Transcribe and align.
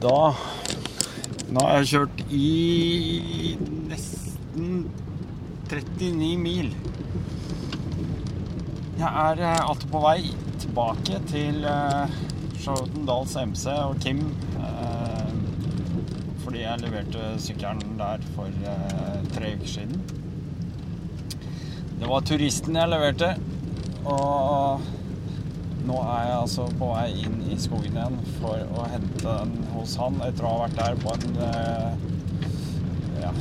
da 0.00 0.32
Nå 1.50 1.62
har 1.66 1.80
jeg 1.80 1.88
kjørt 1.90 2.20
i 2.30 3.56
nesten 3.90 4.84
39 5.70 6.28
mil. 6.38 6.68
Jeg 9.00 9.08
er 9.08 9.42
eh, 9.42 9.62
alltid 9.64 9.88
på 9.90 10.02
vei 10.04 10.20
tilbake 10.62 11.18
til 11.30 11.66
eh, 11.66 12.14
Charlotten 12.60 13.08
Dahls 13.08 13.34
MC 13.40 13.66
og 13.74 13.98
Kim. 14.04 14.22
eh, 14.62 15.34
Fordi 16.44 16.62
jeg 16.62 16.84
leverte 16.84 17.32
sykkelen 17.42 17.98
der 17.98 18.22
for 18.36 18.70
tre 19.34 19.52
uker 19.58 19.74
siden. 19.74 20.00
Det 21.98 22.08
var 22.08 22.24
turisten 22.30 22.78
jeg 22.78 22.94
leverte. 22.94 23.34
Og 24.06 24.86
nå 25.88 25.96
er 26.04 26.24
jeg 26.28 26.38
altså 26.38 26.66
på 26.78 26.90
vei 26.92 27.08
inn 27.24 27.38
i 27.50 27.58
skogen 27.60 27.96
igjen 27.96 28.18
for 28.38 28.64
å 28.76 28.86
hente 28.92 29.24
den 29.24 29.52
hos 29.74 29.96
han 30.00 30.18
etter 30.26 30.46
å 30.46 30.54
ha 30.54 30.64
vært 30.66 30.80
der 30.80 30.98
på 31.00 31.14
en 31.16 31.38
eh, 31.46 32.08
ja, 33.20 33.32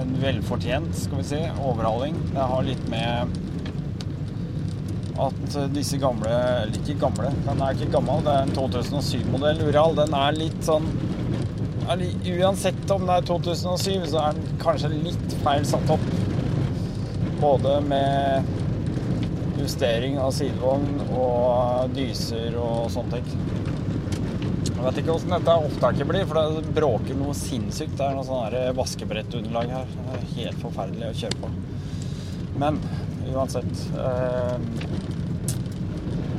en 0.00 0.14
velfortjent, 0.20 0.94
skal 0.98 1.20
vi 1.20 1.26
si, 1.28 1.40
overhaling. 1.64 2.16
Det 2.32 2.46
har 2.52 2.66
litt 2.66 2.88
med 2.92 3.40
at 5.14 5.56
disse 5.70 5.98
gamle 6.02 6.30
Eller 6.30 6.74
ikke 6.80 6.96
gamle, 6.98 7.30
den 7.46 7.60
er 7.62 7.76
ikke 7.76 7.92
gammel. 7.92 8.24
Det 8.26 8.32
er 8.34 8.48
en 8.48 8.56
2007-modell 8.56 9.62
Ural. 9.68 9.94
Den 10.00 10.16
er 10.18 10.38
litt 10.38 10.64
sånn 10.66 10.88
Uansett 11.84 12.90
om 12.94 13.02
det 13.04 13.16
er 13.18 13.26
2007, 13.28 14.06
så 14.08 14.22
er 14.22 14.36
den 14.38 14.54
kanskje 14.62 14.88
litt 14.94 15.34
feil 15.44 15.66
satt 15.68 15.90
opp. 15.92 16.06
Både 17.42 17.76
med 17.84 18.48
justering 19.64 20.18
av 20.20 20.34
sidevogn 20.36 21.00
og 21.08 21.94
dyser 21.96 22.56
og 22.60 22.90
sånne 22.92 23.20
ting. 23.20 23.64
Jeg 24.74 24.82
vet 24.90 24.98
ikke 25.00 25.14
åssen 25.14 25.32
dette 25.32 25.52
opptaket 25.64 26.08
blir, 26.10 26.26
for 26.28 26.58
det 26.58 26.74
bråker 26.76 27.16
noe 27.16 27.32
sinnssykt. 27.38 27.96
Det 27.96 28.04
er 28.04 28.18
noe 28.18 28.26
sånn 28.28 28.76
vaskebrettunderlag 28.76 29.70
her. 29.72 29.92
Det 29.94 30.16
er 30.18 30.26
helt 30.42 30.60
forferdelig 30.60 31.08
å 31.08 31.18
kjøre 31.22 31.40
på. 31.40 31.52
Men 32.60 32.78
uansett 33.32 33.86
eh, 33.98 34.58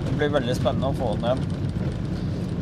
Det 0.06 0.14
blir 0.20 0.30
veldig 0.38 0.56
spennende 0.56 0.92
å 0.94 0.96
få 0.96 1.16
den 1.16 1.26
igjen. 1.26 1.64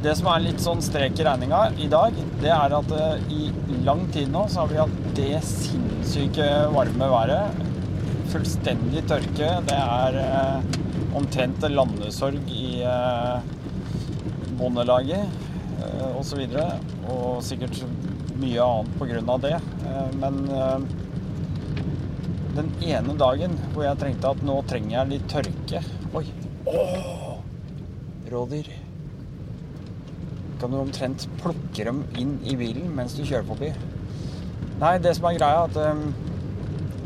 Det 0.03 0.15
som 0.19 0.27
er 0.31 0.41
litt 0.43 0.63
sånn 0.63 0.81
strek 0.83 1.19
i 1.19 1.27
regninga 1.27 1.59
i 1.79 1.85
dag, 1.91 2.15
det 2.41 2.49
er 2.51 2.77
at 2.79 2.95
eh, 2.95 3.27
i 3.35 3.83
lang 3.85 4.07
tid 4.15 4.31
nå 4.31 4.47
så 4.51 4.63
har 4.63 4.71
vi 4.71 4.79
hatt 4.79 5.13
det 5.19 5.43
sinnssyke 5.47 6.49
varme 6.73 7.11
været. 7.11 7.61
Fullstendig 8.33 9.03
tørke. 9.09 9.49
Det 9.67 9.77
er 9.77 10.15
eh, 10.17 10.77
omtrent 11.13 11.61
landesorg 11.69 12.49
i 12.49 12.79
eh, 12.81 13.43
Bondelaget 14.57 15.27
eh, 15.77 16.17
osv. 16.17 16.41
Og, 16.41 16.57
så 16.57 17.13
og 17.13 17.43
sikkert 17.45 17.83
mye 18.41 18.65
annet 18.65 19.29
av 19.29 19.43
det. 19.43 19.53
Eh, 19.85 20.15
men 20.17 20.39
eh, 20.49 20.87
den 22.57 22.73
ene 22.85 23.17
dagen 23.17 23.53
hvor 23.73 23.85
jeg 23.85 24.01
trengte 24.01 24.33
at 24.33 24.41
nå 24.45 24.59
trenger 24.69 24.97
jeg 24.99 25.11
litt 25.13 25.29
tørke 25.31 25.79
Oi! 26.13 26.25
Åh! 26.69 27.31
Rådyr. 28.29 28.69
Kan 30.61 30.73
du 30.73 30.77
omtrent 30.79 31.25
plukke 31.41 31.85
dem 31.85 32.03
inn 32.17 32.37
i 32.45 32.57
bilen 32.57 32.93
mens 32.97 33.17
du 33.17 33.23
kjører 33.25 33.45
forbi? 33.49 33.71
Nei, 34.81 34.97
det 35.01 35.15
som 35.17 35.27
er 35.29 35.37
greia, 35.37 35.63
er 35.63 35.69
at 35.69 35.81
eh, 35.81 36.32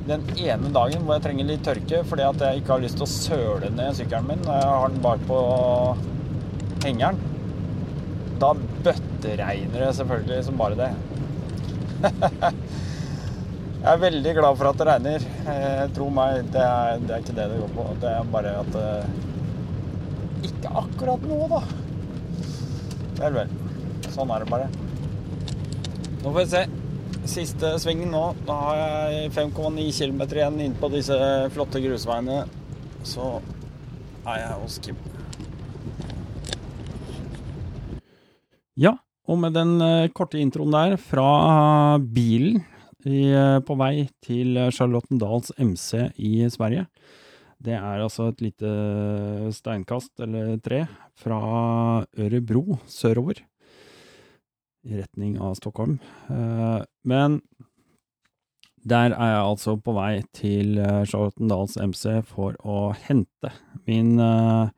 den 0.07 0.23
ene 0.39 0.71
dagen 0.73 1.03
hvor 1.03 1.17
jeg 1.17 1.25
trenger 1.25 1.49
litt 1.49 1.65
tørke 1.67 2.03
fordi 2.07 2.25
at 2.27 2.43
jeg 2.43 2.61
ikke 2.61 2.75
har 2.75 2.83
lyst 2.83 2.99
til 2.99 3.07
å 3.07 3.11
søle 3.11 3.71
ned 3.75 3.97
sykkelen 3.97 4.29
min, 4.29 4.45
når 4.45 4.61
jeg 4.61 4.69
har 4.71 4.93
den 4.93 5.03
bak 5.03 5.25
på 5.27 5.39
hengeren, 6.85 7.19
da 8.41 8.53
bøtteregner 8.85 9.85
det 9.87 9.93
selvfølgelig 9.97 10.43
som 10.45 10.59
bare 10.59 10.77
det. 10.79 10.89
jeg 13.81 13.91
er 13.93 14.03
veldig 14.03 14.33
glad 14.37 14.59
for 14.59 14.69
at 14.69 14.79
det 14.79 14.87
regner. 14.91 15.27
Eh, 15.53 15.83
tro 15.97 16.09
meg, 16.13 16.43
det 16.53 16.63
er, 16.63 17.01
det 17.03 17.15
er 17.15 17.23
ikke 17.25 17.37
det 17.39 17.47
det 17.51 17.61
går 17.63 17.73
på. 17.77 17.87
Det 18.03 18.13
er 18.13 18.33
bare 18.35 18.55
at 18.61 18.77
eh, 18.83 19.15
Ikke 20.51 20.73
akkurat 20.83 21.25
nå, 21.27 21.39
da. 21.51 21.63
Vel, 23.17 23.39
vel. 23.41 23.55
Sånn 24.13 24.33
er 24.33 24.45
det 24.45 24.51
bare. 24.53 24.69
Nå 26.21 26.29
får 26.29 26.39
vi 26.43 26.49
se. 26.53 26.67
Siste 27.27 27.73
svingen 27.81 28.13
nå. 28.13 28.23
Da 28.47 28.55
har 28.55 28.77
jeg 28.79 29.31
5,9 29.35 29.83
km 29.91 30.21
igjen 30.31 30.61
inn 30.63 30.75
på 30.79 30.87
disse 30.93 31.17
flotte 31.51 31.81
grusveiene. 31.83 32.45
Så 33.03 33.41
er 34.23 34.39
jeg 34.45 34.59
hos 34.61 34.77
Kim. 34.85 35.01
Ja, 38.79 38.93
og 39.27 39.41
med 39.41 39.57
den 39.57 39.75
eh, 39.83 40.07
korte 40.15 40.39
introen 40.39 40.71
der 40.71 40.95
fra 41.01 41.97
bilen 41.99 42.61
i, 43.03 43.27
eh, 43.27 43.59
på 43.59 43.75
vei 43.79 44.07
til 44.23 44.59
Charlottendals 44.71 45.51
MC 45.59 46.07
i 46.15 46.47
Sverige. 46.53 46.87
Det 47.57 47.73
er 47.73 48.05
altså 48.05 48.29
et 48.31 48.41
lite 48.45 48.71
steinkast, 49.55 50.13
eller 50.21 50.59
tre, 50.63 50.85
fra 51.17 52.05
Ørebro 52.15 52.77
sørover. 52.87 53.41
I 54.87 55.01
retning 55.01 55.37
av 55.43 55.57
Stockholm. 55.59 55.99
Eh, 56.31 56.81
Men 57.03 57.41
der 58.87 59.11
er 59.11 59.31
jeg 59.33 59.43
altså 59.43 59.75
på 59.83 59.93
vei 59.97 60.21
til 60.37 60.77
eh, 60.79 61.03
Charlottendals 61.09 61.75
MC 61.81 62.21
for 62.27 62.55
å 62.63 62.93
hente 63.07 63.51
min 63.87 64.15
eh, 64.21 64.69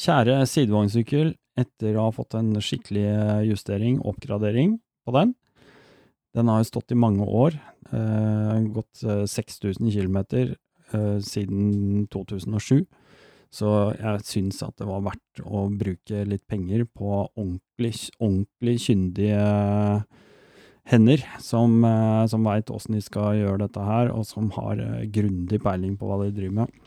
kjære 0.00 0.38
sidevognsykkel 0.48 1.34
etter 1.60 1.98
å 1.98 2.08
ha 2.08 2.14
fått 2.14 2.34
en 2.38 2.54
skikkelig 2.58 3.04
justering, 3.50 4.00
oppgradering 4.02 4.78
på 5.06 5.14
den. 5.14 5.34
Den 6.34 6.48
har 6.50 6.62
jo 6.62 6.70
stått 6.72 6.90
i 6.90 6.98
mange 6.98 7.22
år, 7.28 7.54
gått 8.74 9.04
eh, 9.06 9.22
6000 9.30 9.92
km 9.92 10.18
siden 11.22 12.06
2007. 12.12 12.82
Så 13.54 13.70
jeg 13.94 14.26
syns 14.26 14.62
at 14.66 14.74
det 14.80 14.86
var 14.88 15.04
verdt 15.04 15.42
å 15.46 15.68
bruke 15.70 16.24
litt 16.26 16.42
penger 16.50 16.82
på 16.90 17.10
ordentlig, 17.38 17.94
ordentlig 18.18 18.80
kyndige 18.88 19.44
hender, 20.90 21.22
som, 21.40 21.76
eh, 21.86 22.24
som 22.26 22.44
veit 22.44 22.72
åssen 22.74 22.98
de 22.98 23.02
skal 23.04 23.38
gjøre 23.38 23.62
dette 23.64 23.84
her, 23.84 24.10
og 24.12 24.26
som 24.28 24.50
har 24.58 24.82
eh, 24.82 25.06
grundig 25.06 25.62
peiling 25.62 25.94
på 26.00 26.10
hva 26.10 26.18
de 26.24 26.34
driver 26.34 26.64
med. 26.64 26.80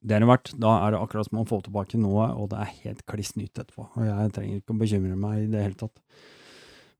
Det 0.00 0.16
er 0.16 0.22
det 0.22 0.30
verdt. 0.30 0.52
Da 0.60 0.76
er 0.84 0.94
det 0.94 1.00
akkurat 1.00 1.28
som 1.28 1.40
å 1.42 1.48
få 1.48 1.60
tilbake 1.64 2.00
noe, 2.00 2.30
og 2.36 2.52
det 2.52 2.60
er 2.60 2.76
helt 2.84 3.02
kliss 3.10 3.34
nytt 3.36 3.58
etterpå. 3.58 3.88
Og 3.98 4.06
jeg 4.06 4.36
trenger 4.36 4.60
ikke 4.60 4.76
å 4.76 4.80
bekymre 4.80 5.16
meg 5.20 5.42
i 5.42 5.50
det 5.52 5.64
hele 5.64 5.80
tatt. 5.80 6.00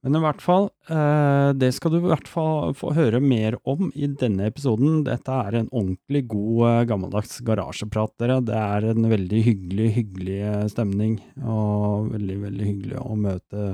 Men 0.00 0.16
i 0.16 0.21
hvert 0.22 0.41
fall, 0.41 0.71
eh, 0.88 1.50
det 1.61 1.75
skal 1.77 1.93
du 1.93 1.99
i 1.99 2.06
hvert 2.09 2.28
fall 2.28 2.72
få 2.77 2.94
høre 2.97 3.21
mer 3.21 3.59
om 3.69 3.91
i 3.93 4.09
denne 4.09 4.47
episoden. 4.49 5.03
Dette 5.05 5.34
er 5.34 5.59
en 5.59 5.69
ordentlig 5.69 6.22
god 6.33 6.62
eh, 6.71 6.84
gammeldags 6.88 7.43
garasjeprat, 7.44 8.15
dere. 8.22 8.38
Det 8.49 8.56
er 8.56 8.88
en 8.94 9.11
veldig 9.12 9.43
hyggelig, 9.44 9.91
hyggelig 9.99 10.38
eh, 10.49 10.65
stemning, 10.72 11.19
og 11.44 12.09
veldig, 12.15 12.38
veldig 12.47 12.71
hyggelig 12.71 13.03
å 13.03 13.19
møte 13.27 13.66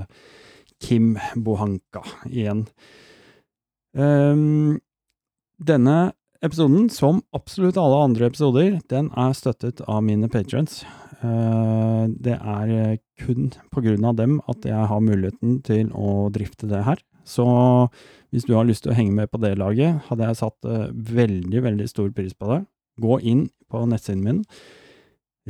Kim 0.82 1.14
Bohanka 1.38 2.03
igjen. 2.26 2.66
Um, 3.97 4.76
denne 5.62 6.10
episoden, 6.44 6.88
som 6.92 7.22
absolutt 7.36 7.78
alle 7.80 8.02
andre 8.08 8.28
episoder, 8.30 8.78
den 8.91 9.10
er 9.16 9.34
støttet 9.36 9.82
av 9.86 10.02
mine 10.06 10.28
patrons. 10.32 10.82
Eh, 11.24 12.04
det 12.12 12.36
er 12.36 12.72
eh, 12.74 12.98
kun 13.22 13.50
på 13.72 13.82
grunn 13.84 14.04
av 14.04 14.19
dem 14.19 14.38
at 14.50 14.66
jeg 14.69 14.88
har 14.91 15.02
muligheten 15.04 15.60
til 15.66 15.92
å 15.96 16.28
drifte 16.34 16.69
det 16.70 16.82
her. 16.86 17.00
Så 17.26 17.46
hvis 18.30 18.46
du 18.46 18.54
har 18.54 18.69
lyst 18.69 18.84
til 18.84 18.92
å 18.92 18.98
henge 18.98 19.16
med 19.16 19.30
på 19.32 19.41
det 19.42 19.56
laget, 19.58 20.02
hadde 20.10 20.28
jeg 20.28 20.41
satt 20.42 20.69
eh, 20.69 20.88
veldig, 20.92 21.62
veldig 21.64 21.88
stor 21.91 22.12
pris 22.14 22.36
på 22.36 22.50
det. 22.52 22.60
Gå 23.02 23.19
inn 23.25 23.46
på 23.72 23.82
nettsiden 23.88 24.25
min, 24.25 24.44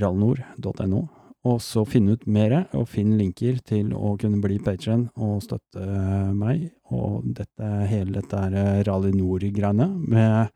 rallnord.no, 0.01 1.03
og 1.47 1.61
så 1.63 1.85
finn 1.89 2.09
ut 2.11 2.25
mer, 2.31 2.65
og 2.75 2.89
finn 2.91 3.15
linker 3.19 3.61
til 3.67 3.93
å 3.95 4.17
kunne 4.21 4.41
bli 4.43 4.59
patron 4.63 5.09
og 5.15 5.43
støtte 5.45 5.87
meg. 6.35 6.71
Og 6.95 7.25
dette, 7.35 7.71
hele 7.91 8.21
dette 8.21 8.41
er 8.49 8.85
Rally 8.87 9.13
Nord-greiene, 9.17 9.89
med 10.07 10.53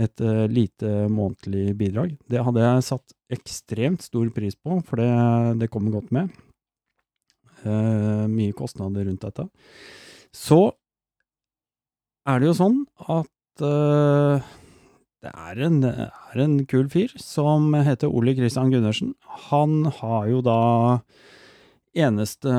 et 0.00 0.22
eh, 0.24 0.44
lite 0.48 0.92
månedlig 1.12 1.76
bidrag. 1.80 2.14
Det 2.28 2.44
hadde 2.44 2.64
jeg 2.64 2.86
satt 2.86 3.14
ekstremt 3.32 4.04
stor 4.04 4.28
pris 4.34 4.56
på, 4.56 4.80
for 4.86 5.00
det, 5.00 5.10
det 5.62 5.70
kommer 5.72 5.94
godt 5.96 6.12
med. 6.14 6.32
Uh, 7.62 8.26
mye 8.26 8.50
kostnader 8.58 9.06
rundt 9.06 9.22
dette. 9.22 9.44
Så 10.34 10.72
er 12.26 12.40
det 12.40 12.48
jo 12.48 12.56
sånn 12.58 12.80
at 13.06 13.62
uh, 13.62 14.42
det 15.22 15.30
er 15.30 15.60
en, 15.68 15.76
er 15.86 16.42
en 16.42 16.56
kul 16.66 16.88
fyr 16.90 17.12
som 17.22 17.70
heter 17.86 18.10
Ole 18.10 18.34
Kristian 18.34 18.72
Gundersen. 18.74 19.12
Han 19.52 19.86
har 20.00 20.26
jo 20.32 20.40
da 20.42 20.58
eneste, 21.92 22.52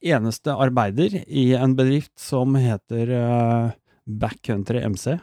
eneste 0.00 0.54
arbeider 0.54 1.22
i 1.26 1.52
en 1.58 1.74
bedrift 1.78 2.14
som 2.20 2.54
heter 2.58 3.10
eh, 3.16 3.74
Backcountry 4.06 4.82
MC. 4.86 5.18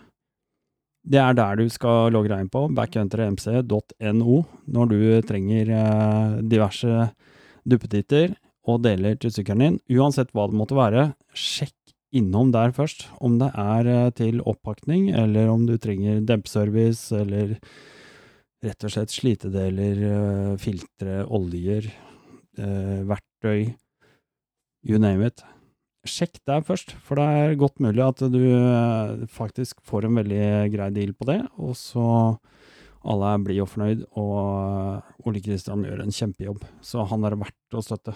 Det 1.09 1.19
er 1.21 1.33
der 1.37 1.57
du 1.57 1.69
skal 1.71 2.11
logge 2.13 2.31
deg 2.31 2.43
inn 2.43 2.51
på, 2.51 2.65
backcountrymc.no, 2.75 4.37
når 4.67 4.91
du 4.91 4.99
trenger 5.27 5.73
eh, 5.73 6.37
diverse 6.51 7.09
duppetitter 7.69 8.35
og 8.69 8.83
deler 8.83 9.15
til 9.17 9.33
sykkelen 9.33 9.63
din, 9.63 9.79
uansett 9.97 10.33
hva 10.35 10.49
det 10.49 10.59
måtte 10.59 10.77
være, 10.77 11.11
sjekk 11.33 11.75
innom 12.15 12.51
der 12.51 12.73
først. 12.75 13.07
Om 13.23 13.39
det 13.41 13.53
er 13.55 13.93
eh, 13.93 14.11
til 14.19 14.43
oppakning, 14.43 15.09
eller 15.15 15.49
om 15.51 15.65
du 15.69 15.77
trenger 15.79 16.19
dempeservice, 16.27 17.15
eller 17.15 17.55
rett 18.59 18.83
og 18.83 18.91
slett 18.91 19.13
slitedeler, 19.15 20.01
filtre, 20.59 21.21
oljer, 21.31 21.85
verktøy, 23.09 23.71
you 24.83 24.99
name 24.99 25.25
it. 25.27 25.43
Sjekk 26.07 26.39
der 26.47 26.63
først, 26.63 26.93
for 27.03 27.19
det 27.19 27.25
er 27.27 27.57
godt 27.59 27.81
mulig 27.83 28.01
at 28.05 28.21
du 28.31 28.39
eh, 28.39 29.25
faktisk 29.27 29.81
får 29.83 30.07
en 30.07 30.19
veldig 30.21 30.71
grei 30.71 30.87
deal 30.95 31.11
på 31.11 31.27
det, 31.27 31.41
og 31.59 31.75
så 31.75 32.05
alle 33.03 33.33
er 33.33 33.43
blide 33.43 33.65
og 33.65 33.71
fornøyd, 33.73 34.05
og 34.19 34.37
eh, 34.39 35.27
Ole 35.27 35.43
Kristian 35.43 35.83
gjør 35.83 36.05
en 36.05 36.15
kjempejobb. 36.15 36.63
Så 36.83 37.03
han 37.11 37.27
er 37.27 37.35
verdt 37.39 37.75
å 37.77 37.83
støtte. 37.83 38.15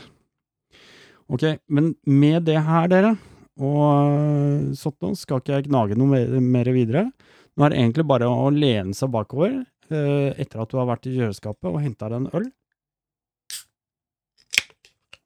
Ok, 1.32 1.46
men 1.72 1.94
med 2.08 2.48
det 2.48 2.58
her, 2.64 2.88
dere, 2.92 3.14
og 3.60 3.84
eh, 3.84 4.74
sånt 4.80 5.00
noe, 5.04 5.20
skal 5.20 5.44
ikke 5.44 5.58
jeg 5.58 5.68
gnage 5.68 6.00
noe 6.00 6.16
mer, 6.16 6.40
mer 6.40 6.72
videre. 6.76 7.06
Nå 7.54 7.68
er 7.68 7.76
det 7.76 7.84
egentlig 7.84 8.08
bare 8.10 8.32
å 8.32 8.48
lene 8.54 8.96
seg 8.98 9.12
bakover 9.14 9.60
eh, 9.60 10.32
etter 10.40 10.64
at 10.64 10.72
du 10.72 10.80
har 10.80 10.88
vært 10.90 11.12
i 11.12 11.18
kjøleskapet 11.18 11.68
og 11.68 11.82
henta 11.84 12.08
deg 12.08 12.24
en 12.24 12.32
øl. 12.40 12.48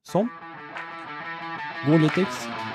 Sånn. 0.08 0.30
God 1.84 2.00
lyttings. 2.00 2.67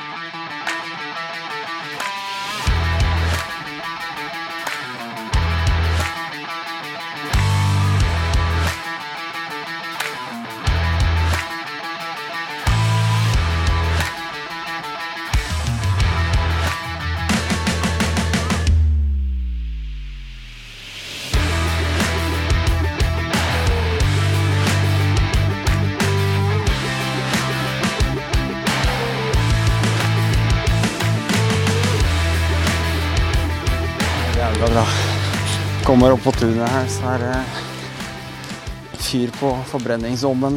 Kommer 35.92 36.12
opp 36.12 36.22
på 36.24 36.32
tunet 36.32 36.70
her, 36.72 36.86
så 36.88 37.04
er 37.12 37.18
det 37.20 39.00
fyr 39.04 39.28
på 39.36 39.50
forbrenningsovnen. 39.68 40.54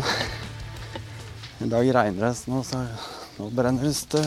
I 1.59 1.67
dag 1.73 1.89
regner 1.97 2.23
det, 2.29 2.29
så 2.39 2.53
nå, 2.53 2.61
så 2.63 2.79
nå 3.35 3.49
brenner 3.51 3.83
det 3.83 4.21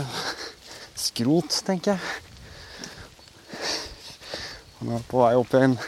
skrot, 1.00 1.56
tenker 1.64 1.96
jeg. 1.96 2.02
Nå 4.84 4.98
er 4.98 5.08
på 5.08 5.24
vei 5.24 5.32
opp 5.40 5.56
i 5.56 5.64
en 5.70 5.78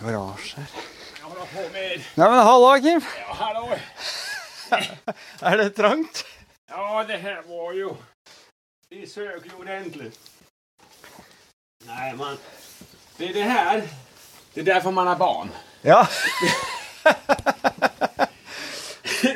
garasje 0.00 0.64
her. 0.64 0.72
Nei, 2.16 2.24
men 2.24 2.40
hallo, 2.40 2.72
Kim. 2.88 3.04
Ja, 3.20 3.38
hallo. 3.44 3.68
Er 5.52 5.60
det 5.60 5.70
trangt? 5.76 6.24
Ja, 6.72 7.04
det 7.04 7.20
her 7.20 7.44
var 7.52 7.76
jo 7.76 7.98
Vi 8.88 9.04
søker 9.04 9.44
jo 9.52 9.60
ordentlig. 9.60 10.14
Nei, 11.84 12.14
man... 12.16 12.40
Det 13.16 13.28
är 13.28 13.32
det 13.32 13.42
här. 13.42 13.82
Det 14.54 14.60
är 14.60 14.64
därför 14.64 14.90
man 14.90 15.06
har 15.06 15.16
barn. 15.16 15.50
Ja. 15.82 16.08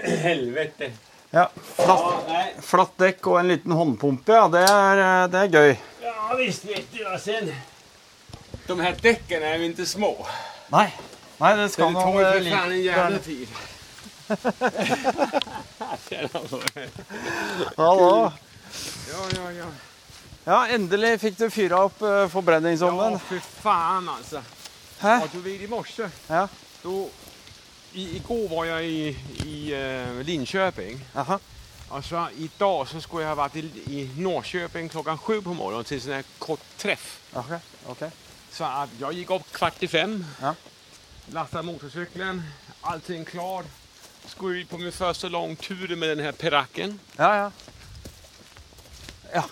Helvete. 0.22 0.90
ja. 1.30 1.50
Flatt, 1.74 2.00
Ja, 2.28 2.44
flatt 2.62 2.98
dekk 2.98 3.26
og 3.26 3.40
en 3.40 3.48
liten 3.48 3.72
håndpumpe, 3.72 4.32
ja, 4.32 4.48
det 4.48 4.58
er, 4.66 5.28
det 5.28 5.38
er 5.38 5.46
gøy. 5.52 5.76
Ja, 6.02 6.34
visst 6.36 6.64
vet 6.64 6.92
du. 6.92 7.06
Och 7.06 7.20
sen... 7.20 7.54
De 8.66 8.80
her 8.80 8.94
dekkene 9.02 9.46
er 9.46 9.56
jo 9.56 9.62
ikke 9.70 9.86
små. 9.86 10.26
Nei, 10.74 10.88
Nei 11.38 11.56
det 11.56 11.68
skal 11.72 11.92
nå 11.94 12.00
det 12.02 12.04
tar 12.04 12.12
för 12.32 12.40
likt 12.40 12.56
fan 12.56 12.72
en 12.72 12.82
jævla 12.82 13.18
tid. 13.18 13.48
Hallo. 17.76 18.32
ja, 19.08 19.28
ja, 19.36 19.52
ja. 19.52 19.64
Ja, 20.48 20.62
endelig 20.72 21.18
fikk 21.20 21.34
du 21.36 21.50
fyra 21.52 21.82
opp 21.84 21.98
uh, 22.00 22.24
forbrenningsovnen. 22.32 23.18
Ja, 23.18 23.24
fy 23.28 23.40
faen, 23.60 24.06
altså. 24.08 24.40
Hæ? 25.02 25.18
Ja, 25.20 25.26
du 25.28 25.42
vet 25.44 25.60
i 25.60 25.68
morse. 25.68 26.08
Ja. 26.28 26.46
Då, 26.80 27.10
i, 27.92 28.22
går 28.24 28.46
var 28.48 28.64
jeg 28.64 28.86
i, 28.88 29.10
i 29.44 29.58
uh, 29.76 30.22
Linköping. 30.24 31.02
Jaha. 31.14 31.36
Og 31.90 32.04
så 32.04 32.22
i 32.40 32.48
dag 32.60 32.88
så 32.88 33.00
skulle 33.00 33.26
jeg 33.26 33.32
ha 33.34 33.36
vært 33.36 33.58
i, 33.60 33.64
i 33.92 34.06
Norrköping 34.16 34.88
klokka 34.92 35.18
sju 35.20 35.42
på 35.44 35.52
morgenen 35.56 35.84
til 35.88 36.08
en 36.16 36.32
kort 36.40 36.64
treff. 36.80 37.06
Okay. 37.32 37.60
Okay. 37.92 38.10
Så 38.52 38.64
at 38.64 38.96
jeg 39.00 39.20
gikk 39.20 39.36
opp 39.36 39.52
kvart 39.52 39.84
i 39.84 39.88
fem. 39.88 40.16
Ja. 40.40 40.54
lastet 41.32 41.64
motorsykkelen, 41.64 42.40
Allting 42.88 43.28
klart. 43.28 43.68
Skulle 44.28 44.64
ut 44.64 44.68
på 44.68 44.80
min 44.80 44.92
første 44.92 45.28
langtur 45.28 45.96
med 45.96 46.16
den 46.16 46.34
perakken. 46.40 47.00
Ja, 47.18 47.34
ja. 47.34 47.48
Ja. 49.34 49.44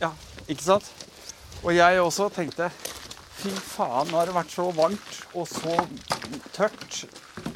Ja, 0.00 0.12
ikke 0.50 0.66
sant? 0.66 0.88
Og 1.62 1.74
jeg 1.76 2.00
også 2.00 2.30
tenkte 2.34 2.70
Fy 3.40 3.50
faen, 3.56 4.10
nå 4.10 4.18
har 4.18 4.28
det 4.28 4.36
vært 4.36 4.52
så 4.52 4.66
varmt 4.76 5.12
og 5.32 5.46
så 5.48 5.76
tørt. 6.52 7.04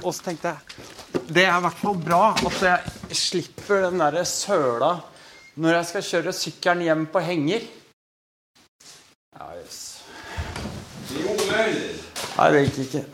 Og 0.01 0.15
så 0.15 0.31
tenkte 0.31 0.55
jeg 0.55 1.25
Det 1.29 1.45
er 1.45 1.59
i 1.59 1.65
hvert 1.67 1.81
fall 1.81 1.99
bra 2.01 2.23
at 2.33 2.63
jeg 2.65 3.19
slipper 3.19 3.85
den 3.89 4.01
derre 4.01 4.25
søla 4.29 4.95
når 5.61 5.77
jeg 5.77 5.89
skal 5.91 6.07
kjøre 6.09 6.33
sykkelen 6.35 6.83
hjem 6.83 7.05
på 7.13 7.21
henger. 7.23 7.67
Ja, 9.37 9.51
jøss. 9.55 9.81
Nei, 12.35 12.49
det 12.51 12.65
gikk 12.65 12.81
ikke. 12.85 13.05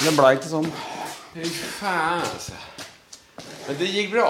Det 0.00 0.14
blei 0.16 0.30
ikke 0.38 0.48
sånn. 0.48 0.70
Fy 1.34 1.50
faen, 1.80 2.24
altså. 2.24 2.56
Men 3.66 3.80
det 3.82 3.90
gikk 3.92 4.14
bra. 4.14 4.28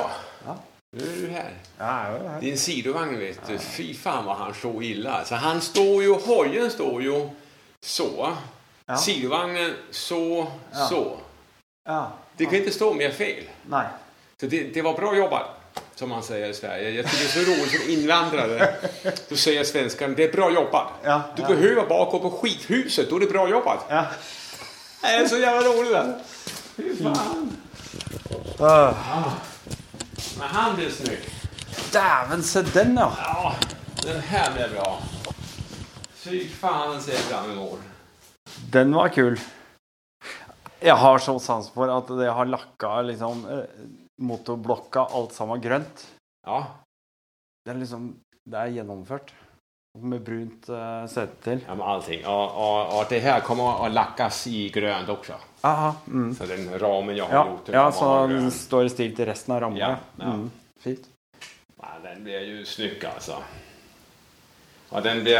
Ja. 0.96 1.04
Nu 1.04 1.12
är 1.12 1.26
du 1.26 1.32
här. 1.32 1.50
Ja, 1.78 1.84
jeg 2.04 2.14
er 2.14 2.22
jo 2.22 2.28
her. 2.28 2.40
Din 2.40 2.58
sidovagn 2.58 3.18
vet 3.18 3.46
du. 3.48 3.58
Fy 3.58 3.94
fan 3.94 4.24
vad 4.24 4.36
han 4.36 4.54
står 4.54 4.82
illa. 4.82 5.10
Alltså, 5.12 5.34
han 5.34 5.60
står 5.60 6.02
ju, 6.02 6.14
hojen 6.14 6.70
står 6.70 7.02
ju 7.02 7.28
så. 7.80 8.32
Ja. 8.86 8.96
Sidovagnen 8.96 9.72
så, 9.90 10.46
Ja. 10.72 10.86
så. 10.86 11.16
Ja. 11.86 12.12
Det 12.36 12.44
kan 12.46 12.54
inte 12.54 12.70
stå 12.70 12.94
mer 12.94 13.10
fel. 13.10 13.44
Nei. 13.66 13.86
Så 14.40 14.46
det, 14.46 14.74
det 14.74 14.82
var 14.82 14.94
bra 14.94 15.16
jobbat, 15.16 15.46
som 15.94 16.08
man 16.08 16.22
säger 16.22 16.48
i 16.48 16.54
Sverige. 16.54 16.90
Jag 16.90 17.10
tycker 17.10 17.24
det 17.24 17.40
är 17.40 17.44
så 17.44 17.50
roligt 17.50 17.80
som 17.82 17.90
invandrare. 17.90 18.74
Då 19.28 19.36
säger 19.36 19.64
svenskan, 19.64 20.14
det 20.14 20.24
är 20.24 20.32
bra 20.32 20.50
jobbat. 20.52 20.88
Ja, 21.02 21.22
Du 21.36 21.42
ja. 21.42 21.48
behöver 21.48 21.86
bara 21.86 22.10
gå 22.10 22.18
på 22.20 22.30
skithuset, 22.30 23.10
då 23.10 23.16
är 23.16 23.20
det 23.20 23.26
bra 23.26 23.48
jobbat. 23.48 23.86
Ja. 23.88 24.06
Det 25.02 25.06
är 25.08 25.26
så 25.28 25.38
jävla 25.38 25.68
roligt. 25.68 25.92
det. 25.92 26.20
Fy 26.76 27.02
fan. 27.02 27.56
Uh. 28.60 29.32
Men 30.38 30.48
han 30.48 30.76
blir 30.76 30.90
snygg. 30.90 31.26
Dæven, 31.92 32.42
se 32.42 32.62
den, 32.74 32.96
ja. 32.98 33.10
Ja, 33.18 33.54
den 34.02 34.20
her 34.30 34.52
blir 34.54 34.72
bra. 34.76 34.88
Fy 36.24 36.40
faen, 36.48 36.92
den 36.94 37.02
ser 37.02 37.12
jag 37.18 37.26
fram 37.28 37.50
emot. 37.50 37.80
Den 38.72 38.94
var 38.94 39.08
kul. 39.14 39.38
Jeg 40.84 40.96
har 41.00 41.18
så 41.18 41.38
sans 41.40 41.68
for 41.72 41.88
at 41.92 42.10
det 42.18 42.28
har 42.36 42.48
lakka 42.50 42.90
liksom 43.08 43.44
eh, 43.50 43.86
motorblokka 44.20 45.06
alt 45.16 45.32
sammen 45.36 45.62
grønt. 45.64 46.06
Ja, 46.46 46.64
Det 47.64 47.72
er 47.72 47.78
liksom 47.80 48.10
Det 48.44 48.58
er 48.60 48.74
gjennomført. 48.76 49.30
Med 49.94 50.24
brunt 50.26 50.68
uh, 50.68 51.06
sete 51.06 51.36
til. 51.44 51.60
ja 51.68 51.74
med 51.74 51.86
allting. 51.86 52.24
Og, 52.26 52.56
og, 52.58 52.94
og, 52.98 53.04
det 53.10 53.20
her 53.22 53.44
kommer 53.46 53.84
å 53.86 53.90
lakkes 53.94 54.40
i 54.50 54.64
grønt 54.74 55.08
også. 55.08 55.36
Aha. 55.64 55.92
Mm. 56.10 56.32
Så 56.34 56.48
den 56.50 56.66
ramen 56.82 57.14
jeg 57.16 57.24
har 57.28 57.34
Ja, 57.34 57.44
gjort. 57.46 57.68
ja, 57.72 57.84
så 57.94 58.08
den 58.26 58.50
står 58.50 58.88
i 58.88 58.94
stil 58.94 59.14
til 59.16 59.30
resten 59.30 59.54
av 59.54 59.62
rammen. 59.62 59.78
Ja, 59.78 59.92
ja. 60.18 60.32
Mm. 60.34 60.50
Fint. 60.82 61.06
Ja, 61.78 61.92
den 62.02 62.24
blir 62.26 62.42
jo 62.42 62.64
snygg 62.66 63.04
altså 63.14 63.38
og 64.94 65.02
den 65.02 65.24
blir, 65.24 65.38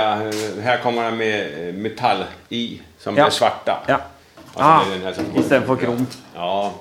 her 0.65 0.81
kommer 0.83 1.11
den 1.11 1.19
med 1.21 1.59
eh, 1.59 1.75
metall 1.75 2.25
i 2.51 2.81
som 2.99 3.15
Ja. 3.15 3.25
blir 3.29 3.31
svarta. 3.31 3.77
Ja. 3.89 4.01
Altså, 4.57 5.23
Ah, 5.23 5.39
istedenfor 5.39 5.77
kromt. 5.77 6.19
Ja, 6.35 6.73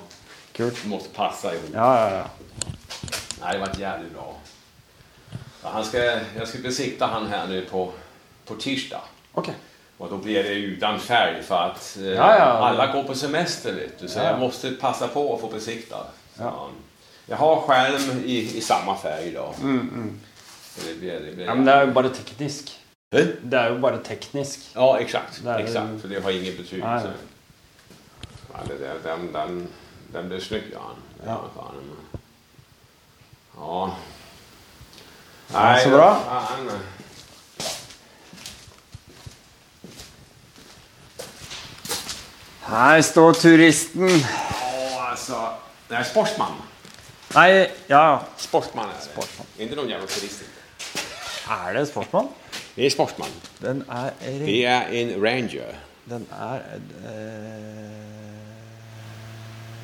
Kult. 0.54 0.74
det 0.82 1.12
passe 1.14 1.48
i 1.52 1.54
ihop. 1.56 1.70
Ja, 1.74 1.94
ja, 1.94 2.16
ja. 2.16 2.24
Nei, 3.40 3.52
det 3.52 3.60
var 3.60 3.68
jævlig 3.78 4.10
bra. 4.14 4.34
Ja, 5.64 5.70
han 5.72 5.84
skal, 5.84 6.20
jeg 6.36 6.46
skal 6.48 6.62
besikta 6.62 7.06
han 7.06 7.26
her 7.26 7.46
nu 7.48 7.62
på, 7.70 7.92
på 8.46 8.54
tirsdag. 8.60 9.00
Okay. 9.34 9.54
Og 9.98 10.10
da 10.10 10.16
blir 10.16 10.42
det 10.42 10.56
uten 10.74 10.98
färg 11.00 11.38
for 11.46 11.56
at 11.70 11.78
eh, 12.00 12.12
Ja, 12.16 12.28
ja. 12.36 12.48
alle 12.68 12.90
går 12.92 13.04
på 13.08 13.14
semester 13.14 13.72
vet 13.72 14.00
du. 14.00 14.08
Så 14.08 14.18
Ja. 14.20 14.30
jeg 14.30 14.38
måste 14.40 14.74
passe 14.80 15.08
på 15.08 15.22
å 15.32 15.38
få 15.40 15.48
besikta. 15.52 15.96
Jeg 16.38 16.46
Ja. 16.46 16.68
Jag 17.28 17.36
har 17.36 17.60
skjerm 17.60 18.22
i, 18.24 18.36
i 18.58 18.60
samma 18.60 18.96
färg 18.96 19.32
då. 19.32 19.54
Mm, 19.60 19.80
mm. 19.80 20.20
Det 20.84 20.94
blir, 21.00 21.20
det 21.20 21.32
blir 21.36 21.46
Ja, 21.46 21.54
men 21.54 21.64
det 21.64 21.72
er 21.74 21.86
jo 21.86 21.92
bare 21.92 22.10
teknisk. 22.14 22.72
Hæ? 23.14 23.22
Det 23.42 23.58
er 23.58 23.68
jo 23.72 23.78
bare 23.80 24.02
teknisk. 24.04 24.60
Ja, 24.74 24.98
exakt. 24.98 25.40
Det 25.44 26.00
for 26.00 26.08
det 26.08 26.22
har 26.22 26.30
ingen 26.30 26.56
betydelse. 26.56 27.12
Ja, 28.52 28.58
det, 28.68 28.78
der, 28.80 29.16
den, 29.16 29.32
den, 29.34 29.68
den 30.12 30.28
blir 30.28 30.40
snygg, 30.40 30.62
ja. 30.72 30.90
Ja. 31.26 31.36
Fan, 31.54 31.74
Ja, 35.54 35.80
så 35.82 35.90
bra. 35.90 36.08
Her 42.64 43.02
står 43.02 43.32
turisten. 43.38 44.08
Åh, 44.08 45.10
altså. 45.10 45.40
Det 45.88 45.98
er 46.00 46.06
sportsmann. 46.08 46.56
Nei, 47.34 47.48
ja 47.90 48.20
Sportsmann 48.40 48.88
er 48.88 48.94
det. 48.96 49.04
Sportsmann. 49.08 49.48
Ikke 49.60 49.76
noen 49.76 49.90
jævla 49.90 50.06
turist. 50.08 50.44
Er 51.50 51.74
det 51.76 51.84
sportsmann? 51.90 52.30
Det 52.74 52.86
er 52.86 52.94
sportsmann. 52.94 53.34
Den 53.60 53.82
er 53.90 54.10
Det 54.22 54.58
er 54.66 54.88
en 55.00 55.12
ranger. 55.22 55.74
Den 56.08 56.26
er 56.32 56.60
eh, 57.04 57.94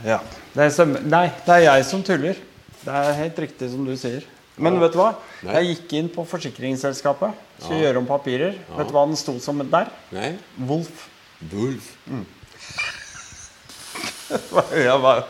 Ja. 0.07 0.19
Det 0.55 0.65
er 0.65 0.71
som, 0.75 0.97
nei, 1.05 1.27
det 1.47 1.55
er 1.55 1.65
jeg 1.69 1.85
som 1.85 2.03
tuller. 2.03 2.35
Det 2.81 2.95
er 2.95 3.13
helt 3.19 3.39
riktig 3.39 3.71
som 3.71 3.85
du 3.85 3.93
sier. 4.01 4.25
Men 4.61 4.79
vet 4.81 4.93
du 4.93 4.99
hva? 5.01 5.11
Nei. 5.47 5.55
Jeg 5.57 5.69
gikk 5.75 5.93
inn 5.99 6.09
på 6.13 6.25
forsikringsselskapet. 6.29 7.33
Skulle 7.61 7.81
gjøre 7.85 7.99
om 8.03 8.07
papirer. 8.09 8.59
Vet 8.77 8.89
du 8.91 8.93
hva 8.97 9.07
den 9.09 9.17
sto 9.17 9.35
som 9.41 9.59
der? 9.71 9.89
Nei. 10.13 10.35
Wolf. 10.69 11.07
Wolf. 11.53 11.95
Jeg 14.31 15.01
bare- 15.03 15.25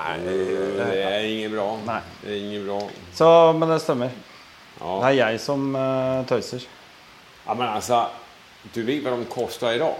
Nej, 0.00 0.16
det 0.24 1.04
er 1.04 1.18
inget 1.26 1.50
bra. 1.52 1.66
Nei. 1.86 2.00
Det 2.22 2.30
er 2.30 2.36
inget 2.44 2.66
bra. 2.66 2.78
Så, 3.14 3.52
men 3.58 3.68
det 3.68 3.80
stemmer. 3.82 4.10
Det 4.80 5.04
er 5.10 5.16
jeg 5.18 5.40
som 5.40 5.74
uh, 5.74 6.24
tøyser. 6.26 6.62
ja, 7.46 7.54
men 7.54 7.66
altså 7.68 8.06
Du 8.74 8.82
vet 8.84 9.02
hva 9.02 9.16
de 9.16 9.24
koster 9.28 9.70
i 9.74 9.78
dag. 9.78 9.94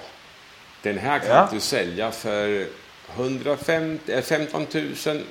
Den 0.84 0.98
her 0.98 1.18
kan 1.18 1.28
Ja. 1.28 1.46
du 1.50 1.60
selge 1.60 2.12
for 2.12 2.66
150, 3.16 4.08
eh, 4.08 4.22
15 4.22 4.66
000, 4.72 5.24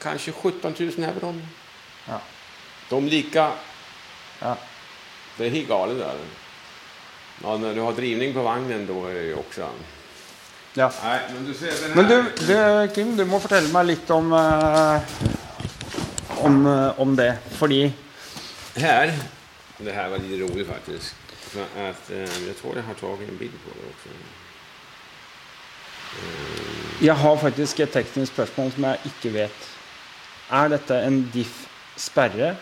kanskje 0.00 0.32
17 0.32 0.74
000 0.78 1.04
euro. 1.04 1.34
Ja. 2.08 2.20
De 2.88 3.06
lika, 3.08 3.52
Ja. 4.40 4.56
det 5.36 5.46
är 5.46 5.50
helt 5.50 5.68
galet 5.68 5.98
där. 5.98 6.14
Ja, 7.42 7.56
när 7.56 7.74
du 7.74 7.80
har 7.80 7.92
drivning 7.92 8.34
på 8.34 8.42
vagnen 8.42 8.86
då 8.86 9.06
är 9.06 9.14
det 9.14 9.22
ju 9.22 9.34
också... 9.34 9.68
ja. 10.74 10.92
Nej, 11.04 11.20
men 11.34 11.44
du 11.44 11.54
ser 11.54 11.66
den 11.66 11.90
här. 11.90 11.96
Men 11.96 12.08
du, 12.08 12.24
du, 12.46 12.94
Kim, 12.94 13.16
du 13.16 13.24
må 13.24 13.40
fortelle 13.40 13.68
meg 13.72 13.86
litt 13.86 14.10
om 14.10 14.32
eh, 14.32 15.00
om, 16.44 16.66
eh, 16.66 17.00
om 17.00 17.16
det. 17.16 17.38
Fordi 17.50 17.92
Her 18.76 19.12
det 19.78 19.92
her 19.92 20.08
var 20.08 20.18
litt 20.18 20.40
rolig, 20.40 20.66
faktisk. 20.66 21.14
For 21.48 21.62
at, 21.76 22.10
eh, 22.10 22.46
jag 22.46 22.56
tror 22.56 22.74
jeg 22.76 22.84
har 22.84 22.94
tatt 22.94 23.20
en 23.28 23.38
bild 23.38 23.58
på 23.64 23.70
det 23.74 23.88
också. 23.90 24.08
jeg 27.00 27.14
har 27.14 27.36
faktisk 27.36 27.80
et 27.80 27.92
teknisk 27.92 28.32
spørsmål 28.32 28.72
som 28.72 28.84
jeg 28.84 28.98
ikke 29.04 29.32
vet. 29.34 29.66
Er 30.50 30.68
dette 30.68 30.96
en 31.04 31.30
diff-sperre, 31.98 32.56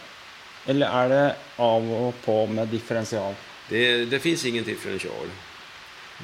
eller 0.67 0.87
er 0.89 1.09
det 1.09 1.35
av 1.59 1.91
og 1.93 2.15
på 2.25 2.47
med 2.47 2.69
differensial? 2.73 3.35
Det, 3.69 4.07
det 4.11 4.21
fins 4.23 4.45
ingen 4.45 4.65
differensial. 4.65 5.29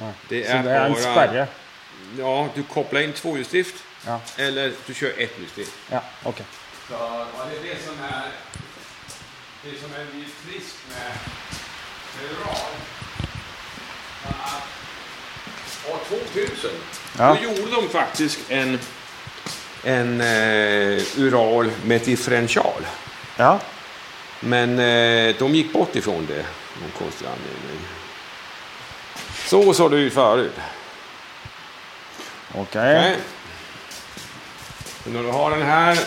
Nei. 0.01 0.13
Det 0.31 0.45
Så 0.47 0.53
er 0.57 0.63
det 0.63 0.73
er 0.73 0.85
en 0.87 0.93
bare- 0.93 1.03
sperre? 1.03 1.47
Ja, 2.19 2.49
du 2.57 2.63
kopplar 2.65 3.01
inn 3.05 3.13
tohjulsdrift, 3.13 3.75
ja. 4.07 4.17
eller 4.39 4.73
du 4.87 4.93
kjører 4.95 5.15
etthjulsdrift. 5.19 5.73
ja. 5.91 6.01
Ok. 6.25 6.41
Så 6.89 6.95
ja, 6.99 7.45
det 7.51 7.59
er 7.59 7.75
det 7.75 7.83
som 7.85 7.95
er 8.03 8.33
det 9.65 9.79
som 9.81 9.91
er 9.95 10.05
lite 10.15 10.33
trist 10.47 10.77
med, 10.89 11.13
Federal. 12.13 12.73
Att 14.25 14.63
År 15.93 15.99
2000 16.09 16.71
Ja. 17.19 17.37
gjorde 17.43 17.71
de 17.71 17.89
faktisk 17.89 18.39
en, 18.49 18.81
en 19.85 20.21
eh, 20.21 21.03
Ural 21.19 21.71
med 21.85 22.01
differential. 22.01 22.87
Ja. 23.37 23.61
Men 24.41 24.79
eh, 24.79 25.37
de 25.39 25.55
gick 25.55 25.73
bort 25.73 25.97
ifrån 25.97 26.27
det. 26.27 26.45
Någon 26.81 26.91
konstig 26.99 27.27
anledning. 27.27 27.87
Så 29.47 29.75
såg 29.75 29.91
det 29.91 29.97
ut 29.97 30.13
förut. 30.13 30.55
Okej. 32.55 32.99
Okay. 32.99 33.15
Så 35.05 35.11
när 35.11 35.23
du 35.23 35.29
har 35.29 35.51
den 35.51 35.63
här. 35.63 35.99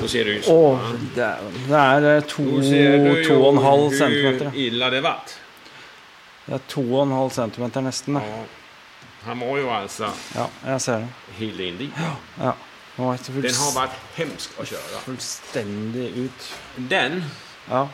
Då 0.00 0.08
ser 0.08 0.24
du 0.24 0.30
ut 0.30 0.44
så. 0.44 0.70
Va? 0.70 0.80
det 1.14 1.36
det 2.00 2.08
er 2.08 2.20
to, 2.20 2.44
to 3.28 3.36
og 3.42 3.52
en 3.52 3.62
halv 3.64 3.90
centimeter. 3.90 4.50
Hvor 4.50 4.56
illa 4.56 4.90
det 4.90 5.00
vart. 5.00 5.36
Det 6.46 6.54
er 6.54 6.64
to 6.68 6.82
og 6.82 7.02
en 7.06 7.12
halv 7.12 7.30
centimeter 7.30 7.80
nesten. 7.80 8.20
Ja. 8.20 8.44
Han 9.26 9.40
var 9.40 9.58
jo 9.58 9.70
altså 9.74 10.08
Ja, 10.34 10.46
jeg 10.66 10.80
ser 10.80 10.98
det. 10.98 11.08
helt 11.38 11.78
dit. 11.78 11.90
Ja. 11.98 12.14
ja. 12.46 12.52
det 12.96 13.42
Den 13.42 13.54
har 13.54 13.72
vært 13.76 13.96
hemsk 14.16 14.50
å 14.58 14.64
kjøre. 14.64 15.00
fullstendig 15.04 16.10
ut. 16.24 16.46
Den, 16.90 17.24
Ja. 17.68 17.86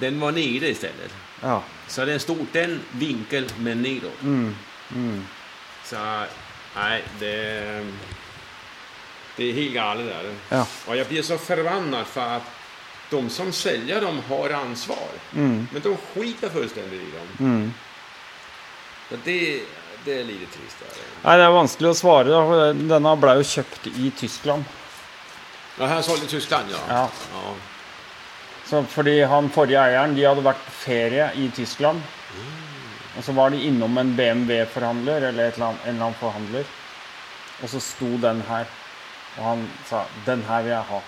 den 0.00 0.20
var 0.20 0.30
nere 0.32 0.74
stedet. 0.74 1.10
Ja. 1.42 1.60
Så 1.88 2.04
den 2.04 2.20
stod 2.20 2.46
den 2.52 2.80
vinkel 2.92 3.46
men 3.58 3.82
nedåt. 3.82 4.22
Mm. 4.22 4.54
Mm. 4.90 5.22
Så 5.84 5.96
Nei, 6.76 7.00
det, 7.18 7.34
det 9.36 9.48
er 9.48 9.54
helt 9.56 9.76
all 9.82 9.98
det 9.98 10.06
der 10.06 10.28
Ja. 10.50 10.64
Og 10.86 10.96
jeg 10.96 11.06
blir 11.08 11.22
så 11.22 11.38
förbannad 11.38 12.06
for 12.06 12.20
at 12.38 12.42
de 13.10 13.30
som 13.30 13.52
selger 13.52 14.00
dem 14.00 14.20
har 14.28 14.52
ansvar. 14.54 15.10
Mm. 15.32 15.68
Men 15.72 15.82
de 15.82 15.96
skiter 16.12 16.50
fullstendig 16.50 17.00
i 17.00 17.10
dem. 17.10 17.46
Mm. 17.46 17.74
Så 19.08 19.16
det, 19.24 19.62
det 20.04 20.20
er 20.20 20.24
lite 20.24 20.46
trist. 20.52 20.78
Där. 20.80 21.02
Nei, 21.24 21.36
det 21.36 21.44
er 21.44 21.54
vanskelig 21.54 21.90
å 21.90 21.96
svare. 21.98 22.30
da, 22.30 22.70
Denne 22.94 23.16
ble 23.20 23.34
jo 23.40 23.48
kjøpt 23.50 23.90
i 23.92 24.12
Tyskland. 24.16 24.64
Ja, 25.78 25.86
her 25.86 26.24
i 26.24 26.28
Tyskland, 26.28 26.72
ja. 26.72 26.80
Ja. 26.88 27.04
ja. 27.34 27.52
Så 28.70 28.82
fordi 28.86 29.22
han 29.26 29.50
forrige 29.50 29.82
eieren 29.82 30.14
de 30.14 30.26
hadde 30.28 30.44
vært 30.44 30.60
på 30.66 30.74
ferie 30.84 31.30
i 31.40 31.48
Tyskland. 31.56 32.02
Og 33.18 33.24
så 33.26 33.32
var 33.34 33.50
de 33.50 33.62
innom 33.66 33.98
en 33.98 34.12
BMW-forhandler 34.16 35.26
eller 35.30 35.50
eller 35.50 35.66
annet, 35.66 35.86
en 35.86 35.94
eller 35.94 36.06
annen 36.06 36.20
forhandler. 36.20 36.68
Og 37.60 37.72
så 37.72 37.80
sto 37.82 38.10
den 38.22 38.44
her. 38.48 38.68
Og 39.38 39.44
han 39.44 39.68
sa 39.88 40.04
'Den 40.26 40.42
her 40.42 40.62
vil 40.62 40.70
jeg 40.70 40.84
ha'. 40.90 41.02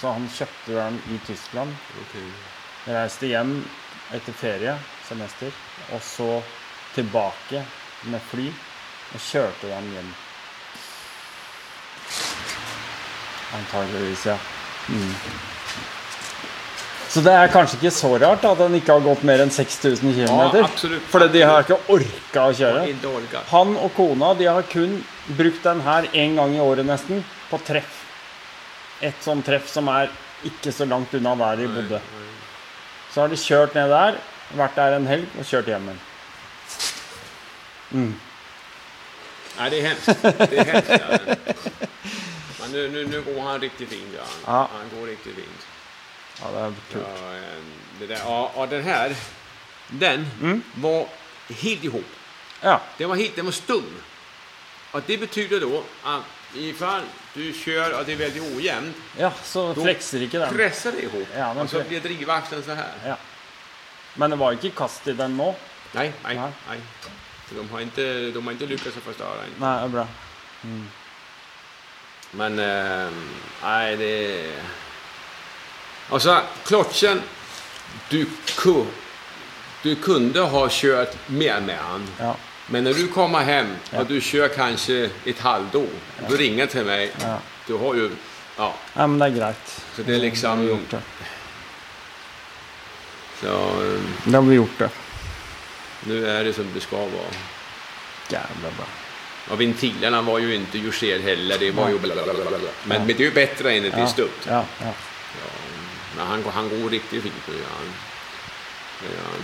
Så 0.00 0.12
han 0.12 0.28
kjøpte 0.28 0.74
den 0.74 1.02
i 1.14 1.18
Tyskland. 1.26 1.70
Okay. 2.02 2.28
Reiste 2.86 3.26
hjem 3.26 3.64
etter 4.12 4.32
ferie, 4.32 4.78
semester. 5.08 5.52
Og 5.92 6.02
så 6.02 6.42
tilbake 6.94 7.64
med 8.12 8.22
fly. 8.30 8.50
Og 9.14 9.22
kjørte 9.30 9.70
den 9.70 9.90
hjem. 9.94 10.12
Antageligvis, 13.54 14.26
ja. 14.26 14.38
Mm. 14.88 15.12
Så 17.14 17.22
det 17.22 17.30
er 17.30 17.52
kanskje 17.52 17.76
ikke 17.78 17.92
så 17.94 18.08
rart 18.18 18.42
at 18.42 18.58
den 18.58 18.72
ikke 18.74 18.96
har 18.96 19.04
gått 19.04 19.20
mer 19.22 19.44
enn 19.44 19.52
6000 19.54 20.16
km? 20.16 20.24
Ja, 20.26 20.64
for 21.12 21.22
de 21.30 21.42
har 21.46 21.62
ikke 21.62 21.76
orka 21.94 22.48
å 22.50 22.56
kjøre? 22.58 23.36
Han 23.52 23.76
og 23.78 23.92
kona 23.94 24.32
de 24.34 24.48
har 24.50 24.66
kun 24.66 24.96
brukt 25.38 25.62
den 25.62 25.84
her 25.86 26.08
én 26.10 26.34
gang 26.34 26.56
i 26.56 26.62
året 26.64 26.88
nesten, 26.88 27.22
på 27.52 27.60
treff. 27.62 28.00
Et 28.98 29.22
sånt 29.22 29.46
treff 29.46 29.70
som 29.70 29.86
er 29.92 30.10
ikke 30.48 30.74
så 30.74 30.88
langt 30.90 31.14
unna 31.14 31.36
der 31.38 31.62
de 31.62 31.70
bodde. 31.76 32.02
Så 33.12 33.22
har 33.22 33.30
de 33.30 33.38
kjørt 33.38 33.78
ned 33.78 33.94
der, 33.94 34.18
vært 34.58 34.74
der 34.80 34.98
en 34.98 35.06
helg 35.06 35.38
og 35.38 35.46
kjørt 35.46 35.70
hjem 35.70 35.86
igjen. 35.92 36.02
Nej, 39.58 39.70
det 39.70 39.80
är 39.80 39.82
hemskt. 39.88 40.22
Det 40.22 40.58
är 40.58 40.64
hemskt. 40.64 40.90
ja. 40.90 41.34
Men 42.60 42.72
nu, 42.72 42.88
nu, 42.88 43.06
nu 43.06 43.22
går 43.22 43.40
han 43.40 43.60
riktigt 43.60 43.88
fint. 43.88 44.14
Ja. 44.16 44.22
Ja. 44.46 44.68
Han 44.78 45.00
går 45.00 45.06
riktigt 45.06 45.34
fint. 45.34 45.66
Ja, 46.42 46.50
det 46.50 46.58
er 46.58 46.72
kul. 46.92 47.02
Ja, 47.02 47.36
eh, 47.36 47.42
det 47.98 48.06
där. 48.06 48.18
Ja, 48.24 48.52
och 48.54 48.68
den 48.68 48.82
här, 48.84 49.14
den 49.88 50.26
var 50.74 51.06
helt 51.48 51.84
ihop. 51.84 52.04
Ja. 52.60 52.80
Den 52.98 53.08
var 53.08 53.16
helt, 53.16 53.36
den 53.36 53.44
var 53.44 53.52
stum. 53.52 53.94
Och 54.90 55.00
det 55.06 55.18
betyder 55.18 55.60
då 55.60 55.82
att 56.02 56.22
ifall 56.54 57.02
du 57.34 57.52
kör 57.52 57.98
och 57.98 58.04
det 58.06 58.12
är 58.12 58.16
väldigt 58.16 58.56
ojämnt, 58.56 58.96
ja, 59.18 59.32
så 59.42 59.74
flexer 59.74 60.22
ikke 60.22 60.38
den. 60.38 60.54
pressar 60.54 60.92
det 60.92 61.02
ihop. 61.02 61.28
Ja, 61.36 61.54
men 61.54 61.62
och 61.62 61.70
så 61.70 61.82
blir 61.88 62.00
drivaxeln 62.00 62.62
så 62.62 62.74
här. 62.74 62.92
Ja. 63.06 63.16
Men 64.14 64.30
det 64.30 64.36
var 64.36 64.52
ikke 64.52 64.70
kast 64.70 65.06
i 65.08 65.12
den 65.12 65.36
nå? 65.36 65.54
Nej, 65.92 66.12
nej, 66.24 66.36
Nej. 66.68 66.80
Nej. 67.54 67.62
De 67.62 67.70
har 67.72 67.80
inte, 67.80 68.30
de 68.30 68.44
har 68.44 68.52
inte 68.52 68.66
lyckats. 68.66 68.96
Nei, 69.58 69.78
det 69.80 69.84
er 69.84 69.88
bra. 69.88 70.06
Men, 72.30 72.58
eh, 72.58 73.10
nej 73.62 73.96
det... 73.96 74.50
Och 76.08 76.22
så 76.22 76.40
klotchen, 76.64 77.22
du, 78.10 78.26
ku, 78.56 78.84
du 79.82 79.94
kunde 79.96 80.40
ha 80.40 80.68
kört 80.70 81.28
mer 81.28 81.60
med 81.60 81.78
han. 81.78 82.08
Ja. 82.18 82.36
Men 82.66 82.84
när 82.84 82.94
du 82.94 83.08
kommer 83.08 83.38
hem 83.38 83.76
Ja. 83.90 84.00
och 84.00 84.06
du 84.06 84.20
kör 84.20 84.48
kanske 84.48 85.10
ett 85.24 85.40
halvår, 85.40 85.86
du 86.28 86.36
ringer 86.36 86.66
till 86.66 86.84
mig. 86.84 87.12
Ja. 87.22 87.38
Du 87.66 87.74
har 87.74 87.94
ju, 87.94 88.10
ja, 88.56 88.74
ja, 88.94 89.06
men 89.06 89.18
det 89.18 89.26
er 89.26 89.30
greit. 89.30 89.82
så 89.96 90.02
det 90.02 90.02
är 90.02 90.06
Da 90.06 90.12
har 90.12 90.20
vi 90.20 90.26
liksom... 90.30 90.68
gjort 90.68 90.90
det. 90.90 91.02
Så 93.40 93.46
eh, 93.84 94.00
Da 94.32 94.38
har 94.38 94.42
vi 94.48 94.54
gjort 94.56 94.78
det. 94.78 94.90
Nu 96.06 96.28
är 96.28 96.44
det 96.44 96.52
som 96.52 96.66
det 96.74 96.80
ska 96.80 96.96
vara. 96.96 97.32
Jævla 98.30 98.70
bra. 98.76 98.86
Och 99.48 99.60
ventilerna 99.60 100.22
var 100.22 100.38
ju 100.38 100.54
inte 100.54 100.78
justerade 100.78 101.22
heller, 101.22 101.58
det 101.58 101.70
var 101.70 101.88
ju 101.88 101.98
bla, 101.98 102.14
blablabla. 102.14 102.58
Men, 102.84 102.96
Ja. 102.96 102.98
men 102.98 103.06
det 103.06 103.12
är 103.12 103.20
ju 103.20 103.30
bättre 103.30 103.72
än 103.72 103.82
det 103.82 103.88
är 103.88 103.98
Ja, 103.98 104.06
ja, 104.48 104.64
ja. 104.80 104.92
Men 106.16 106.26
han, 106.26 106.42
går- 106.42 106.50
han 106.50 106.68
går 106.68 106.90
riktigt 106.90 107.22
fint 107.22 107.34
nu. 107.48 107.54
Ja. 107.54 107.86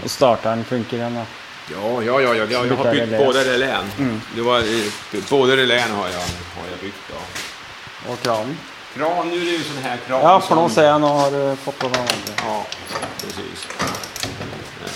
Og 0.05 0.11
starteren 0.11 0.65
funker 0.65 0.97
igjen, 0.97 1.15
da. 1.15 1.25
Ja, 1.73 2.03
ja, 2.03 2.21
ja, 2.21 2.35
ja. 2.35 2.45
Jag, 2.51 2.67
jag 2.67 2.77
har 2.77 2.93
bytt 2.93 3.09
både 3.11 3.25
båda 3.25 3.45
relän. 3.45 3.85
Det 4.35 4.41
var, 4.43 4.59
eh, 4.61 5.57
relän 5.57 5.91
har 5.91 6.09
jag, 6.09 6.21
har 6.57 6.67
jag 6.71 6.79
bytt. 6.81 6.95
Ja. 7.13 7.21
Og 8.13 8.23
kranen. 8.23 8.59
Kran, 8.95 9.29
nå 9.29 9.35
er 9.37 9.41
det 9.45 9.53
jo 9.53 9.65
sån 9.65 9.83
her 9.83 9.97
kran. 10.07 10.21
Ja, 10.23 10.41
for 10.41 10.57
nå 10.57 10.69
ser 10.69 10.83
jeg 10.83 11.01
nå 11.01 11.07
har 11.07 11.31
du 11.31 11.57
fått 11.65 11.79
på 11.79 11.89
den 11.89 12.01
andre. 12.01 12.35
Ja, 12.47 12.67
precis. 13.21 13.67
Eh, 13.81 14.91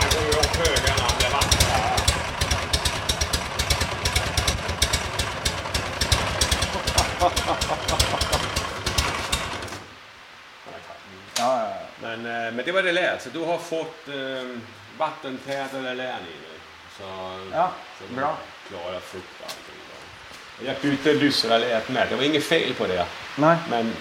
Här 0.00 0.10
går 0.14 0.22
ju 0.22 0.30
upp 0.38 0.56
högarna, 0.56 1.06
det 1.20 1.28
vattnar. 1.32 2.00
Ja, 11.38 11.60
ja, 11.60 11.68
Men, 12.00 12.26
eh, 12.26 12.52
men 12.52 12.64
det 12.64 12.72
var 12.72 12.82
det 12.82 12.92
lät. 12.92 13.22
Så 13.22 13.28
du 13.32 13.38
har 13.44 13.53
fått 13.64 14.08
eh, 14.08 14.48
vattentätare 14.98 15.94
län 15.94 16.20
i 16.20 16.36
nu. 16.42 16.54
Så, 16.98 17.04
Ja, 17.52 17.70
så 17.98 18.04
de 18.08 18.20
bra. 18.20 18.36
Klarar 18.68 19.00
frukt 19.00 19.26
och 19.40 19.46
allting. 19.46 19.74
Jag 20.66 20.76
bytte 20.82 21.12
lyssnarlät 21.12 21.88
med. 21.88 22.06
Det 22.10 22.16
var 22.16 22.22
inget 22.22 22.44
fel 22.44 22.74
på 22.74 22.86
det. 22.86 23.06
Nei. 23.36 23.56
Men 23.70 23.92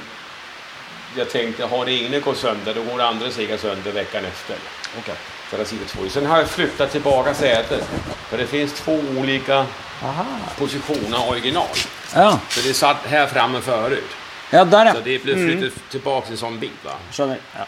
jag 1.17 1.29
tänkte, 1.29 1.65
har 1.65 1.86
det 1.86 1.91
ene 1.91 2.20
gått 2.20 2.38
sönder, 2.38 2.74
då 2.74 2.84
går 2.84 2.98
det 2.98 3.05
andra 3.08 3.32
säkert 3.32 3.62
sönder 3.62 3.91
veckan 3.91 4.25
efter. 4.25 4.55
Ok. 4.98 5.17
Så 5.51 5.58
där 5.58 5.65
sitter 5.65 5.86
två. 5.88 6.10
Sen 6.10 6.25
har 6.25 6.38
jag 6.38 6.50
flyttat 6.50 6.91
tillbaka 6.91 7.34
sätet. 7.34 7.89
För 8.29 8.38
det 8.38 8.48
finns 8.48 8.74
två 8.74 9.00
olika 9.17 9.65
Aha. 10.03 10.25
positioner 10.58 11.29
original. 11.29 11.67
Ja. 12.15 12.39
Så 12.50 12.62
det 12.67 12.74
satt 12.74 13.05
här 13.05 13.27
framme 13.27 13.62
förut. 13.62 14.10
ja, 14.50 14.65
der, 14.65 14.93
Så 14.93 15.00
det 15.00 15.24
blev 15.24 15.36
flyttat 15.36 15.89
tillbaka 15.89 16.27
en 16.32 16.38
sån 16.38 16.60
bit 16.60 16.72
va. 16.86 16.91
Skjønner. 17.12 17.38
Ja. 17.58 17.65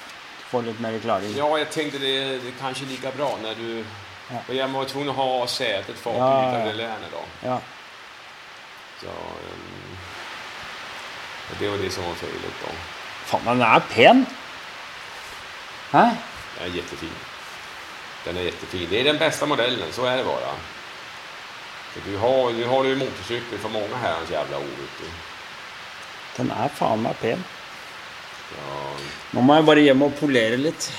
Får 0.56 0.64
litt 0.64 0.80
mer 0.80 1.00
klaring. 1.00 1.34
Ja, 1.38 1.58
jag 1.58 1.72
tänkte 1.72 1.98
det, 1.98 2.38
det 2.38 2.52
kanske 2.60 2.86
är 2.86 2.88
lika 2.88 3.12
bra 3.12 3.38
när 3.44 3.56
du... 3.56 3.86
Ja. 4.32 4.36
Och 4.48 4.56
jag 4.56 4.68
var 4.68 4.86
tvungen 4.86 5.10
att 5.10 5.16
ha 5.16 5.48
sätet 5.48 5.98
för 5.98 6.12
att 6.12 6.18
Ja, 6.18 6.52
byta 6.52 6.68
ja. 6.68 6.74
länet 6.74 7.12
då. 7.12 7.48
Ja. 7.48 7.60
Så... 9.02 9.08
um, 9.08 9.98
det 11.60 11.70
var 11.70 11.78
det 11.78 11.90
som 11.90 12.04
var 12.04 12.14
felet 12.14 12.56
då. 12.66 12.72
Faen, 13.26 13.46
den 13.46 13.62
er 13.62 13.80
pen! 13.80 14.26
Hæ? 15.92 16.10
Den 16.58 16.72
är 16.72 16.76
jättefin. 16.76 17.10
Den 18.26 18.38
är 18.38 18.42
jättefin. 18.42 18.88
Det 18.90 19.00
är 19.00 19.04
den 19.04 19.18
bästa 19.18 19.46
modellen, 19.46 19.92
så 19.92 20.06
är 20.06 20.18
det 20.18 20.24
bara. 20.24 20.52
Så 21.94 22.00
du 22.06 22.18
har, 22.18 22.52
nu 22.52 22.66
har 22.66 22.84
du 22.84 22.96
motorcykel 22.96 23.60
för 23.60 23.70
många 23.70 23.96
herrans 24.02 24.30
jävla 24.32 24.58
år. 24.58 24.64
Den 26.38 26.52
er 26.52 26.70
faen 26.76 27.02
meg 27.02 27.20
pen. 27.20 27.44
Ja, 28.58 28.92
Nå 29.32 29.42
må 29.42 29.56
jeg 29.56 29.66
bare 29.68 29.82
hjem 29.84 30.02
og 30.06 30.14
polere 30.20 30.58
litt. 30.58 30.92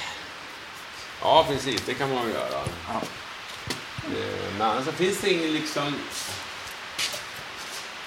ja, 1.22 1.44
precis. 1.48 1.80
Det 1.86 1.94
kan 1.94 2.14
man 2.14 2.26
ju 2.26 2.32
göra. 2.32 2.62
Ja. 2.88 3.00
Men 4.58 4.66
annars 4.68 4.84
så 4.84 4.92
finns 4.92 5.20
det 5.20 5.30
ingen 5.32 5.52
liksom... 5.52 5.94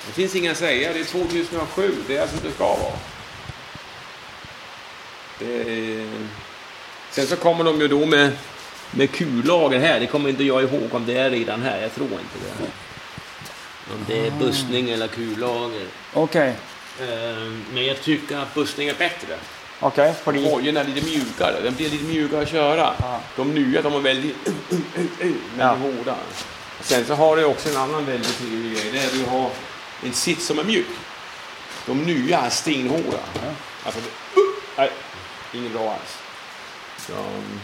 Det 0.07 0.13
finns 0.13 0.35
inga 0.35 0.51
å 0.51 0.55
säga. 0.55 0.93
Det 0.93 0.99
är 0.99 1.03
2007. 1.03 1.95
Det 2.07 2.17
är 2.17 2.27
som 2.27 2.39
det 2.43 2.51
ska 2.51 2.67
vara. 2.67 2.93
Det. 5.39 6.07
Sen 7.11 7.27
så 7.27 7.35
kommer 7.35 7.63
de 7.63 7.81
ju 7.81 7.87
då 7.87 8.05
med, 8.05 8.31
med 8.91 9.11
kullager 9.11 9.79
här. 9.79 9.99
Det 9.99 10.07
kommer 10.07 10.29
inte 10.29 10.43
jag 10.43 10.63
ihåg 10.63 10.89
om 10.91 11.05
det 11.05 11.17
är 11.17 11.29
redan 11.29 11.61
här. 11.61 11.81
Jag 11.81 11.95
tror 11.95 12.07
inte 12.11 12.37
det. 12.59 12.65
Om 13.93 14.05
det 14.07 14.27
är 14.27 14.31
bussning 14.31 14.89
eller 14.89 15.07
kullager. 15.07 15.85
Ok. 16.13 16.35
Eh, 16.35 16.53
Men 17.73 17.85
jag 17.85 18.01
tycker 18.01 18.37
att 18.37 18.53
bussning 18.53 18.87
är 18.87 18.93
bättre. 18.93 19.35
Ok, 19.79 19.99
fordi 20.23 20.49
Hojen 20.49 20.77
är 20.77 20.83
lite 20.83 21.05
mjukare. 21.05 21.61
Den 21.61 21.75
blir 21.75 21.89
lite 21.89 22.03
mjukare 22.03 22.41
att 22.41 22.49
köra. 22.49 22.87
Aha. 22.87 23.19
De 23.35 23.53
nya 23.53 23.81
de 23.81 23.95
är 23.95 23.99
väldigt, 23.99 24.35
väldigt 25.19 25.41
Ja. 25.57 25.73
hårda. 25.75 26.15
Sen 26.81 27.05
så 27.05 27.13
har 27.15 27.35
du 27.37 27.45
också 27.45 27.69
en 27.69 27.77
annan 27.77 28.05
väldigt 28.05 28.37
trevlig 28.37 28.71
grej. 28.73 28.91
Det 28.91 28.99
är 28.99 29.05
att 29.05 29.13
du 29.13 29.25
har 29.25 29.49
en 30.05 30.13
sitt 30.13 30.41
som 30.41 30.59
är 30.59 30.63
mjuk. 30.63 30.87
De 31.85 32.03
nya 32.03 32.39
är 32.39 32.49
stenhårda. 32.49 33.19
Ja. 33.33 33.51
Alltså, 33.85 34.01
nej, 34.77 34.91
inget 35.53 35.71
bra 35.71 35.91
alls. 35.93 36.17
Så, 37.07 37.13
mm. 37.13 37.59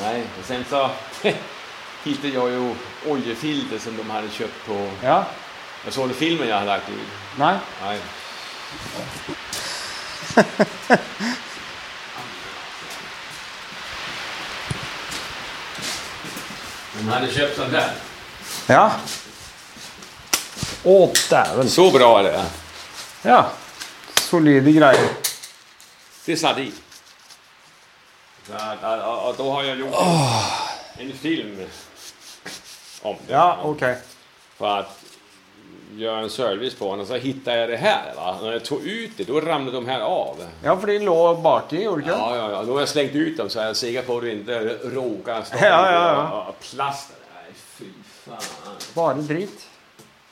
nej, 0.00 0.22
och 0.40 0.46
sen 0.46 0.64
så 0.70 0.90
hittade 2.04 2.34
jag 2.34 2.50
ju 2.50 2.74
oljefilter 3.06 3.78
som 3.78 3.96
de 3.96 4.10
hade 4.10 4.30
köpt 4.30 4.66
på... 4.66 4.90
Ja? 5.02 5.24
Jag 5.84 5.94
såg 5.94 6.08
det 6.08 6.14
filmen 6.14 6.48
jag 6.48 6.54
hade 6.54 6.66
lagt 6.66 6.88
ut. 6.88 7.21
Nei? 7.36 7.56
Nei. 7.82 7.98
Hun 16.92 17.08
hadde 17.08 17.28
kjøpt 17.32 17.56
den 17.56 17.72
der. 17.72 17.88
Ja. 18.68 18.84
Å, 20.84 20.96
dæven. 21.30 21.70
Så 21.72 21.88
bra 21.94 22.10
er 22.20 22.28
det. 22.28 22.44
Ja. 23.24 23.40
Solide 24.20 24.72
greier. 24.76 25.08
Det 26.26 26.36
satt 26.38 26.60
i. 26.62 26.68
Og 28.52 29.34
da 29.38 29.48
har 29.48 29.62
jeg 29.66 29.80
gjort 29.82 31.00
en 31.00 31.12
film 31.22 31.52
om 33.02 33.16
det. 33.24 33.32
Ja, 33.32 33.46
ok. 33.64 33.82
For 34.58 34.80
att 34.80 35.01
göra 35.96 36.20
en 36.20 36.30
service 36.30 36.74
på 36.74 36.90
den. 36.90 37.00
og 37.00 37.06
så 37.06 37.14
hittade 37.14 37.58
jag 37.58 37.68
det 37.70 37.76
här. 37.76 38.14
Va? 38.16 38.38
När 38.42 38.52
jag 38.52 38.64
tog 38.64 38.86
ut 38.86 39.10
det, 39.16 39.24
då 39.24 39.40
ramlade 39.40 39.76
de 39.76 39.88
här 39.88 40.00
av. 40.00 40.36
Ja, 40.64 40.76
for 40.80 40.86
de 40.86 40.98
lå 40.98 41.34
baki, 41.34 41.82
gjorde 41.82 42.00
de 42.02 42.06
ikke? 42.08 42.18
Ja, 42.18 42.36
ja, 42.36 42.50
ja. 42.50 42.62
Då 42.64 42.72
har 42.72 42.80
jag 42.80 42.88
slängt 42.88 43.14
ut 43.14 43.36
dem 43.36 43.50
så 43.50 43.58
jag 43.58 43.68
är 43.68 43.74
säker 43.74 44.02
på 44.02 44.16
att 44.16 44.22
du 44.22 44.32
inte 44.32 44.58
råkar 44.84 45.42
stoppa 45.42 45.64
Ja, 45.66 45.92
ja, 45.92 46.00
det 46.00 46.06
ja. 46.06 46.46
och 46.48 46.60
plasta. 46.60 47.14
Nej, 47.34 47.52
fy 47.54 47.84
fan. 48.24 48.36
Bare 48.94 49.14
drit. 49.14 49.66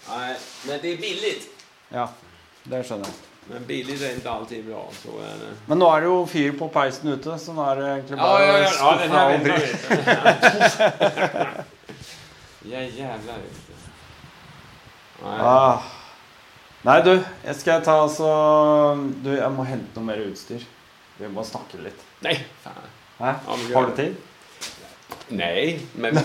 Nej, 0.08 0.36
men 0.66 0.78
det 0.82 0.88
är 0.92 0.96
billigt. 0.96 1.48
Ja, 1.88 2.08
det 2.62 2.84
skjønner 2.84 3.04
jeg. 3.06 3.14
Men 3.50 3.64
billig 3.66 3.96
er 4.02 4.12
ikke 4.14 4.30
alltid 4.30 4.64
bra. 4.64 4.84
Så 5.02 5.08
er 5.26 5.38
det. 5.40 5.48
Men 5.66 5.78
nå 5.82 5.86
er 5.96 6.00
det 6.04 6.06
jo 6.06 6.18
fyr 6.30 6.52
på 6.58 6.68
peisen 6.70 7.08
ute, 7.16 7.38
så 7.42 7.52
nå 7.56 7.64
er 7.72 7.80
det 7.80 7.86
egentlig 7.88 8.18
Ja, 8.18 8.22
bare 8.22 8.44
ja, 8.46 8.58
ja. 8.58 8.62
ja 8.62 8.70
ja, 8.78 8.98
den 8.98 9.10
här 9.10 9.24
all 9.24 9.32
väntar 9.32 9.58
dritt. 9.58 9.80
vi. 12.62 13.00
Ja. 13.00 13.69
Nej. 15.22 15.40
Ah. 15.40 15.82
Nei, 16.82 17.00
du, 17.04 17.12
jeg 17.44 17.54
skal 17.60 17.82
ta 17.84 17.98
altså 18.06 18.28
Du, 19.20 19.30
jeg 19.36 19.50
må 19.52 19.66
hente 19.68 19.92
noe 19.98 20.06
mer 20.06 20.22
utstyr. 20.24 20.62
Vi 21.20 21.28
må 21.28 21.44
snakke 21.44 21.76
litt. 21.84 22.00
Nei, 22.24 22.38
faen. 22.64 22.86
Hæ? 23.20 23.34
Har 23.74 23.90
du 23.90 23.96
tid? 23.98 24.16
Nei, 25.36 25.80
men. 25.94 26.16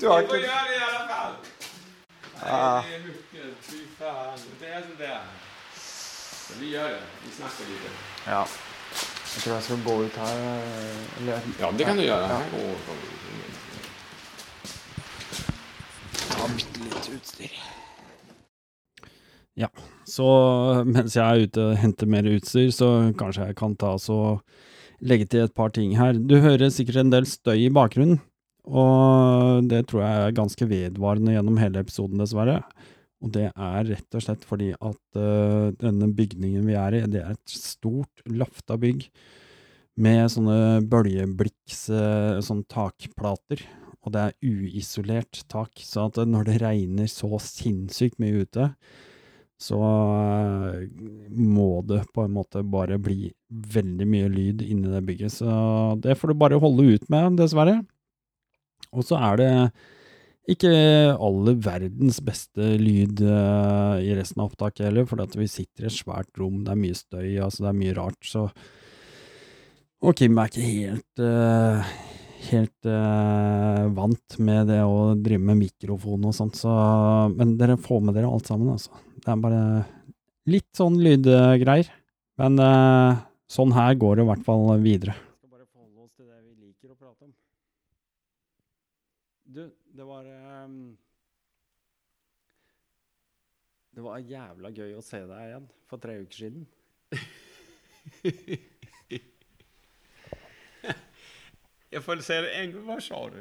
Du 0.00 0.06
har 0.08 0.22
Vi 0.22 0.24
ikke 0.24 0.38
det 0.38 0.46
i 0.46 0.80
alla 0.86 1.02
fall. 1.08 1.34
Ah. 2.42 2.80
Nej, 2.80 2.90
det 2.90 2.94
är 2.94 3.00
mycket. 3.08 3.46
Fy 3.60 3.80
faen. 3.98 4.38
Det 4.60 4.66
är 4.66 4.80
sånt 4.80 4.98
där. 4.98 5.20
Så 5.76 6.52
vi 6.60 6.70
gjør 6.70 6.88
det. 6.88 7.02
Vi 7.24 7.30
snakker 7.36 7.64
litt. 7.70 7.90
Ja. 8.26 8.46
Jeg 9.34 9.42
tror 9.42 9.54
jeg 9.54 9.62
skal 9.64 9.82
gå 9.84 10.02
ut 10.04 10.16
her. 10.16 10.36
Eller 11.18 11.40
Ja, 11.60 11.70
det 11.78 11.84
kan 11.84 11.96
du 11.96 12.02
gjøre. 12.02 12.28
Ja. 12.28 12.38
Ta 16.28 16.48
bitte 16.54 16.84
litt 16.84 17.12
utstyr. 17.16 17.60
Ja, 19.58 19.68
så 20.08 20.26
mens 20.86 21.16
jeg 21.16 21.24
er 21.24 21.46
ute 21.46 21.64
og 21.68 21.78
henter 21.80 22.08
mer 22.10 22.28
utstyr, 22.30 22.70
så 22.72 22.90
kanskje 23.18 23.50
jeg 23.50 23.58
kan 23.58 23.74
ta 23.78 23.96
så 24.00 24.38
legge 25.04 25.26
til 25.28 25.46
et 25.46 25.56
par 25.56 25.72
ting 25.74 25.96
her. 25.98 26.16
Du 26.16 26.38
hører 26.40 26.72
sikkert 26.72 27.02
en 27.02 27.12
del 27.12 27.26
støy 27.28 27.66
i 27.66 27.72
bakgrunnen, 27.72 28.20
og 28.68 29.66
det 29.68 29.86
tror 29.90 30.04
jeg 30.04 30.22
er 30.24 30.38
ganske 30.38 30.68
vedvarende 30.70 31.34
gjennom 31.34 31.60
hele 31.60 31.82
episoden, 31.82 32.20
dessverre. 32.20 32.60
Og 33.20 33.32
det 33.34 33.50
er 33.50 33.88
rett 33.90 34.16
og 34.16 34.24
slett 34.24 34.46
fordi 34.48 34.70
at 34.72 35.20
uh, 35.20 35.68
denne 35.80 36.08
bygningen 36.16 36.64
vi 36.68 36.76
er 36.78 36.96
i, 36.96 37.04
det 37.10 37.20
er 37.24 37.34
et 37.34 37.52
stort, 37.52 38.22
lafta 38.24 38.78
bygg 38.80 39.04
med 40.00 40.22
sånne 40.32 40.80
bølgeblikks, 40.88 41.82
uh, 41.92 42.40
sånne 42.44 42.64
takplater 42.70 43.66
og 44.00 44.14
det 44.14 44.24
er 44.24 44.36
uisolert 44.40 45.42
tak, 45.52 45.76
så 45.84 46.08
at 46.08 46.18
når 46.24 46.48
det 46.48 46.58
regner 46.62 47.08
så 47.10 47.36
sinnssykt 47.44 48.20
mye 48.22 48.46
ute, 48.46 48.70
så 49.60 49.76
eh, 49.76 50.88
må 51.36 51.82
det 51.84 52.06
på 52.14 52.24
en 52.24 52.32
måte 52.32 52.62
bare 52.64 52.96
bli 53.02 53.28
veldig 53.50 54.06
mye 54.08 54.28
lyd 54.32 54.64
inni 54.64 54.88
det 54.88 55.02
bygget. 55.04 55.34
Så 55.42 55.54
det 56.00 56.16
får 56.16 56.32
du 56.32 56.40
bare 56.40 56.60
holde 56.62 56.94
ut 56.94 57.08
med, 57.12 57.36
dessverre. 57.42 57.82
Og 58.96 59.04
så 59.06 59.20
er 59.20 59.40
det 59.40 59.54
Ikke 60.50 60.70
aller 61.20 61.58
verdens 61.62 62.16
beste 62.24 62.72
lyd 62.80 63.20
eh, 63.22 63.98
i 64.08 64.14
resten 64.16 64.40
av 64.40 64.48
opptaket 64.48 64.86
heller, 64.88 65.04
for 65.06 65.20
vi 65.36 65.46
sitter 65.46 65.84
i 65.84 65.90
et 65.90 65.94
svært 65.94 66.40
rom, 66.40 66.64
det 66.64 66.72
er 66.72 66.80
mye 66.80 66.96
støy, 66.96 67.36
altså 67.44 67.66
det 67.66 67.68
er 67.70 67.76
mye 67.82 67.98
rart, 68.00 68.18
så 68.24 68.48
Og 70.00 70.16
Kim 70.16 70.40
er 70.40 70.48
ikke 70.48 70.64
helt 70.64 71.22
eh, 71.22 71.92
helt 72.48 72.88
eh, 72.88 73.84
vant 73.96 74.36
med 74.40 74.70
det 74.70 74.80
å 74.86 75.12
drive 75.18 75.42
med 75.50 75.60
mikrofon 75.60 76.28
og 76.28 76.34
sånt, 76.36 76.58
så 76.58 76.72
Men 77.34 77.56
dere 77.60 77.76
får 77.80 78.00
med 78.06 78.16
dere 78.16 78.30
alt 78.30 78.48
sammen, 78.50 78.72
altså. 78.74 78.94
Det 79.20 79.28
er 79.28 79.42
bare 79.42 79.62
litt 80.50 80.70
sånn 80.76 80.96
lydgreier. 81.02 81.90
Men 82.40 82.56
eh, 82.64 83.20
sånn 83.50 83.74
her 83.76 83.98
går 84.00 84.16
det 84.16 84.24
i 84.24 84.30
hvert 84.30 84.46
fall 84.46 84.64
videre. 84.80 85.14
Skal 85.36 85.52
bare 85.52 85.68
forholde 85.68 86.06
oss 86.06 86.14
til 86.16 86.26
det 86.26 86.40
vi 86.40 86.54
liker 86.70 86.94
å 86.94 86.96
prate 86.96 87.28
om. 87.28 87.34
Du, 89.50 89.62
det 89.68 90.08
var 90.08 90.24
um, 90.64 90.82
Det 93.90 94.04
var 94.06 94.22
jævla 94.22 94.70
gøy 94.72 94.94
å 94.96 95.04
se 95.04 95.18
deg 95.26 95.48
igjen 95.48 95.66
for 95.90 96.00
tre 96.00 96.20
uker 96.22 96.44
siden. 96.46 96.68
Jag 101.90 102.04
får 102.04 102.16
se 102.16 102.40
det 102.40 102.50
en 102.54 102.72
gang. 102.72 102.84
Hva 102.86 103.00
sa 103.02 103.20
du? 103.32 103.40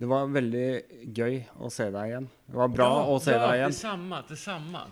Det 0.00 0.08
var 0.08 0.30
veldig 0.32 0.68
gøy 1.12 1.34
å 1.60 1.68
se 1.68 1.90
deg 1.92 2.08
igjen. 2.08 2.26
Det 2.48 2.56
var 2.56 2.70
bra 2.72 2.88
å 3.12 3.18
se 3.20 3.34
ja, 3.34 3.42
deg 3.42 3.58
igjen. 3.58 3.74
Det 3.74 3.76
samme. 3.76 4.20
Det, 4.28 4.38
samme. 4.40 4.84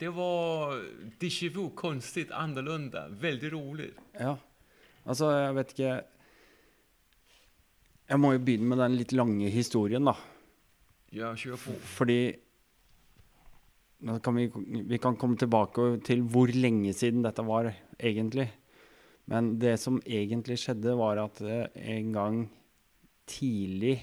det 0.00 0.12
var 0.16 0.78
déjà 1.20 1.50
vu, 1.52 1.66
konstig, 1.76 2.30
annorlunda, 2.32 3.04
Veldig 3.20 3.50
rolig. 3.52 3.90
Ja. 4.16 4.38
Altså, 5.04 5.28
jeg 5.36 5.52
vet 5.58 5.72
ikke 5.74 5.90
Jeg 8.08 8.20
må 8.22 8.30
jo 8.32 8.40
begynne 8.40 8.70
med 8.70 8.80
den 8.80 8.96
litt 8.96 9.12
lange 9.12 9.52
historien, 9.52 10.08
da. 10.08 10.16
Ja, 11.12 11.34
kjør 11.36 11.60
på. 11.60 11.76
Fordi 11.98 12.18
kan 14.24 14.36
vi, 14.36 14.48
vi 14.88 14.98
kan 15.00 15.16
komme 15.20 15.36
tilbake 15.40 15.98
til 16.04 16.24
hvor 16.24 16.48
lenge 16.52 16.96
siden 16.96 17.20
dette 17.24 17.44
var, 17.44 17.68
egentlig. 18.00 18.48
Men 19.30 19.54
det 19.60 19.76
som 19.80 20.00
egentlig 20.04 20.58
skjedde, 20.60 20.96
var 20.98 21.20
at 21.22 21.40
eh, 21.40 21.68
en 21.96 22.12
gang 22.12 22.40
tidlig 23.30 23.96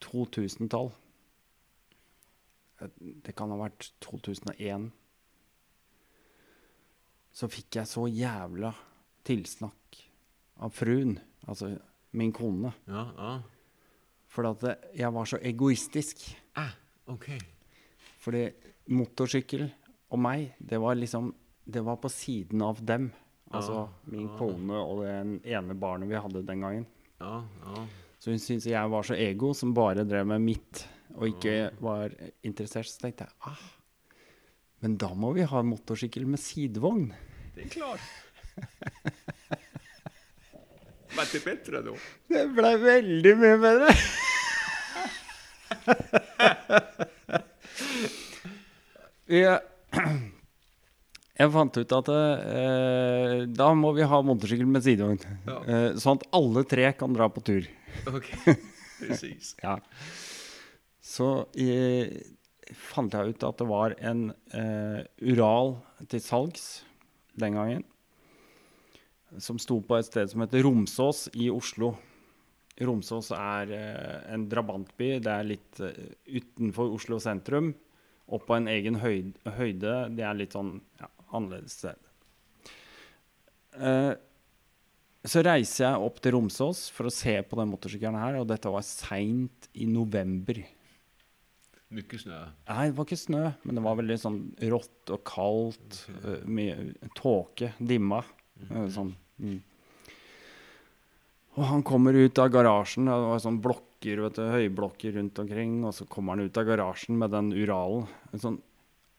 2000-tall 0.00 0.92
eh, 2.80 2.92
Det 2.98 3.34
kan 3.36 3.50
ha 3.50 3.58
vært 3.60 3.90
2001. 4.04 4.90
Så 7.34 7.48
fikk 7.50 7.80
jeg 7.80 7.88
så 7.88 8.06
jævla 8.10 8.72
tilsnakk 9.26 10.00
av 10.60 10.74
fruen, 10.74 11.16
altså 11.48 11.72
min 12.18 12.32
kone. 12.34 12.72
Ja, 12.90 13.06
ja. 13.16 13.34
For 14.30 14.46
at 14.46 14.62
jeg 14.94 15.10
var 15.14 15.26
så 15.26 15.40
egoistisk. 15.42 16.22
Ah, 16.58 16.74
okej. 17.10 17.40
Fordi 18.22 18.44
motorsykkel 18.94 19.64
og 20.10 20.18
meg, 20.18 20.56
det 20.58 20.80
var 20.82 20.96
liksom 20.98 21.30
Det 21.70 21.84
var 21.86 22.00
på 22.02 22.08
siden 22.10 22.62
av 22.66 22.80
dem. 22.82 23.12
Altså 23.54 23.84
min 24.10 24.26
kone 24.38 24.74
og 24.74 25.04
det 25.04 25.12
ene 25.52 25.76
barnet 25.78 26.08
vi 26.10 26.18
hadde 26.18 26.42
den 26.46 26.64
gangen. 26.64 26.86
Ja, 27.20 27.44
ja. 27.44 27.84
Så 28.18 28.32
hun 28.32 28.42
syntes 28.42 28.66
jeg 28.66 28.90
var 28.90 29.06
så 29.06 29.14
ego 29.14 29.52
som 29.54 29.74
bare 29.76 30.02
drev 30.04 30.26
med 30.26 30.42
mitt, 30.42 30.82
og 31.14 31.28
ikke 31.30 31.70
var 31.80 32.10
interessert. 32.42 32.90
Så 32.90 33.04
tenkte 33.04 33.28
jeg 33.28 33.36
ah, 33.46 33.62
men 34.80 34.96
da 34.96 35.10
må 35.14 35.32
vi 35.36 35.42
ha 35.44 35.58
en 35.60 35.66
motorsykkel 35.68 36.26
med 36.26 36.40
sidevogn. 36.40 37.12
Det 37.54 37.64
er 37.66 37.70
klart. 37.74 38.00
Ble 41.10 41.24
det 41.32 41.40
bedre 41.44 41.82
da? 41.84 41.92
Det 42.30 42.48
ble 42.56 42.78
veldig 42.80 43.36
mye 43.40 43.58
bedre. 43.60 43.88
jeg, 49.40 49.60
jeg 51.40 51.52
fant 51.54 51.78
ut 51.80 51.94
at 51.96 52.10
eh, 52.14 53.36
da 53.48 53.70
må 53.78 53.92
vi 53.96 54.06
ha 54.06 54.20
motorsykkel 54.26 54.68
med 54.68 54.84
sidevogn. 54.84 55.22
Ja. 55.48 55.60
Eh, 55.64 55.86
sånn 56.00 56.20
at 56.20 56.26
alle 56.36 56.64
tre 56.68 56.90
kan 56.98 57.16
dra 57.16 57.30
på 57.32 57.42
tur. 57.46 57.68
Ok, 58.10 58.28
precis. 59.00 59.54
Ja. 59.62 59.78
Så 61.00 61.30
eh, 61.58 62.20
fant 62.90 63.14
jeg 63.16 63.34
ut 63.34 63.48
at 63.48 63.62
det 63.62 63.68
var 63.70 63.96
en 63.98 64.28
eh, 64.54 65.00
Ural 65.32 65.78
til 66.10 66.22
salgs 66.22 66.68
den 67.40 67.56
gangen. 67.58 67.86
Som 69.38 69.60
sto 69.62 69.78
på 69.86 69.98
et 69.98 70.08
sted 70.08 70.30
som 70.30 70.42
heter 70.44 70.64
Romsås 70.66 71.28
i 71.38 71.50
Oslo. 71.54 71.94
Romsås 72.80 73.30
er 73.36 73.72
eh, 73.76 74.16
en 74.34 74.46
drabantby. 74.50 75.16
Det 75.22 75.32
er 75.32 75.46
litt 75.46 75.80
eh, 75.84 76.14
utenfor 76.26 76.94
Oslo 76.96 77.20
sentrum. 77.22 77.72
Opp 78.30 78.46
på 78.46 78.54
en 78.56 78.68
egen 78.70 79.00
høyde, 79.02 79.34
høyde. 79.58 79.94
Det 80.14 80.24
er 80.26 80.36
litt 80.38 80.54
sånn 80.54 80.76
ja, 81.00 81.08
annerledes 81.34 81.74
sted. 81.80 81.98
Eh, 83.80 84.12
så 85.26 85.42
reiser 85.44 85.84
jeg 85.88 86.04
opp 86.06 86.20
til 86.22 86.32
Romsås 86.36 86.86
for 86.94 87.10
å 87.10 87.12
se 87.12 87.34
på 87.44 87.58
den 87.58 87.68
motorsykkelen 87.72 88.16
her, 88.18 88.38
og 88.40 88.46
dette 88.48 88.70
var 88.72 88.84
seint 88.86 89.66
i 89.76 89.88
november. 89.90 90.62
Mye 91.90 92.20
snø? 92.22 92.38
Nei, 92.70 92.84
det 92.86 92.94
var 92.96 93.08
ikke 93.08 93.18
snø, 93.18 93.42
men 93.66 93.74
det 93.78 93.82
var 93.82 93.98
veldig 93.98 94.16
sånn 94.22 94.38
rått 94.70 95.10
og 95.10 95.24
kaldt. 95.26 95.98
Okay. 96.20 96.38
Mye 96.46 97.10
tåke, 97.18 97.72
dimma. 97.82 98.22
eh, 98.70 98.86
Sånn. 98.94 99.10
Mm. 99.42 99.58
Og 101.58 101.64
han 101.66 101.82
kommer 101.82 102.14
ut 102.14 102.38
av 102.38 102.52
garasjen, 102.54 103.08
og 103.10 103.24
det 103.24 103.30
var 103.32 103.42
sånn 103.42 103.58
blokker, 104.00 104.22
vet 104.22 104.36
du, 104.36 104.42
høyblokker 104.48 105.12
rundt 105.16 105.38
omkring, 105.38 105.84
og 105.84 105.92
så 105.92 106.06
kommer 106.08 106.34
han 106.34 106.48
ut 106.48 106.56
av 106.56 106.64
garasjen 106.64 107.18
med 107.18 107.30
den 107.30 107.52
Uralen. 107.52 108.06
En 108.32 108.40
sånn 108.40 108.60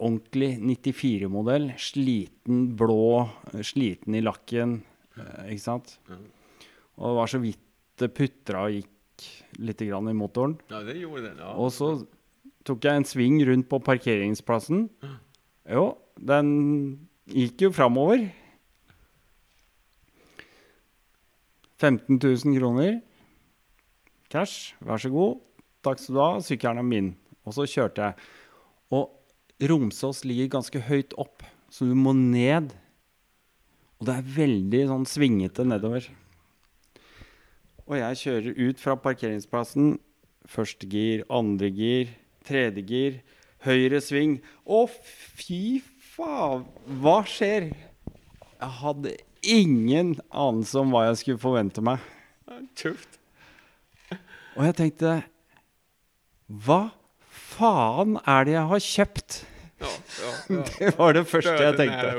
ordentlig 0.01 0.57
94-modell, 0.57 1.73
sliten 1.77 2.75
blå, 2.75 3.29
sliten 3.61 4.15
i 4.15 4.21
lakken, 4.21 4.81
eh, 5.17 5.53
ikke 5.53 5.61
sant? 5.61 5.99
Og 6.97 7.05
det 7.05 7.17
var 7.19 7.27
så 7.27 7.39
vidt 7.39 7.61
det 7.97 8.09
putra 8.13 8.65
og 8.65 8.73
gikk 8.73 9.59
litt 9.59 9.77
grann 9.85 10.09
i 10.09 10.17
motoren. 10.17 10.57
Ja, 10.71 10.81
det 10.81 10.97
gjorde 10.97 11.29
den. 11.29 11.37
Ja. 11.37 11.53
Og 11.53 11.71
så 11.71 12.07
tok 12.65 12.83
jeg 12.83 12.95
en 12.95 13.05
sving 13.05 13.37
rundt 13.45 13.69
på 13.69 13.79
parkeringsplassen. 13.79 14.89
Jo, 15.69 15.97
den 16.17 17.07
gikk 17.29 17.67
jo 17.67 17.71
framover. 17.71 18.31
15 21.77 22.17
000 22.17 22.57
kroner. 22.57 23.01
Cash, 24.31 24.75
vær 24.79 25.01
så 25.01 25.11
god. 25.11 25.41
Takk 25.83 25.99
skal 25.99 26.15
du 26.15 26.21
ha. 26.21 26.29
Sykkelen 26.45 26.79
er 26.79 26.87
min. 26.87 27.09
Og 27.43 27.55
så 27.57 27.65
kjørte 27.67 28.05
jeg. 28.05 28.29
Og 28.93 29.09
Romsås 29.69 30.23
ligger 30.25 30.55
ganske 30.55 30.81
høyt 30.87 31.13
opp, 31.21 31.43
så 31.69 31.85
du 31.85 31.93
må 31.97 32.13
ned. 32.17 32.71
Og 33.99 34.07
det 34.07 34.15
er 34.17 34.31
veldig 34.37 34.81
sånn 34.89 35.05
svingete 35.09 35.65
nedover. 35.67 36.07
Og 37.85 37.97
jeg 37.99 38.19
kjører 38.23 38.57
ut 38.57 38.81
fra 38.81 38.95
parkeringsplassen. 38.97 39.93
Første 40.49 40.87
gir, 40.89 41.21
andre 41.29 41.69
gir, 41.69 42.15
tredje 42.47 42.81
gir, 42.87 43.21
høyre 43.67 44.01
sving. 44.01 44.39
Å, 44.65 44.87
fy 44.89 45.81
faen! 46.15 46.65
Hva 47.03 47.19
skjer? 47.29 47.69
Jeg 48.57 48.77
hadde 48.81 49.15
ingen 49.45 50.15
anelse 50.29 50.81
om 50.81 50.93
hva 50.93 51.07
jeg 51.11 51.21
skulle 51.21 51.45
forvente 51.45 51.85
meg. 51.85 52.01
Tufft. 52.77 53.20
Og 54.57 54.67
jeg 54.67 54.77
tenkte 54.79 55.15
Hva 56.65 56.81
faen 57.31 58.17
er 58.27 58.47
det 58.47 58.55
jeg 58.57 58.69
har 58.71 58.85
kjøpt? 58.87 59.41
Ja, 59.81 59.89
ja, 59.89 60.31
ja. 60.55 60.63
Det 60.77 60.93
var 60.97 61.15
det 61.17 61.25
første 61.29 61.57
jeg 61.57 61.77
tenkte. 61.79 62.09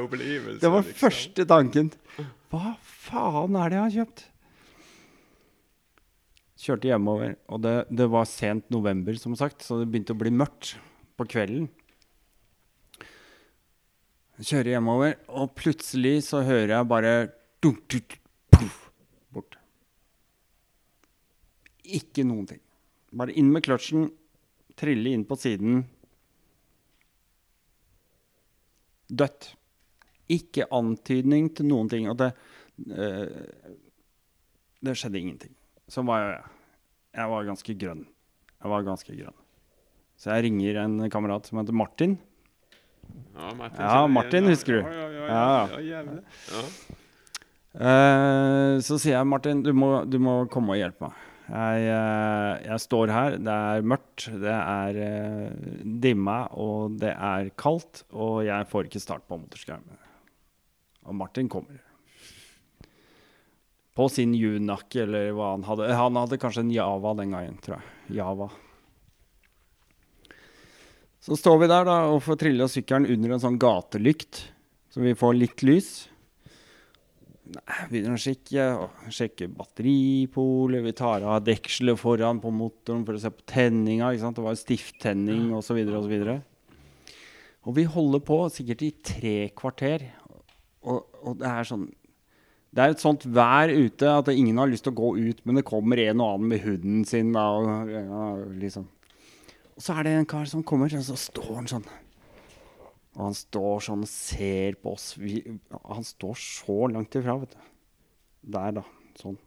Det 0.58 0.70
var 0.72 0.82
liksom. 0.82 0.98
første 0.98 1.46
tanken. 1.48 1.90
Hva 2.52 2.76
faen 2.82 3.58
er 3.58 3.72
det 3.72 3.78
jeg 3.78 3.84
har 3.84 3.96
kjøpt? 4.00 4.24
Kjørte 6.62 6.90
hjemover, 6.92 7.36
og 7.50 7.62
det, 7.64 7.74
det 7.90 8.06
var 8.10 8.26
sent 8.30 8.68
november, 8.70 9.16
som 9.18 9.34
sagt, 9.38 9.64
så 9.66 9.80
det 9.80 9.88
begynte 9.90 10.14
å 10.14 10.18
bli 10.20 10.30
mørkt 10.30 10.76
på 11.18 11.26
kvelden. 11.32 11.66
Kjører 14.42 14.76
hjemover, 14.76 15.16
og 15.30 15.56
plutselig 15.58 16.20
så 16.28 16.44
hører 16.46 16.76
jeg 16.76 16.88
bare 16.90 17.14
dunk, 17.62 17.82
dunk, 17.90 18.14
puff, 18.54 18.78
bort. 19.34 19.58
Ikke 21.82 22.24
noen 22.26 22.46
ting. 22.46 22.60
Bare 23.12 23.34
inn 23.36 23.50
med 23.52 23.64
kløtsjen, 23.66 24.08
trille 24.78 25.12
inn 25.12 25.24
på 25.28 25.36
siden. 25.40 25.82
Dødt. 29.12 29.52
Ikke 30.32 30.68
antydning 30.72 31.50
til 31.56 31.68
noen 31.68 31.90
ting. 31.92 32.08
Og 32.08 32.16
det 32.20 32.32
uh, 32.32 33.28
Det 34.82 34.96
skjedde 34.96 35.20
ingenting. 35.20 35.54
Så 35.88 36.04
var 36.06 36.22
jeg 36.22 36.42
Jeg 37.18 37.28
var 37.28 37.44
ganske 37.44 37.74
grønn. 37.76 38.06
Jeg 38.62 38.70
var 38.72 38.86
ganske 38.86 39.16
grønn. 39.18 39.38
Så 40.16 40.30
jeg 40.30 40.46
ringer 40.46 40.78
en 40.84 41.10
kamerat 41.10 41.46
som 41.46 41.58
heter 41.58 41.74
Martin. 41.76 42.16
Ja, 43.34 43.52
Martin, 43.58 43.80
Ja, 43.82 44.06
Martin 44.06 44.46
husker 44.48 44.78
du. 44.78 44.80
Ja, 44.80 45.08
ja, 45.10 45.80
ja. 45.82 46.02
Ja. 46.02 46.18
ja. 46.54 46.98
Eh, 47.72 48.78
så 48.84 48.98
sier 49.00 49.16
jeg, 49.16 49.26
Martin, 49.28 49.62
du 49.64 49.72
må, 49.76 50.04
du 50.04 50.18
må 50.22 50.42
komme 50.52 50.74
og 50.74 50.80
hjelpe 50.80 51.08
meg. 51.08 51.28
Jeg, 51.48 51.86
eh, 51.90 52.52
jeg 52.68 52.82
står 52.84 53.12
her, 53.12 53.36
det 53.42 53.54
er 53.54 53.86
mørkt, 53.92 54.28
det 54.42 54.54
er 54.54 55.00
dimma, 55.82 56.44
og 56.54 56.98
det 57.02 57.12
er 57.12 57.50
kaldt, 57.58 58.04
og 58.14 58.44
jeg 58.46 58.68
får 58.70 58.88
ikke 58.88 59.02
start 59.02 59.26
på 59.28 59.40
motorskjermen. 59.40 59.98
Og 61.08 61.16
Martin 61.18 61.48
kommer. 61.50 61.80
På 63.92 64.06
sin 64.08 64.32
Junak, 64.38 64.94
eller 64.96 65.32
hva 65.36 65.52
han 65.56 65.66
hadde. 65.66 65.90
Han 65.98 66.16
hadde 66.16 66.38
kanskje 66.40 66.64
en 66.64 66.72
Java 66.72 67.12
den 67.18 67.34
gangen, 67.34 67.58
tror 67.60 67.76
jeg. 67.80 68.16
Java. 68.22 68.48
Så 71.22 71.36
står 71.38 71.60
vi 71.60 71.68
der 71.70 71.84
da 71.86 71.98
og 72.10 72.22
får 72.24 72.40
trilla 72.40 72.66
sykkelen 72.70 73.06
under 73.14 73.36
en 73.36 73.42
sånn 73.42 73.58
gatelykt, 73.62 74.40
så 74.90 75.04
vi 75.04 75.12
får 75.18 75.36
litt 75.38 75.62
lys. 75.62 75.90
Begynner 77.90 78.16
å 78.16 78.20
sjekke, 78.20 78.64
og 78.80 79.12
sjekke 79.12 79.48
batteripolet, 79.52 80.82
vi 80.84 80.92
tar 80.96 81.24
av 81.26 81.42
dekselet 81.44 82.00
foran 82.00 82.40
på 82.42 82.52
motoren 82.54 83.04
for 83.06 83.18
å 83.18 83.22
se 83.22 83.30
på 83.32 83.46
tenninga. 83.52 84.12
Det 84.16 84.44
var 84.44 84.58
stifttenning 84.58 85.50
osv. 85.56 85.80
osv. 85.98 86.14
Og 87.62 87.76
vi 87.76 87.86
holder 87.86 88.22
på 88.26 88.38
sikkert 88.52 88.86
i 88.86 88.92
tre 89.04 89.36
kvarter. 89.58 90.06
Og, 90.82 91.04
og 91.22 91.36
det 91.38 91.46
er 91.46 91.68
sånn 91.68 91.84
Det 92.72 92.80
er 92.82 92.94
et 92.94 93.02
sånt 93.02 93.26
vær 93.28 93.70
ute 93.70 94.08
at 94.08 94.30
ingen 94.32 94.56
har 94.58 94.70
lyst 94.70 94.86
til 94.86 94.94
å 94.94 95.00
gå 95.02 95.10
ut, 95.28 95.42
men 95.44 95.60
det 95.60 95.66
kommer 95.68 96.00
en 96.00 96.22
og 96.24 96.38
annen 96.38 96.54
med 96.54 96.62
hunden 96.64 97.04
sin. 97.06 97.34
Da, 97.36 97.44
og, 97.52 97.90
ja, 97.92 98.22
liksom. 98.62 98.88
og 99.76 99.84
så 99.84 99.98
er 99.98 100.08
det 100.08 100.14
en 100.16 100.30
kar 100.32 100.48
som 100.48 100.64
kommer, 100.64 100.88
og 100.96 101.04
så 101.04 101.18
står 101.20 101.52
han 101.58 101.68
sånn. 101.68 101.84
Og 103.12 103.26
han 103.26 103.34
står 103.36 103.82
sånn 103.84 104.04
og 104.06 104.08
ser 104.08 104.76
på 104.80 104.94
oss. 104.96 105.12
Vi, 105.20 105.42
han 105.70 106.04
står 106.06 106.36
så 106.40 106.76
langt 106.92 107.16
ifra, 107.18 107.36
vet 107.42 107.56
du. 107.56 107.60
Der, 108.54 108.70
da. 108.80 108.84
Sånn. 109.20 109.38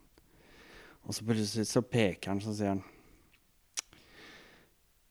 Og 1.05 1.13
så 1.13 1.25
plutselig 1.25 1.67
så 1.69 1.81
peker 1.85 2.31
han, 2.31 2.41
så 2.41 2.53
sier 2.55 2.69
han 2.75 2.83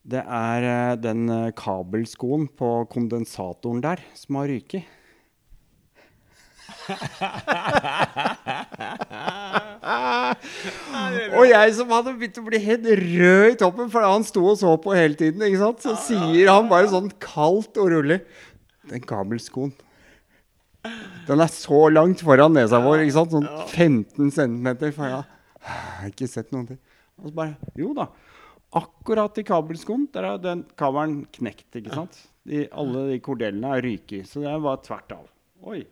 Det 0.02 0.22
er 0.22 0.62
eh, 0.68 0.96
den 0.98 1.28
eh, 1.30 1.52
kabelskoen 1.56 2.48
på 2.58 2.86
kondensatoren 2.92 3.82
der 3.84 4.02
som 4.18 4.36
har 4.40 4.48
ryket. 4.50 4.84
og 9.84 11.44
jeg 11.48 11.72
som 11.76 11.90
hadde 11.92 12.14
begynt 12.16 12.40
å 12.40 12.44
bli 12.46 12.60
helt 12.64 12.86
rød 13.00 13.46
i 13.52 13.56
toppen, 13.60 13.90
for 13.92 14.06
han 14.06 14.24
sto 14.26 14.44
og 14.52 14.58
så 14.60 14.74
på 14.80 14.94
hele 14.96 15.16
tiden, 15.18 15.44
ikke 15.44 15.60
sant? 15.60 15.84
så 15.84 15.94
sier 16.00 16.50
han 16.50 16.70
bare 16.70 16.88
sånn 16.92 17.10
kaldt 17.22 17.76
og 17.82 17.90
rolig 17.92 18.20
Den 18.90 19.04
kabelskoen 19.04 19.74
Den 21.28 21.40
er 21.44 21.52
så 21.52 21.86
langt 21.92 22.24
foran 22.24 22.56
nesa 22.56 22.80
vår, 22.84 23.04
ikke 23.04 23.16
sant? 23.18 23.36
sånn 23.36 23.48
15 23.72 24.32
cm. 24.36 24.68
For 24.92 25.08
jeg 25.08 25.22
har 25.70 26.10
ikke 26.10 26.28
sett 26.28 26.52
noen 26.52 26.66
ting. 26.72 26.80
Og 27.20 27.30
så 27.30 27.36
bare 27.36 27.72
Jo 27.80 27.94
da. 27.96 28.08
Akkurat 28.74 29.36
i 29.38 29.44
kabelskoen 29.46 30.08
der 30.12 30.32
er 30.32 30.40
den 30.42 30.64
kabelen 30.80 31.22
knekt. 31.36 31.68
ikke 31.78 31.94
sant? 31.94 32.18
De, 32.44 32.66
alle 32.72 33.06
de 33.12 33.20
kordellene 33.24 33.76
er 33.76 33.84
ryket. 33.86 34.28
Så 34.28 34.42
det 34.44 34.56
var 34.64 34.82
tvert 34.84 35.14
av. 35.16 35.28
Oi 35.64 35.84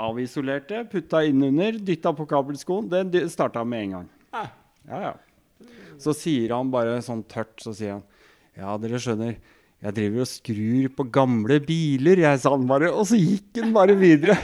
avisolerte, 0.00 0.84
putta 0.90 1.22
innunder, 1.28 1.76
dytta 1.78 2.12
på 2.16 2.26
kabelskoen. 2.28 2.88
Det 3.12 3.26
starta 3.32 3.64
med 3.64 3.86
en 3.86 3.96
gang. 3.96 4.08
Ja, 4.32 5.00
ja. 5.08 5.12
Så 6.02 6.14
sier 6.16 6.54
han 6.56 6.72
bare 6.72 6.96
sånn 7.04 7.22
tørt, 7.30 7.54
så 7.62 7.74
sier 7.76 7.98
han 7.98 8.06
Ja, 8.58 8.74
dere 8.80 8.98
skjønner, 9.00 9.36
jeg 9.82 9.96
driver 9.96 10.24
og 10.24 10.30
skrur 10.30 10.88
på 10.96 11.06
gamle 11.14 11.58
biler, 11.64 12.20
jeg, 12.22 12.40
sa 12.42 12.52
han 12.54 12.66
bare. 12.70 12.90
Og 12.94 13.06
så 13.10 13.18
gikk 13.18 13.62
han 13.62 13.72
bare 13.74 13.96
videre. 13.98 14.36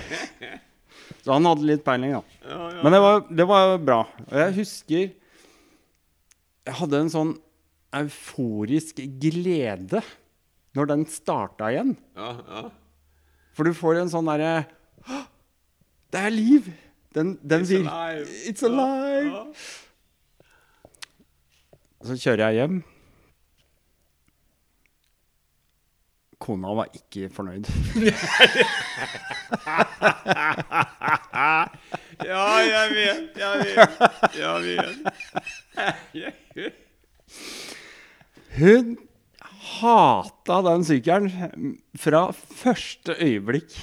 Så 1.22 1.34
han 1.34 1.46
hadde 1.46 1.66
litt 1.66 1.84
peiling, 1.86 2.14
da. 2.16 2.58
Men 2.82 2.94
det 2.94 3.00
var, 3.04 3.20
det 3.40 3.46
var 3.50 3.74
bra. 3.82 3.98
Og 4.30 4.36
jeg 4.38 4.54
husker 4.62 5.02
Jeg 6.68 6.76
hadde 6.78 7.00
en 7.02 7.12
sånn 7.12 7.34
euforisk 7.98 8.98
glede 9.20 10.02
når 10.76 10.90
den 10.90 11.04
starta 11.08 11.70
igjen. 11.72 11.94
Ja, 12.16 12.32
ja. 12.36 12.62
For 13.56 13.66
du 13.66 13.76
får 13.76 14.02
en 14.02 14.12
sånn 14.12 14.28
derre 14.28 14.66
det 16.12 16.20
er 16.20 16.28
liv! 16.28 16.62
Den, 17.14 17.38
den 17.50 17.62
It's 17.62 17.74
alive. 17.74 18.26
It's 18.46 18.64
alive! 18.64 19.34
Ja. 19.34 19.42
Så 22.04 22.16
kjører 22.20 22.48
jeg 22.48 22.54
hjem. 22.60 22.82
Kona 26.38 26.70
var 26.78 26.86
ikke 26.94 27.26
fornøyd. 27.34 27.66
ja, 32.28 32.44
jeg 32.62 32.90
vet, 32.94 33.30
jeg 33.42 33.54
vet. 33.64 33.90
Jeg 34.38 34.54
vet. 36.54 36.72
Hun 38.58 38.96
hata 39.78 40.56
den 40.70 40.84
sykkelen 40.86 41.30
fra 41.98 42.22
første 42.32 43.12
øyeblikk. 43.18 43.74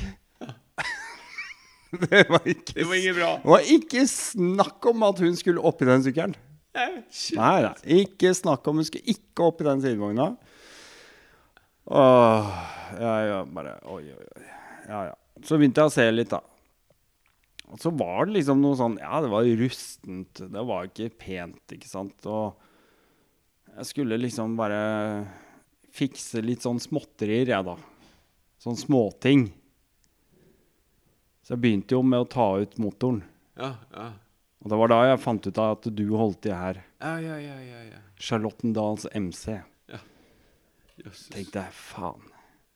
Det 2.10 2.24
var 2.30 2.48
ikke, 2.48 2.74
Det 2.78 2.88
var 2.90 3.00
ikke 3.00 3.16
bra. 3.18 3.30
det 3.44 3.52
var 3.54 3.70
ikke 3.76 4.04
snakk 4.12 4.90
om 4.92 5.06
at 5.08 5.22
hun 5.24 5.38
skulle 5.40 5.64
oppi 5.66 5.88
den 5.90 6.04
sykkelen. 6.06 6.36
Nei, 6.76 7.62
nei, 7.64 7.74
ikke 8.04 8.34
snakk 8.36 8.66
om. 8.68 8.82
Hun 8.82 8.88
skulle 8.88 9.08
ikke 9.16 9.46
opp 9.48 9.62
i 9.64 9.68
den 9.70 9.84
sidevogna. 9.84 10.26
Åh, 11.86 12.50
ja, 13.00 13.14
ja, 13.30 13.38
bare 13.46 13.78
Oi, 13.94 14.04
oi, 14.12 14.28
oi. 14.36 14.50
Ja, 14.90 15.00
ja. 15.12 15.16
Så 15.46 15.60
begynte 15.60 15.84
jeg 15.84 15.92
å 15.92 15.94
se 15.94 16.06
litt, 16.12 16.34
da. 16.34 16.42
Og 17.72 17.80
så 17.82 17.92
var 17.98 18.28
det 18.28 18.38
liksom 18.38 18.60
noe 18.62 18.78
sånn 18.78 19.00
Ja, 19.02 19.20
det 19.24 19.32
var 19.32 19.48
rustent. 19.62 20.42
Det 20.52 20.66
var 20.70 20.90
ikke 20.90 21.10
pent, 21.22 21.64
ikke 21.78 21.90
sant. 21.90 22.28
Og 22.30 22.60
jeg 23.76 23.90
skulle 23.92 24.20
liksom 24.22 24.56
bare 24.60 24.82
fikse 25.96 26.44
litt 26.44 26.64
sånn 26.66 26.82
småtterier, 26.84 27.54
jeg, 27.54 27.68
da. 27.68 27.78
Sånn 28.64 28.78
småting. 28.80 29.48
Så 31.46 31.54
jeg 31.54 31.62
begynte 31.62 31.94
jo 31.94 32.02
med 32.02 32.24
å 32.24 32.30
ta 32.30 32.48
ut 32.58 32.78
motoren. 32.82 33.22
Ja, 33.54 33.76
ja. 33.94 34.08
Og 34.66 34.72
det 34.72 34.80
var 34.82 34.90
da 34.90 34.98
jeg 35.06 35.22
fant 35.22 35.46
ut 35.46 35.60
av 35.62 35.76
at 35.76 35.88
du 35.94 36.06
holdt 36.18 36.48
i 36.50 36.54
her. 36.58 36.80
Ja, 36.98 37.12
ja, 37.22 37.36
ja, 37.38 37.58
ja, 37.62 37.82
ja. 37.92 38.00
Charlottendals 38.18 39.06
MC. 39.14 39.60
Ja. 39.92 40.00
Jösses. 41.04 41.30
Tenkte 41.36 41.62
jeg, 41.68 41.76
faen. 41.78 42.26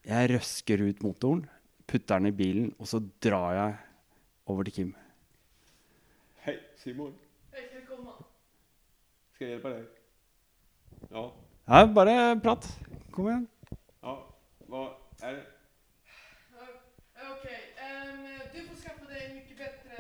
Jeg 0.06 0.30
røsker 0.36 0.86
ut 0.86 1.02
motoren, 1.02 1.44
putter 1.90 2.22
den 2.22 2.30
i 2.30 2.36
bilen, 2.36 2.70
og 2.78 2.92
så 2.92 3.02
drar 3.26 3.58
jeg 3.58 3.76
over 4.54 4.70
til 4.70 4.78
Kim. 4.78 4.94
Hei, 6.46 6.60
Simon. 6.78 7.16
Hei, 7.54 7.66
velkommen. 7.74 8.22
Skal 9.34 9.48
jeg 9.48 9.58
hjelpe 9.58 9.74
deg? 9.80 9.88
Ja. 11.10 11.26
Ja, 11.70 11.86
bare 11.98 12.20
prat. 12.46 12.70
Kom 13.14 13.34
igjen. 13.34 13.48
Ja. 14.06 14.20
hva 14.70 14.84
er 15.26 15.40
det? 15.42 15.48
Ja, 17.20 17.34
Okej, 17.34 17.60
ehm, 17.84 18.26
du 18.54 18.60
får 18.68 18.76
skaffa 18.76 19.06
dig 19.06 19.26
en 19.26 19.36
mycket 19.36 19.58
bättre 19.58 19.98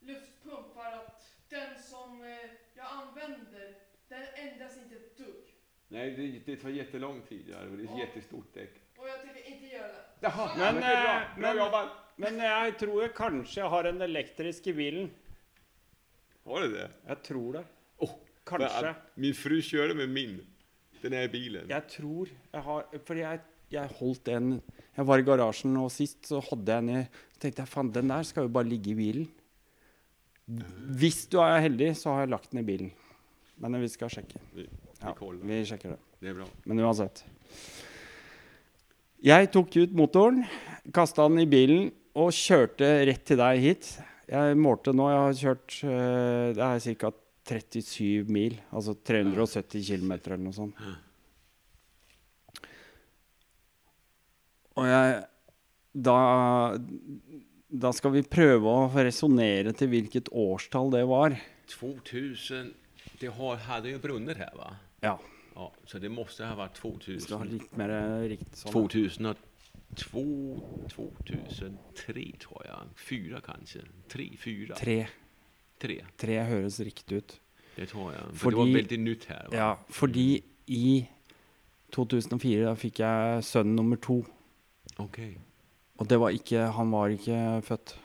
luftpump 0.00 0.74
för 0.74 0.92
att 1.00 1.22
den 1.48 1.82
som 1.82 2.22
eh, 2.22 2.50
jag 2.74 2.86
använder, 3.00 3.74
den 4.08 4.24
ändras 4.34 4.76
inte 4.76 4.94
ett 4.96 5.16
dugg. 5.18 5.44
Nej, 5.88 6.10
det, 6.16 6.26
det 6.46 6.56
tar 6.60 6.68
jättelång 6.68 7.22
tid. 7.28 7.44
Det 7.48 7.54
är 7.54 7.84
ett 7.92 7.98
jättestort 7.98 8.54
däck. 8.54 8.70
Och 8.96 9.08
jag 9.08 9.22
tycker 9.22 9.50
inte 9.54 9.66
göra 9.74 9.86
det. 9.88 10.04
Jaha, 10.20 10.50
Men, 10.58 10.74
men, 10.74 10.82
det 10.82 10.86
är 10.88 11.02
bra. 11.04 11.14
eh, 11.14 11.38
Bra 11.40 11.48
men- 11.54 11.64
jobbat. 11.64 11.88
Men 12.16 12.38
jeg 12.42 12.78
tror 12.78 13.02
jeg 13.02 13.12
kanskje 13.14 13.62
har 13.70 13.84
en 13.84 14.00
elektrisk 14.02 14.66
i 14.66 14.72
bilen. 14.74 15.10
Har 16.44 16.60
du 16.64 16.72
det? 16.74 16.88
Jeg 17.06 17.22
tror 17.22 17.52
det. 17.52 17.64
Oh, 17.98 18.10
Kanske. 18.44 18.82
men, 18.82 18.94
Min 19.14 19.34
fru 19.34 19.60
körde 19.62 19.94
med 19.94 20.08
min. 20.08 20.40
Den 21.02 21.12
är 21.12 21.22
i 21.22 21.28
bilen. 21.28 21.68
Jeg 21.70 21.86
tror 21.88 22.28
jeg 22.52 22.60
har 22.62 22.84
Fordi 23.06 23.20
jeg, 23.20 23.40
jeg 23.70 23.86
holdt 24.00 24.28
en 24.28 24.62
Jeg 24.96 25.06
var 25.06 25.18
i 25.18 25.22
garasjen, 25.22 25.76
og 25.76 25.92
sist 25.94 26.26
så 26.26 26.40
hadde 26.50 26.72
jeg 26.72 26.78
en 26.78 26.88
i 26.90 27.04
Så 27.32 27.40
tenkte 27.40 27.62
jeg 27.62 27.68
faen, 27.68 27.92
den 27.94 28.08
der 28.10 28.22
skal 28.26 28.42
jo 28.42 28.48
bare 28.48 28.64
ligge 28.66 28.90
i 28.90 28.94
bilen. 28.98 29.28
Hvis 30.98 31.26
du 31.30 31.38
er 31.38 31.60
heldig, 31.60 31.92
så 31.96 32.10
har 32.16 32.20
jeg 32.24 32.28
lagt 32.32 32.50
den 32.50 32.60
i 32.60 32.66
bilen. 32.66 32.90
Men 33.62 33.78
vi 33.82 33.88
skal 33.88 34.10
sjekke. 34.10 34.40
Ja, 35.02 35.14
vi 35.42 35.60
sjekker 35.66 35.94
det. 35.94 36.00
Det 36.18 36.32
er 36.32 36.38
bra. 36.40 36.48
Men 36.66 36.82
uansett. 36.82 37.22
Jeg 39.22 39.50
tok 39.54 39.74
ut 39.78 39.94
motoren, 39.98 40.44
kasta 40.94 41.26
den 41.28 41.42
i 41.42 41.48
bilen 41.50 41.88
og 42.18 42.30
kjørte 42.34 42.86
rett 43.06 43.24
til 43.26 43.38
deg 43.40 43.62
hit. 43.62 43.88
Jeg 44.28 44.58
målte 44.60 44.92
nå, 44.94 45.06
jeg 45.08 45.24
har 45.24 45.38
kjørt 45.40 45.76
eh, 45.88 46.50
Det 46.58 46.66
er 46.66 47.00
ca. 47.00 47.14
37 47.48 48.28
mil, 48.28 48.58
altså 48.76 48.92
370 49.08 49.86
km 49.86 50.10
eller 50.18 50.42
noe 50.42 50.52
sånt. 50.52 50.80
Og 54.76 54.84
jeg 54.84 55.14
Da 55.96 56.16
Da 57.68 57.92
skal 57.96 58.12
vi 58.18 58.22
prøve 58.22 58.68
å 58.68 58.90
resonnere 58.92 59.72
til 59.76 59.88
hvilket 59.94 60.28
årstall 60.28 60.92
det 60.92 61.06
var. 61.08 61.38
2000. 61.72 62.74
Det 63.18 63.32
hadde 63.32 63.94
jo 63.94 63.98
brunner 64.00 64.38
her, 64.44 64.52
va? 64.56 64.70
Ja. 65.02 65.18
Ja, 65.54 65.72
så 65.86 65.98
det 65.98 66.08
måste 66.10 66.46
ha 66.46 66.54
varit 66.54 66.78
Vi 66.84 67.18
skal 67.20 67.38
ha 67.38 67.44
2000. 67.44 67.52
litt 67.52 67.76
mer 67.76 67.90
riktig 68.30 68.56
sånn. 68.56 68.72
2002, 68.72 69.38
2003 70.88 72.24
tror 72.38 72.66
jag. 72.66 72.88
Fyra 72.96 73.40
kanske. 73.40 73.80
Tre, 74.08 74.28
fyra. 74.38 74.74
Tre. 74.78 75.06
Tre. 75.78 76.00
Tre 76.18 76.38
høres 76.46 76.80
riktig 76.80 77.16
ut. 77.22 77.40
det 77.76 77.88
tror 77.88 78.12
jeg. 78.12 78.22
For 78.34 78.50
det 78.50 78.58
var 78.58 78.66
veldig 78.74 78.98
nytt 78.98 79.24
her. 79.30 79.48
Va? 79.50 79.56
Ja, 79.56 79.68
fordi 79.88 80.42
i 80.66 81.06
2004 81.94 82.64
da 82.66 82.74
fikk 82.74 82.98
jeg 83.04 83.44
sønn 83.46 83.76
nummer 83.76 83.96
to. 84.02 84.20
Ok. 84.98 85.18
Og 85.98 86.08
det 86.10 86.18
var 86.18 86.30
ikke, 86.34 86.66
han 86.74 86.90
var 86.90 87.08
ikke 87.14 87.62
født 87.66 87.96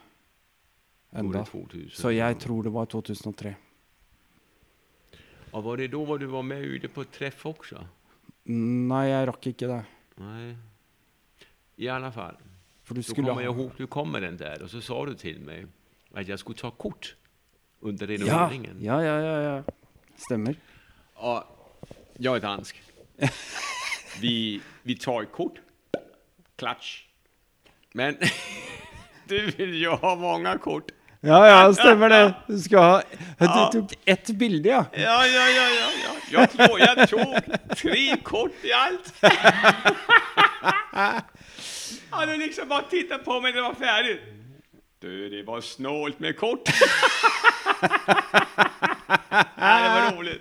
enda. 1.13 1.43
Så 1.93 2.13
jeg 2.13 2.37
tror 2.41 2.63
det 2.63 2.73
var 2.73 2.85
2003. 2.85 3.55
Og 5.53 5.63
var 5.63 5.77
det 5.77 5.91
da 5.93 6.01
var 6.07 6.17
du 6.21 6.25
var 6.31 6.45
med 6.45 6.65
ute 6.65 6.89
på 6.89 7.05
treff 7.13 7.45
også? 7.45 7.83
Nei, 8.49 9.03
jeg 9.07 9.27
rakk 9.29 9.47
ikke 9.53 9.69
det. 9.69 9.81
Nei. 10.19 10.53
I 11.77 11.89
alle 11.93 12.09
fall. 12.13 12.39
For 12.83 12.97
du 12.97 13.03
skulle 13.05 13.29
kommer 13.29 13.45
ha 13.45 13.51
ihåg, 13.51 13.77
du 13.77 13.87
kom 13.87 14.11
med 14.11 14.25
den 14.25 14.37
der, 14.39 14.63
og 14.65 14.71
så 14.71 14.81
sa 14.83 14.97
du 15.07 15.13
til 15.17 15.39
meg 15.45 15.69
at 16.13 16.29
jeg 16.29 16.41
skulle 16.41 16.59
ta 16.59 16.69
kort 16.75 17.13
under 17.81 18.09
ja, 18.09 18.17
renoveringen. 18.17 18.81
ja, 18.81 18.99
ja, 19.01 19.15
ja, 19.19 19.37
ja. 19.43 19.55
Stemmer. 20.19 20.57
Og 21.15 21.45
jeg 22.19 22.35
er 22.35 22.43
dansk. 22.43 22.81
vi, 24.23 24.61
vi 24.83 24.95
tar 24.95 25.25
kort. 25.31 25.61
Klatsch. 26.57 27.05
Men 27.93 28.17
du 29.29 29.51
vill 29.51 29.75
ju 29.81 29.89
ha 29.89 30.15
många 30.15 30.57
kort. 30.57 30.91
Ja, 31.23 31.37
ja, 31.47 31.73
stemmer 31.73 32.09
det. 32.11 32.33
Du 32.47 32.57
skal 32.59 32.81
ha 32.83 33.01
Du 33.39 33.79
tok 33.79 33.93
ett 34.05 34.27
bilde, 34.35 34.69
ja. 34.69 34.81
Ja, 34.91 35.25
ja, 35.25 35.45
ja, 35.47 35.67
ja. 35.71 35.87
ja. 36.03 36.11
Jeg 36.33 36.49
tror 36.57 36.79
jeg 36.81 37.07
tok 37.13 37.47
tre 37.79 38.17
kort 38.27 38.65
i 38.67 38.73
alt. 38.75 39.07
Han 42.11 42.27
hade 42.27 42.35
liksom 42.41 42.67
bare 42.67 42.89
titta 42.91 43.21
på 43.23 43.39
meg, 43.39 43.55
när 43.55 43.61
det 43.61 43.67
var 43.69 43.79
ferdig. 43.79 44.17
Du, 44.99 45.29
det 45.29 45.45
var 45.47 45.61
snålt 45.63 46.19
med 46.19 46.35
kort. 46.39 46.67
Nei, 49.31 49.79
det 49.79 49.89
var 49.95 50.11
rolig. 50.17 50.37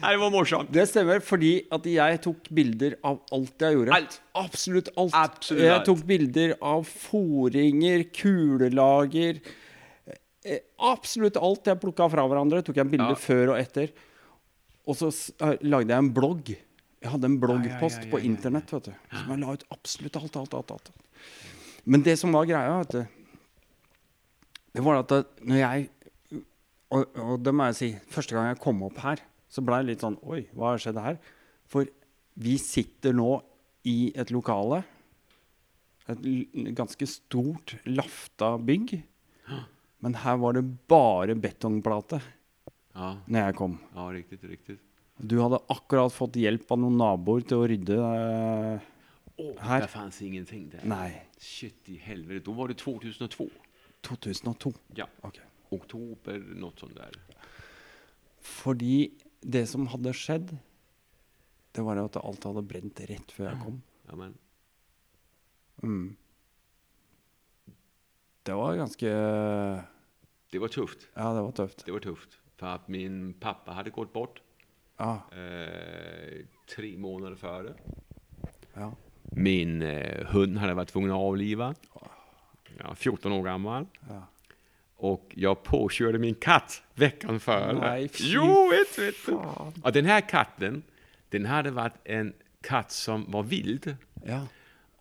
Det 0.00 0.16
var 0.24 0.32
morsomt. 0.32 0.72
Det 0.72 0.88
stemmer, 0.88 1.20
fordi 1.20 1.52
at 1.72 1.84
jeg 1.84 2.20
tok 2.24 2.48
bilder 2.54 2.96
av 3.04 3.20
alt 3.36 3.60
jeg 3.68 3.76
gjorde. 3.76 3.92
Alt. 4.00 4.20
Absolutt 4.40 4.88
alt. 4.96 5.12
Absolutt 5.12 5.68
jeg 5.68 5.86
tok 5.92 6.04
bilder 6.08 6.56
av 6.64 6.88
foringer, 6.88 8.08
kulelager 8.16 9.44
Absolutt 10.88 11.36
alt 11.40 11.68
jeg 11.70 11.80
plukka 11.82 12.06
fra 12.12 12.24
hverandre, 12.30 12.62
tok 12.64 12.78
jeg 12.80 12.90
bilder 12.92 13.14
Ja. 13.16 13.20
før 13.20 13.54
og 13.54 13.58
etter. 13.60 13.92
Og 14.88 14.96
så 14.96 15.10
eh, 15.44 15.56
lagde 15.68 15.92
jeg 15.92 15.98
en 16.04 16.10
blogg. 16.14 16.48
Jeg 17.02 17.12
hadde 17.12 17.28
en 17.28 17.36
bloggpost 17.38 18.00
ja, 18.00 18.06
ja, 18.06 18.10
på 18.10 18.20
internett 18.26 18.72
vet 18.74 18.88
du, 18.88 18.94
som 19.12 19.28
jeg 19.30 19.38
la 19.44 19.52
ut 19.54 19.64
absolutt 19.70 20.16
alt, 20.18 20.36
alt, 20.40 20.54
alt, 20.58 20.72
alt. 20.74 20.88
Men 21.86 22.02
det 22.02 22.16
som 22.18 22.32
var 22.34 22.48
greia, 22.48 22.80
vet 22.80 22.96
du 22.96 23.04
Det 24.74 24.82
var 24.84 24.98
at 25.04 25.12
når 25.46 25.60
jeg 25.60 25.86
og, 26.90 27.04
og 27.20 27.38
det 27.44 27.52
må 27.54 27.68
jeg 27.68 27.76
si, 27.78 27.88
første 28.08 28.34
gang 28.34 28.48
jeg 28.48 28.60
kom 28.64 28.80
opp 28.86 28.98
her, 29.04 29.20
så 29.52 29.60
ble 29.64 29.78
jeg 29.82 29.88
litt 29.90 30.02
sånn 30.04 30.16
Oi, 30.24 30.46
hva 30.56 30.72
har 30.72 30.82
skjedd 30.82 31.00
her? 31.04 31.18
For 31.68 31.86
vi 32.40 32.54
sitter 32.62 33.12
nå 33.16 33.28
i 33.88 34.10
et 34.16 34.30
lokale. 34.32 34.82
Et 36.08 36.22
ganske 36.78 37.08
stort, 37.10 37.74
lafta 37.84 38.54
bygg. 38.58 38.94
Men 40.00 40.14
her 40.14 40.36
var 40.38 40.52
det 40.54 40.62
bare 40.88 41.34
betongplate 41.34 42.20
Ja, 42.94 43.16
når 43.26 43.44
jeg 43.48 43.56
kom. 43.58 43.78
ja 43.94 44.04
riktig, 44.14 44.38
riktig. 44.46 44.78
Du 45.18 45.40
hadde 45.42 45.58
akkurat 45.74 46.12
fått 46.14 46.36
hjelp 46.38 46.70
av 46.70 46.78
noen 46.78 46.96
naboer 47.00 47.42
til 47.46 47.58
å 47.58 47.66
rydde 47.66 47.96
uh, 47.98 48.78
Åh, 49.38 49.54
Här. 49.62 49.80
Det 49.82 49.90
fanns 49.90 50.20
ingenting 50.22 50.68
der. 50.70 50.84
Nei, 50.86 51.12
Shit 51.38 51.88
i 51.90 51.96
helvete, 52.02 52.44
Da 52.46 52.54
var 52.54 52.68
det 52.70 52.76
2002. 52.78 53.48
2002. 54.06 54.72
Ja, 54.98 55.06
Okay. 55.26 55.42
oktober, 55.74 56.38
noe 56.58 56.72
sånt 56.78 56.94
der. 56.96 57.14
Fordi 58.40 59.10
det 59.42 59.66
som 59.68 59.86
hadde 59.92 60.14
skjedd, 60.16 60.54
det 61.74 61.84
var 61.86 61.98
at 62.02 62.16
alt 62.22 62.46
hadde 62.48 62.62
brent 62.66 63.02
rett 63.10 63.34
før 63.34 63.50
jeg 63.52 63.60
kom. 63.64 63.82
Ja, 64.08 64.16
men, 64.16 64.34
Mm. 65.82 66.16
Det 68.48 68.54
var 68.56 68.76
ganske 68.80 69.10
det 70.52 70.58
var 70.62 70.68
tufft. 70.72 71.08
Ja, 71.14 71.32
det 71.36 71.42
var 71.44 71.52
tøft. 71.52 71.82
Det 71.86 71.92
var 71.92 72.00
tufft. 72.00 72.38
For 72.58 72.66
at 72.78 72.88
min 72.88 73.34
pappa 73.40 73.74
hadde 73.76 73.92
gått 73.94 74.12
bort 74.14 74.40
Ja, 74.98 75.20
eh, 75.36 76.46
tre 76.66 76.94
månader 76.98 77.36
før. 77.36 77.68
ja. 78.74 78.88
Min 79.36 79.82
eh, 79.82 80.24
hund 80.32 80.56
hadde 80.58 80.74
vært 80.74 80.88
tvungen 80.94 81.12
å 81.12 81.20
avliva. 81.28 81.74
Ja, 82.78 82.94
14 82.94 83.32
år 83.32 83.44
gammel. 83.44 83.86
ja. 84.08 84.22
Och 85.00 85.32
jag 85.36 85.62
påkörde 85.62 86.18
min 86.18 86.34
katt 86.34 86.82
veckan 86.94 87.40
före. 87.40 87.72
Nej, 87.78 88.08
fy 88.08 88.32
jo, 88.32 88.68
vet 88.70 88.98
vet 88.98 89.14
du. 89.26 89.32
Och 89.82 89.92
den 89.92 90.04
här 90.04 90.20
katten, 90.20 90.82
den 91.30 91.46
hade 91.46 91.70
varit 91.70 91.94
en 92.04 92.32
katt 92.62 92.90
som 92.90 93.24
var 93.30 93.42
vild 93.42 93.96
Ja. 94.26 94.46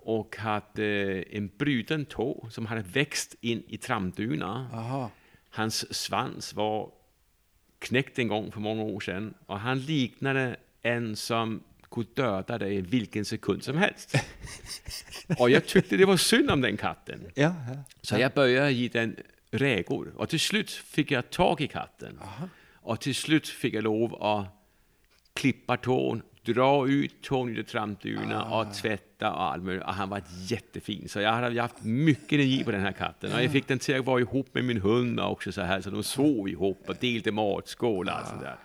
Och 0.08 0.38
hade 0.38 0.86
en 1.22 1.52
bruten 1.58 2.06
tå 2.06 2.48
som 2.52 2.66
hade 2.66 2.82
växt 2.82 3.36
in 3.42 3.64
i 3.68 3.78
tramduna. 3.78 4.70
Aha. 4.74 5.12
Hans 5.50 5.96
svans 5.96 6.54
var 6.54 6.92
knäckt 7.80 8.20
en 8.20 8.28
gång 8.28 8.52
för 8.52 8.60
många 8.60 8.84
år 8.84 9.00
sedan 9.00 9.34
och 9.46 9.60
han 9.60 9.80
liknade 9.80 10.56
en 10.82 11.16
som 11.16 11.64
kunde 11.92 12.10
döda 12.14 12.58
dig 12.58 12.82
vilken 12.82 13.26
sekund 13.26 13.64
som 13.64 13.78
helst. 13.78 14.16
och 15.40 15.50
jag 15.50 15.66
tyckte 15.66 15.98
det 15.98 16.06
var 16.06 16.18
synd 16.18 16.52
om 16.52 16.62
den 16.62 16.78
katten. 16.78 17.32
Ja, 17.36 17.56
ja. 17.68 17.84
Så 18.02 18.18
jag 18.18 18.32
började 18.32 18.72
ge 18.72 18.88
den 18.88 19.16
räkor 19.52 20.14
och 20.16 20.30
till 20.30 20.40
slut 20.40 20.72
fick 20.72 21.12
jag 21.12 21.30
tag 21.30 21.62
i 21.62 21.68
katten. 21.68 22.20
Och 22.74 23.02
till 23.02 23.16
slut 23.16 23.48
fick 23.48 23.74
jag 23.74 23.84
lov 23.84 24.24
att 24.24 24.48
klippa 25.34 25.78
tån, 25.78 26.22
dra 26.54 26.88
ut 26.88 27.22
tån 27.22 27.50
urna 27.50 27.64
trampdyna 27.64 28.44
och 28.44 28.74
tvätta 28.74 29.34
och 29.34 29.44
allt 29.44 29.64
möjligt. 29.64 29.86
Han 29.86 30.10
var 30.10 30.22
jättefin. 30.40 31.10
Så 31.10 31.20
jag 31.20 31.32
hade 31.32 31.62
haft 31.62 31.84
mycket 31.84 32.34
energi 32.34 32.64
på 32.64 32.72
den 32.72 32.82
här 32.82 32.92
katten. 32.92 33.34
Och 33.34 33.44
jag 33.44 33.52
fick 33.52 33.68
den 33.68 33.80
till 33.80 34.00
att 34.00 34.06
vara 34.06 34.20
ihop 34.20 34.48
med 34.54 34.66
min 34.66 34.82
hund 34.82 35.20
också 35.20 35.52
så 35.52 35.62
här. 35.62 35.82
Så 35.82 35.90
de 35.90 36.04
sov 36.04 36.50
ihop 36.50 36.84
och 36.90 36.96
delade 37.00 37.32
matskål 37.32 38.08
och 38.08 38.14
allt 38.14 38.28
sånt 38.28 38.42
där. 38.42 38.56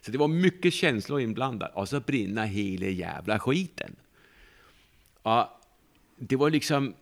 Så 0.00 0.10
det 0.10 0.18
var 0.18 0.28
mycket 0.28 0.74
känslor 0.74 1.20
inblandat. 1.20 1.70
Och 1.74 1.88
så 1.88 2.00
brinner 2.00 2.46
hela 2.46 2.86
jävla 2.86 3.38
skiten. 3.38 3.96
Och 5.22 5.46
det 6.16 6.36
var 6.36 6.50
liksom 6.50 6.94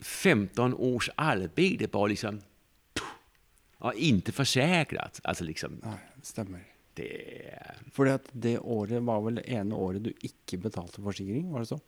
15 0.00 0.74
års 0.74 1.10
arbete 1.16 1.86
bara 1.86 2.06
liksom 2.06 2.40
ja, 3.78 3.92
inte 3.92 4.32
försäkrat. 4.32 5.20
Alltså 5.24 5.44
liksom 5.44 5.80
Nei, 5.82 5.92
stemmer. 6.22 6.73
Det 6.96 7.10
Fordi 7.94 8.14
at 8.18 8.30
det 8.32 8.58
året 8.60 9.02
var 9.04 9.20
vel 9.24 9.40
det 9.40 9.48
ene 9.48 9.74
året 9.74 10.04
du 10.04 10.12
ikke 10.22 10.58
betalte 10.62 11.02
forsikring? 11.02 11.50
var 11.52 11.64
det 11.64 11.68
så? 11.68 11.80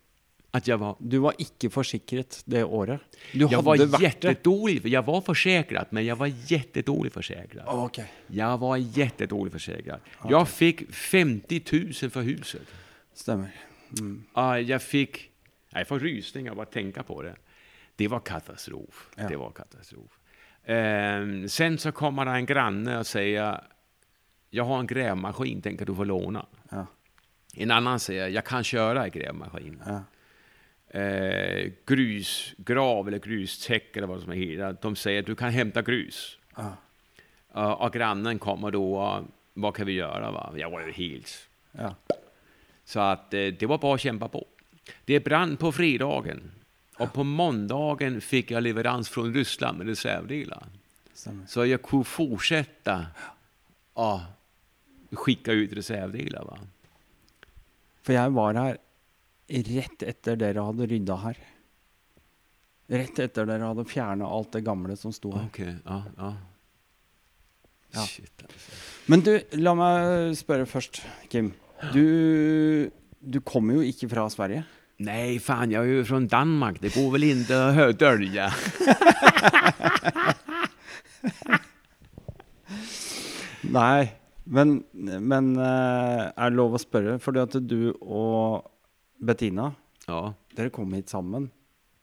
At 0.56 0.68
jeg 0.68 0.78
var 0.80 0.96
Du 0.98 1.18
var 1.20 1.36
ikke 1.42 1.70
forsikret 1.70 2.42
det 2.46 2.64
året. 2.64 3.00
Du 3.32 3.46
jeg 3.50 3.64
var 3.64 3.76
jättedålig, 3.76 4.84
Jeg 4.84 5.06
var 5.06 5.20
forsikret, 5.20 5.92
men 5.92 6.04
jeg 6.06 6.18
var 6.18 6.26
jättedålig 6.26 7.12
forsikret. 7.12 7.64
Okay. 7.66 8.06
Jeg 8.30 8.60
var 8.60 8.76
jättedålig 8.76 9.52
Okay. 9.52 10.30
Jeg 10.30 10.46
fikk 10.46 10.86
50 10.90 11.62
000 12.02 12.10
for 12.10 12.22
huset. 12.22 12.62
Stemmer. 13.14 13.50
Mm. 14.00 14.24
jeg 14.36 14.68
jag 14.68 14.82
fick, 14.82 15.30
jeg 15.72 15.80
jag 15.80 15.88
får 15.88 15.98
rysningar 15.98 16.54
bara 16.54 16.66
tänka 16.66 17.02
på 17.02 17.22
det. 17.22 17.36
Det 17.96 18.08
var 18.08 18.20
katastrof. 18.20 19.10
Ja. 19.16 19.28
Det 19.28 19.36
var 19.36 19.50
katastrof. 19.50 20.18
Ehm, 20.66 21.48
sen 21.48 21.78
så 21.78 21.92
kommer 21.92 22.24
det 22.24 22.32
en 22.32 22.46
granne 22.46 22.98
og 22.98 23.06
säger, 23.06 23.60
jag 24.56 24.64
har 24.64 24.78
en 24.78 24.86
grävmaskin, 24.86 25.62
tänker 25.62 25.86
du 25.86 25.94
få 25.94 26.04
låna? 26.04 26.46
Ja. 26.70 26.86
En 27.54 27.70
annan 27.70 28.00
säger, 28.00 28.28
jag 28.28 28.44
kan 28.44 28.64
köra 28.64 29.04
en 29.04 29.10
grävmaskin. 29.10 29.82
Ja. 29.86 30.02
Eh, 31.00 31.72
grusgrav 31.86 33.08
eller 33.08 33.18
grustäck 33.18 33.96
eller 33.96 34.06
vad 34.06 34.22
som 34.22 34.32
helst, 34.32 34.82
De 34.82 34.96
säger, 34.96 35.22
du 35.22 35.34
kan 35.34 35.50
hämta 35.50 35.82
grus. 35.82 36.38
Ja. 36.56 36.76
Uh, 37.56 37.70
och 37.70 37.92
grannen 37.92 38.38
kommer 38.38 38.70
då, 38.70 38.96
och, 38.96 39.24
vad 39.54 39.74
kan 39.74 39.86
vi 39.86 39.92
göra? 39.92 40.30
Va? 40.30 40.52
Jag 40.56 40.70
var 40.70 40.80
ju 40.80 40.92
helt 40.92 41.48
ja. 41.72 41.94
Så 42.84 43.00
att 43.00 43.34
eh, 43.34 43.46
det 43.46 43.66
var 43.66 43.78
bara 43.78 43.94
att 43.94 44.00
kämpa 44.00 44.28
på. 44.28 44.46
Det 45.04 45.20
brann 45.20 45.56
på 45.56 45.72
fredagen. 45.72 46.50
Och 46.98 47.12
på 47.12 47.24
måndagen 47.24 48.20
fick 48.20 48.50
jag 48.50 48.62
leverans 48.62 49.08
från 49.08 49.34
Ryssland 49.34 49.78
med 49.78 49.86
reservdelar. 49.86 50.66
Så 51.46 51.66
jag 51.66 51.82
kunde 51.82 52.04
fortsätta 52.04 53.06
att 53.94 54.35
skicka 55.20 55.54
ut 55.56 55.74
reservdelar. 55.76 56.48
Va? 56.48 56.58
For 58.06 58.16
jeg 58.16 58.34
var 58.36 58.58
her 58.60 58.78
rett 59.46 60.02
etter 60.06 60.38
dere 60.40 60.64
hadde 60.66 60.88
rydda 60.90 61.16
her. 61.22 61.38
Rett 62.96 63.18
etter 63.22 63.48
dere 63.48 63.70
hadde 63.72 63.86
fjerna 63.90 64.28
alt 64.30 64.52
det 64.54 64.62
gamle 64.66 64.96
som 64.98 65.14
sto 65.14 65.32
her. 65.34 65.48
Ok, 65.50 65.60
ja, 65.66 65.98
ja. 66.18 66.30
Ja. 67.96 68.04
Shit, 68.04 68.42
altså. 68.42 68.78
Men 69.06 69.22
du, 69.24 69.32
la 69.62 69.72
meg 69.78 70.34
spørre 70.36 70.66
først, 70.68 71.00
Kim. 71.32 71.52
Du, 71.94 72.90
du 73.20 73.38
kommer 73.46 73.78
jo 73.78 73.82
ikke 73.86 74.08
fra 74.10 74.26
Sverige. 74.32 74.64
Nei, 75.06 75.36
faen, 75.44 75.70
jeg 75.74 75.80
er 75.82 75.98
jo 76.00 76.04
fra 76.08 76.20
Danmark. 76.24 76.80
Det 76.82 76.92
går 76.94 77.10
vel 77.14 77.24
ikke 77.28 77.58
å 77.84 77.92
dölja. 78.00 78.46
Nei. 83.76 84.08
Men, 84.46 84.76
men 84.94 85.52
eh, 85.58 86.22
er 86.30 86.50
det 86.52 86.56
lov 86.58 86.76
å 86.76 86.80
spørre? 86.80 87.16
Fordi 87.22 87.40
at 87.42 87.56
du 87.66 87.92
og 88.00 88.68
Bettina, 89.26 89.72
Ja, 90.06 90.32
dere 90.54 90.70
kom 90.70 90.92
hit 90.94 91.10
sammen. 91.10 91.48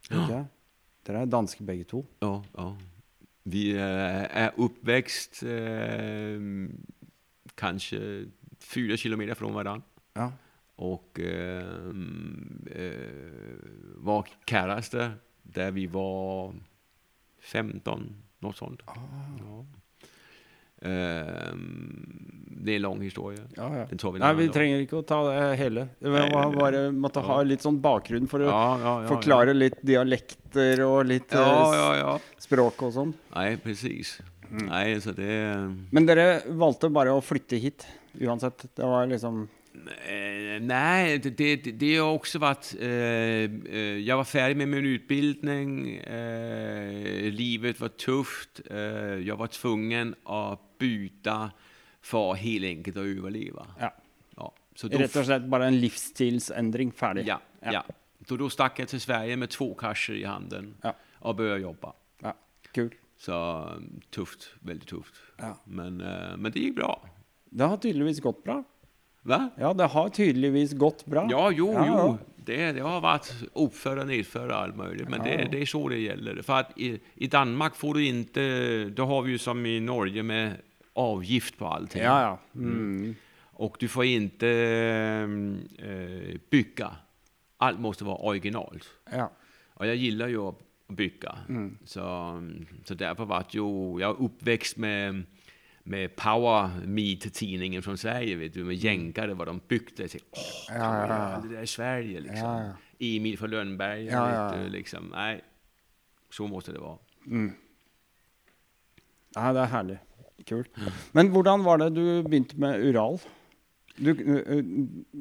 Ikke? 0.09 0.41
Ja. 0.41 0.41
Dere 1.07 1.21
er 1.23 1.31
danske 1.31 1.63
begge 1.67 1.85
to. 1.87 2.03
ja, 2.23 2.35
ja. 2.57 2.71
Vi 3.43 3.73
eh, 3.75 4.23
er 4.39 4.53
oppvekst 4.63 5.41
eh, 5.43 6.39
kanskje 7.59 7.99
fire 8.63 8.95
kilometer 8.99 9.35
fra 9.35 9.49
hverandre. 9.51 9.83
Ja. 10.15 10.29
Og 10.83 11.19
eh, 11.19 11.89
eh, 12.71 13.65
var 14.07 14.31
kjærester 14.47 15.17
da 15.43 15.67
vi 15.75 15.85
var 15.91 16.55
15, 17.51 18.07
noe 18.47 18.55
sånt. 18.55 18.85
Ah. 18.87 19.03
Ja. 19.41 19.59
Eh, 20.83 21.53
det 22.63 22.75
er 22.75 22.79
en 22.79 22.85
lang 22.85 23.01
historie. 23.03 23.41
Ja, 23.57 23.67
ja. 23.75 23.85
Den 23.89 23.99
tar 23.99 24.13
vi 24.15 24.21
Nei, 24.23 24.33
vi 24.39 24.47
trenger 24.53 24.83
ikke 24.85 24.99
å 25.01 25.05
ta 25.07 25.19
det 25.27 25.39
hele. 25.59 25.87
Vi 25.99 26.11
må 26.11 26.43
bare 26.55 26.83
måtte 26.95 27.23
ha 27.25 27.39
litt 27.43 27.63
sånn 27.65 27.81
bakgrunn 27.83 28.29
for 28.31 28.43
å 28.45 28.51
Ja, 28.51 28.93
forklare 29.09 29.55
litt 29.55 29.81
dialekter 29.83 30.83
og 30.87 31.01
litt 31.09 31.33
Ja, 31.35 31.43
eh, 31.43 31.79
ja, 31.79 31.89
ja. 31.99 32.13
språk 32.39 32.85
og 32.87 32.93
sånn. 32.95 33.11
Nei, 33.35 33.49
precis. 33.63 34.21
Mm. 34.49 34.67
Nei, 34.69 34.85
så 35.03 35.15
det... 35.17 35.33
Men 35.91 36.07
dere 36.07 36.43
valgte 36.47 36.91
bare 36.93 37.15
å 37.15 37.23
flytte 37.25 37.59
hit 37.59 37.87
uansett. 38.21 38.67
Det 38.77 38.85
var 38.85 39.07
liksom 39.09 39.47
Eh, 39.47 39.62
nej, 40.61 41.17
det, 41.19 41.29
det, 41.29 41.55
det 41.55 41.97
har 41.97 42.11
också 42.11 42.39
varit... 42.39 42.75
Eh, 42.79 42.87
eh, 42.87 43.77
jag 43.99 44.17
var 44.17 44.23
färdig 44.23 44.57
med 44.57 44.67
min 44.67 44.85
utbildning. 44.85 45.95
Eh, 45.97 47.31
livet 47.31 47.79
var 47.79 47.87
tufft. 47.89 48.61
Eh, 48.71 48.77
jag 49.27 49.35
var 49.35 49.47
tvungen 49.47 50.15
att 50.23 50.77
byta 50.77 51.51
för 52.01 52.33
helt 52.33 52.65
enkelt 52.65 52.97
att 52.97 53.03
överleva. 53.03 53.67
Ja. 53.79 53.93
Ja, 54.35 54.53
så 54.75 54.87
då, 54.87 54.97
Rett 54.97 55.15
og 55.15 55.25
slett 55.25 55.45
bare 55.49 55.67
en 55.67 55.79
livsstilsändring 55.79 56.91
färdig. 56.91 57.27
ja, 57.27 57.41
ja. 57.59 57.71
ja. 58.27 58.35
då 58.37 58.49
stack 58.49 58.79
jag 58.79 58.87
till 58.87 59.01
Sverige 59.01 59.37
med 59.37 59.49
två 59.49 59.73
kasser 59.73 60.13
i 60.13 60.23
handen 60.23 60.75
Ja. 60.81 60.95
och 61.19 61.35
började 61.35 61.59
jobba. 61.61 61.93
Ja, 62.21 62.33
Kul. 62.71 62.93
Så 63.17 63.31
eh, 63.31 63.81
tufft, 64.09 64.49
väldigt 64.59 64.87
tufft. 64.87 65.13
Ja. 65.37 65.57
Men, 65.63 66.01
eh, 66.01 66.37
men 66.37 66.51
det 66.51 66.59
gick 66.59 66.75
bra. 66.75 67.09
Det 67.49 67.63
har 67.63 67.77
tydeligvis 67.77 68.19
gått 68.21 68.43
bra. 68.43 68.63
Va? 69.23 69.49
Ja, 69.59 69.73
det 69.73 69.87
har 69.93 70.09
tydeligvis 70.09 70.73
gått 70.77 71.05
bra. 71.05 71.25
Ja, 71.31 71.47
jo, 71.51 71.71
Ja, 71.73 71.87
jo. 71.87 72.17
Det, 72.43 72.57
det 72.75 72.81
har 72.83 72.99
varit 72.99 73.29
uppföra, 73.55 74.03
og 74.03 74.51
alt 74.51 74.75
mulig, 74.75 75.05
Men 75.09 75.21
Ja, 75.23 75.37
det, 75.37 75.51
det 75.51 75.61
er 75.61 75.65
så 75.65 75.87
det 75.89 76.01
gjelder. 76.01 76.41
For 76.43 76.53
att 76.59 76.73
i, 76.77 76.99
i 77.15 77.27
Danmark 77.27 77.75
får 77.75 77.93
du 77.93 77.99
ikke 78.03 78.89
Da 78.95 79.05
har 79.05 79.21
vi 79.21 79.31
jo 79.31 79.37
som 79.39 79.65
i 79.65 79.79
Norge 79.79 80.23
med 80.23 80.57
avgift 80.95 81.57
på 81.57 81.65
allting. 81.67 82.01
Ja, 82.03 82.21
ja. 82.21 82.37
Mm. 82.55 83.15
Og 83.63 83.77
du 83.79 83.87
får 83.87 84.03
ikke 84.03 84.49
eh, 85.79 86.35
bygge. 86.51 86.89
Alt 87.59 87.79
må 87.79 87.93
være 87.93 88.19
originalt. 88.19 88.89
ja. 89.11 89.27
Og 89.75 89.87
jeg 89.87 89.97
gillar 89.97 90.29
jo 90.29 90.43
å 90.51 90.55
bygge, 90.95 91.31
Mm. 91.49 91.77
Så, 91.85 92.03
så 92.85 92.93
derfor 92.95 93.25
var 93.25 93.43
det 93.43 93.55
Jeg 93.57 94.09
er 94.09 94.21
oppvokst 94.21 94.77
med, 94.77 95.23
med 95.83 96.15
Power 96.15 96.69
Meet-tidningen 96.85 97.81
från 97.81 97.97
Sverige, 97.97 98.35
vet 98.35 98.53
du, 98.53 98.63
med 98.63 98.75
jänkare, 98.75 99.33
vad 99.33 99.47
de 99.47 99.61
byggde. 99.67 100.09
Så, 100.09 100.17
Åh, 100.31 100.39
Ja, 100.69 101.07
ja, 101.07 101.31
ja. 101.31 101.41
det 101.43 101.55
där 101.55 101.65
Sverige 101.65 102.19
liksom? 102.19 102.49
Ja, 102.49 102.63
ja. 102.63 102.73
Emil 102.99 103.37
från 103.37 103.49
Lönnberg, 103.49 104.05
Ja, 104.05 104.55
ja, 104.55 104.67
liksom. 104.67 105.11
Nej, 105.11 105.41
så 106.31 106.47
måste 106.47 106.71
det 106.71 106.79
vara. 106.79 106.97
ja, 109.35 109.53
det 109.53 109.59
er 109.59 109.65
herlig. 109.65 109.97
Kult. 110.47 110.69
Men 111.11 111.27
hvordan 111.31 111.63
var 111.63 111.77
det 111.77 111.89
du 111.95 112.23
begynte 112.23 112.59
med 112.59 112.83
Ural? 112.85 113.19
Du, 113.97 114.11
eh, 114.11 114.63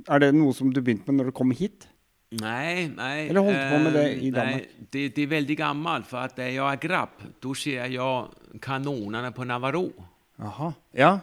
er 0.08 0.18
det 0.18 0.32
noe 0.34 0.54
som 0.56 0.72
du 0.72 0.80
begynte 0.80 1.10
med 1.10 1.20
når 1.20 1.30
du 1.30 1.36
kom 1.36 1.50
hit? 1.50 1.88
Nei, 2.40 2.88
nei 2.88 3.28
Eller 3.28 3.44
holdt 3.44 3.66
på 3.68 3.80
med 3.84 3.92
det 3.92 4.04
eh, 4.06 4.22
i 4.24 4.30
Danmark? 4.32 4.70
Nei, 4.78 4.86
det, 4.92 5.02
det 5.16 5.26
er 5.26 5.34
veldig 5.34 5.56
gammelt. 5.58 6.08
For 6.08 6.24
att 6.24 6.38
jeg 6.38 6.56
er 6.56 6.64
är 6.70 6.80
grabb, 6.80 7.20
da 7.42 7.54
ser 7.54 7.86
jeg 7.92 8.60
kanonene 8.62 9.32
på 9.32 9.44
Navarro. 9.44 9.90
Jaha. 10.38 10.72
Ja. 10.94 11.18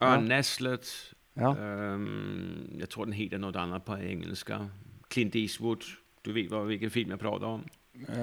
Örnnäslet, 0.00 1.14
Ja. 1.36 1.50
Um, 1.50 2.76
jeg 2.78 2.88
tror 2.88 3.04
den 3.08 3.14
heter 3.14 3.38
noe 3.42 3.52
annet 3.58 3.82
på 3.84 3.96
engelsk. 3.98 4.50
Clint 5.10 5.34
Eastwood. 5.34 5.82
Du 6.24 6.32
vet 6.32 6.46
hva, 6.50 6.60
hvilken 6.64 6.90
film 6.90 7.10
jeg 7.10 7.18
prater 7.18 7.46
om. 7.46 7.64
Uh, 7.94 8.14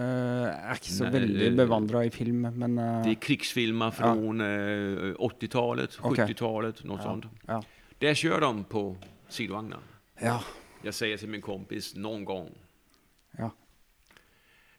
jeg 0.48 0.64
er 0.72 0.80
ikke 0.80 0.94
så 0.94 1.04
Nei, 1.04 1.12
veldig 1.14 1.46
eh, 1.50 1.56
bevandra 1.56 2.06
i 2.06 2.10
film, 2.12 2.42
men 2.56 2.78
uh, 2.80 3.04
Det 3.04 3.12
er 3.14 3.20
krigsfilmer 3.24 3.92
fra 3.96 4.10
eh, 4.16 5.14
80-talet, 5.16 6.00
Okej. 6.04 6.26
70-talet, 6.28 6.82
något 6.86 7.00
ja, 7.00 7.04
sånt. 7.04 7.28
ja. 7.48 7.60
Der 8.02 8.14
kjører 8.20 8.40
de 8.48 8.64
på 8.64 8.84
sidevogna. 9.30 9.80
ja. 10.22 10.40
Jeg 10.84 10.94
sier 10.98 11.18
til 11.18 11.30
min 11.30 11.42
kompis 11.46 11.92
noen 11.96 12.24
gang 12.26 12.48
Ja. 13.38 13.50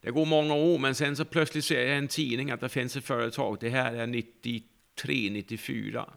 Det 0.03 0.11
går 0.15 0.25
mange 0.27 0.53
år, 0.53 0.79
men 0.79 0.95
sen 0.95 1.17
så 1.17 1.25
plutselig 1.25 1.63
ser 1.63 1.79
jeg 1.81 1.95
i 1.95 1.99
en 2.03 2.09
tidning 2.09 2.51
at 2.51 2.61
det 2.61 2.71
finnes 2.71 2.97
et 2.97 3.05
företag, 3.05 3.61
det 3.61 3.71
her 3.71 3.95
er 3.95 4.07
93, 4.07 4.65
94, 5.31 6.13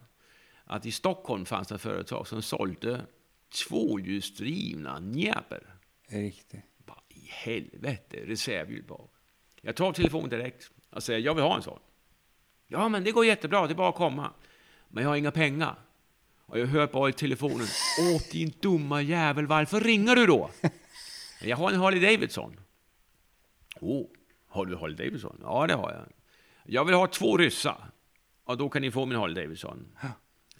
att 0.66 0.86
i 0.86 0.92
Stockholm 0.92 1.46
fanns 1.46 1.68
det 1.68 1.78
företag 1.78 2.28
som 2.28 2.42
sålde 2.42 3.06
tvåhjulsdrivna 3.68 5.00
njäper. 5.00 5.76
Riktigt. 6.08 6.62
Vad 6.86 7.00
i 7.10 7.28
helvete, 7.32 8.18
reservhjulbak. 8.26 9.12
Jag 9.62 9.76
tar 9.76 9.94
telefonen 9.94 10.30
direkt 10.30 10.72
och 10.90 11.04
säger 11.04 11.20
jag 11.20 11.36
vill 11.36 11.44
ha 11.44 11.56
en 11.56 11.62
sån. 11.62 11.80
Ja, 12.68 12.90
men 12.90 13.04
det 13.04 13.12
går 13.12 13.26
jättebra, 13.26 13.68
det 13.68 13.74
är 13.74 13.76
bara 13.76 13.90
att 13.90 13.96
komma. 13.96 14.34
Men 14.90 15.04
jag 15.04 15.10
har 15.10 15.16
inga 15.16 15.32
pengar. 15.32 15.76
Och 16.46 16.60
jag 16.60 16.66
hör 16.66 16.88
bara 16.88 17.10
i 17.10 17.14
telefonen, 17.14 17.68
åh 18.00 18.22
din 18.32 18.54
dumma 18.60 19.02
jävel, 19.02 19.48
varför 19.48 19.80
ringer 19.80 20.16
du 20.16 20.26
då? 20.26 20.52
Jag 21.42 21.58
har 21.58 21.72
en 21.72 21.80
Harley 21.80 22.00
Davidson. 22.00 22.60
Åh, 23.80 24.06
har 24.48 24.66
du 24.66 24.76
Harley 24.76 24.96
Davidson? 24.96 25.40
Ja, 25.42 25.68
det 25.68 25.74
har 25.74 25.92
jag. 25.92 26.06
Jag 26.64 26.86
vill 26.86 26.96
ha 26.96 27.08
två 27.08 27.38
ryssar. 27.38 27.92
Och 28.46 28.58
då 28.58 28.70
kan 28.70 28.82
ni 28.82 28.92
få 28.92 29.06
min 29.06 29.18
Harley 29.18 29.44
Davidson. 29.44 29.88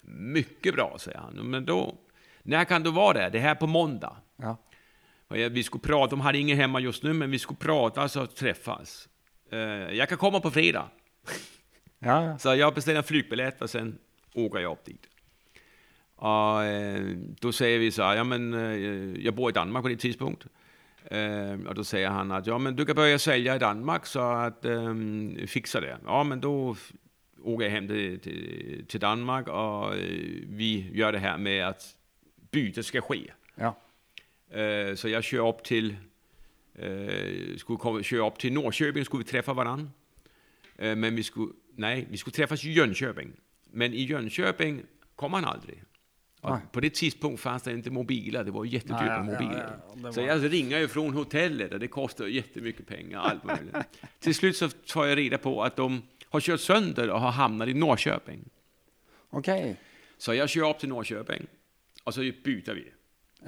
Mycket 0.08 0.74
bra, 0.74 0.96
säger 0.98 1.18
han. 1.18 1.50
Men 1.50 1.64
då, 1.64 1.94
när 2.42 2.64
kan 2.64 2.82
du 2.82 2.90
vara 2.90 3.12
det? 3.12 3.30
Det 3.30 3.38
här 3.38 3.50
är 3.50 3.54
på 3.54 3.66
måndag. 3.66 4.16
Ja. 4.36 4.56
Vi 5.28 5.62
skulle 5.62 5.82
prata, 5.82 6.10
de 6.10 6.20
hade 6.20 6.38
ingen 6.38 6.56
hemma 6.56 6.80
just 6.80 7.02
nu, 7.02 7.12
men 7.12 7.30
vi 7.30 7.38
skulle 7.38 7.56
prata 7.56 8.20
og 8.20 8.34
träffas. 8.34 9.08
Eh, 9.50 9.58
jag 9.96 10.08
kan 10.08 10.18
komma 10.18 10.40
på 10.40 10.50
fredag. 10.50 10.88
Ja, 11.98 12.24
ja. 12.24 12.38
Så 12.38 12.54
jag 12.54 12.74
beställer 12.74 12.98
en 12.98 13.04
flygbiljett 13.04 13.62
och 13.62 13.70
sen 13.70 13.98
åker 14.34 14.58
jag 14.58 14.72
upp 14.72 14.84
dit. 14.84 15.06
Och 16.16 16.64
eh, 16.64 17.16
då 17.40 17.52
säger 17.52 17.78
vi 17.78 17.90
så 17.90 18.02
här, 18.02 18.16
ja 18.16 18.24
men 18.24 18.54
eh, 18.54 19.24
jag 19.24 19.34
bor 19.34 19.50
i 19.50 19.52
Danmark 19.52 19.82
på 19.82 19.88
det 19.88 19.96
tidspunkt. 19.96 20.46
Och 21.66 21.74
då 21.74 21.84
säger 21.84 22.08
han 22.08 22.32
att 22.32 22.46
ja 22.46 22.58
men 22.58 22.76
du 22.76 22.84
kan 22.86 22.96
börja 22.96 23.18
sälja 23.18 23.56
i 23.56 23.58
Danmark 23.58 24.06
så 24.06 24.20
att 24.20 24.64
um, 24.64 25.36
fixa 25.46 25.80
det. 25.80 25.98
Ja 26.06 26.24
men 26.24 26.40
då 26.40 26.76
jag 27.62 27.70
hem 27.70 27.88
til, 27.88 28.18
till, 28.18 28.84
till 28.88 29.00
Danmark 29.00 29.48
og 29.48 29.98
eh, 29.98 30.42
vi 30.58 30.90
gjør 30.94 31.10
det 31.10 31.20
her 31.20 31.36
med 31.36 31.58
at 31.58 31.96
bytet 32.52 32.84
skal 32.84 33.02
skje. 33.02 33.26
ja. 33.58 33.70
Eh, 34.50 34.96
Så 34.96 35.08
jeg 35.08 35.22
kjører 35.24 35.46
opp 35.46 35.64
til 35.64 35.96
eh, 36.78 37.56
skulle 37.58 37.78
komme, 37.78 38.02
kjøre 38.02 38.22
opp 38.26 38.38
til 38.38 38.52
Norrköping, 38.52 39.04
skulle 39.04 39.24
vi 39.24 39.30
treffe 39.30 39.52
hverandre. 39.52 39.90
Men 40.78 41.16
vi 41.16 41.22
skulle, 41.22 41.52
nej, 41.78 42.04
vi 42.10 42.16
skulle 42.16 42.34
treffes 42.34 42.64
i 42.64 42.74
Jönköping. 42.78 43.30
Men 43.72 43.94
i 43.94 44.06
Jönköping 44.12 44.82
kom 45.16 45.32
han 45.32 45.44
aldri. 45.44 45.78
På 46.72 46.80
det 46.80 46.92
tidspunkt 46.94 47.40
fanns 47.40 47.62
det 47.62 47.76
ikke 47.76 47.90
mobiler, 47.90 48.42
det 48.44 48.52
var 48.54 48.64
jättedyrt 48.64 49.24
med 49.24 49.32
mobiler. 49.32 49.62
ja, 49.62 49.70
ja, 49.96 50.02
var... 50.02 50.12
Så 50.12 50.20
jeg 50.20 50.52
ringer 50.52 50.78
ju 50.78 50.88
från 50.88 51.14
hotellet 51.14 51.72
och 51.72 51.80
det 51.80 51.88
kostar 51.88 52.26
jättemycket 52.26 52.86
pengar. 52.86 53.18
Allt 53.20 53.44
möjligt. 53.44 53.76
till 54.20 54.34
slut 54.34 54.56
så 54.56 54.68
tar 54.68 55.04
jeg 55.04 55.16
reda 55.16 55.38
på 55.38 55.62
at 55.62 55.76
de 55.76 56.02
har 56.36 56.40
kört 56.40 56.60
sönder 56.60 57.10
och 57.10 57.20
har 57.20 57.30
hamnat 57.30 57.68
i 57.68 57.74
Norrköping. 57.74 58.48
Ok. 59.30 59.48
Så 60.18 60.34
jag 60.34 60.48
kör 60.48 60.70
upp 60.70 60.78
till 60.78 60.88
Norrköping 60.88 61.46
och 62.04 62.14
så 62.14 62.20
byter 62.20 62.74
vi. 62.74 62.92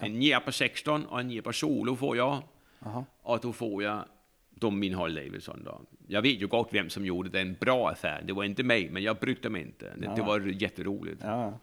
En 0.01 0.23
Jepa 0.23 0.53
16 0.53 1.07
och 1.07 1.21
en 1.21 1.31
Jepa 1.31 1.53
Solo 1.53 1.97
får 1.97 2.17
jag. 2.17 2.43
Aha. 2.81 3.05
Och 3.23 3.41
då 3.41 3.53
får 3.53 3.83
jag 3.83 4.05
de 4.51 4.79
min 4.79 4.95
Harley 4.95 5.25
Davidson. 5.25 5.65
Då. 5.65 5.81
Jag 6.07 6.23
vet 6.23 6.43
ju 6.43 6.47
gott 6.47 6.69
vem 6.73 6.91
som 6.91 7.07
gjorde 7.07 7.29
den 7.29 7.57
bra 7.61 7.91
affär. 7.91 8.23
Det 8.25 8.33
var 8.33 8.45
inte 8.45 8.63
mig, 8.63 8.91
men 8.91 9.03
jag 9.03 9.17
brydde 9.17 9.51
mig 9.51 9.63
inte. 9.63 9.93
Det, 9.97 10.13
det 10.17 10.23
var 10.23 10.41
jätteroligt. 10.41 11.21
Ja, 11.25 11.43
ja. 11.43 11.59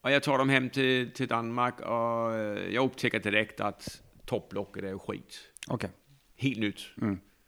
Och 0.00 0.10
jag 0.10 0.22
tar 0.22 0.38
dem 0.38 0.48
hem 0.48 0.70
till, 0.70 1.10
till 1.10 1.28
Danmark 1.28 1.80
och 1.80 2.34
jeg 2.34 2.72
jag 2.72 2.84
upptäcker 2.84 3.20
direkt 3.20 3.60
att 3.60 4.02
topplocket 4.26 4.84
är 4.84 4.98
skit. 4.98 5.40
Okay. 5.68 5.90
Helt 6.36 6.58
nytt. 6.58 6.80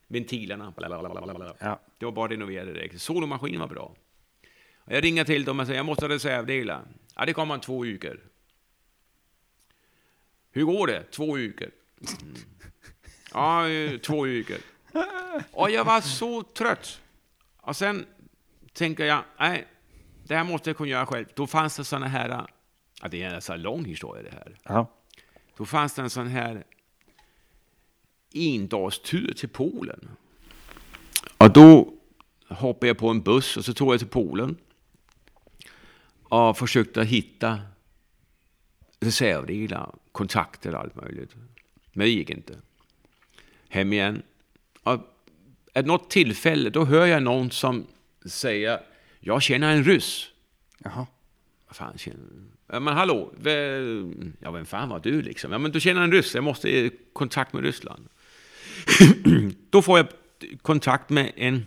Ventilerna, 0.09 0.73
blablabla. 0.77 1.55
Ja. 1.59 1.81
Det 1.99 2.05
var 2.05 2.13
bara 2.13 2.31
renoverade 2.31 2.73
direkt. 2.73 3.01
Solomaskinen 3.01 3.61
var 3.61 3.69
bra. 3.69 3.95
Jag 4.85 5.05
ringer 5.05 5.25
till 5.25 5.45
dem 5.45 5.61
och 5.61 5.67
säger 5.67 5.79
jag 5.79 5.87
måste 5.87 6.05
ha 6.05 6.09
reservdelar. 6.15 6.83
Ja, 7.17 7.27
det 7.27 7.33
kommer 7.33 7.55
om 7.55 7.61
två 7.61 7.83
veckor. 7.83 8.21
Hur 10.51 10.65
går 10.65 10.87
det? 10.87 11.03
Två 11.11 11.35
veckor. 11.35 11.71
Mm. 12.23 12.35
Ja, 13.33 13.65
två 14.03 14.23
veckor. 14.23 14.57
Och 15.53 15.71
jag 15.71 15.85
var 15.85 16.01
så 16.01 16.43
trött. 16.43 17.01
Och 17.57 17.77
sen 17.77 18.07
tänker 18.73 19.05
jag, 19.05 19.25
nej, 19.39 19.67
det 20.25 20.37
här 20.37 20.45
måste 20.45 20.71
jag 20.71 20.77
kunna 20.77 20.91
göra 20.91 21.07
själv. 21.07 21.27
Då 21.35 21.47
fanns 21.47 21.77
det 21.77 21.85
sådana 21.85 22.07
här, 22.07 22.47
ja, 23.03 23.09
det 23.09 23.23
är 23.23 23.35
en 23.35 23.43
så 23.43 23.57
lång 23.57 23.85
historia 23.85 24.23
det 24.23 24.31
här. 24.31 24.57
Ja. 24.63 24.93
Då 25.57 25.67
fanns 25.67 25.95
det 25.95 26.03
en 26.03 26.11
sån 26.11 26.27
här 26.27 26.65
endagstur 28.35 29.35
till 29.35 29.49
Polen. 29.49 30.09
Och 31.39 31.53
då 31.53 31.93
hoppade 32.49 32.87
jag 32.87 32.99
på 32.99 33.09
en 33.09 33.23
buss 33.23 33.57
och 33.57 33.65
så 33.65 33.75
tog 33.75 33.93
jag 33.93 33.99
till 33.99 34.09
Polen. 34.09 34.57
Och 36.23 36.59
försökte 36.59 37.05
hitta 37.05 37.61
reservdelar, 39.01 39.95
kontakter 40.13 40.75
och 40.75 40.81
allt 40.81 40.97
möjligt. 40.97 41.35
Men 41.93 42.05
det 42.05 42.11
gick 42.11 42.31
inte. 42.31 42.59
Hem 43.69 43.93
igen. 43.93 44.23
Och 44.83 45.01
ett 45.75 45.87
något 45.87 46.11
tillfälle 46.11 46.71
då 46.71 46.85
hör 46.85 47.07
jag 47.07 47.23
någon 47.23 47.51
som 47.51 47.87
säger 48.27 48.81
jag 49.21 49.43
känner 49.43 49.77
en 49.77 49.85
ryss. 49.85 50.29
Jaha. 50.79 51.07
Vad 51.67 51.77
fan 51.77 51.99
känner 51.99 52.21
ja, 52.67 52.81
Men 52.81 52.95
hallå, 52.95 53.33
ja 54.41 54.51
vem 54.51 54.67
fan 54.67 54.89
var 54.89 55.01
du 55.01 55.23
liksom? 55.23 55.53
Ja 55.53 55.59
men 55.59 55.73
du 55.73 55.81
känner 55.81 56.03
en 56.03 56.13
ryss, 56.13 56.35
jag 56.35 56.45
måste 56.45 56.69
i 56.69 56.91
kontakt 57.13 57.53
med 57.53 57.63
Ryssland. 57.63 58.09
Då 59.71 59.83
får 59.83 59.99
jag 59.99 60.07
kontakt 60.63 61.11
med 61.11 61.33
en 61.37 61.67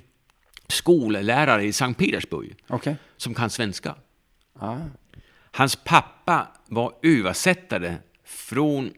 skollärare 0.68 1.64
i 1.64 1.74
Sankt 1.74 2.00
Petersburg 2.00 2.56
okay. 2.70 2.96
som 3.18 3.34
kan 3.34 3.50
svenska. 3.50 3.96
Ah. 4.54 4.78
Hans 5.52 5.76
pappa 5.76 6.48
var 6.68 6.94
översättare 7.04 7.98
från 8.24 8.94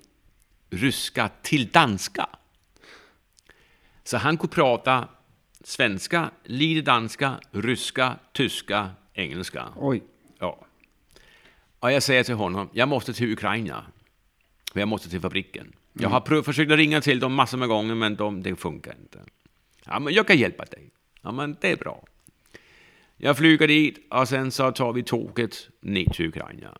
ryska 0.70 1.30
till 1.42 1.68
danska. 1.68 2.30
Så 4.04 4.18
han 4.18 4.38
kunde 4.38 4.56
prata 4.56 5.08
svenska, 5.64 6.32
lite 6.44 6.82
danska, 6.82 7.40
ryska, 7.52 8.16
tyska, 8.34 8.90
engelska. 9.14 9.68
Oj. 9.76 10.04
Ja. 10.40 10.66
Och 11.80 11.92
jag 11.92 12.04
säger 12.04 12.24
till 12.24 12.36
honom, 12.36 12.70
jag 12.74 12.88
måste 12.88 13.14
till 13.14 13.34
Ukraina. 13.34 13.86
För 14.74 14.80
jag 14.80 14.90
måste 14.90 15.10
till 15.10 15.22
fabriken. 15.22 15.74
Jag 15.94 16.10
har 16.10 16.22
pröv, 16.22 16.44
försökt 16.44 16.72
att 16.72 16.78
ringa 16.78 17.02
till 17.02 17.20
dem 17.20 17.34
massor 17.34 17.58
med 17.58 17.68
gånger, 17.68 17.96
men 17.96 18.16
de, 18.16 18.44
det 18.44 18.56
funkar 18.56 18.96
inte. 19.02 19.20
Ja, 19.92 20.00
men 20.00 20.14
jag 20.14 20.28
kan 20.28 20.38
hjälpa 20.38 20.66
dig. 20.66 20.92
Ja, 21.22 21.32
men 21.32 21.58
det 21.62 21.72
är 21.72 21.76
bra. 21.76 22.04
Jag 23.18 23.38
flyger 23.38 23.68
dit 23.68 24.08
och 24.10 24.28
sen 24.28 24.52
så 24.52 24.72
tar 24.72 24.94
vi 24.94 25.04
tåget 25.04 25.70
ner 25.82 26.06
till 26.06 26.28
Ukraina. 26.28 26.78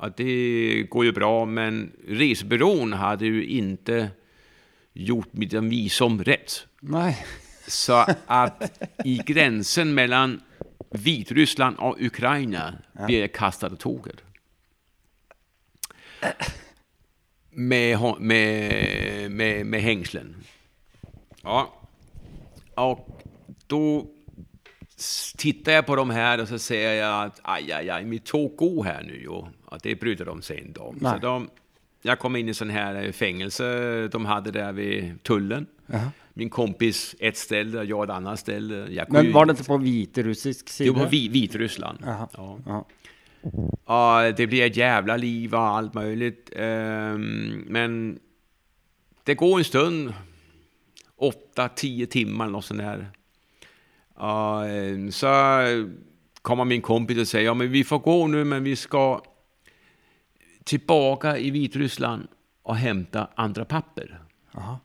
Ja, 0.00 0.10
det 0.16 0.82
går 0.90 1.04
ju 1.04 1.12
bra, 1.12 1.44
men 1.44 1.92
resebyrån 2.08 2.92
hade 2.92 3.26
ju 3.26 3.46
inte 3.46 4.10
gjort 4.92 5.32
mitt 5.32 5.52
visum 5.52 6.24
rätt. 6.24 6.66
Nej. 6.80 7.26
Så 7.66 8.06
att 8.26 8.82
i 9.04 9.16
gränsen 9.26 9.94
mellan 9.94 10.40
Vitryssland 10.90 11.76
och 11.76 11.96
Ukraina 12.00 12.74
blir 13.06 13.20
jag 13.20 13.32
kastad 13.32 13.66
av 13.66 13.76
tåget. 13.76 14.16
Med, 17.50 17.98
med, 18.20 19.30
med, 19.30 19.66
med 19.66 19.82
hängslen. 19.82 20.36
Ja. 21.42 21.85
Och 22.76 23.22
då 23.66 24.06
tittar 25.36 25.72
jag 25.72 25.86
på 25.86 25.96
de 25.96 26.10
här 26.10 26.40
och 26.40 26.48
så 26.48 26.58
ser 26.58 26.92
jag 26.92 27.24
att 27.24 27.40
aj, 27.42 27.72
aj, 27.72 27.90
aj, 27.90 28.04
mitt 28.04 28.24
tåg 28.24 28.56
går 28.56 28.84
här 28.84 29.02
nu. 29.02 29.28
Och 29.28 29.48
att 29.68 29.82
det 29.82 30.00
bryter 30.00 30.24
de 30.24 30.42
sig 30.42 30.60
inte 30.60 30.80
om. 30.80 30.98
Nej. 31.00 31.12
Så 31.12 31.18
de, 31.26 31.50
jag 32.02 32.18
kom 32.18 32.36
in 32.36 32.48
i 32.48 32.54
sån 32.54 32.70
här 32.70 33.04
eh, 33.04 33.12
fängelse 33.12 34.08
de 34.08 34.24
hade 34.26 34.50
där 34.50 34.72
vid 34.72 35.22
tullen. 35.22 35.66
Min 36.34 36.50
kompis 36.50 37.14
ett 37.18 37.36
ställe, 37.36 37.82
jag 37.84 38.04
ett 38.04 38.10
annat 38.10 38.38
ställe. 38.40 39.04
Men 39.08 39.32
var 39.32 39.46
det 39.46 39.50
inte 39.50 39.64
på 39.64 39.76
viterussisk 39.76 40.68
sida? 40.68 40.88
Jo, 40.88 41.04
på 41.04 41.10
Vi- 41.10 41.28
Vitryssland. 41.28 41.98
Jaha. 42.04 42.28
Ja. 42.36 42.58
Ja. 42.66 42.86
Och 43.84 44.34
det 44.34 44.46
blir 44.46 44.66
ett 44.66 44.76
jävla 44.76 45.16
liv 45.16 45.54
och 45.54 45.60
allt 45.60 45.94
möjligt. 45.94 46.50
Ehm, 46.56 47.64
men 47.68 48.18
det 49.24 49.34
går 49.34 49.58
en 49.58 49.64
stund, 49.64 50.12
åtta, 51.18 51.68
tio 51.68 52.06
timmar 52.06 52.46
något 52.46 52.64
sånt 52.64 52.80
där. 52.80 53.10
Ehm, 54.20 55.12
så 55.12 55.28
kommer 56.42 56.64
min 56.64 56.82
kompis 56.82 57.18
och 57.18 57.28
säger, 57.28 57.44
ja 57.44 57.54
men 57.54 57.70
vi 57.70 57.84
får 57.84 57.98
gå 57.98 58.26
nu 58.26 58.44
men 58.44 58.64
vi 58.64 58.76
ska 58.76 59.22
tillbaka 60.64 61.38
i 61.38 61.50
Vitryssland 61.50 62.28
och 62.62 62.76
hämta 62.76 63.28
andra 63.34 63.64
papper. 63.64 64.20
Ja. 64.52 64.80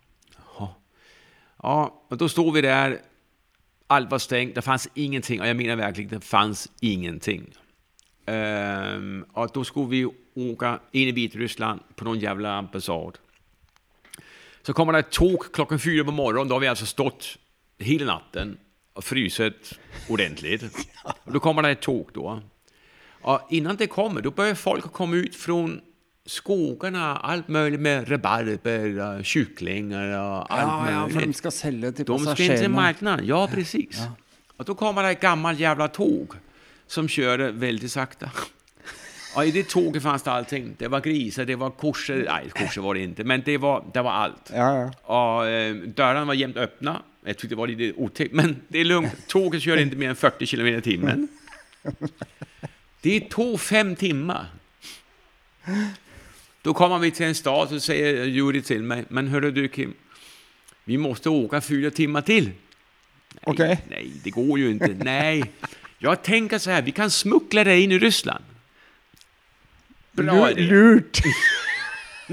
ja, 1.64 2.06
och 2.08 2.18
då 2.18 2.30
stod 2.30 2.54
vi 2.54 2.62
där. 2.62 3.02
Allt 3.88 4.12
var 4.12 4.20
stängt, 4.20 4.56
det 4.56 4.62
fanns 4.62 4.90
ingenting. 4.94 5.42
Och 5.42 5.48
jag 5.48 5.58
menar 5.58 5.76
verkligen, 5.76 6.10
det 6.10 6.22
fanns 6.22 6.72
ingenting. 6.80 7.54
Ehm, 8.26 9.26
och 9.34 9.50
då 9.54 9.64
skulle 9.64 9.88
vi 9.88 10.06
åka 10.34 10.80
in 10.92 11.08
i 11.08 11.12
Vitryssland 11.12 11.82
på 11.96 12.06
någon 12.06 12.20
jävla 12.20 12.54
ambassad. 12.54 13.18
Så 14.64 14.74
kommer 14.74 14.94
det 14.94 15.00
ett 15.00 15.12
tåg 15.12 15.54
klockan 15.54 15.80
fyra 15.80 16.04
på 16.04 16.12
morgonen. 16.12 16.48
Då 16.48 16.56
har 16.56 16.60
vi 16.60 16.68
alltså 16.68 16.86
stått 16.86 17.38
hela 17.80 18.06
natten 18.06 18.58
och 18.94 19.04
frysit 19.04 19.80
ordentligt. 20.10 20.64
Och 21.24 21.34
då 21.34 21.40
kommer 21.40 21.62
det 21.62 21.70
ett 21.70 21.82
tåg 21.82 22.10
då. 22.14 22.42
Och 23.22 23.40
innan 23.50 23.76
det 23.76 23.88
kommer, 23.88 24.22
då 24.22 24.32
börjar 24.32 24.56
folk 24.56 24.92
komma 24.92 25.16
ut 25.16 25.36
från 25.36 25.82
skogarna, 26.26 27.18
allt 27.18 27.48
möjligt 27.48 27.80
med 27.80 28.12
rabarber, 28.12 29.18
och 29.20 29.26
kycklingar 29.26 30.20
och 30.20 30.54
allt 30.54 30.62
Ja, 30.62 30.92
ja, 30.92 31.10
för 31.10 31.22
de 31.22 31.34
ska 31.34 31.52
sälja 31.52 31.92
till 31.92 32.06
De 32.06 32.20
ska 32.20 32.44
in 32.44 32.58
till 32.58 32.70
marknaden, 32.70 33.28
ja 33.28 33.50
precis. 33.54 34.02
Och 34.58 34.66
då 34.66 34.76
kommer 34.76 35.04
det 35.04 35.10
ett 35.10 35.22
gammalt 35.22 35.60
jävla 35.60 35.88
tåg 35.88 36.34
som 36.88 37.08
kjører 37.08 37.52
väldigt 37.52 37.92
sakta. 37.92 38.32
Och 39.36 39.46
i 39.46 39.52
det 39.52 39.70
tåget 39.70 40.04
fanns 40.04 40.24
det 40.24 40.32
allting. 40.32 40.76
Det 40.78 40.88
var 40.88 41.02
grisar, 41.02 41.46
det 41.46 41.56
var 41.56 41.70
kossor, 41.70 42.16
nej 42.16 42.50
kossor 42.50 42.82
var 42.82 42.94
det 42.94 43.00
inte, 43.00 43.24
men 43.24 43.42
det 43.46 43.58
var, 43.58 43.86
det 43.94 44.02
var 44.02 44.12
allt. 44.12 44.52
Ja, 44.54 44.78
ja. 44.80 44.92
Och 45.16 45.48
eh, 45.48 45.76
dörrarna 45.76 46.26
var 46.26 46.34
jämt 46.34 46.58
öppna. 46.58 47.02
Jag 47.26 47.38
tyckte 47.38 47.56
det 47.56 47.60
var 47.60 47.68
lite 47.68 48.00
otäckt, 48.00 48.34
men 48.34 48.62
det 48.68 48.80
är 48.80 48.86
lugnt. 48.86 49.28
Tåget 49.28 49.62
kör 49.62 49.78
inte 49.78 49.96
mer 49.96 50.10
än 50.10 50.16
40 50.16 50.46
kilometer 50.46 50.78
i 50.78 50.82
timmen. 50.82 51.28
Det 53.02 53.20
tog 53.20 53.62
fem 53.62 53.96
timmar. 53.96 54.46
Då 56.62 56.74
kommer 56.74 57.00
vi 57.00 57.12
till 57.12 57.26
en 57.26 57.36
stad 57.36 57.74
och 57.74 57.82
säger 57.82 58.26
Juri 58.26 58.62
till 58.62 58.84
mig, 58.84 59.06
men 59.08 59.28
hörru 59.28 59.52
du 59.52 59.68
Kim, 59.68 59.94
vi 60.84 60.98
måste 60.98 61.30
åka 61.30 61.62
fyra 61.62 61.92
timmar 61.92 62.22
till. 62.22 62.46
Nej, 62.46 63.54
okay. 63.54 63.78
nej, 63.90 64.12
det 64.24 64.30
går 64.30 64.60
ju 64.60 64.70
inte. 64.70 64.88
Nej, 64.88 65.44
jag 66.00 66.24
tänker 66.24 66.58
så 66.58 66.72
här, 66.72 66.82
vi 66.82 66.92
kan 66.92 67.12
smuckla 67.12 67.64
dig 67.64 67.82
in 67.82 67.92
i 67.92 68.00
Ryssland. 68.00 68.44
Bra 70.12 70.50
Lurt! 70.50 71.22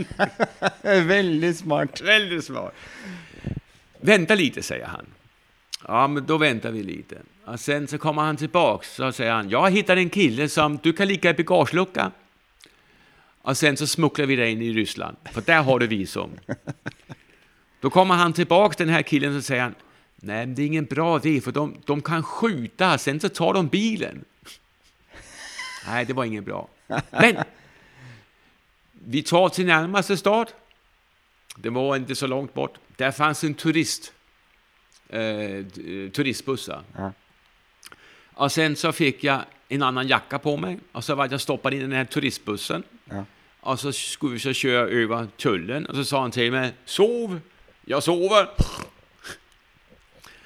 Väldigt 0.82 1.56
smart. 1.56 2.00
Väldigt 2.00 2.44
smart. 2.44 2.74
Vänta 4.00 4.34
lite, 4.34 4.62
säger 4.62 4.86
han. 4.86 5.06
Ja, 5.86 6.08
men 6.08 6.26
då 6.26 6.38
väntar 6.38 6.70
vi 6.70 6.82
lite. 6.82 7.18
Och 7.44 7.60
sen 7.60 7.88
så 7.88 7.98
kommer 7.98 8.22
han 8.22 8.36
tillbaks 8.36 9.00
och 9.00 9.14
säger 9.14 9.32
han, 9.32 9.50
jag 9.50 9.70
hittat 9.70 9.98
en 9.98 10.10
kille 10.10 10.48
som 10.48 10.78
du 10.82 10.92
kan 10.92 11.08
ligga 11.08 11.30
i 11.30 11.34
bagageluckan. 11.34 12.10
Och 13.42 13.56
sen 13.56 13.76
så 13.76 13.86
smugglar 13.86 14.26
vi 14.26 14.36
dig 14.36 14.52
in 14.52 14.62
i 14.62 14.72
Ryssland, 14.72 15.16
för 15.32 15.40
där 15.40 15.62
har 15.62 15.78
du 15.78 15.86
visum. 15.86 16.30
Då 17.80 17.90
kommer 17.90 18.14
han 18.14 18.32
tillbaks, 18.32 18.76
den 18.76 18.88
här 18.88 19.02
killen, 19.02 19.36
och 19.36 19.44
säger 19.44 19.62
han, 19.62 19.74
nej, 20.16 20.46
det 20.46 20.62
är 20.62 20.66
ingen 20.66 20.84
bra 20.84 21.16
idé, 21.16 21.40
för 21.40 21.52
de, 21.52 21.76
de 21.84 22.02
kan 22.02 22.22
skjuta, 22.22 22.98
sen 22.98 23.20
så 23.20 23.28
tar 23.28 23.54
de 23.54 23.68
bilen. 23.68 24.24
Nej, 25.86 26.04
det 26.04 26.12
var 26.12 26.24
ingen 26.24 26.44
bra. 26.44 26.68
Men 27.10 27.36
vi 29.05 29.22
tar 29.22 29.49
till 29.49 29.66
närmaste 29.66 30.16
stad. 30.16 30.53
Det 31.57 31.70
var 31.70 31.96
inte 31.96 32.14
så 32.14 32.26
långt 32.26 32.55
bort. 32.55 32.78
Där 32.96 33.11
fanns 33.11 33.44
en 33.44 33.55
turist, 33.55 34.12
eh, 35.09 35.20
d- 35.20 36.11
turistbussar. 36.14 36.82
Ja. 36.96 37.12
Och 38.34 38.53
sen 38.53 38.76
så 38.76 38.92
fick 38.92 39.24
jag 39.24 39.40
en 39.68 39.82
annan 39.82 40.09
jacka 40.09 40.38
på 40.38 40.57
mig 40.57 40.78
och 40.92 41.05
så 41.05 41.14
var 41.14 41.28
jag 41.30 41.40
stoppad 41.40 41.72
in 41.74 41.78
i 41.78 41.82
den 41.82 41.92
här 41.92 42.05
turistbussen. 42.05 42.82
Ja. 43.05 43.24
Och 43.61 43.80
så 43.80 43.92
skulle 43.92 44.32
vi 44.32 44.38
så 44.40 44.53
köra 44.53 44.88
över 44.88 45.26
tullen 45.36 45.86
och 45.86 45.94
så 45.94 46.05
sa 46.05 46.20
han 46.20 46.30
till 46.30 46.53
mig, 46.53 46.72
sov, 46.84 47.40
jag 47.84 48.03
sover. 48.03 48.49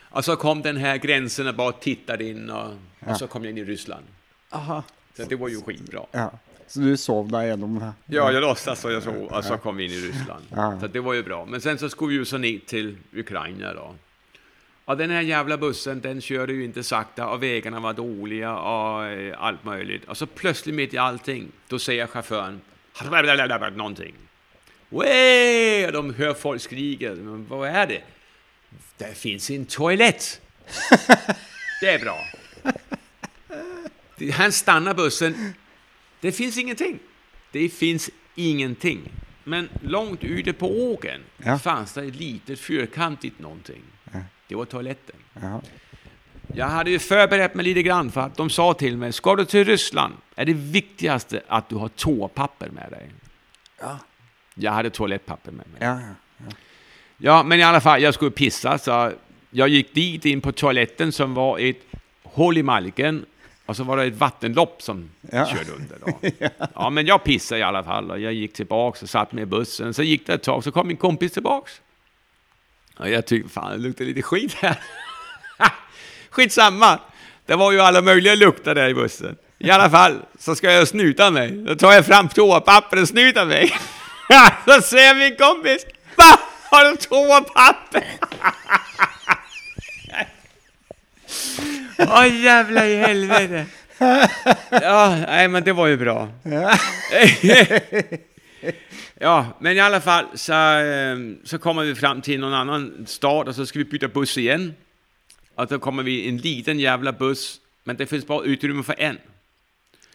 Och 0.01 0.25
så 0.25 0.37
kom 0.37 0.63
den 0.63 0.77
här 0.77 0.97
gränsen 0.97 1.49
och 1.49 1.55
bara 1.55 1.73
tittade 1.73 2.25
in 2.25 2.51
och, 2.51 2.71
och 3.07 3.17
så 3.17 3.27
kom 3.27 3.45
jag 3.45 3.51
in 3.51 3.59
i 3.59 3.65
Ryssland. 3.65 4.05
Aha. 4.51 4.83
Så 5.17 5.25
det 5.25 5.37
var 5.37 5.49
ju 5.49 5.61
skitbra. 5.63 6.07
Ja. 6.13 6.33
Så 6.73 6.81
du 6.81 6.97
sov 6.97 7.29
deg 7.29 7.51
gjennom 7.51 7.75
det? 7.79 7.93
Ja, 8.07 8.31
jag 8.33 8.41
låtsas 8.41 8.85
och 8.85 8.93
jag 8.93 9.03
så, 9.03 9.13
och 9.13 9.45
så 9.45 9.59
kom 9.59 9.77
vi 9.77 9.85
in 9.85 9.91
i 9.91 10.01
Ryssland. 10.01 10.45
Ja. 10.51 10.81
Så 10.81 10.87
det 10.87 11.01
var 11.01 11.15
ju 11.15 11.23
bra. 11.23 11.45
Men 11.45 11.61
sen 11.61 11.79
så 11.79 11.89
skulle 11.89 12.09
vi 12.09 12.15
ju 12.15 12.25
så 12.25 12.39
ner 12.39 12.59
till 12.67 12.97
Ukraina 13.13 13.75
då. 13.75 13.95
Och 14.85 14.97
den 14.97 15.11
här 15.11 15.21
jävla 15.21 15.59
bussen, 15.59 16.01
den 16.01 16.21
körde 16.21 16.53
ju 16.53 16.65
inte 16.65 16.83
sakta 16.83 17.29
och 17.29 17.43
vägarna 17.43 17.81
var 17.81 17.93
dåliga 17.93 18.57
och 18.57 19.05
alt 19.05 19.35
allt 19.39 19.65
möjligt. 19.65 20.05
Och 20.05 20.17
så 20.17 20.27
plötsligt 20.27 20.75
mitt 20.75 20.95
i 20.95 20.99
allting, 20.99 21.49
då 21.69 21.79
säger 21.79 22.07
chauffören 22.07 22.61
någonting. 23.77 24.15
Way! 24.89 25.91
De 25.91 26.15
hör 26.15 26.35
folk 26.35 26.63
skrika. 26.63 27.11
Men 27.11 27.47
vad 27.49 27.69
är 27.69 27.87
det? 27.87 28.03
Det 28.97 29.15
finns 29.15 29.51
en 29.51 29.67
toalett. 29.67 30.41
Det 31.81 31.89
är 31.89 31.99
bra. 31.99 32.19
Han 34.33 34.53
stannar 34.53 34.95
bussen. 34.95 35.55
Det 36.23 36.33
fins 36.33 36.59
ingenting. 36.59 36.99
Det 37.53 37.69
fins 37.69 38.11
ingenting. 38.35 39.01
Men 39.45 39.69
langt 39.83 40.25
ute 40.25 40.53
på 40.53 40.67
åken 40.93 41.21
Ja. 41.39 41.59
fanns 41.59 41.93
det 41.93 42.05
ett 42.05 42.15
litet 42.17 42.61
fyrkantigt 42.61 43.39
någonting. 43.39 43.83
Det 44.49 44.55
var 44.55 44.65
toaletten. 44.65 45.17
Ja. 45.43 45.61
Jag 46.55 46.67
hade 46.67 46.91
ju 46.91 46.99
förberett 46.99 47.55
mig 47.55 47.65
lite 47.65 47.83
grann 47.83 48.11
för 48.11 48.21
att 48.21 48.37
de 48.37 48.51
sa 48.51 48.75
till 48.75 48.97
mig, 48.97 49.13
ska 49.13 49.37
du 49.37 49.45
till 49.45 49.65
Ryssland 49.65 50.15
är 50.37 50.45
det 50.45 50.53
viktigaste 50.55 51.43
att 51.49 51.69
du 51.69 51.75
har 51.75 51.89
toapapper 51.89 52.71
med 52.71 52.91
dig. 52.91 53.11
Ja. 53.81 53.99
Jag 54.55 54.73
hade 54.73 54.91
toalettpapper 54.91 55.53
med 55.53 55.67
mig. 55.69 55.79
Ja, 55.81 56.01
Ja, 57.17 57.43
men 57.43 57.61
i 57.61 57.63
alla 57.63 57.81
fall, 57.81 58.03
jag 58.03 58.15
skulle 58.15 58.31
pissa 58.31 58.79
så 58.79 59.13
jag 59.51 59.69
gick 59.69 59.95
dit 59.95 60.25
in 60.25 60.41
på 60.41 60.53
toaletten 60.53 61.13
som 61.13 61.35
var 61.35 61.59
ett 61.59 61.83
hål 62.23 62.59
i 62.59 62.63
marken 62.63 63.25
och 63.73 63.77
så 63.77 63.85
var 63.85 63.97
det 63.97 64.05
ett 64.05 64.15
vattenlopp 64.15 64.83
som 64.83 65.11
Ja. 65.33 65.47
körde 65.47 65.73
under. 65.73 65.97
Då. 66.07 66.31
ja, 66.75 66.91
men 66.91 67.07
jag 67.07 67.25
pissade 67.25 67.61
i 67.61 67.63
alla 67.63 67.85
fall 67.85 68.11
och 68.11 68.21
jag 68.21 68.33
gick 68.33 68.53
tillbaks 68.53 69.03
och 69.03 69.09
satt 69.09 69.33
med 69.33 69.43
i 69.43 69.47
bussen. 69.47 69.95
Så 69.95 70.03
gick 70.03 70.27
det 70.27 70.35
ett 70.35 70.43
tag 70.43 70.65
så 70.65 70.73
kom 70.73 70.89
min 70.89 70.97
kompis 70.97 71.33
tillbaks. 71.33 71.81
Och 72.99 73.11
jag 73.11 73.27
tyckte 73.27 73.49
fan 73.53 73.71
det 73.73 73.79
luktar 73.79 74.05
lite 74.05 74.23
skit 74.23 74.55
här. 74.55 74.79
Skitsamma. 76.31 76.99
Det 77.47 77.55
var 77.55 77.73
ju 77.73 77.81
alla 77.81 78.01
möjliga 78.03 78.35
lukter 78.35 78.75
där 78.75 78.89
i 78.89 78.95
bussen. 78.95 79.37
I 79.59 79.71
alla 79.71 79.91
fall 79.91 80.23
så 80.39 80.55
ska 80.55 80.73
jag 80.73 80.89
snuta 80.89 81.31
mig. 81.31 81.51
Då 81.51 81.77
tar 81.77 81.93
jag 81.93 82.07
fram 82.07 82.29
toapapper 82.29 83.03
och 83.03 83.09
snutar 83.09 83.47
mig. 83.47 83.73
så 84.65 84.81
säger 84.83 85.15
min 85.15 85.37
kompis. 85.37 85.87
Va? 86.17 86.39
Har 86.71 86.91
du 86.91 86.97
toapapper? 86.97 88.05
Åh 91.99 92.43
jævla 92.45 92.87
i 92.87 92.97
helvete. 92.97 93.67
Ja, 94.71 95.25
nej 95.27 95.49
men 95.49 95.65
det 95.65 95.73
var 95.73 95.87
ju 95.87 95.97
bra. 95.97 96.29
Ja, 99.21 99.47
men 99.59 99.77
i 99.77 99.81
alla 99.81 100.01
fall 100.01 100.25
så, 100.35 100.53
eh, 100.53 101.17
så 101.45 101.59
kommer 101.59 101.83
vi 101.83 101.95
fram 101.95 102.23
till 102.23 102.41
någon 102.41 102.55
annan 102.55 103.07
stad 103.07 103.49
och 103.49 103.55
så 103.55 103.67
ska 103.67 103.79
vi 103.79 103.85
byta 103.85 104.09
buss 104.09 104.39
igen. 104.39 104.75
Och 105.55 105.67
då 105.67 105.79
kommer 105.79 106.03
vi 106.03 106.25
i 106.25 106.29
en 106.29 106.37
liten 106.37 106.79
jävla 106.79 107.13
buss, 107.13 107.61
men 107.85 107.97
det 107.97 108.07
finns 108.07 108.27
bara 108.27 108.45
utrymme 108.45 108.83
för 108.83 108.95
en. 108.99 109.19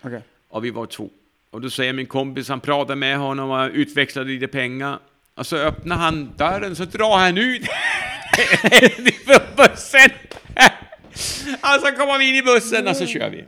Okay. 0.02 0.22
Och 0.50 0.66
vi 0.66 0.70
var 0.70 0.86
två. 0.86 1.10
Och 1.52 1.62
då 1.62 1.70
säger 1.70 1.94
min 1.94 2.06
kompis, 2.06 2.50
han 2.50 2.60
pratar 2.60 2.96
med 2.96 3.18
honom 3.18 3.50
och 3.50 3.70
utväxlar 3.74 4.24
lite 4.24 4.48
pengar. 4.48 5.00
Och 5.36 5.48
så 5.48 5.58
öppnar 5.58 5.96
han 5.96 6.34
dörren 6.38 6.76
så 6.76 6.86
drar 6.86 7.18
han 7.18 7.38
ut 7.38 7.66
från 9.26 9.56
bussen. 9.56 10.10
Och 11.62 11.82
så 11.82 11.92
kommer 11.92 12.18
vi 12.18 12.30
in 12.30 12.36
i 12.36 12.42
bussen 12.42 12.88
och 12.88 12.96
så 12.96 13.06
kör 13.06 13.30
vi. 13.30 13.46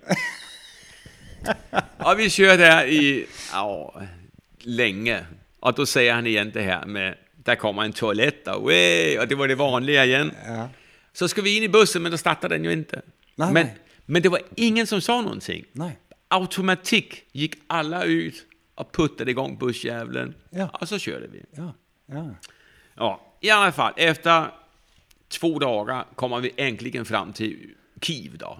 Och 1.98 2.20
vi 2.20 2.30
kör 2.30 2.58
där 2.58 2.86
i, 2.86 3.26
ja, 3.52 4.02
länge. 4.60 5.26
Och 5.60 5.74
då 5.74 5.86
säger 5.86 6.14
han 6.14 6.28
igen 6.28 6.52
det 6.54 6.62
här 6.62 6.86
med, 6.86 7.16
där 7.36 7.56
kommer 7.56 7.84
en 7.84 7.94
toalett 7.94 8.48
och, 8.48 8.64
way, 8.64 9.18
och 9.18 9.28
det 9.28 9.36
var 9.36 9.48
det 9.48 9.56
vanliga 9.56 10.06
igen. 10.06 10.32
Ja. 10.48 10.70
Så 11.14 11.28
ska 11.28 11.42
vi 11.42 11.58
in 11.58 11.64
i 11.64 11.70
bussen, 11.70 12.02
men 12.02 12.12
då 12.12 12.18
startar 12.18 12.50
den 12.50 12.64
ju 12.64 12.72
inte. 12.72 13.02
Nej, 13.36 13.54
men, 13.54 13.66
nej. 13.66 13.78
men 14.06 14.22
det 14.22 14.30
var 14.30 14.42
ingen 14.56 14.88
som 14.88 15.02
sa 15.02 15.22
någonting. 15.22 15.66
Nej. 15.72 15.98
Automatik 16.28 17.24
gick 17.32 17.56
alla 17.68 18.04
ut 18.04 18.46
och 18.76 18.92
puttade 18.92 19.32
igång 19.32 19.58
bussjävlen. 19.58 20.36
Ja. 20.50 20.70
Och 20.82 20.90
så 20.90 21.00
körde 21.00 21.28
vi. 21.28 21.44
Ja. 21.52 21.74
Ja. 22.06 22.36
Ja, 22.96 23.22
i 23.42 23.50
alla 23.50 23.72
fall, 23.72 23.94
efter 23.96 24.52
två 25.30 25.60
dagar 25.60 26.06
kommer 26.16 26.40
vi 26.40 26.54
äntligen 26.58 27.06
fram 27.06 27.34
till 27.34 27.70
Kiev 28.02 28.38
då. 28.38 28.60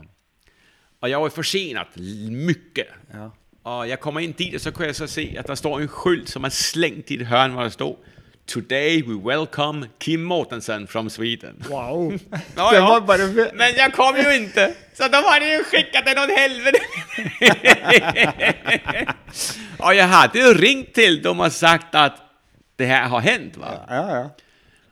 Och 1.00 1.10
jag 1.10 1.20
var 1.20 1.30
försenad 1.30 1.88
mycket. 2.32 2.88
Ja. 3.12 3.32
Och 3.64 3.88
jag 3.88 4.00
kommer 4.00 4.22
in 4.22 4.32
dit 4.32 4.56
och 4.56 4.62
så 4.62 4.72
kan 4.72 4.86
jag 4.86 4.96
så 4.96 5.08
se 5.08 5.38
att 5.38 5.48
det 5.48 5.56
står 5.56 5.82
en 5.82 5.88
skylt 5.88 6.30
som 6.30 6.46
är 6.46 6.50
slängt 6.50 7.12
i 7.12 7.22
ett 7.22 7.28
hörn 7.28 7.54
var 7.54 7.64
det 7.64 7.72
står 7.72 7.98
Today 8.46 9.02
we 9.02 9.14
welcome 9.14 9.88
Kim 10.00 10.24
Mortensen 10.24 10.88
from 10.88 11.10
Sweden. 11.10 11.64
Wow. 11.70 12.20
Ja, 12.56 12.76
ja. 12.76 13.04
bara... 13.08 13.18
Men 13.54 13.76
jag 13.78 13.94
kom 13.94 14.16
ju 14.16 14.36
inte, 14.36 14.76
så 14.94 15.08
de 15.08 15.24
hade 15.24 15.46
ju 15.46 15.64
skickat 15.64 16.06
den 16.06 16.18
åt 16.18 16.30
helvete. 16.30 16.80
och 19.78 19.94
jag 19.96 20.08
hade 20.08 20.40
ju 20.40 20.54
ringt 20.54 20.94
till 20.94 21.22
dem 21.22 21.40
och 21.40 21.52
sagt 21.52 21.96
att 21.96 22.16
det 22.76 22.86
här 22.86 23.08
har 23.08 23.20
hänt. 23.20 23.58
Va? 23.58 23.86
Ja, 23.90 24.16
ja. 24.16 24.30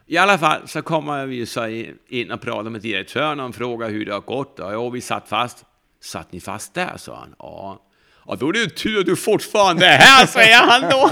I 0.09 0.17
alla 0.17 0.37
fall 0.37 0.67
så 0.67 0.81
kommer 0.81 1.25
vi 1.25 1.45
så 1.45 1.93
in 2.07 2.31
och 2.31 2.41
pratar 2.41 2.69
med 2.69 2.81
direktören 2.81 3.39
och 3.39 3.55
frågar 3.55 3.89
hur 3.89 4.05
det 4.05 4.13
har 4.13 4.21
gått. 4.21 4.59
Och 4.59 4.73
jo, 4.73 4.89
vi 4.89 5.01
satt 5.01 5.29
fast. 5.29 5.65
Satt 6.01 6.31
ni 6.31 6.39
fast 6.39 6.73
där, 6.73 6.97
sa 6.97 7.15
han. 7.15 7.35
Ja. 7.39 7.83
Och 8.15 8.37
då 8.37 8.49
är 8.49 8.53
det 8.53 8.69
tur 8.69 8.99
att 8.99 9.05
du 9.05 9.15
fortfarande 9.15 9.85
är 9.85 9.97
här, 9.97 10.25
säger 10.25 10.61
han 10.61 10.81
då. 10.81 11.11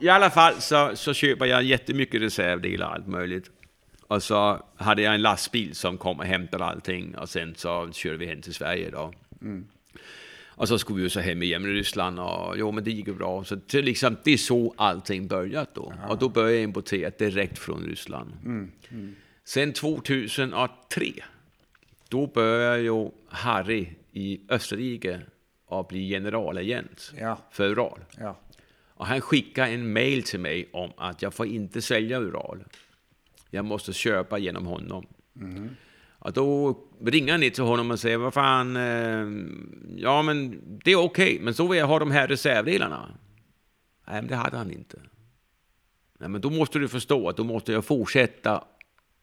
I 0.00 0.08
alla 0.08 0.30
fall 0.30 0.54
så, 0.60 0.90
så 0.94 1.14
köper 1.14 1.46
jag 1.46 1.62
jättemycket 1.62 2.22
reservdelar 2.22 2.94
allt 2.94 3.06
möjligt. 3.06 3.50
Och 4.08 4.22
så 4.22 4.66
hade 4.76 5.02
jag 5.02 5.14
en 5.14 5.22
lastbil 5.22 5.74
som 5.74 5.98
kom 5.98 6.18
och 6.18 6.26
hämtade 6.26 6.64
allting 6.64 7.16
och 7.16 7.28
sen 7.28 7.54
så 7.56 7.88
körde 7.92 8.16
vi 8.16 8.26
hem 8.26 8.42
till 8.42 8.54
Sverige 8.54 8.90
då. 8.90 9.12
Och 10.54 10.68
så 10.68 10.78
skulle 10.78 10.96
vi 10.96 11.02
ju 11.02 11.08
så 11.10 11.20
hem 11.20 11.42
igen 11.42 11.64
i 11.64 11.68
Ryssland 11.68 12.20
och 12.20 12.58
jo 12.58 12.72
men 12.72 12.84
det 12.84 12.90
gick 12.90 13.06
ju 13.06 13.14
bra. 13.14 13.44
Så 13.44 13.54
det, 13.54 13.82
liksom, 13.82 14.16
det 14.24 14.32
är 14.32 14.36
så 14.36 14.74
allting 14.76 15.26
börjat 15.28 15.74
då. 15.74 15.92
Och 16.08 16.18
då 16.18 16.28
började 16.28 16.54
jag 16.54 16.62
importera 16.62 17.10
direkt 17.18 17.58
från 17.58 17.82
Ryssland. 17.84 18.32
Sen 19.44 19.72
2003, 19.72 21.12
då 22.08 22.26
började 22.26 22.80
ju 22.82 23.10
Harry 23.28 23.88
i 24.12 24.40
Österrike 24.48 25.20
att 25.68 25.88
bli 25.88 26.08
generalagent 26.08 27.12
Ja. 27.20 27.38
för 27.50 27.70
Ural. 27.70 28.00
Ja. 28.18 28.38
Och 28.94 29.06
han 29.06 29.20
skickade 29.20 29.68
en 29.68 29.92
mail 29.92 30.22
till 30.22 30.40
mig 30.40 30.68
om 30.72 30.90
att 30.96 31.22
jag 31.22 31.34
får 31.34 31.46
inte 31.46 31.82
sälja 31.82 32.18
Ural. 32.20 32.64
Jag 33.50 33.64
måste 33.64 33.92
köpa 33.92 34.38
genom 34.38 34.66
honom. 34.66 35.06
Och 36.24 36.32
då 36.32 36.78
ringer 37.04 37.38
ner 37.38 37.50
till 37.50 37.62
honom 37.62 37.90
och 37.90 38.00
säger, 38.00 38.16
vad 38.16 38.34
fan, 38.34 38.76
eh, 38.76 39.26
ja 39.96 40.22
men 40.22 40.60
det 40.84 40.92
är 40.92 40.96
okej, 40.96 41.38
men 41.40 41.54
så 41.54 41.66
vill 41.66 41.78
jag 41.78 41.86
ha 41.86 41.98
de 41.98 42.10
här 42.10 42.28
reservdelarna. 42.28 43.08
Nej, 44.06 44.22
men 44.22 44.26
det 44.26 44.36
hade 44.36 44.56
han 44.56 44.70
inte. 44.70 44.96
Nej, 46.18 46.28
men 46.28 46.40
då 46.40 46.50
måste 46.50 46.78
du 46.78 46.88
förstå 46.88 47.28
att 47.28 47.36
då 47.36 47.44
måste 47.44 47.72
jag 47.72 47.84
fortsätta 47.84 48.64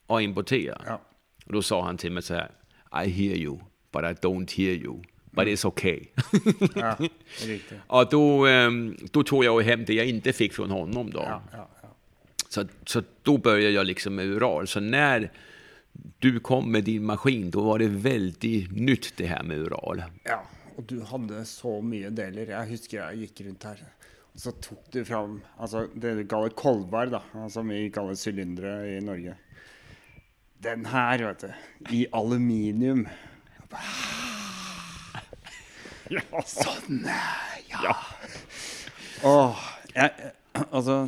att 0.08 0.22
importera. 0.22 0.82
Ja. 0.86 1.02
Och 1.46 1.54
då 1.54 1.62
sa 1.62 1.84
han 1.84 1.98
till 1.98 2.12
mig 2.12 2.24
så 2.24 2.34
här, 2.34 2.52
I 3.06 3.10
hear 3.10 3.38
you, 3.38 3.58
but 3.92 4.02
I 4.02 4.28
don't 4.28 4.58
hear 4.58 4.76
you. 4.76 5.02
But 5.32 5.48
it's 5.48 5.68
okay. 5.68 6.06
ja. 6.76 6.98
Riktigt. 7.46 7.80
Och 7.88 8.10
då, 8.10 8.48
då 9.12 9.24
tog 9.24 9.46
jag 9.46 9.62
hem 9.62 9.86
det 9.86 9.94
jag 9.94 10.06
inte 10.06 10.34
fick 10.34 10.54
från 10.54 10.72
honom 10.72 11.10
då. 11.12 11.20
Ja, 11.20 11.42
ja, 11.52 11.70
ja. 11.82 11.90
Så, 12.50 12.66
så 12.86 13.04
då 13.22 13.38
började 13.38 13.74
jag 13.74 13.86
liksom 13.86 14.16
med 14.16 14.26
Ural. 14.26 14.68
Så 14.68 14.80
när 14.80 15.32
du 16.20 16.40
kom 16.40 16.72
med 16.72 16.84
din 16.88 17.06
maskin, 17.08 17.50
da 17.52 17.64
var 17.64 17.80
det 17.82 17.90
veldig 18.04 18.56
nytt 18.76 19.14
det 19.18 19.30
her 19.32 19.44
med 19.48 19.68
Ural. 19.68 20.04
Ja, 20.28 20.42
og 20.76 20.86
du 20.90 21.00
hadde 21.08 21.44
så 21.48 21.80
mye 21.86 22.12
deler. 22.16 22.52
Jeg 22.56 22.72
husker 22.74 23.00
jeg 23.02 23.26
gikk 23.26 23.46
rundt 23.48 23.68
her. 23.70 23.84
Og 24.30 24.44
så 24.44 24.54
tok 24.64 24.90
du 24.94 25.02
fram 25.08 25.40
altså 25.60 25.88
det 25.96 26.16
du 26.20 26.24
kaller 26.30 26.54
kolvar, 26.56 27.12
da, 27.12 27.24
som 27.52 27.72
vi 27.72 27.90
kaller 27.94 28.20
sylindere 28.20 28.76
i 28.96 29.00
Norge. 29.04 29.36
Den 30.60 30.86
her, 30.92 31.24
vet 31.30 31.46
du, 31.48 31.52
i 31.96 32.04
aluminium. 32.16 33.06
Ja, 36.10 36.44
sånn! 36.48 37.04
Ja. 37.70 37.94
Åh, 39.28 39.66
jeg, 39.94 40.32
altså 40.72 41.04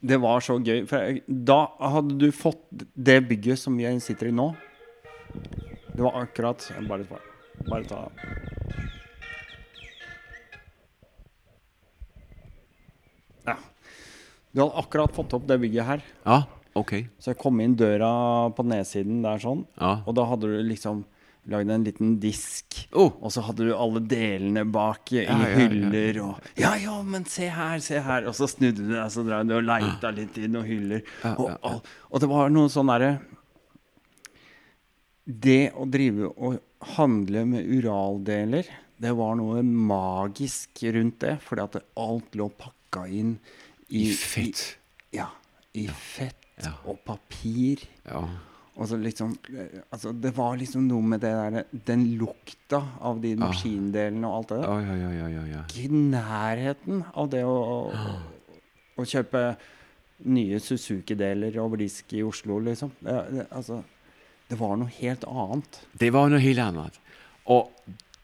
Det 0.00 0.18
var 0.22 0.40
så 0.44 0.58
gøy. 0.62 0.84
For 0.86 1.18
da 1.26 1.58
hadde 1.94 2.18
du 2.20 2.28
fått 2.34 2.62
det 2.94 3.20
bygget 3.28 3.58
som 3.58 3.76
vi 3.78 3.90
sitter 4.02 4.30
i 4.30 4.34
nå. 4.34 4.52
Det 5.94 6.04
var 6.04 6.20
akkurat 6.22 6.62
Bare, 6.86 7.04
bare 7.66 7.84
ta 7.84 8.04
Ja. 13.48 13.56
Du 14.52 14.62
hadde 14.62 14.78
akkurat 14.78 15.14
fått 15.16 15.34
opp 15.34 15.48
det 15.48 15.58
bygget 15.58 15.84
her. 15.88 16.04
Ja, 16.24 16.42
ok 16.78 16.92
Så 17.18 17.32
jeg 17.32 17.40
kom 17.42 17.60
inn 17.60 17.74
døra 17.76 18.50
på 18.54 18.62
nedsiden 18.62 19.22
der 19.26 19.42
sånn. 19.42 19.66
Ja. 19.80 19.98
Og 20.06 20.14
da 20.14 20.28
hadde 20.30 20.52
du 20.52 20.62
liksom 20.62 21.02
lagd 21.48 21.70
en 21.72 21.84
liten 21.86 22.14
disk. 22.20 22.76
Oh. 22.92 23.14
Og 23.24 23.32
så 23.32 23.42
hadde 23.46 23.68
du 23.68 23.72
alle 23.74 24.02
delene 24.04 24.64
bak 24.68 25.12
i, 25.14 25.22
ja, 25.24 25.36
hyller. 25.56 26.18
ja, 26.18 26.20
ja. 26.20 26.26
og 26.26 26.60
Ja, 26.60 26.72
ja, 26.82 26.96
men 27.02 27.24
se 27.28 27.48
her, 27.52 27.80
se 27.84 28.02
her. 28.04 28.28
Og 28.28 28.36
så 28.36 28.48
snudde 28.50 28.84
du 28.84 28.92
deg, 28.92 29.06
så 29.12 29.24
dreiv 29.26 29.48
du 29.48 29.56
og 29.58 29.66
leita 29.66 30.12
litt 30.14 30.38
i 30.40 30.48
noen 30.50 30.68
hyller. 30.68 31.04
Og, 31.34 31.50
og, 31.56 31.88
og 32.10 32.24
det 32.24 32.30
var 32.30 32.52
noe 32.52 32.72
sånn 32.72 32.92
derre 32.92 33.12
Det 35.24 35.62
å 35.76 35.84
drive 35.88 36.30
og 36.32 36.60
handle 36.96 37.44
med 37.48 37.68
Uraldeler, 37.68 38.68
det 38.98 39.12
var 39.16 39.36
noe 39.38 39.62
magisk 39.62 40.84
rundt 40.96 41.20
det. 41.24 41.38
Fordi 41.44 41.64
at 41.64 41.80
alt 42.00 42.38
lå 42.38 42.50
pakka 42.60 43.06
inn 43.08 43.36
i, 43.88 44.08
I 44.08 44.12
fett. 44.12 44.64
I, 45.12 45.22
ja. 45.22 45.30
I 45.78 45.88
fett 45.88 46.68
og 46.84 46.98
papir. 47.06 47.84
Ja. 48.04 48.24
Og 48.78 48.86
så 48.86 48.98
liksom 49.00 49.32
eh, 49.50 49.80
Altså, 49.90 50.12
det 50.14 50.30
var 50.36 50.58
liksom 50.58 50.86
noe 50.86 51.02
med 51.02 51.22
det 51.24 51.32
der 51.34 51.64
Den 51.90 52.04
lukta 52.20 52.80
av 53.02 53.20
de 53.22 53.34
maskindelene 53.38 54.28
og 54.28 54.36
alt 54.36 54.52
det 54.52 54.60
der. 54.62 54.68
Oh, 54.70 54.82
ja, 54.84 54.96
ja, 55.02 55.28
ja, 55.28 55.44
ja, 55.56 55.88
nærheten 55.88 57.02
av 57.14 57.30
det 57.32 57.42
å, 57.46 57.56
å, 57.58 58.14
å 58.98 59.06
kjøpe 59.06 59.42
nye 60.28 60.58
Suzuki-deler 60.62 61.58
over 61.62 61.78
disk 61.78 62.10
i 62.18 62.24
Oslo, 62.26 62.58
liksom. 62.64 62.90
Det, 62.98 63.14
det, 63.30 63.46
altså, 63.54 63.82
det 64.50 64.58
var 64.58 64.78
noe 64.80 64.90
helt 64.98 65.26
annet. 65.30 65.82
Det 66.00 66.10
var 66.14 66.30
noe 66.32 66.42
helt 66.42 66.62
annet. 66.64 66.98
Og 67.46 67.70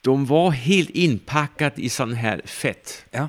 de 0.05 0.15
var 0.29 0.57
helt 0.59 0.91
innpakket 0.91 1.79
i 1.79 1.91
sånn 1.93 2.17
her 2.19 2.43
fett. 2.51 3.05
Ja. 3.15 3.29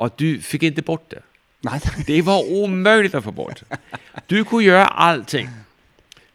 Og 0.00 0.16
du 0.18 0.40
fikk 0.42 0.70
ikke 0.70 0.86
bort 0.86 1.10
det. 1.12 1.24
Nei, 1.66 1.76
Det 2.08 2.22
var 2.24 2.46
umulig 2.48 3.12
å 3.12 3.20
få 3.20 3.34
bort. 3.36 3.60
Du 4.30 4.40
kunne 4.48 4.64
gjøre 4.64 4.86
allting. 4.88 5.50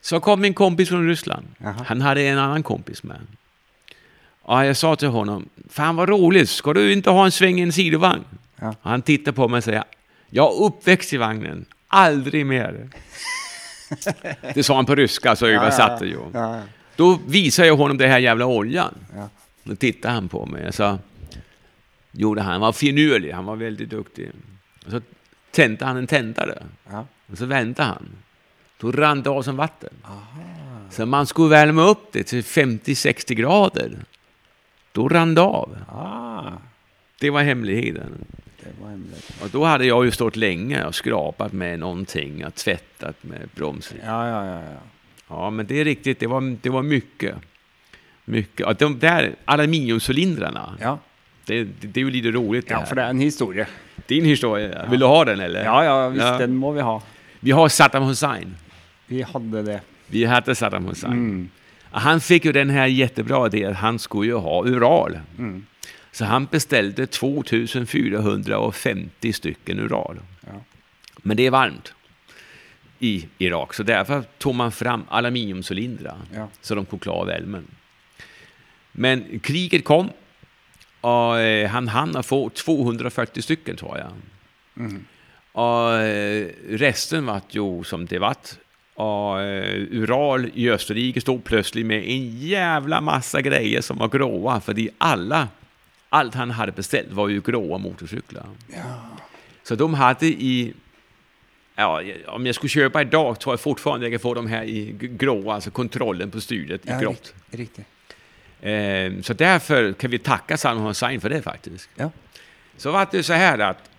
Så 0.05 0.19
kom 0.19 0.41
min 0.41 0.53
kompis 0.53 0.89
från 0.89 1.07
Ryssland. 1.07 1.45
Aha. 1.65 1.85
Han 1.87 2.01
hade 2.01 2.21
en 2.21 2.37
annan 2.37 2.63
kompis 2.63 3.03
med. 3.03 3.17
Och 4.41 4.65
jag 4.65 4.77
sa 4.77 4.95
till 4.95 5.07
honom, 5.07 5.49
fan 5.69 5.95
vad 5.95 6.09
roligt, 6.09 6.49
ska 6.49 6.73
du 6.73 6.93
inte 6.93 7.09
ha 7.09 7.25
en 7.25 7.31
sväng 7.31 7.59
i 7.59 7.61
en 7.61 7.71
sidovagn? 7.71 8.23
Ja. 8.55 8.75
Han 8.81 9.01
tittade 9.01 9.35
på 9.35 9.47
mig 9.47 9.57
och 9.57 9.63
säger, 9.63 9.83
jag 10.29 10.53
är 10.53 10.63
uppväxt 10.63 11.13
i 11.13 11.17
vagnen, 11.17 11.65
aldrig 11.87 12.45
mer. 12.45 12.89
det 14.53 14.63
sa 14.63 14.75
han 14.75 14.85
på 14.85 14.95
ryska, 14.95 15.35
så 15.35 15.47
översatte 15.47 16.09
satt 16.09 16.33
Ja, 16.33 16.55
ja. 16.55 16.61
Då 16.95 17.19
visade 17.27 17.67
jag 17.67 17.77
honom 17.77 17.97
det 17.97 18.07
här 18.07 18.19
jävla 18.19 18.45
oljan. 18.45 18.95
Ja. 19.15 19.29
Då 19.63 19.75
tittade 19.75 20.13
han 20.13 20.29
på 20.29 20.45
mig. 20.45 20.63
Jag 20.63 20.73
sa, 20.73 20.99
gjorde 22.11 22.41
han, 22.41 22.51
han 22.51 22.61
var 22.61 22.73
finurlig, 22.73 23.31
han 23.31 23.45
var 23.45 23.55
väldigt 23.55 23.89
duktig. 23.89 24.31
Och 24.85 24.91
så 24.91 25.01
tände 25.51 25.85
han 25.85 25.97
en 25.97 26.07
tändare. 26.07 26.63
Ja. 26.89 27.05
Och 27.31 27.37
så 27.37 27.45
vände 27.45 27.83
han. 27.83 28.07
Då 28.77 28.91
rann 28.91 29.23
det 29.23 29.29
av 29.29 29.41
som 29.41 29.55
vatten. 29.57 29.89
Så 30.89 31.05
man 31.05 31.27
skulle 31.27 31.49
värma 31.49 31.83
upp 31.83 32.07
det 32.11 32.23
till 32.23 32.41
50-60 32.43 33.33
grader. 33.33 33.91
Då 34.91 35.07
rann 35.09 35.35
det 35.35 35.41
av. 35.41 35.77
Ah, 35.89 36.51
Det 37.19 37.29
var 37.29 37.43
hemligheten. 37.43 38.25
det 38.63 38.69
var 38.83 38.89
hemligt. 38.89 39.31
Och 39.43 39.49
då 39.49 39.63
hade 39.65 39.85
jag 39.85 40.05
ju 40.05 40.11
stått 40.11 40.35
länge 40.35 40.83
och 40.85 40.95
skrapat 40.95 41.53
med 41.53 41.79
någonting 41.79 42.45
och 42.45 42.55
tvättat 42.55 43.23
med 43.23 43.49
bromsen. 43.55 43.97
Ja, 44.05 44.27
ja, 44.27 44.45
ja. 44.45 44.61
ja. 44.63 44.77
Ja, 45.29 45.49
men 45.49 45.65
det 45.67 45.79
är 45.81 45.85
riktigt. 45.85 46.19
Det 46.19 46.27
var, 46.27 46.57
det 46.61 46.69
var 46.69 46.83
mycket. 46.83 47.35
Mycket. 48.25 48.65
Och 48.67 48.75
de 48.75 48.99
där 48.99 49.35
aluminiumcylindrarna, 49.45 50.77
Ja, 50.81 50.99
det, 51.45 51.63
det, 51.63 51.87
det 51.87 51.99
är 51.99 52.03
ju 52.05 52.11
lite 52.11 52.31
roligt 52.31 52.65
ja 52.69 52.85
for 52.85 52.95
det 52.95 53.01
er 53.01 53.09
en 53.09 53.19
historie. 53.19 53.67
Din 54.07 54.25
historia, 54.25 54.85
vill 54.89 54.99
du 54.99 55.05
ha 55.05 55.25
den 55.25 55.39
eller? 55.39 55.63
Ja, 55.65 55.83
ja, 55.85 56.09
visst, 56.09 56.25
Ja. 56.25 56.37
den 56.37 56.55
må 56.55 56.71
vi 56.71 56.81
ha. 56.81 57.01
Vi 57.39 57.51
har 57.51 57.69
Saddam 57.69 58.03
Hussein. 58.03 58.55
Vi 59.07 59.21
hadde 59.21 59.61
det. 59.61 59.81
Vi 60.07 60.25
hade 60.25 60.55
Saddam 60.55 60.85
Hussein. 60.85 61.11
Mm. 61.13 61.49
Han 61.91 62.21
fick 62.21 62.45
ju 62.45 62.51
den 62.51 62.69
här 62.69 62.85
jättebra 62.87 63.47
idén 63.47 63.71
att 63.71 63.77
han 63.77 63.99
skulle 63.99 64.31
ju 64.31 64.35
ha 64.37 64.65
ural. 64.65 65.19
Mm. 65.37 65.65
Så 66.11 66.25
han 66.25 66.45
beställde 66.45 67.07
2450 67.07 69.33
stycken 69.33 69.79
ural. 69.79 70.19
Ja. 70.47 70.61
Men 71.17 71.37
det 71.37 71.45
är 71.45 71.51
varmt 71.51 71.93
i 72.99 73.27
Irak, 73.37 73.73
så 73.73 73.83
därför 73.83 74.23
tog 74.37 74.55
man 74.55 74.71
fram 74.71 75.03
aluminiumcylindrar 75.09 76.17
Ja. 76.33 76.47
så 76.61 76.75
de 76.75 76.85
kunne 76.85 76.99
klara 76.99 77.25
värmen. 77.25 77.67
Men 78.91 79.39
kriget 79.39 79.85
kom 79.85 80.09
och 81.01 81.39
eh, 81.39 81.69
han 81.69 81.87
hann 81.87 82.15
att 82.15 82.25
få 82.25 82.49
240 82.49 83.41
stycken 83.41 83.75
tror 83.75 83.97
jag. 83.97 84.11
Mm. 84.85 85.05
Och 85.51 85.93
eh, 85.93 86.47
resten 86.69 87.25
var 87.25 87.41
ju 87.49 87.83
som 87.83 88.05
det 88.05 88.19
vart. 88.19 88.49
Och 88.95 89.41
eh, 89.41 89.81
Ural 89.91 90.51
i 90.53 90.69
Österrike 90.69 91.21
stod 91.21 91.43
plötsligt 91.43 91.85
med 91.85 91.97
en 92.03 92.37
jävla 92.39 93.01
massa 93.01 93.41
grejer 93.41 93.81
som 93.81 93.97
var 93.97 94.07
gråa. 94.07 94.61
För 94.61 94.75
alla, 94.97 95.47
allt 96.09 96.33
han 96.35 96.51
hade 96.51 96.71
beställt 96.71 97.11
var 97.11 97.27
ju 97.27 97.41
gråa 97.41 97.77
motorcyklar. 97.77 98.45
Så 99.63 99.75
de 99.75 99.93
hade 99.93 100.25
i, 100.25 100.73
ja, 101.75 102.01
om 102.27 102.45
jag 102.45 102.55
skulle 102.55 102.69
köpa 102.69 103.01
idag 103.01 103.39
tror 103.39 103.53
jag 103.53 103.59
fortfarande 103.59 104.05
jag 104.05 104.13
kan 104.13 104.19
få 104.19 104.33
de 104.33 104.47
här 104.47 104.63
i 104.63 104.95
grå, 104.99 105.09
gråa, 105.41 105.53
alltså 105.55 105.71
kontrollen 105.71 106.31
på 106.31 106.41
styret 106.41 106.85
i 106.85 106.89
Ja, 106.89 106.99
grått. 106.99 107.33
rik- 107.51 107.59
Riktig. 107.59 107.85
Eh, 108.61 109.21
så 109.21 109.33
därför 109.33 109.93
kan 109.93 110.11
vi 110.11 110.19
tacka 110.19 110.57
Saddam 110.57 110.83
Hussein 110.85 111.21
för 111.21 111.29
det 111.29 111.41
faktiskt. 111.41 111.89
Ja. 111.95 112.11
Så 112.77 112.91
var 112.91 113.07
det 113.11 113.23
så 113.23 113.33
här 113.33 113.59
att 113.59 113.89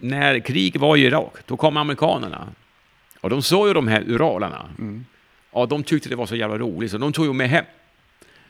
när 0.00 0.38
krig 0.38 0.76
var 0.76 0.96
i 0.96 1.00
Irak, 1.00 1.32
då 1.46 1.56
kom 1.56 1.76
amerikanerna. 1.76 2.48
Och 3.20 3.30
de 3.30 3.42
såg 3.42 3.68
ju 3.68 3.74
de 3.74 3.88
här 3.88 4.02
uralarna. 4.06 4.68
Och 5.50 5.68
de 5.68 5.82
tyckte 5.82 6.08
det 6.08 6.16
var 6.16 6.26
så 6.26 6.36
jävla 6.36 6.58
roligt, 6.58 6.90
så 6.90 6.98
de 6.98 7.12
tog 7.12 7.26
ju 7.26 7.32
med 7.32 7.48
hem. 7.50 7.64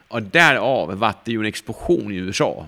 Och 0.09 0.23
därav 0.23 0.99
var 0.99 1.15
det 1.25 1.33
ju 1.33 1.39
en 1.41 1.47
explosion 1.47 2.13
i 2.13 2.17
USA 2.17 2.67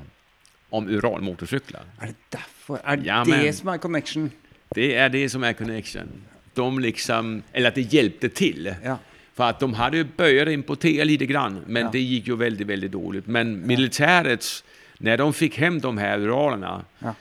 om 0.70 0.88
uralmotorcyklar. 0.88 1.80
Er 2.00 2.06
det 2.06 2.14
därför? 2.28 2.78
Är 2.84 2.96
det 2.96 3.06
Ja, 3.06 3.24
det 3.26 3.30
men- 3.30 3.54
som 3.54 3.68
er 3.68 3.78
connection? 3.78 4.30
Det 4.70 4.94
är 4.94 5.08
det 5.08 5.28
som 5.28 5.44
är 5.44 5.52
connection. 5.52 6.08
De 6.54 6.78
liksom, 6.78 7.42
eller 7.52 7.68
att 7.68 7.74
det 7.74 7.80
hjälpte 7.94 8.28
till. 8.28 8.74
Ja. 8.84 8.98
För 9.34 9.44
att 9.48 9.60
de 9.60 9.74
hade 9.74 9.96
ju 9.96 10.04
börjat 10.16 10.48
importera 10.48 11.04
lite 11.04 11.26
grann, 11.26 11.60
men 11.66 11.82
Ja. 11.82 11.88
det 11.92 12.00
gick 12.00 12.26
ju 12.26 12.36
väldigt, 12.36 12.66
väldigt 12.66 12.92
dåligt. 12.92 13.26
Men 13.26 13.66
militärets, 13.66 14.64
när 14.98 15.18
de 15.18 15.32
fick 15.32 15.58
hem 15.58 15.80
de 15.80 15.98
här 15.98 16.18
uralerna, 16.18 16.84
Ja. 16.98 17.14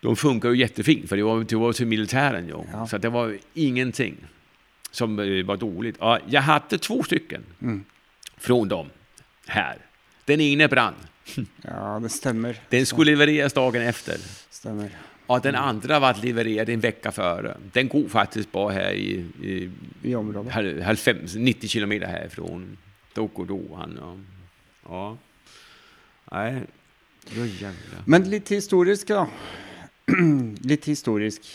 De 0.00 0.16
funkar 0.16 0.48
ju 0.50 0.56
jättefint, 0.56 1.08
för 1.08 1.16
det 1.16 1.22
var, 1.22 1.44
det 1.44 1.56
var 1.56 1.72
till 1.72 1.86
militären 1.86 2.46
ju. 2.46 2.54
Ja. 2.72 2.86
Så 2.86 2.98
det 2.98 3.08
var 3.08 3.38
ingenting 3.54 4.16
som 4.90 5.18
eh, 5.18 5.44
var 5.44 5.56
dåligt. 5.56 5.96
Ja, 6.00 6.18
jag 6.26 6.42
hade 6.42 6.78
två 6.78 7.02
stycken 7.02 7.42
Mm. 7.62 7.84
från 8.36 8.68
dem 8.68 8.86
här. 9.46 9.76
Den 10.24 10.40
ene 10.40 10.68
brann. 10.68 10.94
Ja, 11.62 11.98
det 12.02 12.08
stemmer. 12.08 12.56
Den 12.68 12.86
skulle 12.86 13.10
levereras 13.10 13.52
dagen 13.52 13.82
efter. 13.82 14.16
Stemmer. 14.50 14.90
Ja, 15.26 15.38
den 15.38 15.54
andra 15.54 15.98
var 15.98 16.14
levererad 16.22 16.68
en 16.68 16.80
vecka 16.80 17.12
före. 17.12 17.56
Den 17.72 17.88
går 17.88 18.08
faktiskt 18.08 18.52
bara 18.52 18.72
här 18.72 18.92
i, 18.92 19.24
i 19.42 19.70
I 20.02 20.14
området. 20.14 20.52
hal- 20.52 20.82
halvfems, 20.82 21.34
90 21.34 21.68
kilometer 21.68 22.06
härifrån. 22.06 22.76
Då 23.14 23.26
går 23.26 23.44
då 23.46 23.60
han. 23.76 23.98
Ja. 24.00 24.16
ja. 24.88 25.16
Nej. 26.32 26.62
Men 28.04 28.30
litt 28.30 28.50
historisk, 28.50 29.06
da. 29.08 29.28
litt 30.70 30.88
historisk. 30.90 31.46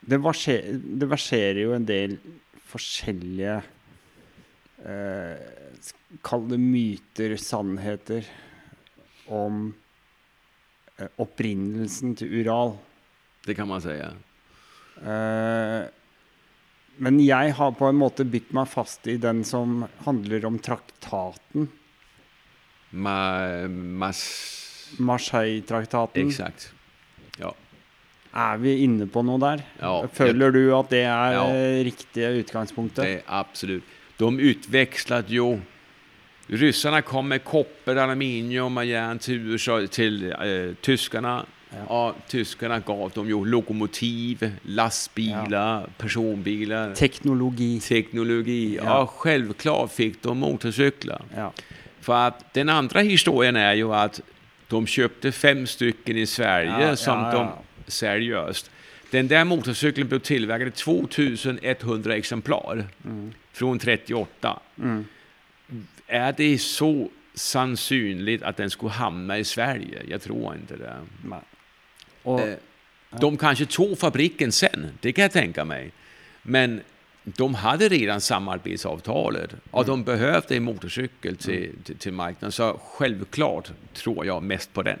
Det, 0.00 0.18
varser, 0.22 0.72
det 0.80 1.08
verserer 1.10 1.60
jo 1.64 1.74
en 1.76 1.86
del 1.88 2.16
forskjellige 2.70 3.60
eh, 4.84 5.48
Kall 6.26 6.48
det 6.50 6.58
myter, 6.58 7.36
sannheter, 7.38 8.26
om 9.30 9.68
eh, 10.98 11.06
opprinnelsen 11.22 12.16
til 12.18 12.40
Ural. 12.40 12.74
Det 13.46 13.54
kan 13.54 13.68
man 13.70 13.82
säga. 13.84 14.10
Eh, 14.98 15.86
men 17.00 17.20
jeg 17.22 17.54
har 17.56 17.76
på 17.78 17.86
en 17.88 18.00
måte 18.00 18.26
bitt 18.26 18.50
meg 18.56 18.68
fast 18.68 19.06
i 19.08 19.14
den 19.22 19.44
som 19.46 19.84
handler 20.04 20.44
om 20.50 20.58
traktaten. 20.58 21.70
Ma, 22.90 23.14
mas, 23.70 24.24
Marseille-traktaten. 24.98 26.26
exakt. 26.26 26.72
Er 28.34 28.56
vi 28.62 28.76
inne 28.84 29.06
på 29.10 29.22
noe 29.26 29.40
der? 29.42 29.62
Ja, 29.80 30.06
Føler 30.14 30.52
du 30.54 30.60
at 30.78 30.90
det 30.90 31.02
er 31.04 31.32
Ja. 31.32 31.44
eh, 31.50 31.84
riktige 31.84 32.30
utgangspunktet? 32.42 33.04
Det 33.04 33.14
är 33.16 33.22
absolut. 33.26 33.82
De 34.18 34.38
utvekslet 34.40 35.30
jo 35.30 35.60
Russerne 36.50 37.02
kom 37.02 37.28
med 37.28 37.44
kopper, 37.44 37.96
aluminium 37.96 38.76
og 38.76 38.86
jern 38.86 39.18
til, 39.18 39.58
til 39.90 40.32
eh, 40.32 40.74
tyskerne. 40.82 41.44
Ja. 41.72 41.84
Og 41.86 42.16
tyskerne 42.28 42.80
gav 42.82 43.10
dem 43.14 43.28
jo 43.30 43.44
lokomotiv, 43.44 44.42
lastebiler, 44.64 45.80
ja. 45.84 45.86
personbiler 45.98 46.94
Teknologi. 46.94 47.78
teknologi. 47.80 48.74
Ja. 48.74 49.06
selvklart 49.22 49.90
fikk 49.90 50.14
fick 50.14 50.22
de 50.24 50.34
motorsykler. 50.34 51.20
Ja. 51.36 51.50
For 52.00 52.14
att 52.14 52.54
den 52.54 52.68
andre 52.68 53.04
historien 53.04 53.56
er 53.56 53.72
jo 53.72 53.92
at 53.92 54.20
de 54.70 54.86
kjøpte 54.86 55.32
fem 55.32 55.66
stykker 55.66 56.16
i 56.16 56.26
Sverige 56.26 56.96
som 56.96 57.18
de. 57.30 57.48
Seriöst. 57.90 58.70
Den 59.10 59.28
där 59.28 59.44
motorcykeln 59.44 60.08
blev 60.08 60.18
tillverkad 60.18 60.68
i 60.68 60.70
2100 60.70 62.16
exemplar 62.16 62.84
från 63.52 63.78
38. 63.78 64.60
Mm. 64.78 65.04
Är 66.06 66.34
det 66.36 66.58
så 66.58 67.08
sannsynligt 67.34 68.42
att 68.42 68.56
den 68.56 68.70
skulle 68.70 68.92
hamna 68.92 69.38
i 69.38 69.44
Sverige? 69.44 70.02
Jag 70.08 70.22
tror 70.22 70.54
inte 70.54 70.76
det. 70.76 70.96
Och, 72.22 72.40
Eh, 72.40 72.54
De 73.20 73.36
kanske 73.36 73.66
tog 73.66 73.98
fabriken 73.98 74.52
sen, 74.52 74.86
det 75.00 75.12
kan 75.12 75.22
jag 75.22 75.32
tänka 75.32 75.64
mig. 75.64 75.92
Men 76.42 76.80
de 77.22 77.54
hade 77.54 77.88
redan 77.88 78.20
samarbetsavtalet 78.20 79.50
och 79.70 79.84
de 79.84 80.04
behövde 80.04 80.56
en 80.56 80.62
motorcykel 80.62 81.36
till, 81.36 81.70
till, 81.84 81.96
till 81.96 82.12
marknaden. 82.12 82.52
Så 82.52 82.80
självklart 82.84 83.72
tror 83.94 84.26
jag 84.26 84.42
mest 84.42 84.72
på 84.72 84.82
den. 84.82 84.98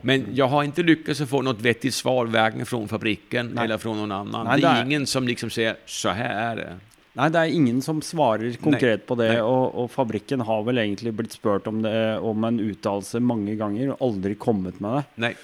Men 0.00 0.26
jag 0.34 0.48
har 0.48 0.64
inte 0.64 0.82
lyckats 0.82 1.20
få 1.28 1.42
något 1.42 1.60
vettigt 1.60 1.94
svar 1.94 2.26
varken 2.26 2.66
från 2.66 2.88
fabriken 2.88 3.46
Nej. 3.54 3.64
eller 3.64 3.78
från 3.78 3.96
någon 3.96 4.12
annan. 4.12 4.46
Nej, 4.46 4.60
det 4.60 4.66
är 4.66 4.74
det 4.74 4.80
är- 4.80 4.84
ingen 4.84 5.06
som 5.06 5.28
liksom 5.28 5.50
säger 5.50 5.76
så 5.86 6.08
här 6.08 6.52
är 6.52 6.56
det. 6.56 6.78
Nei, 7.12 7.28
det 7.28 7.38
er 7.38 7.52
ingen 7.52 7.82
som 7.84 7.98
svarer 8.00 8.54
konkret 8.56 9.02
på 9.06 9.14
det, 9.20 9.34
og, 9.44 9.74
og 9.76 9.90
fabrikken 9.92 10.40
har 10.48 10.62
vel 10.64 10.80
egentlig 10.80 11.12
blitt 11.18 11.34
spurt 11.36 11.66
om 11.68 11.82
det 11.84 12.18
om 12.24 12.44
en 12.48 12.60
uttalelse 12.60 13.20
mange 13.20 13.52
ganger, 13.60 13.90
og 13.92 14.00
aldri 14.06 14.32
kommet 14.40 14.80
med 14.80 14.96
det. 14.96 15.02
Nej. 15.20 15.36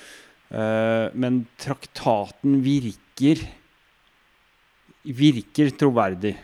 Eh, 0.48 1.10
men 1.12 1.42
traktaten 1.60 2.62
virker 2.64 3.44
virker 5.04 5.70
troverdig 5.76 6.34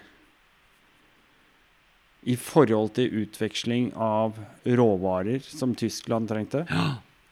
i 2.24 2.36
forhold 2.40 2.94
til 2.96 3.24
utveksling 3.24 3.90
av 3.96 4.36
råvarer 4.64 5.40
som 5.44 5.74
Tyskland 5.76 6.28
trengte. 6.28 6.66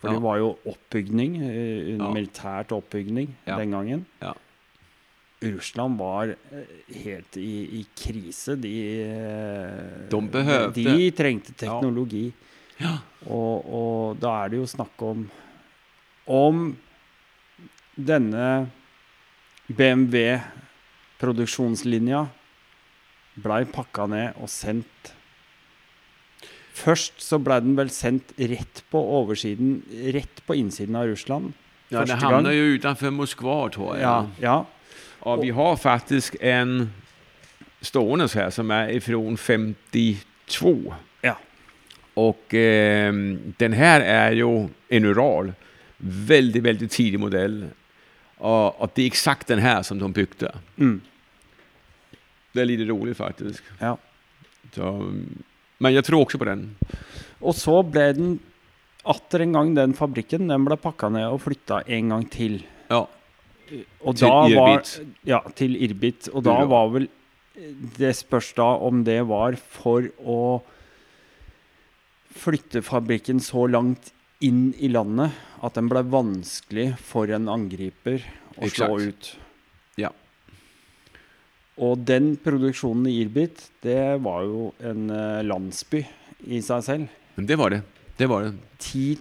For 0.03 0.09
Ja. 0.11 0.15
det 0.19 0.23
var 0.25 0.37
jo 0.41 0.49
oppbygning, 0.67 1.37
eh, 1.47 2.01
militært 2.13 2.73
oppbygning 2.75 3.29
den 3.47 3.71
gangen. 3.71 4.01
Ja. 4.21 4.33
Russland 5.43 5.99
var 5.99 6.29
eh, 6.35 6.67
helt 7.05 7.37
i, 7.39 7.65
i 7.81 7.87
krise. 7.99 8.57
De, 8.61 8.73
eh, 9.03 10.09
De 10.11 10.21
behøvde- 10.29 10.75
De 10.75 11.11
trengte 11.15 11.53
teknologi. 11.55 12.33
Ja. 12.83 12.97
Og, 13.31 13.65
og 13.73 14.19
da 14.21 14.41
er 14.45 14.49
det 14.51 14.59
jo 14.59 14.67
snakk 14.67 15.03
om 15.07 15.29
Om 16.27 16.77
denne 17.99 18.67
BMW-produksjonslinja 19.69 22.25
blei 23.43 23.65
pakka 23.73 24.07
ned 24.11 24.35
og 24.43 24.49
sendt 24.53 25.13
Først 26.73 27.21
så 27.21 27.37
ble 27.43 27.59
den 27.61 27.75
vel 27.77 27.91
sendt 27.93 28.33
rett 28.39 28.83
på 28.91 29.01
oversiden, 29.19 29.83
rett 30.15 30.41
på 30.49 30.57
innsiden 30.57 30.97
av 30.97 31.11
Russland. 31.11 31.53
Ja, 31.93 32.05
det 32.09 32.17
havner 32.23 32.55
jo 32.57 32.71
utenfor 32.79 33.13
Moskva 33.13 33.57
tror 33.75 33.95
jeg. 33.99 34.05
Ja, 34.07 34.15
ja. 34.41 34.55
Og 35.29 35.43
vi 35.45 35.51
har 35.55 35.77
faktisk 35.77 36.39
en 36.41 36.91
stående 37.85 38.27
her 38.33 38.49
som 38.55 38.71
er 38.73 38.89
ifrån 38.97 39.37
52. 39.37 40.73
Ja. 41.23 41.35
Og 42.19 42.55
eh, 42.57 43.13
den 43.61 43.77
her 43.77 44.01
er 44.01 44.33
jo 44.41 44.71
en 44.91 45.05
Ural. 45.13 45.53
Veldig, 46.03 46.65
veldig 46.65 46.89
tidig 46.91 47.21
modell. 47.23 47.61
Og, 48.43 48.81
og 48.83 48.91
det 48.97 49.05
er 49.05 49.13
exakt 49.13 49.53
den 49.53 49.61
her 49.63 49.85
som 49.87 50.01
de 50.01 50.09
bygde. 50.13 50.51
Mm, 50.77 51.01
Det 52.53 52.61
er 52.61 52.67
litt 52.69 52.83
rolig, 52.89 53.15
faktisk. 53.17 53.63
ja. 53.81 53.95
Så, 54.75 54.89
men 55.83 55.97
jeg 55.97 56.07
tror 56.07 56.23
også 56.25 56.39
på 56.41 56.47
den. 56.49 56.63
Og 57.43 57.57
så 57.59 57.75
ble 57.83 58.07
den 58.17 58.33
atter 59.11 59.43
en 59.43 59.57
gang, 59.57 59.73
den 59.75 59.95
fabrikken, 59.99 60.47
den 60.53 60.65
ble 60.69 60.77
pakka 60.79 61.09
ned 61.11 61.27
og 61.27 61.41
flytta 61.43 61.81
en 61.91 62.13
gang 62.15 62.29
til. 62.31 62.61
Ja, 62.93 63.03
Og 64.05 64.15
Til 64.19 64.29
da 64.29 64.35
var, 64.53 64.75
Irbit. 64.77 65.17
ja, 65.27 65.39
til 65.57 65.75
Irbit. 65.81 66.29
Og 66.35 66.43
da 66.45 66.59
var 66.69 66.91
vel 66.93 67.07
Det 67.99 68.11
spørs 68.17 68.51
da 68.57 68.67
om 68.85 69.03
det 69.05 69.19
var 69.29 69.57
for 69.57 70.07
å 70.25 70.39
flytte 72.33 72.81
fabrikken 72.85 73.41
så 73.45 73.67
langt 73.71 74.11
inn 74.43 74.73
i 74.81 74.89
landet 74.89 75.35
at 75.63 75.77
den 75.77 75.89
ble 75.93 76.03
vanskelig 76.11 76.87
for 76.99 77.31
en 77.31 77.49
angriper 77.53 78.25
å 78.57 78.71
slå 78.73 78.97
ut. 79.11 79.29
Ja. 80.01 80.11
Og 81.79 82.03
den 82.05 82.35
produksjonen 82.37 83.07
i 83.09 83.15
Irbit, 83.23 83.71
det 83.83 84.21
var 84.23 84.43
jo 84.45 84.73
en 84.85 85.07
eh, 85.11 85.41
landsby 85.47 86.03
i 86.53 86.61
seg 86.61 86.83
selv. 86.85 87.09
men 87.37 87.47
det 87.47 87.57
var 87.59 87.71
det. 87.71 87.83
Det 88.19 88.29
var 88.29 88.43
det. 88.45 88.53
10 88.79 89.17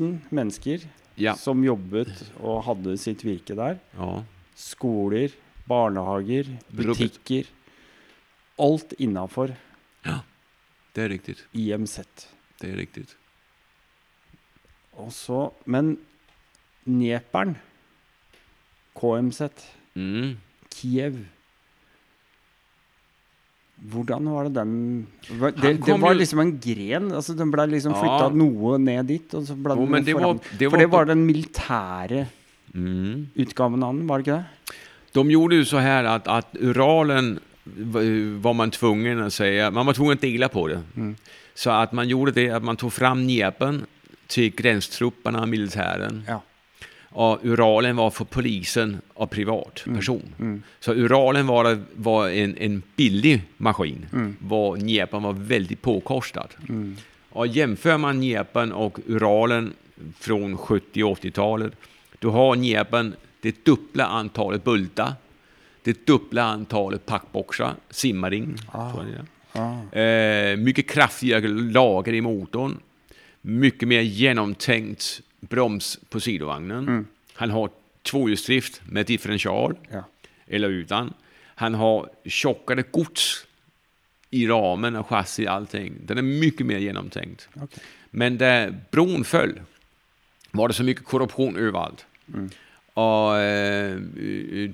000 0.00 0.18
mennesker 0.30 0.86
Ja. 1.20 1.34
som 1.36 1.62
jobbet 1.62 2.08
og 2.40 2.62
hadde 2.64 2.96
sitt 2.98 3.22
virke 3.24 3.54
der. 3.54 3.78
ja. 3.98 4.22
Skoler, 4.56 5.30
barnehager, 5.68 6.44
butikker. 6.74 7.46
Alt 8.58 8.92
innafor 8.98 9.54
Det 10.92 11.04
er 11.04 11.08
riktig. 11.08 11.36
IMZ. 11.54 12.00
Det 12.60 12.72
er 12.72 12.76
riktig. 12.76 13.06
Og 14.98 15.12
så 15.12 15.52
Men 15.66 15.98
Nepern, 16.86 17.56
KMZ, 18.96 19.40
Mm. 19.94 20.36
Kiev 20.70 21.26
Hvordan 23.80 24.26
var 24.28 24.44
det 24.44 24.54
den 24.58 25.06
Det, 25.24 25.70
det 25.86 25.94
var 26.00 26.14
liksom 26.14 26.40
en 26.40 26.58
gren. 26.60 27.12
altså 27.16 27.34
Den 27.36 27.50
ble 27.50 27.66
liksom 27.66 27.94
Ja. 27.96 28.28
noe 28.28 28.78
ned 28.78 29.06
dit. 29.06 29.34
Og 29.34 29.46
så 29.48 29.54
ble 29.56 29.74
den 29.74 29.94
oh, 29.94 30.00
det 30.04 30.14
var, 30.14 30.34
det 30.58 30.66
var, 30.66 30.70
For 30.70 30.76
det 30.78 30.90
var 30.90 31.04
den 31.06 31.26
militære 31.26 32.26
Mm. 32.72 33.26
utgaven 33.36 33.82
av 33.82 33.96
den, 33.96 34.06
var 34.06 34.18
det 34.18 34.26
ikke 34.28 34.36
det? 34.36 34.76
De 35.12 35.24
gjorde 35.32 35.56
jo 35.56 35.64
så 35.64 35.80
her 35.82 36.06
at, 36.06 36.28
at 36.28 36.46
Uralen 36.62 37.40
var 37.66 38.52
man 38.54 38.70
tvungen 38.70 39.18
å 39.24 39.30
si 39.32 39.48
man 39.74 39.86
var 39.86 39.92
tvungen 39.94 40.16
å 40.16 40.20
dela 40.20 40.48
på 40.48 40.68
det. 40.70 40.78
Mm. 40.96 41.16
Så 41.54 41.72
at 41.74 41.92
man 41.92 42.06
gjorde 42.08 42.32
det 42.36 42.48
at 42.54 42.62
man 42.62 42.76
tog 42.76 42.92
fram 42.92 43.24
njepen 43.26 43.86
til 44.28 44.52
gränstrupperna 44.52 45.42
og 45.42 45.48
militæren. 45.50 46.22
Ja. 46.28 46.38
Och 47.12 47.38
Uralen 47.42 47.96
var 47.96 48.10
för 48.10 48.24
polisen 48.24 49.00
av 49.14 49.26
privatperson. 49.26 50.22
Mm. 50.38 50.62
Så 50.80 50.92
Uralen 50.94 51.46
var, 51.46 51.78
var 51.94 52.28
en, 52.28 52.56
en 52.56 52.82
billig 52.96 53.42
maskin. 53.56 54.06
Mm. 54.12 54.36
Var 54.40 54.76
Dnepern 54.76 55.22
var 55.22 55.32
väldigt 55.32 55.82
påkostad. 55.82 56.48
Mm. 56.68 56.96
Och 57.30 57.46
jämför 57.46 57.98
man 57.98 58.20
Njepen 58.20 58.72
och 58.72 58.98
Uralen 59.06 59.72
från 60.18 60.56
70 60.58 61.02
och 61.04 61.18
80-talet, 61.18 61.72
då 62.18 62.30
har 62.30 62.56
Njepen 62.56 63.14
det 63.40 63.64
dubbla 63.64 64.04
antalet 64.06 64.64
bultar, 64.64 65.12
det 65.82 66.06
dubbla 66.06 66.42
antalet 66.44 67.06
packboxar, 67.06 67.74
simmaring, 67.90 68.54
Ah. 68.72 68.92
tror 68.92 69.06
Ah. 69.52 69.98
eh, 69.98 70.56
mycket 70.56 70.88
kraftigare 70.90 71.48
lager 71.48 72.12
i 72.12 72.20
motorn, 72.20 72.78
mycket 73.40 73.88
mer 73.88 74.00
genomtänkt 74.00 75.20
broms 75.40 75.98
på 76.08 76.20
sidovagnen. 76.20 76.88
Mm. 76.88 77.06
Han 77.32 77.50
har 77.50 77.70
tvåhjulsdrift 78.02 78.82
med 78.84 79.06
differential, 79.06 79.76
Ja. 79.90 80.04
eller 80.46 80.68
utan. 80.68 81.12
Han 81.54 81.74
har 81.74 82.10
tjockare 82.24 82.82
gods 82.90 83.46
i 84.30 84.46
ramen 84.46 84.96
och 84.96 85.06
chassi 85.06 85.46
och 85.46 85.52
allting. 85.52 85.92
Den 86.04 86.18
är 86.18 86.22
mycket 86.22 86.66
mer 86.66 86.78
genomtänkt. 86.78 87.48
Okay. 87.54 87.84
Men 88.10 88.38
där 88.38 88.74
bron 88.90 89.24
föll 89.24 89.60
var 90.50 90.68
det 90.68 90.74
så 90.74 90.82
mycket 90.82 91.04
korruption 91.04 91.56
överallt. 91.56 92.06
Mm. 92.34 92.50
Och 92.94 93.38
eh, 93.38 93.96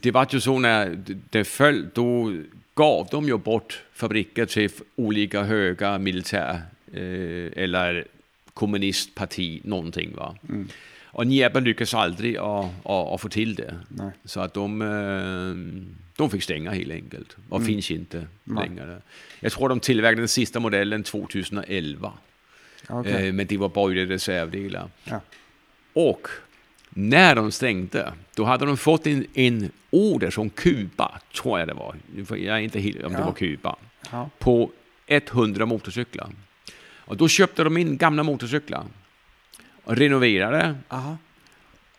det 0.01 0.11
var 0.11 0.27
ju 0.31 0.41
så 0.41 0.59
när 0.59 0.99
det 1.31 1.45
föll, 1.45 1.89
då 1.95 2.37
gav 2.75 3.09
de 3.11 3.27
ju 3.27 3.39
bort 3.39 3.83
fabriker 3.93 4.47
till 4.47 4.71
olika 4.97 5.43
höga 5.43 5.99
militär 5.99 6.63
eh, 6.93 7.63
eller 7.63 8.05
kommunistparti, 8.57 9.61
någonting. 9.69 10.15
Va? 10.17 10.33
Mm. 10.49 10.67
Og 11.17 11.25
Dnepr 11.31 11.63
lykkes 11.65 11.95
aldri 11.97 12.35
å, 12.41 12.51
å, 12.85 12.97
å, 13.15 13.17
få 13.21 13.31
til 13.33 13.55
det. 13.57 13.71
Nei. 13.97 14.11
Så 14.29 14.43
at 14.45 14.53
de, 14.57 14.67
eh, 14.85 15.61
de 16.19 16.29
fikk 16.33 16.45
stenge, 16.45 16.75
helt 16.77 16.93
enkelt. 16.93 17.37
Og 17.51 17.61
Mm. 17.61 17.67
fins 17.67 17.89
ikke 17.95 18.27
lenger. 18.53 18.99
Jeg 19.43 19.53
tror 19.53 19.69
de 19.73 19.81
tilverket 19.81 20.19
den 20.25 20.29
siste 20.29 20.61
modellen 20.61 21.05
2011. 21.05 22.13
Okay. 22.91 23.29
Eh, 23.29 23.33
men 23.33 23.47
det 23.47 23.59
var 23.61 23.69
bare 23.73 24.05
reservedeler. 24.07 24.91
Ja. 25.09 25.21
Og 25.97 26.29
når 26.97 27.35
de 27.41 27.51
stengte, 27.53 28.05
da 28.37 28.45
hadde 28.45 28.67
de 28.69 28.77
fått 28.77 29.07
en, 29.07 29.25
en 29.35 29.73
order 29.93 30.31
som 30.31 30.51
Kuba, 30.51 31.21
tror 31.33 31.59
jeg 31.59 31.69
det 31.69 31.77
var. 31.77 31.97
Jeg 32.37 32.49
er 32.49 32.69
ikke 32.69 32.81
helt 32.83 33.05
om 33.05 33.13
det 33.13 33.21
Ja. 33.21 33.25
var 33.25 33.33
Kuba. 33.33 33.75
Ja. 34.13 34.27
På 34.41 34.71
100 35.09 35.67
motorcyklar. 35.67 36.33
Och 37.07 37.17
då 37.17 37.29
köpte 37.29 37.65
de 37.65 37.77
in 37.77 37.97
gamla 37.97 38.23
motorcyklar. 38.23 38.85
Renoverade 39.85 40.77
Aha. 40.89 41.17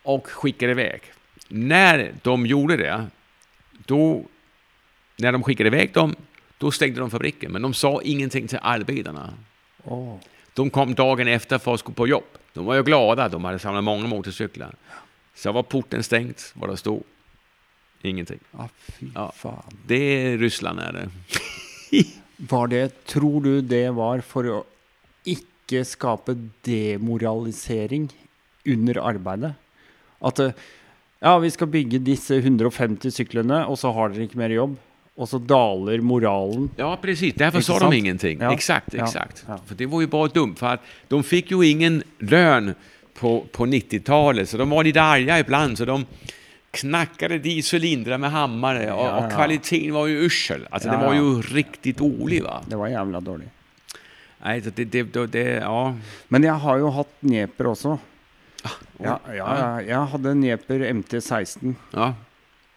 och 0.02 0.26
skickade 0.26 0.72
iväg. 0.72 1.00
När 1.48 2.14
de 2.22 2.46
gjorde 2.46 2.76
det, 2.76 3.06
då, 3.86 4.24
när 5.16 5.32
de 5.32 5.42
skickade 5.42 5.66
iväg 5.66 5.92
dem, 5.92 6.14
då 6.58 6.70
stängde 6.70 7.00
de 7.00 7.10
fabriken. 7.10 7.52
Men 7.52 7.62
de 7.62 7.74
sa 7.74 8.02
ingenting 8.02 8.48
till 8.48 8.58
arbetarna. 8.62 9.34
Oh. 9.84 10.16
De 10.54 10.70
kom 10.70 10.94
dagen 10.94 11.28
efter 11.28 11.58
för 11.58 11.74
att 11.74 11.82
gå 11.82 11.92
på 11.92 12.08
jobb. 12.08 12.24
De 12.52 12.64
var 12.64 12.74
ju 12.74 12.82
glada, 12.82 13.28
de 13.28 13.44
hade 13.44 13.58
samlat 13.58 13.84
många 13.84 14.06
motorcyklar. 14.06 14.74
Så 15.34 15.52
var 15.52 15.62
porten 15.62 16.02
stängt, 16.02 16.52
var 16.54 16.68
det 16.68 16.76
stod. 16.76 17.02
Ingenting. 18.02 18.38
Ah, 18.52 18.68
fy 18.78 19.06
Ja. 19.14 19.32
Det 19.86 19.94
är 19.96 20.38
Ryssland 20.38 20.80
är 20.80 20.92
det. 20.92 21.08
Var 22.36 22.66
det, 22.66 23.04
tror 23.04 23.42
du 23.42 23.60
det 23.60 23.90
var 23.90 24.20
for 24.20 24.50
å 24.50 24.64
ikke 25.68 25.84
skape 25.84 26.34
demoralisering 26.64 28.08
under 28.66 29.00
arbeidet? 29.04 29.54
At 30.24 30.40
eh, 30.40 30.52
ja, 31.22 31.36
vi 31.38 31.50
skal 31.50 31.66
bygge 31.70 32.00
disse 32.06 32.38
150 32.40 33.10
syklene, 33.14 33.64
og 33.68 33.78
så 33.78 33.92
har 33.92 34.10
dere 34.14 34.26
ikke 34.28 34.38
mer 34.40 34.54
jobb. 34.54 34.76
Og 35.18 35.26
så 35.26 35.40
daler 35.42 35.98
moralen. 36.00 36.68
Ja, 36.78 36.92
precis. 37.02 37.34
Derfor 37.34 37.60
sa 37.66 37.78
de 37.82 37.96
ingenting. 37.98 38.38
Ja. 38.40 38.52
Exakt, 38.54 38.94
exakt. 38.94 39.44
Ja. 39.48 39.56
För 39.66 39.74
det 39.74 39.86
var 39.90 40.00
jo 40.00 40.06
bare 40.08 40.28
dumt, 40.30 40.58
For 40.58 40.78
de 41.10 41.22
fikk 41.26 41.50
jo 41.50 41.62
ingen 41.66 42.02
lønn 42.22 42.74
på, 43.18 43.44
på 43.52 43.66
90-tallet, 43.66 44.46
så 44.48 44.56
de 44.62 44.68
var 44.70 44.84
litt 44.86 44.96
arga 45.02 45.40
iblant. 45.42 45.78
Så 45.78 45.84
de, 45.90 45.98
knakket 46.78 47.42
de 47.42 47.56
sylindere 47.66 48.18
med 48.22 48.30
hammare 48.30 48.92
og, 48.92 49.02
Ja, 49.08 49.20
ja. 49.24 49.28
kvaliteten 49.34 49.92
var 49.96 50.06
jo 50.06 50.26
ussel. 50.28 50.66
Altså, 50.70 50.88
Ja, 50.88 50.96
det 50.96 51.06
var 51.08 51.14
jo 51.18 51.42
riktig 51.50 51.96
dårlig. 51.98 52.42
va. 52.44 52.60
Det 52.68 52.78
var 52.78 52.88
jævla 52.92 53.20
dårlig. 53.20 53.48
Så 54.38 54.70
det, 54.70 54.84
det, 54.92 55.02
det, 55.12 55.26
det 55.34 55.44
ja. 55.62 55.94
Men 56.28 56.44
jeg 56.46 56.54
har 56.62 56.78
jo 56.78 56.90
hatt 56.94 57.10
Dnieper 57.24 57.72
også. 57.72 57.96
Ah, 58.64 58.76
Ja, 59.02 59.16
ja, 59.30 59.48
ja, 59.58 59.68
jeg 59.86 60.12
hadde 60.14 60.34
Dnieper 60.34 60.84
MT16. 60.92 61.74
ja. 61.94 62.12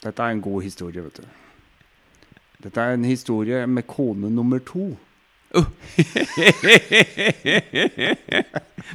Dette 0.02 0.18
er 0.26 0.34
en 0.34 0.42
god 0.42 0.64
historie, 0.66 0.98
vet 1.06 1.20
du. 1.22 1.26
Dette 2.66 2.82
er 2.82 2.96
en 2.96 3.04
historie 3.06 3.68
med 3.70 3.86
kone 3.86 4.32
nummer 4.34 4.58
to. 4.66 4.88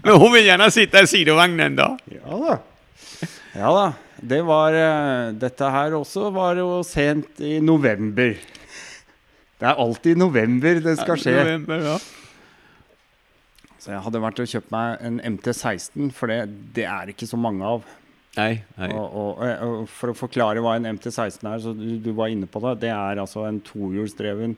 Men 0.02 0.16
hun 0.18 0.32
vil 0.34 0.46
gjerne 0.48 0.66
sitte 0.74 1.02
i 1.04 1.06
sidevognen, 1.10 1.76
da. 1.78 1.92
Ja 2.10 2.40
da. 2.42 2.56
Ja 3.56 3.70
da. 3.76 3.86
Det 4.16 4.40
var 4.48 4.72
eh, 4.74 5.32
Dette 5.36 5.68
her 5.70 5.94
også 5.98 6.30
var 6.34 6.56
jo 6.58 6.80
sent 6.86 7.40
i 7.44 7.58
november. 7.62 8.34
Det 9.56 9.66
er 9.70 9.78
alltid 9.80 10.16
i 10.16 10.20
november 10.20 10.80
det 10.84 10.96
skal 11.00 11.20
skje. 11.20 11.36
November, 11.36 11.84
ja. 11.92 11.96
Så 13.86 13.92
jeg 13.94 14.02
hadde 14.02 14.18
vært 14.24 14.40
og 14.42 14.48
kjøpt 14.50 14.72
meg 14.74 15.04
en 15.06 15.20
MT16, 15.36 16.08
for 16.16 16.32
det, 16.32 16.40
det 16.74 16.88
er 16.90 17.12
ikke 17.12 17.28
så 17.30 17.38
mange 17.38 17.62
av. 17.62 17.84
Nei, 18.34 18.64
nei. 18.74 18.88
Og, 18.90 19.14
og, 19.14 19.44
og 19.62 19.84
For 19.88 20.10
å 20.10 20.16
forklare 20.18 20.60
hva 20.64 20.74
en 20.76 20.88
MT16 20.96 21.46
er, 21.46 21.62
så 21.62 21.70
du, 21.76 21.86
du 22.02 22.10
var 22.18 22.32
inne 22.34 22.48
på 22.50 22.60
det. 22.64 22.74
Det 22.82 22.90
er 22.90 23.22
altså 23.22 23.46
en 23.46 23.62
tohjulsdreven 23.64 24.56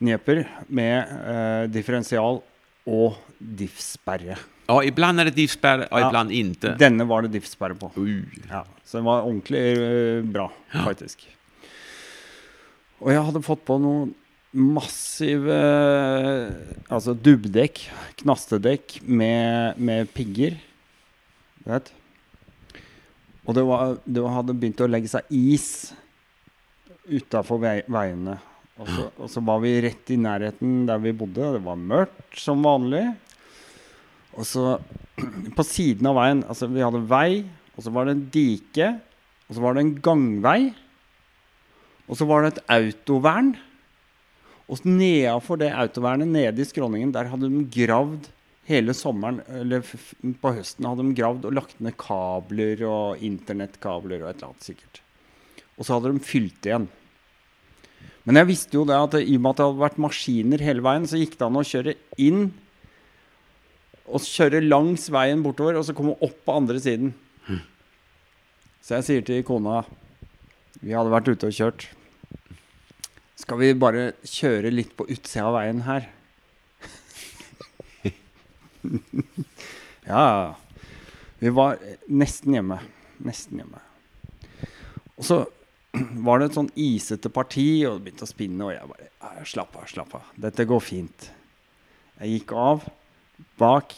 Dnieper 0.00 0.40
med 0.74 1.12
eh, 1.28 1.66
differensial 1.70 2.40
og 2.90 3.20
diff-sperre. 3.38 4.40
Ja, 4.64 4.78
iblant 4.88 5.20
er 5.20 5.28
det 5.28 5.36
diffspärr 5.36 5.84
og 5.84 6.00
Ja. 6.00 6.08
iblant 6.08 6.32
ikke. 6.32 6.74
Denne 6.80 7.04
var 7.08 7.22
det 7.22 7.34
diff-sperre 7.36 7.76
på. 7.76 7.92
Uh. 8.00 8.24
Ja, 8.48 8.64
så 8.84 8.98
den 8.98 9.06
var 9.06 9.28
ordentlig 9.28 9.62
uh, 9.76 10.24
bra, 10.24 10.48
faktisk. 10.72 11.26
Og 13.04 13.12
jeg 13.12 13.24
hadde 13.28 13.44
fått 13.44 13.64
på 13.68 13.76
noen 13.80 14.14
massive 14.54 15.58
Altså 16.92 17.14
dubbdekk, 17.18 17.82
knastedekk 18.22 19.00
med, 19.02 19.80
med 19.82 20.10
pigger. 20.14 20.56
Vet. 21.66 21.90
Og 23.44 23.56
det, 23.56 23.64
var, 23.68 23.96
det 24.06 24.24
hadde 24.36 24.56
begynt 24.56 24.82
å 24.84 24.88
legge 24.88 25.10
seg 25.10 25.28
is 25.34 25.68
utafor 27.04 27.60
vei, 27.60 27.78
veiene. 27.90 28.38
Og 28.80 28.88
så, 28.88 29.08
og 29.22 29.30
så 29.30 29.42
var 29.44 29.60
vi 29.62 29.74
rett 29.84 30.10
i 30.10 30.18
nærheten 30.18 30.86
der 30.88 31.02
vi 31.02 31.12
bodde, 31.14 31.52
det 31.56 31.62
var 31.62 31.78
mørkt 31.78 32.38
som 32.40 32.64
vanlig. 32.64 33.04
Og 34.34 34.48
så 34.48 34.78
på 35.56 35.66
siden 35.66 36.08
av 36.10 36.16
veien 36.18 36.40
Altså, 36.48 36.66
vi 36.70 36.82
hadde 36.82 37.04
vei, 37.06 37.44
og 37.74 37.84
så 37.84 37.92
var 37.94 38.08
det 38.08 38.16
en 38.16 38.24
dike, 38.34 38.88
og 39.46 39.56
så 39.56 39.62
var 39.62 39.76
det 39.76 39.84
en 39.84 39.94
gangvei. 40.02 40.58
Og 42.08 42.18
så 42.18 42.26
var 42.28 42.44
det 42.44 42.54
et 42.54 42.64
autovern. 42.74 43.54
Og 44.70 44.80
nedafor 44.88 45.60
det 45.60 45.72
autovernet, 45.76 46.30
nede 46.30 46.62
i 46.62 46.66
skråningen, 46.68 47.12
der 47.12 47.28
hadde 47.28 47.50
de 47.52 47.64
gravd 47.74 48.30
hele 48.64 48.94
sommeren, 48.96 49.42
eller 49.60 49.84
på 50.40 50.52
høsten 50.56 50.86
hadde 50.88 51.04
de 51.04 51.16
gravd 51.18 51.48
og 51.48 51.56
lagt 51.58 51.80
ned 51.84 51.96
kabler 52.00 52.80
og 52.88 53.24
internettkabler 53.24 54.22
og 54.22 54.30
et 54.30 54.38
eller 54.38 54.52
annet 54.52 54.68
sikkert. 54.68 55.02
Og 55.76 55.84
så 55.84 55.96
hadde 55.96 56.14
de 56.14 56.24
fylt 56.24 56.68
igjen. 56.68 56.86
Men 58.24 58.40
jeg 58.40 58.48
visste 58.48 58.78
jo 58.78 58.86
det 58.88 58.96
at 58.96 59.18
i 59.20 59.36
og 59.36 59.42
med 59.44 59.50
at 59.50 59.58
det 59.58 59.66
hadde 59.66 59.82
vært 59.82 60.00
maskiner 60.00 60.64
hele 60.64 60.84
veien, 60.84 61.08
så 61.08 61.20
gikk 61.20 61.36
det 61.36 61.44
an 61.44 61.60
å 61.60 61.66
kjøre 61.68 61.96
inn 62.24 62.46
og 64.04 64.24
kjøre 64.24 64.62
langs 64.64 65.06
veien 65.12 65.42
bortover, 65.44 65.76
og 65.76 65.84
så 65.84 65.96
komme 65.96 66.16
opp 66.24 66.38
på 66.44 66.56
andre 66.56 66.80
siden. 66.80 67.12
Så 68.84 68.98
jeg 68.98 69.06
sier 69.06 69.22
til 69.24 69.44
kona 69.48 69.82
Vi 70.84 70.92
hadde 70.92 71.12
vært 71.12 71.30
ute 71.30 71.48
og 71.48 71.56
kjørt. 71.56 71.86
Skal 73.44 73.58
vi 73.60 73.74
bare 73.76 74.14
kjøre 74.24 74.70
litt 74.72 74.94
på 74.96 75.04
utsida 75.12 75.50
av 75.50 75.58
veien 75.58 75.82
her? 75.84 76.06
ja. 80.08 80.54
Vi 81.42 81.52
var 81.52 81.76
nesten 82.08 82.56
hjemme. 82.56 82.78
Nesten 83.20 83.60
hjemme. 83.60 83.82
Og 85.20 85.28
så 85.28 85.42
var 86.24 86.40
det 86.40 86.48
et 86.48 86.56
sånn 86.56 86.72
isete 86.72 87.28
parti, 87.28 87.84
og 87.84 87.98
det 87.98 88.06
begynte 88.06 88.24
å 88.24 88.32
spinne, 88.32 88.64
og 88.64 88.72
jeg 88.72 88.90
bare 88.94 89.10
«Ja, 89.12 89.44
Slapp 89.52 89.76
av, 89.76 89.84
slapp 89.92 90.16
av. 90.16 90.32
Dette 90.40 90.64
går 90.68 90.80
fint. 90.80 91.28
Jeg 92.22 92.38
gikk 92.38 92.56
av 92.56 92.88
bak, 93.60 93.92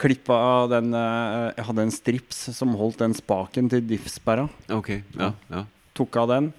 klippa 0.00 0.40
av 0.40 0.72
den 0.72 0.94
eh, 0.96 1.52
Jeg 1.58 1.68
hadde 1.68 1.84
en 1.84 1.92
strips 1.94 2.40
som 2.56 2.72
holdt 2.80 3.04
den 3.04 3.12
spaken 3.20 3.68
til 3.76 3.84
diffsperra. 3.92 4.48
Okay, 4.72 5.04
ja, 5.20 5.34
ja. 5.52 5.66
Tok 5.92 6.16
av 6.24 6.32
den, 6.32 6.54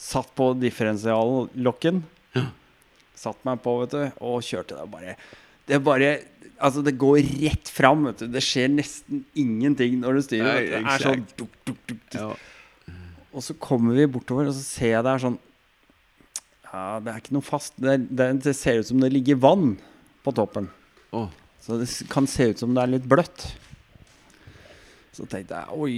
satt 0.00 0.32
på 0.38 0.52
differensiallokken. 0.58 2.02
Ja. 2.36 2.46
Satt 3.20 3.40
meg 3.44 3.60
på, 3.64 3.76
vet 3.82 3.94
du, 3.94 4.02
og 4.24 4.44
kjørte 4.46 4.78
der 4.78 4.88
bare 4.88 5.16
Det 5.68 5.76
er 5.76 5.82
bare 5.84 6.12
Altså, 6.60 6.82
det 6.84 6.98
går 7.00 7.22
rett 7.40 7.70
fram, 7.72 8.02
vet 8.04 8.20
du. 8.20 8.26
Det 8.28 8.42
skjer 8.44 8.68
nesten 8.68 9.22
ingenting 9.38 9.94
når 10.02 10.18
du 10.18 10.22
styrer. 10.26 10.58
Nei. 10.58 10.66
Det 10.68 10.80
er 10.92 11.04
sånn 11.06 11.22
duk, 11.38 11.54
duk, 11.64 11.78
duk, 11.88 12.02
ja. 12.12 12.26
Og 13.30 13.44
så 13.46 13.54
kommer 13.56 13.96
vi 13.96 14.04
bortover, 14.10 14.50
og 14.50 14.56
så 14.56 14.64
ser 14.66 14.92
jeg 14.92 15.06
det 15.06 15.14
er 15.14 15.22
sånn 15.22 15.38
Ja, 16.66 16.82
det 17.00 17.14
er 17.14 17.22
ikke 17.22 17.36
noe 17.38 17.46
fast. 17.46 17.78
Det, 17.80 17.96
det, 18.12 18.26
det 18.44 18.54
ser 18.58 18.82
ut 18.82 18.90
som 18.90 19.00
det 19.00 19.08
ligger 19.14 19.40
vann 19.40 19.72
på 20.20 20.34
toppen. 20.36 20.68
Oh. 21.16 21.30
Så 21.64 21.80
det 21.80 21.88
kan 22.12 22.28
se 22.28 22.50
ut 22.52 22.60
som 22.60 22.76
det 22.76 22.84
er 22.84 22.92
litt 22.98 23.08
bløtt. 23.08 23.46
Så 25.10 25.26
tenkte 25.26 25.58
jeg 25.58 25.74
oi, 25.74 25.94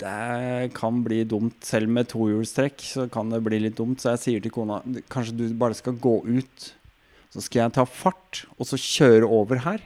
det 0.00 0.72
kan 0.74 1.02
bli 1.06 1.20
dumt. 1.28 1.60
Selv 1.64 1.88
med 1.94 2.08
tohjulstrekk 2.10 2.82
så 2.82 3.04
kan 3.12 3.30
det 3.30 3.42
bli 3.46 3.60
litt 3.62 3.76
dumt. 3.78 4.00
Så 4.02 4.10
jeg 4.16 4.22
sier 4.24 4.42
til 4.44 4.54
kona 4.54 4.80
kanskje 5.12 5.36
du 5.38 5.44
bare 5.60 5.76
skal 5.78 5.94
gå 6.02 6.16
ut. 6.26 6.72
Så 7.30 7.44
skal 7.46 7.62
jeg 7.68 7.76
ta 7.76 7.84
fart 7.86 8.44
og 8.58 8.66
så 8.66 8.78
kjøre 8.80 9.28
over 9.30 9.62
her. 9.62 9.84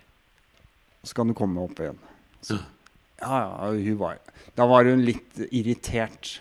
Og 1.02 1.10
så 1.10 1.18
kan 1.18 1.28
du 1.28 1.36
komme 1.36 1.60
opp 1.66 1.82
igjen. 1.84 1.98
Så, 2.44 2.56
ja, 3.20 3.36
ja, 3.44 3.68
hun 3.76 3.98
var 4.00 4.18
Da 4.56 4.64
var 4.68 4.88
hun 4.88 5.04
litt 5.04 5.36
irritert. 5.50 6.38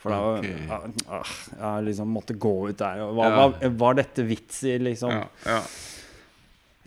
For 0.00 0.10
da 0.10 0.18
okay. 0.40 0.56
Ok. 0.66 1.00
ja, 1.04 1.20
ah, 1.20 1.32
Jeg 1.60 1.86
liksom 1.90 2.10
måtte 2.16 2.34
gå 2.40 2.52
ut 2.72 2.78
der. 2.80 3.02
Hva, 3.14 3.28
Ja. 3.28 3.36
var, 3.36 3.70
var 3.84 3.94
dette 4.00 4.24
vits 4.26 4.62
i, 4.64 4.78
liksom? 4.82 5.12
ja, 5.14 5.26
ja. 5.46 5.62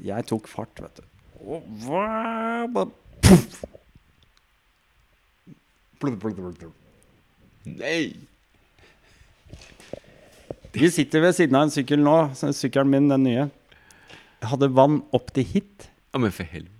Jeg 0.03 0.25
tok 0.27 0.47
fart, 0.49 0.81
vet 0.81 0.99
du. 0.99 1.03
Og 1.45 1.67
hva 1.85 2.67
ba- 2.73 2.89
Nej! 7.63 8.13
Vi 10.73 10.89
sitter 10.91 11.21
ved 11.21 11.35
siden 11.37 11.55
av 11.55 11.67
en 11.67 11.73
sykkel 11.73 12.01
nå. 12.01 12.15
Sykkelen 12.35 12.89
min, 12.89 13.09
den 13.11 13.27
nye. 13.27 13.45
Jeg 14.41 14.49
hadde 14.51 14.71
vann 14.73 15.03
opp 15.13 15.29
til 15.35 15.45
hit. 15.45 15.87
Ja, 16.11 16.21
men 16.21 16.33
for 16.33 16.49
helvete. 16.49 16.71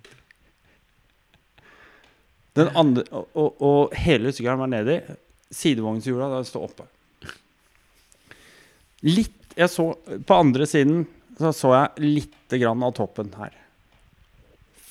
Den 2.54 2.70
andre, 2.78 3.04
og, 3.14 3.30
og, 3.34 3.62
og 3.64 3.94
hele 3.98 4.32
sykkelen 4.34 4.60
var 4.60 4.70
nedi. 4.70 4.98
Sidevognshjula 5.54 6.28
der 6.34 6.46
står 6.48 6.68
oppe. 6.68 6.88
Litt 9.06 9.40
jeg 9.54 9.70
så, 9.70 9.92
På 10.26 10.40
andre 10.42 10.66
siden 10.66 11.04
så, 11.38 11.52
så 11.54 11.70
jeg 11.74 12.08
lite 12.08 12.58
grann 12.58 12.82
av 12.82 12.94
toppen 12.98 13.30
her. 13.38 13.54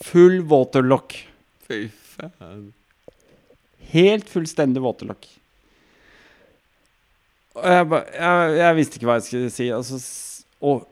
Full 0.04 0.42
waterlock. 0.48 1.16
Fy 1.68 1.86
fan. 1.92 2.72
Helt 3.94 4.30
fullstendig 4.30 4.82
waterlock. 4.84 5.28
Og 7.54 7.68
jeg, 7.70 7.86
ba, 7.92 8.00
jeg, 8.18 8.56
jeg 8.58 8.78
visste 8.80 8.98
ikke 8.98 9.10
hva 9.10 9.18
jeg 9.20 9.28
skulle 9.28 9.52
si. 9.54 9.68
Altså, 9.74 10.00
og 10.64 10.88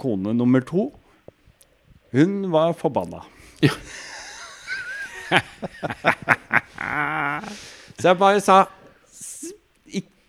kone 0.00 0.34
nummer 0.36 0.60
to, 0.66 0.90
hun 2.14 2.52
var 2.52 2.74
forbanna. 2.76 3.22
Så 7.98 8.10
jeg 8.10 8.18
bare 8.20 8.40
sa 8.44 8.56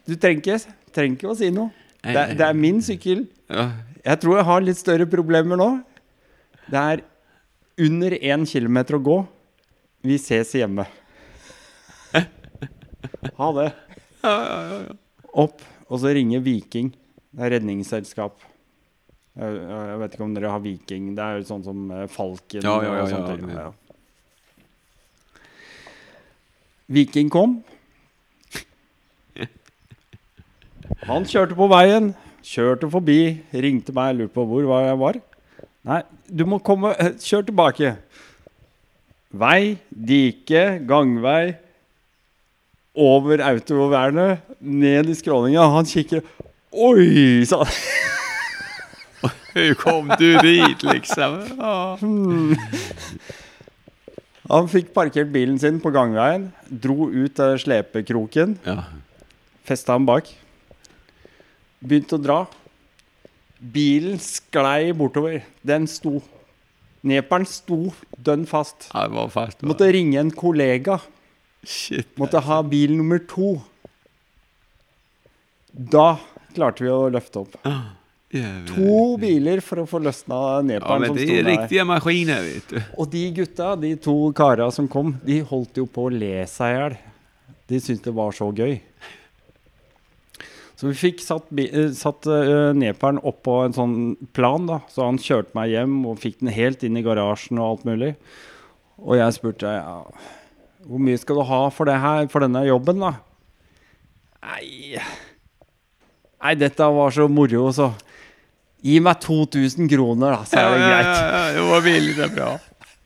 Du 0.07 0.13
trenger 0.15 0.39
ikke, 0.39 0.59
trenger 0.95 1.17
ikke 1.17 1.32
å 1.34 1.36
si 1.38 1.49
noe. 1.51 1.73
Det, 2.05 2.38
det 2.39 2.45
er 2.45 2.55
min 2.57 2.80
sykkel. 2.86 3.26
Jeg 4.05 4.21
tror 4.21 4.38
jeg 4.38 4.47
har 4.47 4.63
litt 4.63 4.80
større 4.80 5.07
problemer 5.09 5.57
nå. 5.59 5.69
Det 6.69 6.80
er 6.80 7.01
under 7.82 8.15
én 8.15 8.45
kilometer 8.47 8.95
å 8.99 9.03
gå. 9.03 9.17
Vi 10.05 10.17
ses 10.21 10.53
hjemme. 10.55 10.86
Ha 13.39 13.47
det. 13.59 13.69
Opp, 15.35 15.61
og 15.89 15.99
så 16.01 16.13
ringer 16.15 16.43
Viking. 16.45 16.91
Det 17.35 17.43
er 17.45 17.51
redningsselskap. 17.57 18.39
Jeg, 19.35 19.55
jeg 19.59 19.97
vet 19.99 20.13
ikke 20.15 20.23
om 20.23 20.35
dere 20.37 20.51
har 20.53 20.61
Viking. 20.63 21.09
Det 21.17 21.23
er 21.25 21.39
jo 21.41 21.47
sånn 21.49 21.65
som 21.65 21.81
eh, 21.91 22.05
Falken 22.11 22.63
Ja, 22.63 22.75
ja, 22.85 22.93
ja, 22.95 23.03
og 23.03 23.09
sånt. 23.11 23.27
ja, 23.51 23.65
ja. 23.65 23.71
Viking 26.95 27.31
kom. 27.33 27.57
Han 31.09 31.25
kjørte 31.27 31.57
på 31.57 31.67
veien, 31.71 32.13
kjørte 32.45 32.87
forbi, 32.93 33.19
ringte 33.51 33.91
meg, 33.97 34.15
lurte 34.19 34.35
på 34.37 34.45
hvor 34.47 34.69
jeg 34.85 34.99
var. 35.01 35.19
Nei, 35.85 35.99
du 36.29 36.45
må 36.49 36.61
komme 36.65 36.93
eh, 37.01 37.13
Kjør 37.21 37.43
tilbake. 37.49 37.91
Vei, 39.35 39.75
dike, 39.91 40.63
gangvei. 40.87 41.57
Over 42.95 43.43
autovernet, 43.43 44.43
ned 44.59 45.09
i 45.11 45.15
skråninga. 45.15 45.67
Han 45.75 45.87
kikker 45.87 46.23
Oi! 46.75 47.45
sa 47.47 47.63
han. 47.63 47.73
Hur 49.55 49.73
kom 49.79 50.09
du 50.19 50.27
dit 50.43 50.81
liksom? 50.83 51.37
Ja. 51.55 51.95
Han 54.51 54.67
fikk 54.69 54.91
parkert 54.93 55.31
bilen 55.33 55.55
sin 55.61 55.79
på 55.81 55.89
gangveien, 55.95 56.49
dro 56.67 57.07
ut 57.09 57.39
av 57.41 57.55
slepekroken, 57.63 58.57
ja. 58.67 58.83
festa 59.65 59.95
den 59.95 60.05
bak. 60.09 60.27
Begynte 61.79 62.19
å 62.19 62.21
dra. 62.21 62.37
Bilen 63.59 64.19
sklei 64.21 64.91
bortover. 64.97 65.41
Den 65.65 65.87
sto. 65.89 66.19
Neperen 67.05 67.45
sto 67.49 67.79
dønn 68.17 68.45
fast. 68.49 68.89
Ja, 68.91 69.05
det 69.07 69.15
var 69.15 69.31
fast. 69.33 69.63
Måtte 69.65 69.89
ringe 69.93 70.19
en 70.21 70.33
kollega. 70.35 70.99
Shit. 71.66 72.07
Måtte 72.22 72.41
ha 72.45 72.61
bil 72.63 72.95
nummer 72.95 73.20
to. 73.30 73.55
Da 75.72 76.16
klarte 76.55 76.86
vi 76.86 76.91
å 76.93 77.05
løfte 77.11 77.43
opp. 77.43 77.57
Jävlar. 78.36 78.72
To 78.76 79.18
biler 79.22 79.61
for 79.63 79.84
å 79.84 79.88
få 79.88 79.99
løsna 80.03 80.38
Ja, 80.68 80.97
men 80.99 81.11
som 81.11 81.18
det 81.18 81.28
der. 81.30 81.49
Riktige 81.49 81.86
maskiner 81.88 82.41
vet 82.43 82.72
du. 82.72 82.80
Og 82.97 83.09
de 83.11 83.26
gutta, 83.38 83.76
de 83.80 83.93
to 84.01 84.16
kara 84.36 84.70
som 84.76 84.89
kom, 84.91 85.16
de 85.24 85.39
holdt 85.45 85.78
jo 85.80 85.86
på 85.88 86.07
å 86.09 86.13
le 86.13 86.41
seg 86.49 86.74
i 86.74 86.80
hjel. 86.80 86.97
De 87.70 87.80
syntes 87.82 88.03
det 88.05 88.16
var 88.16 88.36
så 88.36 88.49
gøy. 88.53 88.80
Så 90.76 90.89
vi 90.89 90.97
fikk 90.99 91.22
satt, 91.24 91.47
eh, 91.55 91.91
satt 91.95 92.28
eh, 92.28 92.74
neperen 92.76 93.22
oppå 93.24 93.61
en 93.63 93.76
sånn 93.76 93.95
plan, 94.36 94.66
da. 94.68 94.82
Så 94.91 95.05
han 95.05 95.22
kjørte 95.22 95.55
meg 95.55 95.72
hjem 95.72 96.01
og 96.09 96.20
fikk 96.20 96.41
den 96.41 96.51
helt 96.51 96.84
inn 96.84 96.99
i 96.99 97.05
garasjen 97.05 97.61
og 97.61 97.70
alt 97.70 97.86
mulig. 97.88 98.11
Og 98.99 99.16
jeg 99.16 99.38
spurte 99.38 99.72
ja, 99.72 100.01
hvor 100.86 101.01
mye 101.01 101.19
skal 101.21 101.39
du 101.39 101.45
ha 101.49 101.61
for 101.73 101.89
det 101.89 101.99
her, 102.01 102.27
for 102.31 102.45
denne 102.45 102.65
jobben, 102.67 103.01
da? 103.01 103.15
Nei 104.45 104.99
Nei, 106.45 106.51
dette 106.61 106.86
var 106.93 107.13
så 107.15 107.25
moro, 107.31 107.71
så 107.73 107.89
Gi 108.86 108.99
meg 109.01 109.17
2000 109.23 109.88
kroner, 109.89 110.36
da, 110.36 110.43
så 110.45 110.59
er 110.61 110.67
det 110.69 110.81
greit. 110.83 111.07
Ja, 111.07 111.13
ja, 111.25 111.38
ja, 111.47 111.53
det 111.55 111.61
var 111.71 111.81
billigt 111.81 112.25
och 112.25 112.31
bra. 112.36 112.49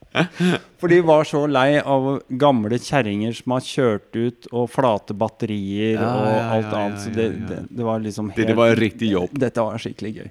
For 0.81 0.91
de 0.91 0.97
var 1.05 1.23
så 1.23 1.45
lei 1.47 1.79
av 1.79 2.07
gamle 2.27 2.79
kjerringer 2.81 3.35
som 3.37 3.53
har 3.55 3.63
kjørt 3.63 4.17
ut, 4.17 4.49
og 4.51 4.67
flate 4.73 5.15
batterier 5.15 6.01
og 6.01 6.27
alt 6.57 6.73
annet. 6.73 6.99
Så 7.03 7.13
det, 7.15 7.29
det, 7.47 7.61
det 7.69 7.87
var 7.87 8.03
liksom 8.03 8.33
Det, 8.33 8.41
helt 8.41 8.51
det 8.51 8.57
var 8.59 8.75
riktig 8.79 9.13
jobb. 9.13 9.39
Dette 9.39 9.63
var 9.63 9.79
skikkelig 9.79 10.13
gøy. 10.17 10.29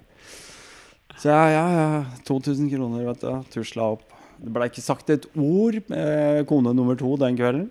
Så 1.19 1.33
ja, 1.33 1.41
ja, 1.55 1.65
ja. 1.79 2.05
2000 2.29 2.69
kroner, 2.75 3.09
vet 3.09 3.25
du. 3.25 3.33
Tusla 3.55 3.93
opp. 3.95 4.18
Det 4.39 4.53
ble 4.55 4.69
ikke 4.71 4.85
sagt 4.85 5.11
et 5.11 5.27
ord 5.35 5.81
med 5.91 6.45
kone 6.51 6.75
nummer 6.77 6.99
to 6.99 7.17
den 7.21 7.39
kvelden. 7.39 7.67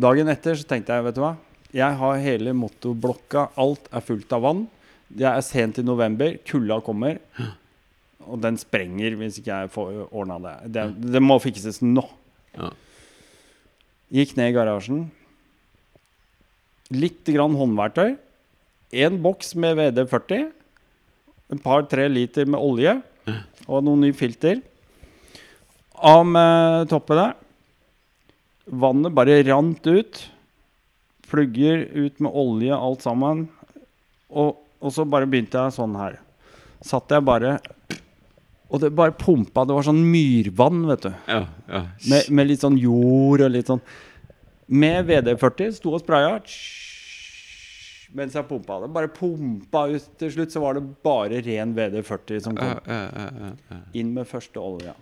Dagen 0.00 0.28
etter 0.32 0.56
så 0.56 0.66
tenkte 0.68 0.96
jeg, 0.96 1.06
vet 1.06 1.16
du 1.16 1.22
hva. 1.24 1.34
Jeg 1.74 1.96
har 2.00 2.20
hele 2.22 2.52
motorblokka. 2.56 3.50
Alt 3.60 3.88
er 3.94 4.04
fullt 4.04 4.32
av 4.36 4.44
vann. 4.44 4.64
Det 5.10 5.26
er 5.26 5.42
sent 5.44 5.80
i 5.80 5.86
november. 5.86 6.36
Kulda 6.46 6.80
kommer. 6.84 7.18
Og 8.26 8.40
den 8.42 8.58
sprenger 8.60 9.16
hvis 9.18 9.40
ikke 9.40 9.62
jeg 9.62 9.72
får 9.74 10.00
ordna 10.10 10.38
det. 10.44 10.54
det. 10.76 10.86
Det 11.16 11.22
må 11.22 11.38
fikses 11.42 11.80
nå. 11.82 12.04
Ja. 12.56 12.70
Gikk 14.20 14.34
ned 14.38 14.52
i 14.52 14.56
garasjen. 14.56 15.04
Litt 16.94 17.26
grann 17.30 17.54
håndverktøy. 17.58 18.16
En 19.04 19.20
boks 19.22 19.54
med 19.54 19.78
VD40. 19.78 20.48
Et 21.54 21.62
par-tre 21.62 22.08
liter 22.10 22.50
med 22.50 22.58
olje. 22.58 22.96
Og 23.68 23.84
noen 23.86 24.06
nye 24.06 24.16
filter. 24.16 24.58
Av 26.00 26.24
med 26.26 26.88
toppene. 26.88 27.32
Vannet 28.64 29.12
bare 29.12 29.42
rant 29.44 29.86
ut. 29.86 30.20
Plugger 31.30 31.84
ut 31.92 32.20
med 32.24 32.32
olje, 32.32 32.74
alt 32.74 33.04
sammen. 33.04 33.44
Og, 34.30 34.56
og 34.80 34.94
så 34.94 35.04
bare 35.04 35.28
begynte 35.28 35.60
jeg 35.60 35.76
sånn 35.76 35.98
her. 35.98 36.16
Satt 36.80 37.12
jeg 37.12 37.20
bare 37.26 37.58
Og 38.70 38.80
det 38.80 38.92
bare 38.96 39.12
pumpa. 39.12 39.66
Det 39.66 39.76
var 39.76 39.84
sånn 39.84 40.00
myrvann, 40.08 40.84
vet 40.88 41.08
du. 41.08 41.10
Ja, 41.28 41.42
ja. 41.68 41.82
Med, 42.08 42.30
med 42.30 42.48
litt 42.48 42.62
sånn 42.64 42.78
jord 42.80 43.44
og 43.44 43.52
litt 43.52 43.68
sånn 43.68 43.82
Med 44.70 45.04
VD40 45.10 45.74
sto 45.76 45.92
og 45.98 46.04
spraya 46.04 46.38
mens 48.10 48.34
jeg 48.34 48.42
pumpa 48.48 48.80
det. 48.82 48.88
Bare 48.90 49.06
pumpa 49.14 49.84
ut. 49.92 50.06
Til 50.18 50.32
slutt 50.34 50.50
så 50.50 50.62
var 50.64 50.74
det 50.74 50.80
bare 51.04 51.38
ren 51.46 51.76
VD40 51.76 52.40
som 52.42 52.56
kom. 52.58 52.72
ja, 52.82 52.96
ja, 53.06 53.28
ja, 53.30 53.50
ja. 53.70 53.78
Inn 54.00 54.10
med 54.16 54.26
første 54.26 54.58
olja. 54.58 54.96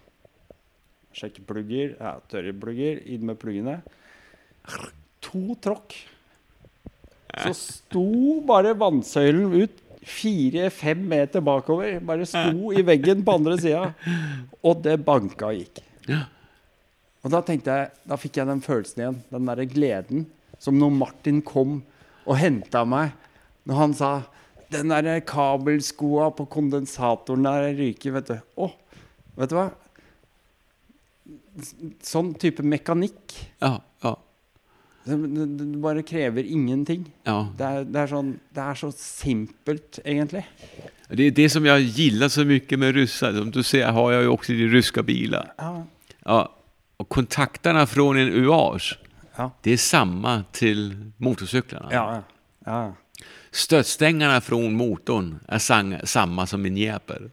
Sjekke 1.19 1.43
plugger. 1.49 1.97
Ja, 1.99 2.15
tørre 2.31 2.55
plugger. 2.55 3.03
Inn 3.11 3.27
med 3.29 3.41
pluggene. 3.43 3.81
To 5.29 5.59
tråkk. 5.65 5.97
Så 7.39 7.53
sto 7.59 8.39
bare 8.47 8.73
vannsøylen 8.79 9.53
ut 9.59 9.85
fire-fem 10.09 11.03
meter 11.11 11.43
bakover. 11.45 11.99
Bare 12.05 12.27
sto 12.29 12.73
i 12.73 12.85
veggen 12.87 13.23
på 13.27 13.37
andre 13.41 13.59
sida. 13.61 13.85
Og 14.63 14.83
det 14.87 14.99
banka 15.07 15.51
og 15.51 15.61
gikk. 15.61 15.83
Og 17.27 17.33
da 17.35 17.43
tenkte 17.45 17.75
jeg, 17.75 17.93
da 18.09 18.17
fikk 18.17 18.39
jeg 18.41 18.49
den 18.49 18.65
følelsen 18.65 19.03
igjen. 19.03 19.23
Den 19.35 19.49
derre 19.51 19.69
gleden 19.69 20.27
som 20.63 20.79
når 20.79 20.95
Martin 20.95 21.43
kom 21.47 21.81
og 22.29 22.39
henta 22.39 22.85
meg. 22.89 23.15
Når 23.69 23.81
han 23.83 23.95
sa 23.97 24.13
den 24.73 24.93
der 24.93 25.21
kabelskoa 25.25 26.31
på 26.37 26.47
kondensatoren 26.53 27.47
der 27.47 27.71
ryker, 27.79 28.17
vet 28.19 28.33
du. 28.33 28.39
Å, 28.65 28.71
vet 29.39 29.53
du 29.53 29.59
hva? 29.59 29.69
Sånn 32.05 32.35
type 32.39 32.63
mekanikk. 32.63 33.35
ja, 33.61 33.79
ja, 34.03 34.15
Det, 35.09 35.17
bare 35.81 36.03
krever 36.03 36.45
ingenting. 36.45 37.07
ja. 37.25 37.49
Det 37.57 37.65
er, 37.65 37.85
det, 37.85 38.01
er 38.03 38.07
sånn, 38.13 38.33
det 38.55 38.63
er 38.63 38.75
så 38.75 38.91
simpelt, 38.93 39.99
egentlig. 40.05 40.45
Det 41.09 41.27
er 41.27 41.31
det 41.31 41.47
som 41.51 41.65
jeg 41.65 41.87
gillar 41.97 42.29
så 42.29 42.45
mye 42.45 42.77
med 42.77 42.95
russer 42.95 43.33
Som 43.33 43.51
du 43.51 43.63
ser 43.65 43.89
har 43.97 44.11
jeg 44.13 44.25
jo 44.27 44.35
også 44.35 44.53
i 44.53 44.67
ryska 44.69 45.03
biler. 45.03 45.53
Ja. 45.59 45.85
Ja, 46.27 46.43
och 46.99 47.09
fra 47.09 47.87
från 47.87 48.19
en 48.19 48.29
UAS, 48.45 48.95
Ja. 49.37 49.51
det 49.63 49.73
er 49.73 49.77
samme 49.77 50.45
til 50.53 51.13
motorsyklene. 51.19 51.89
Ja, 51.93 52.15
ja. 52.15 52.23
ja. 52.67 52.93
fra 54.41 54.57
motoren 54.57 55.39
er 55.49 55.59
samme 56.05 56.47
som 56.47 56.61
min 56.63 56.77
Jeeper. 56.77 57.31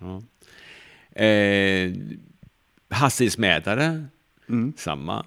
Ja. 0.00 0.20
Eh, 1.12 1.92
hastighetsmätare, 2.92 4.06
Mm. 4.48 4.72
samma. 4.76 5.26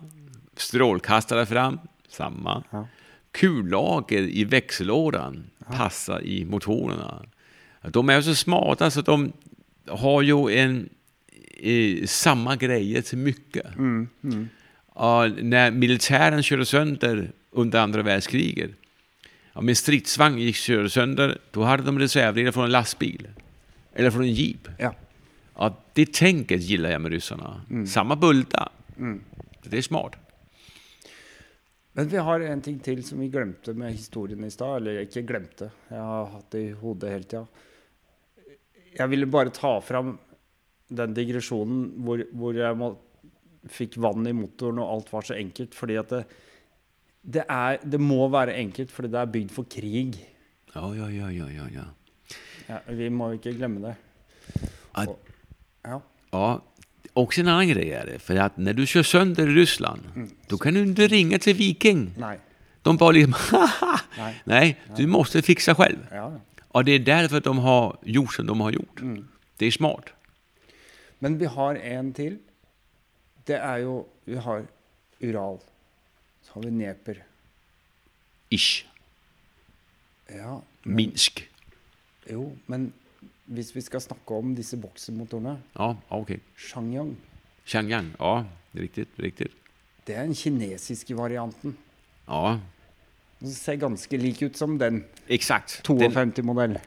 Strålkastare 0.57 1.45
fram, 1.45 1.79
samma. 2.09 2.63
Ja. 2.71 2.87
Kullager 3.31 4.21
i 4.21 4.43
växellådan 4.43 5.43
passar 5.67 6.23
i 6.23 6.45
motorerna. 6.45 7.23
De 7.81 8.09
är 8.09 8.21
så 8.21 8.35
smarta 8.35 8.91
så 8.91 8.99
att 8.99 9.05
de 9.05 9.31
har 9.87 10.21
ju 10.21 10.57
en, 10.57 10.89
eh, 11.57 12.05
samma 12.05 12.55
grejer 12.55 13.01
till 13.01 13.17
mycket. 13.17 13.75
Mm. 13.77 14.07
Mm. 14.23 14.49
Ja, 14.95 15.27
när 15.41 15.71
militären 15.71 16.43
körde 16.43 16.65
sönder 16.65 17.31
under 17.51 17.79
andra 17.79 18.01
världskriget, 18.01 18.71
ja, 19.53 19.61
med 19.61 19.77
stridsvagn 19.77 20.37
gick 20.39 20.55
körde 20.55 20.89
sönder, 20.89 21.37
då 21.51 21.63
hade 21.63 21.83
de 21.83 21.99
reservdelar 21.99 22.51
från 22.51 22.65
en 22.65 22.71
lastbil. 22.71 23.27
Eller 23.93 24.11
från 24.11 24.21
en 24.23 24.33
jeep. 24.33 24.67
Ja. 24.79 24.95
Ja, 25.57 25.69
det 25.93 26.13
tänket 26.13 26.61
gillar 26.61 26.89
jag 26.89 27.01
med 27.01 27.11
ryssarna. 27.11 27.61
Samma 27.87 28.15
bulta. 28.15 28.71
Det 29.63 29.77
är 29.77 29.81
smart. 29.81 30.15
Men 31.93 32.07
vi 32.07 32.17
har 32.17 32.39
en 32.39 32.61
ting 32.61 32.79
til 32.83 33.03
som 33.07 33.19
vi 33.23 33.29
glemte 33.31 33.73
med 33.73 33.93
historien 33.95 34.43
i 34.43 34.51
stad. 34.51 34.77
Eller 34.81 34.99
ikke 35.05 35.21
glemte, 35.27 35.69
jeg 35.89 36.01
har 36.03 36.25
hatt 36.33 36.49
det 36.51 36.63
i 36.69 36.73
hodet 36.75 37.11
hele 37.13 37.23
tida. 37.23 37.45
Jeg 38.97 39.09
ville 39.11 39.27
bare 39.31 39.49
ta 39.55 39.77
fram 39.83 40.17
den 40.95 41.13
digresjonen 41.15 41.85
hvor, 42.05 42.21
hvor 42.35 42.55
jeg 42.59 42.75
må, 42.79 42.91
fikk 43.71 43.95
vann 44.03 44.27
i 44.29 44.33
motoren 44.35 44.77
og 44.83 44.91
alt 44.97 45.13
var 45.13 45.25
så 45.27 45.37
enkelt. 45.39 45.75
Fordi 45.75 45.95
at 46.03 46.11
det, 46.11 46.23
det, 47.23 47.45
er, 47.49 47.79
det 47.83 47.99
må 48.03 48.27
være 48.31 48.57
enkelt, 48.59 48.91
fordi 48.91 49.11
det 49.15 49.21
er 49.23 49.31
bygd 49.37 49.55
for 49.55 49.63
krig. 49.71 50.19
Ja, 50.75 50.89
ja, 50.99 51.07
ja, 51.15 51.29
ja, 51.31 51.47
ja, 51.47 51.69
ja. 52.67 52.79
Vi 52.91 53.07
må 53.13 53.31
ikke 53.37 53.55
glemme 53.55 53.87
det. 53.87 53.95
Og- 54.99 55.15
ja. 55.85 56.01
Ja, 56.31 56.61
också 57.13 57.41
en 57.41 57.47
annan 57.47 57.67
grej 57.67 57.91
är 57.91 58.05
det. 58.05 58.19
För 58.19 58.35
att 58.35 58.57
när 58.57 58.73
du 58.73 58.85
kör 58.87 59.03
sönder 59.03 59.49
i 59.49 59.53
Ryssland, 59.53 60.29
då 60.47 60.57
kan 60.57 60.73
du 60.73 60.81
inte 60.81 61.07
ringa 61.07 61.39
till 61.39 61.55
Viking. 61.55 62.13
Nei. 62.17 62.37
De 62.81 62.97
bara 62.97 63.11
liksom, 63.11 63.33
Nej. 64.17 64.41
Nej, 64.43 64.79
du 64.97 65.07
måste 65.07 65.41
fixa 65.41 65.75
själv. 65.75 65.97
Ja. 66.11 66.39
Och 66.67 66.85
det 66.85 66.91
är 66.91 66.99
därför 66.99 67.41
de 67.41 67.57
har 67.57 67.97
gjort 68.03 68.33
som 68.33 68.45
de 68.47 68.61
har 68.61 68.71
gjort. 68.71 69.01
Det 69.57 69.65
är 69.65 69.71
smart. 69.71 70.05
Men 71.19 71.37
vi 71.37 71.45
har 71.45 71.75
en 71.75 72.13
til. 72.13 72.37
Det 73.47 73.55
er 73.55 73.77
jo 73.77 74.07
Vi 74.25 74.35
har 74.35 74.65
Ural. 75.21 75.59
Så 76.43 76.53
har 76.53 76.61
vi 76.61 76.71
Neper. 76.71 77.15
Ish. 78.49 78.85
Ja, 80.27 80.61
Minsk. 80.83 81.49
Jo, 82.29 82.57
men 82.65 82.93
hvis 83.45 83.75
vi 83.75 83.81
skal 83.81 84.01
snakke 84.01 84.31
om 84.37 84.55
disse 84.55 84.77
boksemotorene 84.77 85.57
Ja, 85.77 85.93
ok. 86.09 86.31
Shangyang, 86.57 87.15
Shangyang. 87.65 88.13
Ja, 88.19 88.43
Riktig. 88.75 89.07
riktig. 89.19 89.47
det 90.07 90.15
er 90.15 90.23
den 90.23 90.35
kinesiske 90.35 91.15
varianten. 91.17 91.77
Ja, 92.27 92.59
Den 93.39 93.51
ser 93.51 93.75
ganske 93.75 94.17
lik 94.17 94.41
ut 94.41 94.57
som 94.57 94.77
den. 94.79 95.03
exakt. 95.29 95.81
52-modell. 95.87 96.77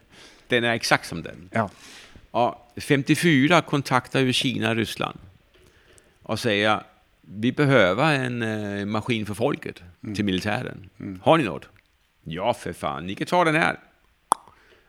den 0.50 0.64
er 0.64 0.72
exakt 0.74 1.06
som 1.06 1.22
den. 1.22 1.48
Ja. 1.54 1.68
Ja, 2.34 2.54
54 2.78 3.60
kontakter 3.62 4.20
ju 4.20 4.32
Kina 4.32 4.74
Ryssland 4.74 5.18
og 6.24 6.38
sier 6.38 6.82
vi 7.22 7.50
behøver 7.52 8.04
en 8.26 8.42
uh, 8.42 8.86
maskin 8.86 9.26
for 9.26 9.34
folket 9.34 9.82
till 10.14 10.24
Mm. 10.98 11.20
Har 11.22 11.36
ni 11.38 11.44
något? 11.44 11.68
Ja, 12.24 12.52
for 12.52 12.72
faen. 12.72 13.06
ni 13.06 13.14
kan 13.14 13.26
ta 13.26 13.44
den 13.44 13.54
här. 13.54 13.76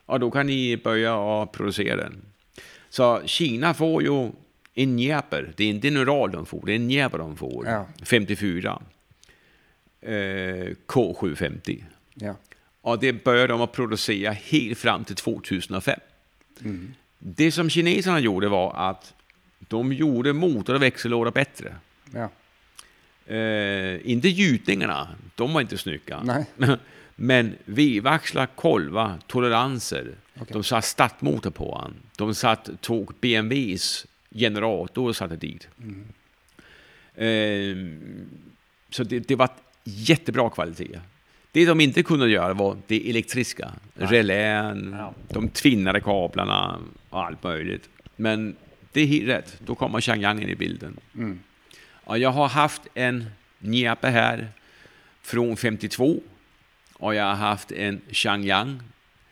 Och 0.10 0.20
då 0.20 0.32
kan 0.32 0.48
ni 0.48 0.78
börja 0.78 1.16
och 1.16 1.52
producera 1.52 1.96
den. 1.96 2.22
Så 2.90 3.22
Kina 3.26 3.74
får 3.74 4.04
ju 4.04 4.32
en 4.74 5.00
jäper, 5.00 5.54
Det 5.58 5.64
är 5.64 5.70
inte 5.70 5.88
en 5.88 5.98
Ural 5.98 6.32
de 6.32 6.46
får, 6.46 6.66
det 6.66 6.72
är 6.72 6.76
en 6.76 6.90
jäper 6.92 7.18
de 7.18 7.38
får. 7.38 7.66
Ja. 7.68 7.86
54. 8.04 8.82
Eh, 10.02 10.12
K750. 10.88 11.84
ja. 12.14 12.36
Och 12.82 13.00
det 13.00 13.24
började 13.24 13.48
de 13.48 13.62
att 13.62 13.72
producera 13.72 14.32
helt 14.32 14.78
fram 14.78 15.04
till 15.06 15.16
2005. 15.16 16.00
Det 17.20 17.52
som 17.52 17.70
kineserna 17.70 18.20
gjorde 18.20 18.48
var 18.50 18.90
att 18.90 19.14
de 19.60 19.94
gjorde 19.94 20.34
motor 20.34 20.74
och 20.76 20.82
växellåda 20.82 21.32
bättre. 21.32 21.76
ja. 22.14 22.30
Eh, 23.36 24.12
inte 24.12 24.28
gjutningarna, 24.28 25.08
de 25.36 25.54
var 25.54 25.62
inte 25.62 25.78
snygga. 25.78 26.46
Men 27.22 27.56
vevaxlar, 27.66 28.46
kolvar, 28.56 29.20
toleranser. 29.28 30.16
Okay. 30.36 30.54
De 30.54 30.64
satt 30.64 30.86
startmotor 30.86 31.50
på 31.52 31.78
han. 31.82 31.94
De 32.18 32.36
satt, 32.36 32.70
tog 32.82 33.14
BMWs 33.22 34.06
generator 34.32 35.08
och 35.10 35.16
satte 35.16 35.36
dit. 35.36 35.68
Eh, 37.16 37.76
så 38.90 39.04
det, 39.04 39.20
det 39.20 39.36
var 39.36 39.50
jättebra 39.84 40.50
kvalitet. 40.50 41.00
Det 41.52 41.66
de 41.66 41.80
inte 41.82 42.04
kunde 42.04 42.30
göra 42.30 42.54
var 42.54 42.78
det 42.88 43.10
elektriska. 43.10 43.72
Relän, 43.94 44.96
Ja. 45.00 45.14
de 45.30 45.50
tvinnade 45.50 46.02
kablarna 46.02 46.80
och 47.10 47.26
allt 47.26 47.44
möjligt. 47.44 47.90
Men 48.16 48.56
det 48.92 49.02
är 49.02 49.06
helt 49.06 49.28
rätt. 49.28 49.60
Då 49.66 49.76
kommer 49.76 50.02
Changyang 50.02 50.42
in 50.44 50.50
i 50.50 50.56
bilden. 50.56 50.98
Ja, 52.06 52.18
jag 52.18 52.30
har 52.32 52.48
haft 52.48 52.82
en 52.94 53.26
Njepe 53.60 54.08
här 54.08 54.48
från 55.22 55.58
52 55.58 56.22
och 57.00 57.16
jag 57.16 57.24
har 57.24 57.36
haft 57.36 57.72
en 57.72 58.02
Changyang. 58.12 58.80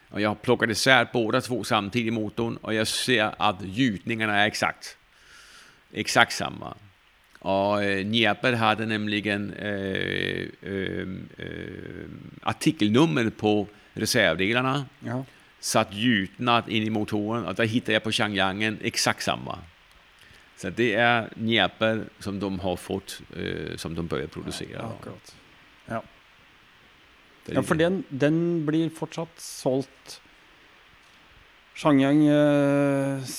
Och 0.10 0.22
jag 0.22 0.30
har 0.30 0.36
plockat 0.36 0.70
isär 0.70 1.08
båda 1.14 1.42
två 1.42 1.64
samtidigt 1.64 2.08
i 2.08 2.12
motorn 2.12 2.58
och 2.58 2.74
jag 2.74 2.88
ser 2.88 3.32
att 3.38 3.62
gjutningarna 3.62 4.38
är 4.38 4.48
exakt. 4.48 4.98
Exakt 5.92 6.34
samma. 6.34 6.74
Och 7.40 7.84
eh, 7.84 8.06
Njeper 8.06 8.54
hade 8.54 8.86
nämligen 8.86 9.54
eh, 9.54 10.48
eh, 10.62 11.08
eh, 11.38 12.08
artikelnummer 12.42 13.30
på 13.30 13.68
reservdelarna 13.94 14.86
ja. 15.00 15.26
satt 15.60 15.94
gjutnat 15.94 16.70
in 16.70 16.84
i 16.84 16.90
motorn 16.90 17.46
och 17.46 17.56
där 17.56 17.66
hittade 17.66 17.94
jag 17.94 18.04
på 18.04 18.12
Changyangen 18.12 18.78
exakt 18.82 19.24
samma. 19.24 19.60
Så 20.58 20.70
det 20.70 20.94
är 20.94 21.30
Njeper 21.36 22.04
som 22.20 22.40
de 22.40 22.60
har 22.60 22.76
fått, 22.76 23.22
som 23.76 23.96
de 23.96 24.08
börjar 24.08 24.28
producera. 24.28 24.92
Akkurat. 25.00 25.36
Ja. 25.86 26.04
Ja, 27.56 27.62
for 27.64 27.80
den, 27.80 28.02
den 28.12 28.40
blir 28.68 28.90
fortsatt 28.94 29.34
solgt. 29.40 30.18
Shangyang 31.78 32.24
eh, 32.26 33.32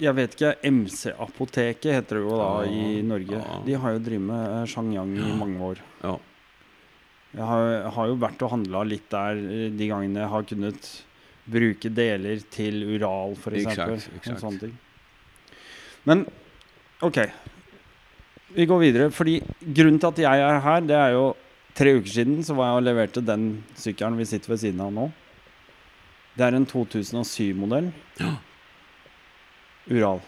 Jeg 0.00 0.14
vet 0.16 0.36
ikke, 0.36 0.54
MC-apoteket 0.70 1.90
heter 1.92 2.20
det 2.20 2.24
jo 2.24 2.38
da 2.38 2.48
Ja, 2.64 2.70
i 2.70 3.02
Norge. 3.04 3.36
ja. 3.42 3.58
De 3.66 3.76
har 3.82 3.96
jo 3.96 4.02
drevet 4.06 4.26
med 4.30 4.68
Shangyang 4.70 5.12
i 5.18 5.32
mange 5.36 5.60
år. 5.72 5.82
Ja. 6.04 6.16
Jeg 7.34 7.46
har, 7.46 7.68
har 7.94 8.08
jo 8.10 8.16
vært 8.18 8.42
og 8.42 8.50
handla 8.54 8.82
litt 8.86 9.08
der 9.12 9.38
eh, 9.42 9.68
de 9.74 9.90
gangene 9.90 10.22
jeg 10.24 10.32
har 10.32 10.46
kunnet 10.50 10.90
bruke 11.50 11.90
deler 11.90 12.40
til 12.54 12.80
Ural, 12.94 13.34
f.eks. 13.34 13.78
Og 14.30 14.38
sånne 14.38 14.60
ting. 14.64 14.74
Men 16.06 16.24
OK. 17.02 17.18
Vi 18.54 18.66
går 18.66 18.80
videre. 18.82 19.10
Fordi 19.14 19.38
grunnen 19.62 19.98
til 20.02 20.10
at 20.10 20.20
jeg 20.24 20.42
er 20.46 20.60
her, 20.64 20.80
det 20.86 20.96
er 20.98 21.14
jo 21.16 21.24
Tre 21.80 21.94
uker 21.96 22.12
siden 22.12 22.42
så 22.44 22.52
var 22.52 22.74
jeg 22.74 22.76
og 22.76 22.84
leverte 22.84 23.20
den 23.24 23.44
sykkelen 23.80 24.18
vi 24.20 24.26
sitter 24.28 24.52
ved 24.52 24.58
siden 24.60 24.82
av 24.84 24.90
nå. 24.92 25.06
Det 26.36 26.44
er 26.44 26.56
en 26.58 26.66
2007-modell. 26.68 27.88
Ja. 28.20 28.34
Ural. 29.88 30.20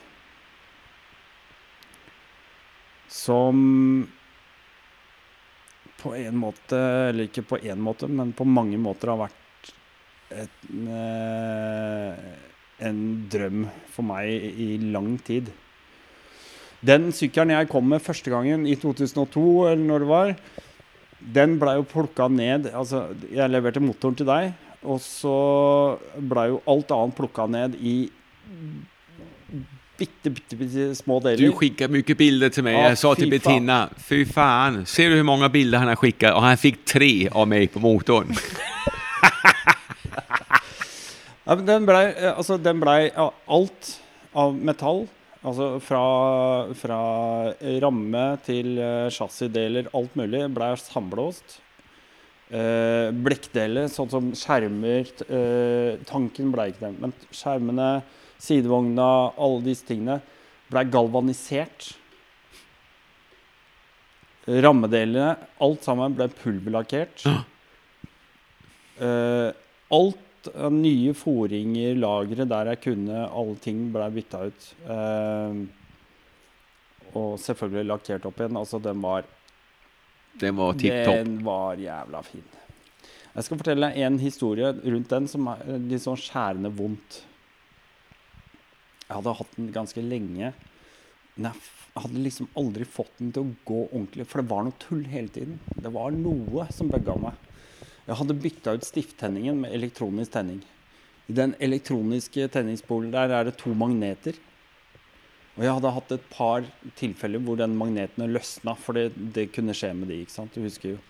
Som 3.12 3.60
på 6.00 6.14
en 6.16 6.40
måte, 6.40 6.80
eller 7.10 7.28
ikke 7.28 7.44
på 7.52 7.60
én 7.60 7.84
måte, 7.84 8.08
men 8.08 8.32
på 8.32 8.48
mange 8.48 8.80
måter 8.80 9.12
har 9.12 9.20
vært 9.26 9.70
et, 10.32 10.58
eh, 10.72 12.32
en 12.88 13.04
drøm 13.28 13.68
for 13.92 14.08
meg 14.08 14.56
i 14.56 14.72
lang 14.88 15.18
tid. 15.20 15.52
Den 16.80 17.12
sykkelen 17.12 17.52
jeg 17.52 17.68
kom 17.68 17.92
med 17.92 18.02
første 18.02 18.32
gangen 18.32 18.64
i 18.66 18.74
2002, 18.74 19.46
eller 19.68 19.84
når 19.84 19.98
det 20.00 20.14
var, 20.16 20.36
den 21.34 21.58
blei 21.60 21.76
jo 21.78 21.84
plukka 21.86 22.28
ned 22.32 22.70
Altså, 22.74 23.04
jeg 23.30 23.50
leverte 23.50 23.82
motoren 23.82 24.16
til 24.18 24.26
deg, 24.28 24.52
og 24.82 24.98
så 25.04 25.36
blei 26.18 26.48
jo 26.50 26.62
alt 26.70 26.90
annet 26.94 27.18
plukka 27.18 27.46
ned 27.50 27.76
i 27.78 27.96
bitte, 30.02 30.30
bitte, 30.30 30.56
bitte 30.58 30.88
små 30.98 31.20
Du 31.20 31.28
deler. 31.28 31.88
mye 31.92 32.16
bilder 32.18 32.50
til 32.50 32.66
meg. 32.66 32.74
Ah, 32.80 32.88
jeg 32.90 32.98
sa 32.98 33.14
til. 33.14 33.30
Bettina, 33.30 33.84
fy 34.02 34.24
fan, 34.26 34.82
ser 34.86 35.12
du 35.12 35.20
hvor 35.20 35.30
mange 35.30 35.50
bilder 35.54 35.78
han 35.78 35.92
har 35.92 36.00
skickat? 36.00 36.34
Og 36.34 36.42
han 36.42 36.58
fikk 36.58 36.82
tre 36.96 37.12
av 37.30 37.46
meg 37.50 37.70
på 37.72 37.82
motoren. 37.82 38.34
Ja, 41.42 41.56
den 41.58 41.86
blei 41.88 42.04
eh, 42.12 42.30
altså, 42.36 42.54
ble, 42.62 42.92
ja, 43.10 43.24
alt 43.50 43.88
av 44.38 44.54
metall. 44.54 45.08
Altså 45.42 45.72
fra, 45.82 46.02
fra 46.78 47.00
ramme 47.82 48.24
til 48.46 48.76
uh, 48.78 49.10
chassisdeler, 49.10 49.90
alt 49.96 50.14
mulig, 50.18 50.46
blei 50.54 50.70
samblåst. 50.78 51.58
Eh, 52.52 53.08
blekkdeler, 53.16 53.86
sånn 53.88 54.10
som 54.12 54.26
skjermer 54.36 55.08
eh, 55.24 55.94
Tanken 56.04 56.50
blei 56.52 56.66
ikke 56.68 56.82
det, 56.84 56.90
men 57.00 57.14
skjermene, 57.32 57.86
sidevogna, 58.44 59.06
alle 59.40 59.62
disse 59.64 59.86
tingene 59.88 60.18
blei 60.68 60.82
galvanisert. 60.92 61.94
Rammedelene, 64.44 65.30
alt 65.64 65.88
sammen 65.88 66.18
ble 66.18 66.26
pulverlakkert. 66.42 67.24
Eh, 69.00 69.48
alt 69.96 70.20
av 70.50 70.72
nye 70.74 71.12
foringer, 71.16 71.94
lagre 72.00 72.46
der 72.48 72.72
jeg 72.72 72.82
kunne, 72.88 73.26
alle 73.28 73.56
ting 73.62 73.84
ble 73.94 74.08
bytta 74.16 74.40
ut. 74.50 74.66
Eh, 74.96 75.60
og 77.12 77.36
selvfølgelig 77.42 77.88
lakkert 77.90 78.26
opp 78.28 78.40
igjen. 78.40 78.58
Altså, 78.58 78.80
den 78.82 79.02
var 79.04 79.28
Den 80.40 80.56
var 80.56 80.72
tipptopp. 80.80 81.14
Den 81.14 81.36
var 81.44 81.76
jævla 81.76 82.22
fin. 82.24 82.48
Jeg 83.32 83.44
skal 83.46 83.60
fortelle 83.60 83.88
deg 83.88 84.04
en 84.06 84.18
historie 84.20 84.72
rundt 84.72 85.12
den 85.12 85.28
som 85.28 85.46
er 85.52 85.62
litt 85.88 86.04
sånn 86.04 86.20
skjærende 86.20 86.72
vondt. 86.76 87.22
Jeg 89.06 89.14
hadde 89.18 89.36
hatt 89.38 89.56
den 89.58 89.70
ganske 89.72 90.04
lenge. 90.04 90.52
Men 91.36 91.48
jeg 91.50 92.02
hadde 92.02 92.24
liksom 92.24 92.48
aldri 92.60 92.84
fått 92.88 93.12
den 93.20 93.32
til 93.32 93.44
å 93.44 93.54
gå 93.68 93.80
ordentlig, 93.90 94.26
for 94.28 94.40
det 94.40 94.50
var 94.52 94.66
noe 94.66 94.76
tull 94.80 95.04
hele 95.12 95.32
tiden. 95.32 95.58
Det 95.76 95.92
var 95.92 96.12
noe 96.16 96.66
som 96.72 96.90
bugga 96.92 97.16
meg. 97.20 97.48
Jeg 98.06 98.18
hadde 98.18 98.38
bytta 98.42 98.74
ut 98.76 98.86
stifttenningen 98.86 99.60
med 99.62 99.74
elektronisk 99.76 100.34
tenning. 100.34 100.62
I 101.30 101.36
den 101.36 101.54
elektroniske 101.62 102.48
tenningspolen 102.50 103.12
der 103.14 103.30
er 103.30 103.46
det 103.46 103.58
to 103.60 103.74
magneter. 103.78 104.38
Og 105.52 105.66
jeg 105.66 105.76
hadde 105.76 105.92
hatt 105.94 106.14
et 106.16 106.28
par 106.32 106.66
tilfeller 106.98 107.42
hvor 107.44 107.58
den 107.60 107.76
magnetene 107.78 108.30
løsna, 108.30 108.74
for 108.74 108.96
det, 108.96 109.12
det 109.14 109.50
kunne 109.54 109.76
skje 109.76 109.92
med 109.94 110.10
de, 110.10 110.22
ikke 110.24 110.34
sant? 110.34 110.54
Du 110.54 110.64
husker 110.64 110.94
jo. 110.94 111.00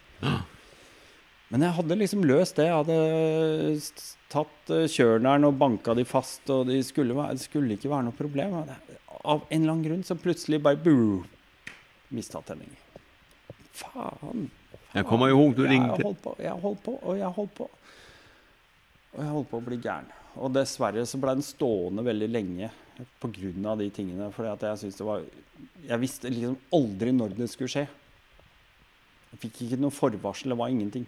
Men 1.52 1.66
jeg 1.66 1.76
hadde 1.76 1.98
liksom 2.00 2.24
løst 2.24 2.56
det. 2.58 2.66
Jeg 2.68 2.78
hadde 2.80 4.06
tatt 4.32 4.72
uh, 4.72 4.86
kjørneren 4.88 5.46
og 5.48 5.58
banka 5.60 5.94
de 5.96 6.06
fast, 6.08 6.42
og 6.50 6.66
de 6.70 6.78
skulle, 6.84 7.12
det 7.12 7.44
skulle 7.44 7.76
ikke 7.76 7.92
være 7.92 8.08
noe 8.08 8.16
problem. 8.16 8.56
Av 9.22 9.44
en 9.44 9.58
eller 9.58 9.74
annen 9.74 9.84
grunn 9.84 10.06
så 10.06 10.16
plutselig 10.18 10.62
bare 10.64 10.96
mista 12.12 12.40
tenningen. 12.44 12.76
Faen. 13.76 14.50
Jag 14.92 15.06
kommer 15.06 15.28
ihåg 15.28 15.54
du 15.56 15.64
Jeg 15.64 15.80
har 15.80 16.02
holdt 16.02 16.22
på, 16.22 16.34
jeg 16.38 16.52
holdt 16.52 16.82
på, 16.84 16.98
og 17.00 17.16
jeg 17.16 17.28
holdt 17.36 17.54
på. 17.56 17.68
Og 19.12 19.22
jeg 19.22 19.32
holdt 19.32 19.48
på 19.50 19.60
å 19.60 19.64
bli 19.64 19.78
gæren. 19.80 20.10
Og 20.36 20.52
dessverre 20.52 21.04
så 21.08 21.20
ble 21.20 21.34
den 21.36 21.44
stående 21.44 22.04
veldig 22.04 22.28
lenge 22.28 22.68
pga. 23.20 23.76
de 23.76 23.88
tingene. 23.90 24.28
At 24.28 24.62
jeg 24.62 24.78
syns 24.78 24.96
det 24.96 25.06
var 25.06 25.24
Jeg 25.88 26.00
visste 26.00 26.28
liksom 26.28 26.56
aldri 26.72 27.12
når 27.12 27.36
det 27.36 27.48
skulle 27.50 27.72
skje. 27.72 27.86
Jeg 29.32 29.40
fikk 29.46 29.62
ikke 29.64 29.80
noe 29.80 29.90
forvarsel. 29.90 30.52
Det 30.52 30.58
var 30.58 30.68
ingenting. 30.68 31.06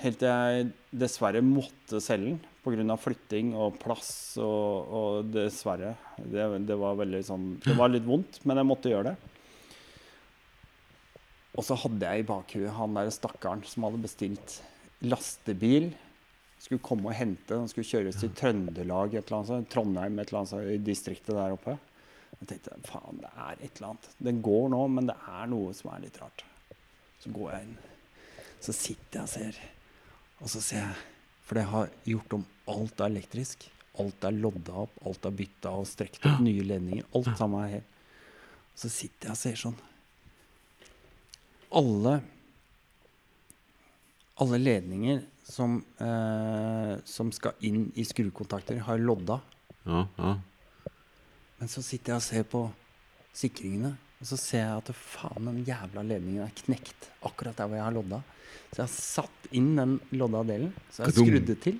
Helt 0.00 0.18
til 0.18 0.28
jeg 0.28 0.70
dessverre 1.02 1.42
måtte 1.42 2.00
selge 2.00 2.36
den 2.36 2.40
pga. 2.62 2.96
flytting 2.96 3.54
og 3.54 3.78
plass 3.82 4.38
og, 4.38 4.86
og 4.86 5.34
dessverre. 5.34 5.96
Det, 6.16 6.46
det 6.66 6.78
var 6.78 6.94
veldig 6.94 7.24
sånn 7.26 7.58
Det 7.64 7.74
var 7.74 7.90
litt 7.90 8.06
vondt, 8.06 8.40
men 8.44 8.56
jeg 8.56 8.70
måtte 8.70 8.94
gjøre 8.94 9.12
det. 9.12 9.39
Og 11.60 11.66
så 11.66 11.76
hadde 11.76 12.08
jeg 12.08 12.22
i 12.22 12.28
bakhuet 12.28 12.72
han 12.72 12.94
der 12.96 13.10
stakkaren 13.12 13.60
som 13.68 13.84
hadde 13.84 14.00
bestilt 14.00 14.54
lastebil. 15.04 15.90
Skulle 16.60 16.80
komme 16.84 17.10
og 17.10 17.16
hente, 17.16 17.56
han 17.56 17.68
skulle 17.68 17.88
kjøres 17.88 18.20
til 18.20 18.32
Trøndelag, 18.36 19.12
et 19.12 19.28
eller 19.28 19.36
annet, 19.38 19.50
sånt, 19.50 19.68
Trondheim, 19.72 20.16
et 20.16 20.30
eller 20.30 20.40
annet 20.40 20.52
sånt, 20.54 20.70
i 20.72 20.78
distriktet 20.84 21.36
der 21.36 21.56
oppe. 21.56 21.76
Jeg 22.38 22.48
tenkte 22.48 22.78
faen, 22.88 23.20
det 23.20 23.32
er 23.34 23.58
et 23.58 23.74
eller 23.74 23.90
annet. 23.90 24.08
Den 24.30 24.40
går 24.44 24.70
nå, 24.72 24.80
men 24.94 25.10
det 25.10 25.16
er 25.28 25.50
noe 25.52 25.74
som 25.76 25.92
er 25.92 26.04
litt 26.06 26.16
rart. 26.22 26.44
Så 27.20 27.32
går 27.34 27.52
jeg 27.52 27.68
inn. 27.68 27.76
Så 28.64 28.76
sitter 28.76 29.20
jeg 29.20 29.26
og 29.26 29.32
ser. 29.34 29.60
Og 30.40 30.52
så 30.52 30.64
ser 30.64 30.84
jeg 30.86 31.06
For 31.44 31.58
det 31.58 31.66
har 31.66 31.92
gjort 32.06 32.34
om 32.38 32.48
alt 32.70 33.00
er 33.02 33.10
elektrisk. 33.10 33.68
Alt 34.00 34.24
er 34.24 34.36
lodda 34.36 34.84
opp, 34.86 34.96
alt 35.04 35.28
er 35.28 35.36
bytta 35.36 35.72
og 35.76 35.88
strekt 35.90 36.24
opp 36.24 36.40
nye 36.44 36.64
ledninger. 36.64 37.08
Alt 37.18 37.32
sammen 37.36 37.64
er 37.66 37.72
helt 37.74 37.96
Så 38.78 38.88
sitter 38.92 39.28
jeg 39.28 39.36
og 39.36 39.40
ser 39.40 39.60
sånn. 39.66 39.80
Alle 41.70 42.20
alle 44.40 44.58
ledninger 44.58 45.22
som, 45.44 45.84
eh, 45.98 46.98
som 47.04 47.32
skal 47.32 47.52
inn 47.60 47.90
i 47.94 48.04
skrukontakter, 48.04 48.78
har 48.86 48.98
lodda. 48.98 49.40
Ja, 49.84 50.06
ja. 50.16 50.36
Men 51.58 51.68
så 51.68 51.82
sitter 51.84 52.14
jeg 52.14 52.16
og 52.16 52.24
ser 52.24 52.46
på 52.48 52.62
sikringene, 53.36 53.96
og 54.20 54.28
så 54.30 54.38
ser 54.40 54.62
jeg 54.64 54.76
at 54.78 54.92
faen, 54.96 55.50
den 55.50 55.64
jævla 55.66 56.04
ledningen 56.06 56.46
er 56.46 56.54
knekt 56.62 57.10
akkurat 57.26 57.56
der 57.58 57.68
hvor 57.68 57.76
jeg 57.76 57.84
har 57.84 57.96
lodda. 57.98 58.22
Så 58.70 58.80
jeg 58.80 58.86
har 58.86 58.94
satt 58.94 59.50
inn 59.52 59.74
den 59.76 59.98
lodda 60.16 60.42
delen, 60.48 60.72
så 60.88 61.04
jeg 61.04 61.10
har 61.10 61.18
skrudd 61.18 61.50
det 61.50 61.58
til, 61.66 61.78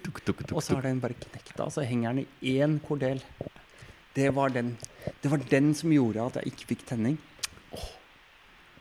og 0.53 0.63
så 0.63 0.77
har 0.77 0.85
den 0.91 1.01
bare 1.01 1.17
knekt 1.17 1.57
av, 1.57 1.73
så 1.73 1.87
henger 1.87 2.13
den 2.13 2.27
i 2.43 2.59
én 2.61 2.77
kordel. 2.85 3.23
Det 4.13 4.29
var 4.35 4.53
den, 4.53 4.75
det 5.23 5.31
var 5.31 5.41
den 5.49 5.73
som 5.79 5.93
gjorde 5.95 6.27
at 6.27 6.41
jeg 6.41 6.53
ikke 6.53 6.73
fikk 6.75 6.87
tenning. 6.93 7.17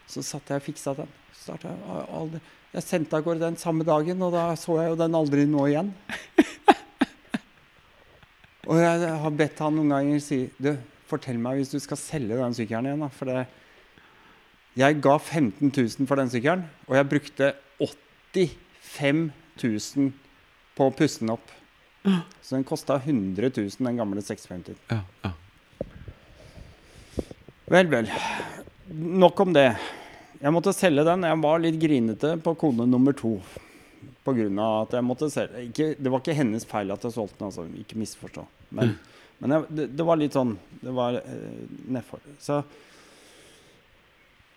Så 0.09 0.23
satt 0.25 0.49
jeg 0.49 0.61
og 0.61 0.65
fiksa 0.65 0.95
den. 0.97 1.11
Jeg 2.73 2.85
sendte 2.85 3.17
av 3.17 3.25
gårde 3.25 3.43
den 3.45 3.57
samme 3.61 3.85
dagen, 3.85 4.21
og 4.25 4.33
da 4.33 4.49
så 4.57 4.79
jeg 4.81 4.91
jo 4.91 4.97
den 4.99 5.17
aldri 5.17 5.45
nå 5.49 5.67
igjen. 5.69 5.93
Og 8.69 8.77
jeg 8.77 9.13
har 9.23 9.33
bedt 9.33 9.61
han 9.63 9.73
noen 9.73 9.89
ganger 9.95 10.19
si 10.21 10.43
Du, 10.61 10.75
fortell 11.09 11.39
meg 11.41 11.57
hvis 11.57 11.71
du 11.73 11.79
skal 11.81 11.97
selge 11.97 12.37
den 12.37 12.53
sykkelen 12.53 12.85
igjen. 12.91 13.01
Da, 13.01 13.09
for 13.13 13.29
det, 13.29 13.45
jeg 14.77 14.99
ga 15.01 15.15
15 15.17 15.71
000 15.73 16.09
for 16.09 16.21
den 16.21 16.29
sykkelen, 16.29 16.67
og 16.85 16.97
jeg 16.99 17.09
brukte 17.09 17.53
85 17.81 19.23
000 19.63 20.11
på 20.77 20.89
å 20.89 20.93
pusse 20.95 21.23
den 21.23 21.33
opp. 21.33 21.55
Så 22.45 22.55
den 22.55 22.65
kosta 22.67 22.99
100 23.01 23.49
000, 23.49 23.73
den 23.81 23.99
gamle 23.99 24.21
650. 24.23 24.77
Ja, 24.93 25.01
ja. 25.25 25.33
Vel, 27.69 27.89
vel. 27.89 28.07
Nok 28.89 29.41
om 29.43 29.51
det. 29.53 29.67
Jeg 30.39 30.55
måtte 30.55 30.71
selge 30.75 31.03
den. 31.03 31.25
Jeg 31.27 31.39
var 31.43 31.59
litt 31.59 31.79
grinete 31.81 32.35
på 32.43 32.53
kone 32.59 32.85
nummer 32.87 33.15
to. 33.17 33.35
På 34.23 34.33
grunn 34.35 34.59
av 34.63 34.85
at 34.85 34.93
jeg 34.95 35.03
måtte 35.03 35.27
selge 35.31 35.65
ikke, 35.67 35.87
Det 35.99 36.11
var 36.11 36.21
ikke 36.21 36.37
hennes 36.37 36.67
feil 36.67 36.91
at 36.93 37.03
jeg 37.03 37.15
solgte 37.15 37.41
den, 37.41 37.49
altså. 37.49 37.65
Ikke 37.81 37.99
misforstå. 37.99 38.45
Men, 38.75 38.93
men 39.41 39.55
jeg, 39.55 39.65
det, 39.75 39.87
det 39.99 40.05
var 40.07 40.19
litt 40.19 40.37
sånn 40.37 40.53
Det 40.79 40.93
var 40.95 41.19
eh, 41.19 41.65
nedfor. 41.91 42.23
Så, 42.39 42.61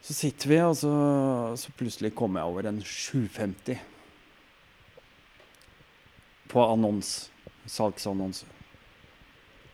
så 0.02 0.16
sitter 0.18 0.52
vi, 0.52 0.60
og 0.62 0.76
så, 0.78 0.92
så 1.58 1.74
plutselig 1.78 2.12
kommer 2.18 2.42
jeg 2.42 2.54
over 2.54 2.70
en 2.70 2.80
750 2.84 3.82
på 6.52 6.62
annons. 6.68 7.12
Salgsannonse. 7.70 8.46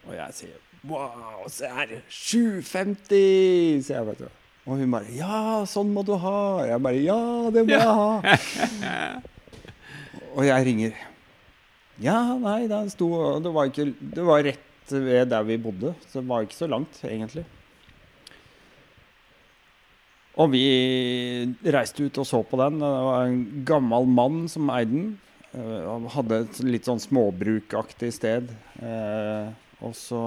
Og 0.06 0.16
jeg 0.16 0.40
sier 0.40 0.64
Wow, 0.88 1.48
se 1.50 1.66
her! 1.66 1.96
750! 2.06 3.82
sier 3.82 3.96
jeg, 3.98 4.06
vet 4.12 4.20
du. 4.22 4.47
Og 4.68 4.76
hun 4.76 4.92
bare 4.92 5.16
Ja, 5.16 5.64
sånn 5.68 5.92
må 5.94 6.04
du 6.04 6.14
ha. 6.20 6.38
Jeg 6.68 6.82
bare 6.84 7.00
Ja, 7.00 7.18
det 7.54 7.64
må 7.64 7.72
jeg 7.72 7.88
ha. 7.88 9.20
og 10.36 10.42
jeg 10.44 10.66
ringer. 10.68 10.98
Ja, 12.04 12.18
nei, 12.38 12.66
den 12.70 12.90
sto 12.92 13.08
Det 13.42 13.50
var 13.54 13.70
ikke 13.70 13.88
Det 13.98 14.26
var 14.26 14.44
rett 14.46 14.92
ved 14.92 15.28
der 15.32 15.44
vi 15.44 15.56
bodde, 15.60 15.90
så 16.08 16.20
det 16.22 16.28
var 16.30 16.44
ikke 16.46 16.56
så 16.56 16.66
langt, 16.70 17.00
egentlig. 17.04 17.42
Og 20.38 20.52
vi 20.54 20.62
reiste 21.66 22.06
ut 22.06 22.20
og 22.22 22.24
så 22.28 22.40
på 22.46 22.56
den. 22.60 22.78
Det 22.80 22.88
var 22.88 23.26
en 23.26 23.42
gammel 23.68 24.06
mann 24.08 24.38
som 24.48 24.70
eide 24.72 24.94
den. 24.94 25.10
Eh, 25.52 25.82
Han 25.90 26.06
hadde 26.14 26.38
et 26.46 26.60
litt 26.64 26.88
sånn 26.88 27.02
småbrukaktig 27.02 28.12
sted. 28.16 28.48
Eh, 28.80 29.50
og 29.84 29.92
så 29.98 30.22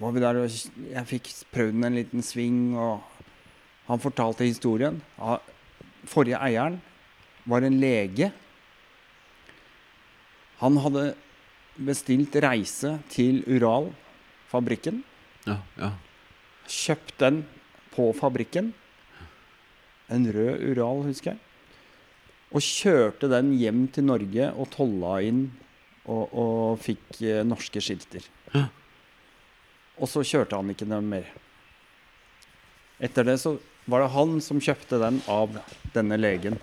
var 0.00 0.14
vi 0.14 0.22
der, 0.24 0.40
og 0.40 0.48
jeg 0.94 1.10
fikk 1.10 1.28
prøvd 1.52 1.76
den 1.76 1.88
en 1.90 1.98
liten 1.98 2.24
sving, 2.24 2.62
og 2.80 3.02
han 3.86 4.00
fortalte 4.00 4.46
historien. 4.48 5.00
Forrige 6.08 6.40
eieren 6.40 6.78
var 7.44 7.64
en 7.64 7.76
lege. 7.80 8.30
Han 10.62 10.78
hadde 10.80 11.10
bestilt 11.74 12.36
reise 12.40 12.96
til 13.12 13.42
Ural-fabrikken. 13.50 15.02
Ja, 15.44 15.58
ja. 15.76 15.90
Kjøpt 16.64 17.18
den 17.20 17.42
på 17.92 18.08
fabrikken. 18.16 18.72
En 20.12 20.24
rød 20.32 20.62
Ural, 20.70 21.04
husker 21.08 21.34
jeg. 21.34 21.42
Og 22.54 22.62
kjørte 22.62 23.28
den 23.32 23.52
hjem 23.58 23.86
til 23.92 24.06
Norge 24.06 24.48
og 24.52 24.70
tolla 24.72 25.18
inn 25.26 25.46
og, 26.04 26.24
og 26.30 26.80
fikk 26.84 27.20
eh, 27.24 27.42
norske 27.46 27.82
skilter. 27.82 28.24
Ja. 28.54 28.68
Og 29.98 30.10
så 30.10 30.22
kjørte 30.26 30.58
han 30.58 30.70
ikke 30.72 30.88
den 30.88 31.08
mer. 31.10 31.26
Etter 33.02 33.26
det 33.26 33.40
så 33.42 33.56
var 33.84 34.00
det 34.00 34.12
han 34.14 34.38
som 34.40 34.62
kjøpte 34.62 35.00
den 35.02 35.20
av 35.30 35.58
denne 35.94 36.16
legen. 36.20 36.56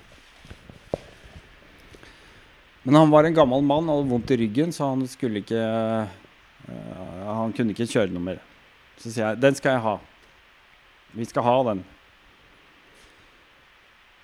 Men 2.84 2.98
han 2.98 3.11
var 3.14 3.27
en 3.27 3.38
gammel 3.38 3.61
mann 3.61 3.89
og 3.89 3.99
hadde 3.99 4.10
vondt 4.10 4.31
i 4.34 4.39
ryggen, 4.41 4.72
så 4.73 4.89
han 4.89 5.03
skulle 5.10 5.43
ikke 5.43 5.61
uh, 5.61 6.07
Han 7.27 7.53
kunne 7.53 7.76
ikke 7.76 7.89
kjøre 7.89 8.14
noe 8.14 8.26
mer. 8.31 8.39
Så 8.98 9.11
sier 9.11 9.27
jeg 9.27 9.41
den 9.41 9.57
skal 9.57 9.77
jeg 9.77 9.85
ha. 9.85 9.98
Vi 11.14 11.27
skal 11.30 11.45
ha 11.45 11.57
den. 11.69 11.84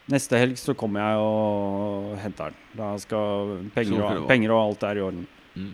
Neste 0.08 0.40
helg 0.40 0.58
så 0.58 0.74
kommer 0.78 1.04
jeg 1.04 1.20
og 1.20 2.14
henter 2.24 2.54
den. 2.54 2.62
Da 2.80 2.94
skal 3.02 3.58
penger 3.76 4.06
og, 4.06 4.28
penger 4.30 4.54
og 4.56 4.62
alt 4.62 4.86
er 4.88 5.02
i 5.02 5.04
orden. 5.04 5.26
Mm. 5.58 5.74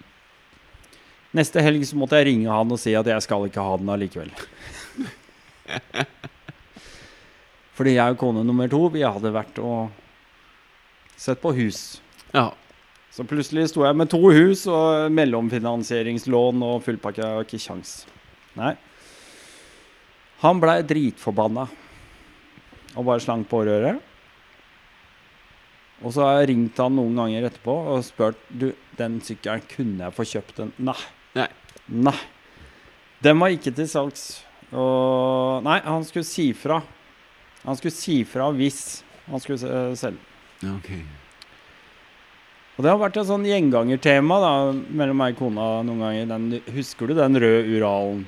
Neste 1.37 1.61
helg 1.65 1.85
så 1.87 1.97
måtte 1.97 2.19
jeg 2.19 2.31
ringe 2.31 2.51
han 2.51 2.73
og 2.73 2.81
si 2.81 2.95
at 2.97 3.07
jeg 3.09 3.25
skal 3.25 3.47
ikke 3.47 3.63
ha 3.63 3.77
den 3.79 3.93
allikevel. 3.93 4.33
Fordi 7.73 7.95
jeg 7.95 8.15
og 8.15 8.19
kone 8.21 8.43
nummer 8.45 8.69
to 8.69 8.85
vi 8.93 9.01
hadde 9.05 9.33
vært 9.33 9.57
og 9.63 9.89
sett 11.17 11.41
på 11.41 11.53
hus. 11.57 12.01
Ja. 12.33 12.51
Så 13.13 13.25
plutselig 13.29 13.67
sto 13.69 13.83
jeg 13.85 13.97
med 13.97 14.09
to 14.09 14.19
hus 14.33 14.65
og 14.69 15.11
mellomfinansieringslån 15.13 16.63
og 16.65 16.81
fullpakke. 16.85 17.21
Jeg 17.21 17.37
har 17.37 17.45
ikke 17.45 17.61
kjangs. 17.61 17.93
Nei. 18.57 18.73
Han 20.43 20.59
blei 20.61 20.81
dritforbanna 20.85 21.67
og 22.93 23.05
bare 23.07 23.21
slang 23.23 23.45
på 23.49 23.61
røret. 23.65 24.01
Og 26.03 26.11
så 26.11 26.25
har 26.25 26.41
jeg 26.41 26.49
ringt 26.51 26.79
han 26.81 26.97
noen 26.97 27.15
ganger 27.21 27.45
etterpå 27.47 27.73
og 27.93 28.01
spurt 28.03 28.39
Du, 28.49 28.73
den 28.97 29.21
sykkelen 29.23 29.63
kunne 29.71 30.07
jeg 30.07 30.17
få 30.17 30.25
kjøpt 30.33 30.57
den. 30.59 30.73
Nei. 30.83 30.97
Nei. 31.37 31.47
Nei. 31.87 32.17
Den 33.23 33.39
var 33.39 33.53
ikke 33.55 33.71
til 33.77 33.87
salgs. 33.87 34.25
Og 34.73 35.63
Nei, 35.63 35.79
han 35.85 36.03
skulle 36.03 36.27
si 36.27 36.49
fra. 36.57 36.81
Han 37.63 37.77
skulle 37.79 37.95
si 37.95 38.21
fra 38.27 38.49
hvis 38.55 38.79
han 39.29 39.39
skulle 39.39 39.59
se- 39.61 39.95
selge. 39.99 40.19
Ja, 40.63 40.73
ok. 40.75 40.89
Og 42.73 42.83
det 42.83 42.89
har 42.89 42.97
vært 42.99 43.17
et 43.21 43.27
sånn 43.29 43.45
gjengangertema 43.45 44.39
da, 44.41 44.51
mellom 44.97 45.19
meg 45.21 45.35
og 45.35 45.43
kona 45.43 45.67
noen 45.85 46.01
ganger. 46.01 46.25
Den, 46.31 46.47
husker 46.73 47.07
du 47.07 47.13
den 47.19 47.37
røde 47.39 47.69
Uralen? 47.77 48.23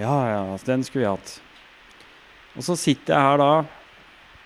Ja, 0.00 0.14
ja, 0.30 0.40
den 0.64 0.82
skulle 0.86 1.04
vi 1.04 1.10
hatt. 1.10 1.34
Og 2.56 2.64
så 2.66 2.74
sitter 2.80 3.14
jeg 3.14 3.26
her 3.28 3.38
da 3.42 3.50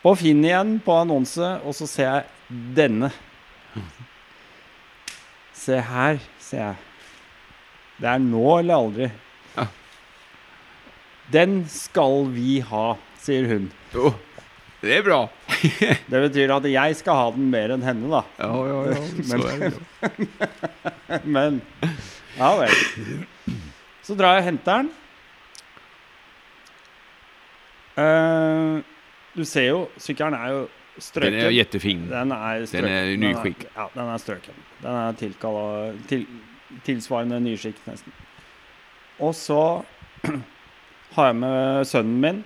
på 0.05 0.13
Finn 0.21 0.43
igjen, 0.45 0.75
på 0.85 0.93
annonse, 1.01 1.53
og 1.65 1.73
så 1.79 1.87
ser 1.89 2.09
jeg 2.11 2.73
denne. 2.77 3.09
Se 5.55 5.79
her, 5.81 6.19
ser 6.43 6.61
jeg. 6.61 6.77
Det 8.03 8.11
er 8.11 8.21
nå 8.21 8.43
eller 8.59 8.75
aldri. 8.83 9.09
Ja. 9.55 9.69
Den 11.33 11.63
skal 11.73 12.27
vi 12.35 12.59
ha, 12.69 12.87
sier 13.23 13.47
hun. 13.49 13.71
Jo, 13.95 14.11
det 14.85 14.99
er 14.99 15.07
bra. 15.07 15.21
Det 16.13 16.21
betyr 16.29 16.53
at 16.55 16.67
jeg 16.69 16.97
skal 16.99 17.19
ha 17.19 17.31
den 17.35 17.49
mer 17.53 17.75
enn 17.75 17.85
henne, 17.87 18.11
da. 18.13 18.23
Ja, 18.39 18.51
ja, 18.69 18.81
ja. 18.93 19.01
Så 19.31 19.39
er 19.49 19.63
det. 19.63 19.73
jo. 19.73 20.27
Men 21.37 21.63
Ja 22.35 22.51
vel. 22.59 22.73
Så 24.05 24.17
drar 24.19 24.37
jeg 24.37 24.45
og 24.45 24.49
henter 24.51 24.83
den. 24.83 24.93
Uh, 27.95 28.83
du 29.37 29.45
ser 29.47 29.69
jo, 29.69 29.85
sykkelen 30.03 30.35
er 30.35 30.51
jo 30.51 30.65
strøken. 30.99 31.39
Den 31.39 31.47
er 31.47 31.55
jettefin. 31.55 32.03
Den 32.11 32.35
er 32.35 32.67
strøken. 32.67 32.89
Den 32.91 32.99
er 32.99 33.23
nyskikk. 33.23 33.67
Ja, 33.71 33.87
den 33.95 34.11
er 34.11 34.23
strøken. 34.23 34.59
Den 34.83 34.99
er 34.99 35.19
tilkalla 35.19 35.93
til, 36.11 36.27
tilsvarende 36.87 37.41
nyskikk, 37.43 37.79
nesten. 37.87 38.15
Og 39.23 39.35
så 39.39 39.61
har 41.15 41.31
jeg 41.31 41.39
med 41.39 41.87
sønnen 41.87 42.21
min. 42.21 42.43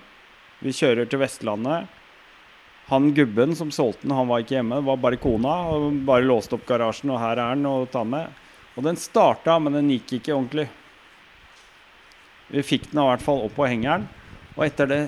Vi 0.61 0.73
kjører 0.75 1.09
til 1.09 1.21
Vestlandet. 1.21 1.89
Han 2.89 3.13
gubben 3.13 3.55
som 3.55 3.71
solgte 3.71 4.07
den, 4.07 4.15
han 4.17 4.27
var 4.27 4.41
ikke 4.41 4.55
hjemme. 4.55 4.79
Det 4.79 4.87
var 4.87 4.97
bare 4.97 5.17
kona. 5.21 5.55
og 5.69 5.97
Bare 6.07 6.25
låste 6.25 6.57
opp 6.57 6.65
garasjen, 6.65 7.11
og 7.13 7.19
her 7.21 7.37
er 7.37 7.53
den, 7.53 7.67
og 7.69 7.89
ta 7.93 8.01
med. 8.01 8.33
Og 8.73 8.85
den 8.85 8.97
starta, 8.97 9.59
men 9.61 9.75
den 9.77 9.91
gikk 9.93 10.15
ikke 10.17 10.33
ordentlig. 10.33 10.65
Vi 12.49 12.63
fikk 12.65 12.87
den 12.89 13.03
i 13.03 13.09
hvert 13.11 13.21
fall 13.21 13.43
opp 13.45 13.53
på 13.53 13.67
hengeren. 13.69 14.07
Og 14.55 14.63
etter 14.65 14.89
det 14.89 15.03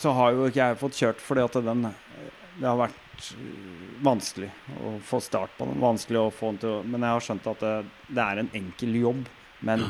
så 0.00 0.14
har 0.16 0.32
jo 0.32 0.46
ikke 0.48 0.62
jeg 0.62 0.78
fått 0.80 1.00
kjørt 1.02 1.18
fordi 1.20 1.42
at 1.44 1.56
den 1.66 1.82
Det 1.84 2.64
har 2.64 2.78
vært 2.78 3.26
øh, 3.36 3.82
vanskelig 4.04 4.48
å 4.80 4.94
få 5.04 5.20
start 5.20 5.52
på 5.58 5.66
den. 5.68 5.82
Vanskelig 5.82 6.20
å 6.20 6.30
få 6.32 6.52
den 6.52 6.60
til 6.62 6.70
å 6.70 6.78
Men 6.84 7.04
jeg 7.04 7.16
har 7.16 7.26
skjønt 7.26 7.50
at 7.52 7.60
det, 7.64 7.74
det 8.08 8.22
er 8.24 8.40
en 8.40 8.50
enkel 8.56 8.96
jobb. 9.02 9.26
Men 9.60 9.84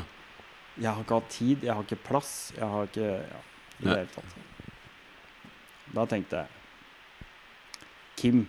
jeg 0.74 0.88
har 0.88 1.04
ikke 1.04 1.20
hatt 1.20 1.30
tid, 1.36 1.62
jeg 1.68 1.74
har 1.74 1.86
ikke 1.86 2.02
plass, 2.08 2.32
jeg 2.56 2.66
har 2.74 2.90
ikke 2.90 3.12
ja, 3.12 3.44
I 3.78 3.86
det 3.86 3.96
hele 4.00 4.10
tatt. 4.16 4.34
Da 5.92 6.08
tenkte 6.08 6.42
jeg 6.42 6.61
Kim. 8.18 8.46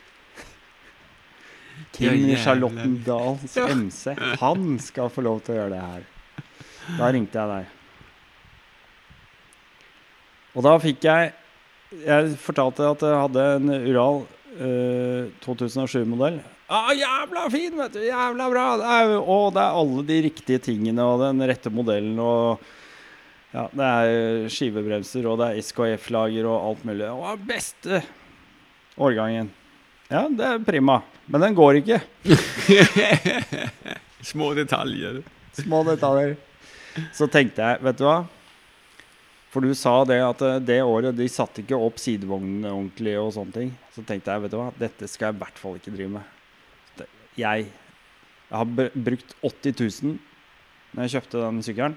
Kim 1.97 2.29
i 2.29 2.37
Charlottendals 2.37 3.57
ja. 3.57 3.69
MC. 3.69 4.15
Han 4.41 4.79
skal 4.83 5.11
få 5.13 5.25
lov 5.27 5.43
til 5.47 5.57
å 5.57 5.61
gjøre 5.63 5.75
det 5.75 5.83
her. 5.83 6.07
Da 6.99 7.11
ringte 7.13 7.39
jeg 7.41 7.53
deg. 7.53 7.75
Og 10.57 10.65
da 10.67 10.79
fikk 10.83 11.05
jeg 11.07 11.35
Jeg 12.05 12.33
fortalte 12.43 12.85
at 12.85 13.03
jeg 13.05 13.17
hadde 13.17 13.45
en 13.57 13.71
Ural 13.73 14.19
uh, 14.61 15.29
2007-modell. 15.45 16.41
Ah, 16.69 16.91
jævla 16.93 17.47
fin, 17.49 17.73
vet 17.79 17.95
du! 17.97 18.03
Jævla 18.05 18.49
bra! 18.53 18.65
Det 18.77 18.89
er, 18.93 19.13
og 19.17 19.55
det 19.57 19.63
er 19.63 19.79
alle 19.81 20.03
de 20.11 20.19
riktige 20.27 20.61
tingene 20.67 21.07
og 21.09 21.23
den 21.23 21.41
rette 21.49 21.73
modellen 21.73 22.19
og 22.21 22.67
ja, 23.55 23.63
Det 23.73 23.87
er 23.87 24.51
skivebremser, 24.53 25.25
og 25.31 25.39
det 25.41 25.47
er 25.49 25.63
SKF-lager 25.65 26.45
og 26.45 26.67
alt 26.69 26.83
mulig. 26.85 27.09
Og 27.09 27.47
beste 27.49 28.03
årgangen. 28.99 29.51
Ja, 30.09 30.25
det 30.29 30.45
er 30.45 30.65
prima. 30.65 31.01
Men 31.27 31.45
den 31.45 31.57
går 31.57 31.81
ikke. 31.83 32.01
Små 34.31 34.55
detaljer. 34.57 35.21
Små 35.59 35.83
detaljer. 35.87 36.37
Så 37.15 37.29
tenkte 37.31 37.63
jeg, 37.63 37.83
vet 37.85 38.01
du 38.01 38.07
hva? 38.09 38.23
For 39.53 39.65
du 39.65 39.73
sa 39.77 40.01
det 40.09 40.19
at 40.23 40.43
eh, 40.45 40.59
det 40.61 40.81
året 40.85 41.17
de 41.17 41.29
satte 41.33 41.63
ikke 41.63 41.79
opp 41.81 42.01
sidevognene 42.01 42.73
ordentlig 42.73 43.15
og 43.21 43.33
sånne 43.37 43.55
ting. 43.55 43.71
Så 43.95 44.05
tenkte 44.09 44.35
jeg, 44.35 44.45
vet 44.45 44.53
du 44.53 44.59
hva, 44.61 44.69
dette 44.81 45.09
skal 45.09 45.31
jeg 45.31 45.39
i 45.39 45.43
hvert 45.45 45.61
fall 45.61 45.79
ikke 45.79 45.95
drive 45.95 46.15
med. 46.19 46.35
Jeg, 47.39 47.69
jeg 48.49 48.59
har 48.59 48.93
brukt 49.09 49.37
80 49.45 49.79
000 50.03 50.19
når 50.93 51.05
jeg 51.05 51.15
kjøpte 51.17 51.45
den 51.45 51.63
sykkelen. 51.65 51.97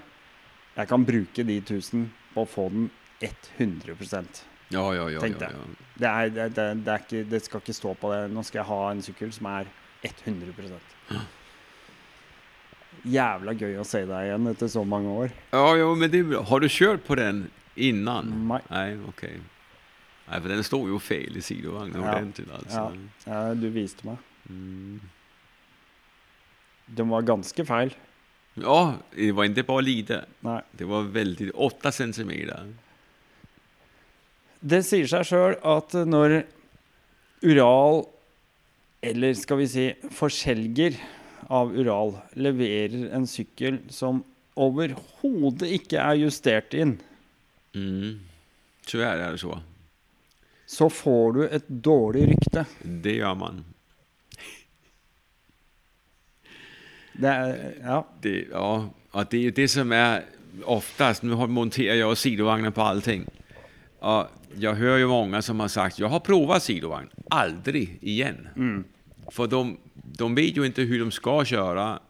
Jeg 0.76 0.88
kan 0.88 1.04
bruke 1.04 1.44
de 1.48 1.58
1000 1.60 2.08
på 2.32 2.44
å 2.44 2.48
få 2.48 2.68
den 2.72 2.88
100 3.22 4.51
Ja, 4.72 4.84
ja, 4.96 5.06
ja. 5.12 5.20
Tenkte 5.22 5.48
jeg. 5.50 5.76
det, 6.00 6.08
er, 6.08 6.32
det, 6.32 6.48
det, 6.56 6.66
det, 6.86 6.94
er 6.96 7.04
ikke, 7.06 7.22
det 7.30 7.40
skal 7.44 7.62
ikke 7.62 7.76
stå 7.76 7.94
på 8.00 8.12
det. 8.14 8.20
Nå 8.32 8.44
skal 8.46 8.62
jeg 8.62 8.68
ha 8.72 8.80
en 8.90 9.02
sykkel 9.04 9.32
som 9.36 9.48
er 9.52 9.70
100% 10.02 11.22
Jævla 13.12 13.54
gøy 13.58 13.78
å 13.82 13.86
se 13.86 14.04
deg 14.06 14.28
igjen 14.28 14.46
etter 14.52 14.68
så 14.70 14.84
mange 14.86 15.10
år. 15.24 15.32
Ja, 15.50 15.64
ja, 15.80 15.88
men 15.98 16.10
det. 16.12 16.20
Har 16.48 16.62
du 16.62 16.68
kjørt 16.70 17.02
på 17.06 17.16
den 17.18 17.48
innan? 17.74 18.28
Nei. 18.46 18.60
Nei, 18.70 18.86
ok. 19.10 19.24
Nei, 20.28 20.38
for 20.38 20.48
den 20.52 20.62
står 20.66 20.86
jo 20.92 21.00
feil 21.02 21.34
i 21.36 21.42
sidovagnen 21.42 21.98
Ja. 21.98 22.12
ordentlig. 22.14 22.46
Altså. 22.54 22.84
Ja. 23.26 23.32
Ja, 23.32 23.54
du 23.58 23.66
viste 23.74 24.06
meg. 24.06 24.22
Mm. 24.48 25.00
Den 26.94 27.10
var 27.10 27.26
ganske 27.26 27.66
feil. 27.66 27.94
Ja, 28.60 28.98
det 29.16 29.32
var 29.34 29.48
ikke 29.48 29.66
bare 29.66 29.82
lite. 29.86 30.24
Nei. 30.44 30.60
Det 30.76 30.86
var 30.88 31.10
veldig 31.10 31.50
8 31.54 31.92
centimeter. 31.92 32.70
Det 34.62 34.82
sier 34.86 35.08
seg 35.10 35.26
sjøl 35.26 35.56
at 35.66 35.94
når 36.06 36.42
Ural, 37.42 38.04
eller 39.02 39.34
skal 39.34 39.58
vi 39.58 39.66
si 39.66 39.86
forselger 40.14 40.94
av 41.50 41.72
Ural, 41.74 42.14
leverer 42.38 43.08
en 43.16 43.26
sykkel 43.26 43.80
som 43.90 44.22
overhodet 44.54 45.70
ikke 45.80 45.98
er 45.98 46.20
justert 46.26 46.74
inn, 46.78 47.00
Mm. 47.72 48.18
Tyvärr 48.84 49.16
er 49.16 49.30
det 49.32 49.38
så. 49.40 49.54
så 50.66 50.90
får 50.92 51.32
du 51.32 51.38
et 51.46 51.68
dårlig 51.68 52.26
rykte. 52.28 52.66
Det 52.84 53.14
gjør 53.16 53.34
man. 53.34 53.62
Det 57.16 57.30
er 57.30 57.72
Ja. 57.80 58.02
Det, 58.22 58.48
ja, 58.50 58.88
Og 59.12 59.30
det 59.30 59.46
er 59.46 59.50
det 59.50 59.70
som 59.70 59.92
er 59.92 60.22
oftest 60.64 61.22
Nå 61.22 61.46
monterer 61.46 61.94
jeg 61.96 61.98
jag 61.98 62.16
sidevogner 62.16 62.70
på 62.70 62.82
allting. 62.82 63.26
Och 64.02 64.26
jag 64.58 64.74
hör 64.74 64.98
ju 64.98 65.06
många 65.06 65.42
som 65.42 65.60
har 65.60 65.68
sagt, 65.68 65.98
jag 65.98 66.08
har 66.08 66.20
provat 66.20 66.62
sidovagn, 66.62 67.08
aldrig 67.30 67.98
igen. 68.00 68.48
För 69.30 69.46
de, 69.46 69.78
de 69.94 70.34
vet 70.34 70.56
ju 70.56 70.66
inte 70.66 70.82
hur 70.82 70.98
de 70.98 71.10
ska 71.10 71.44
köra. 71.44 72.00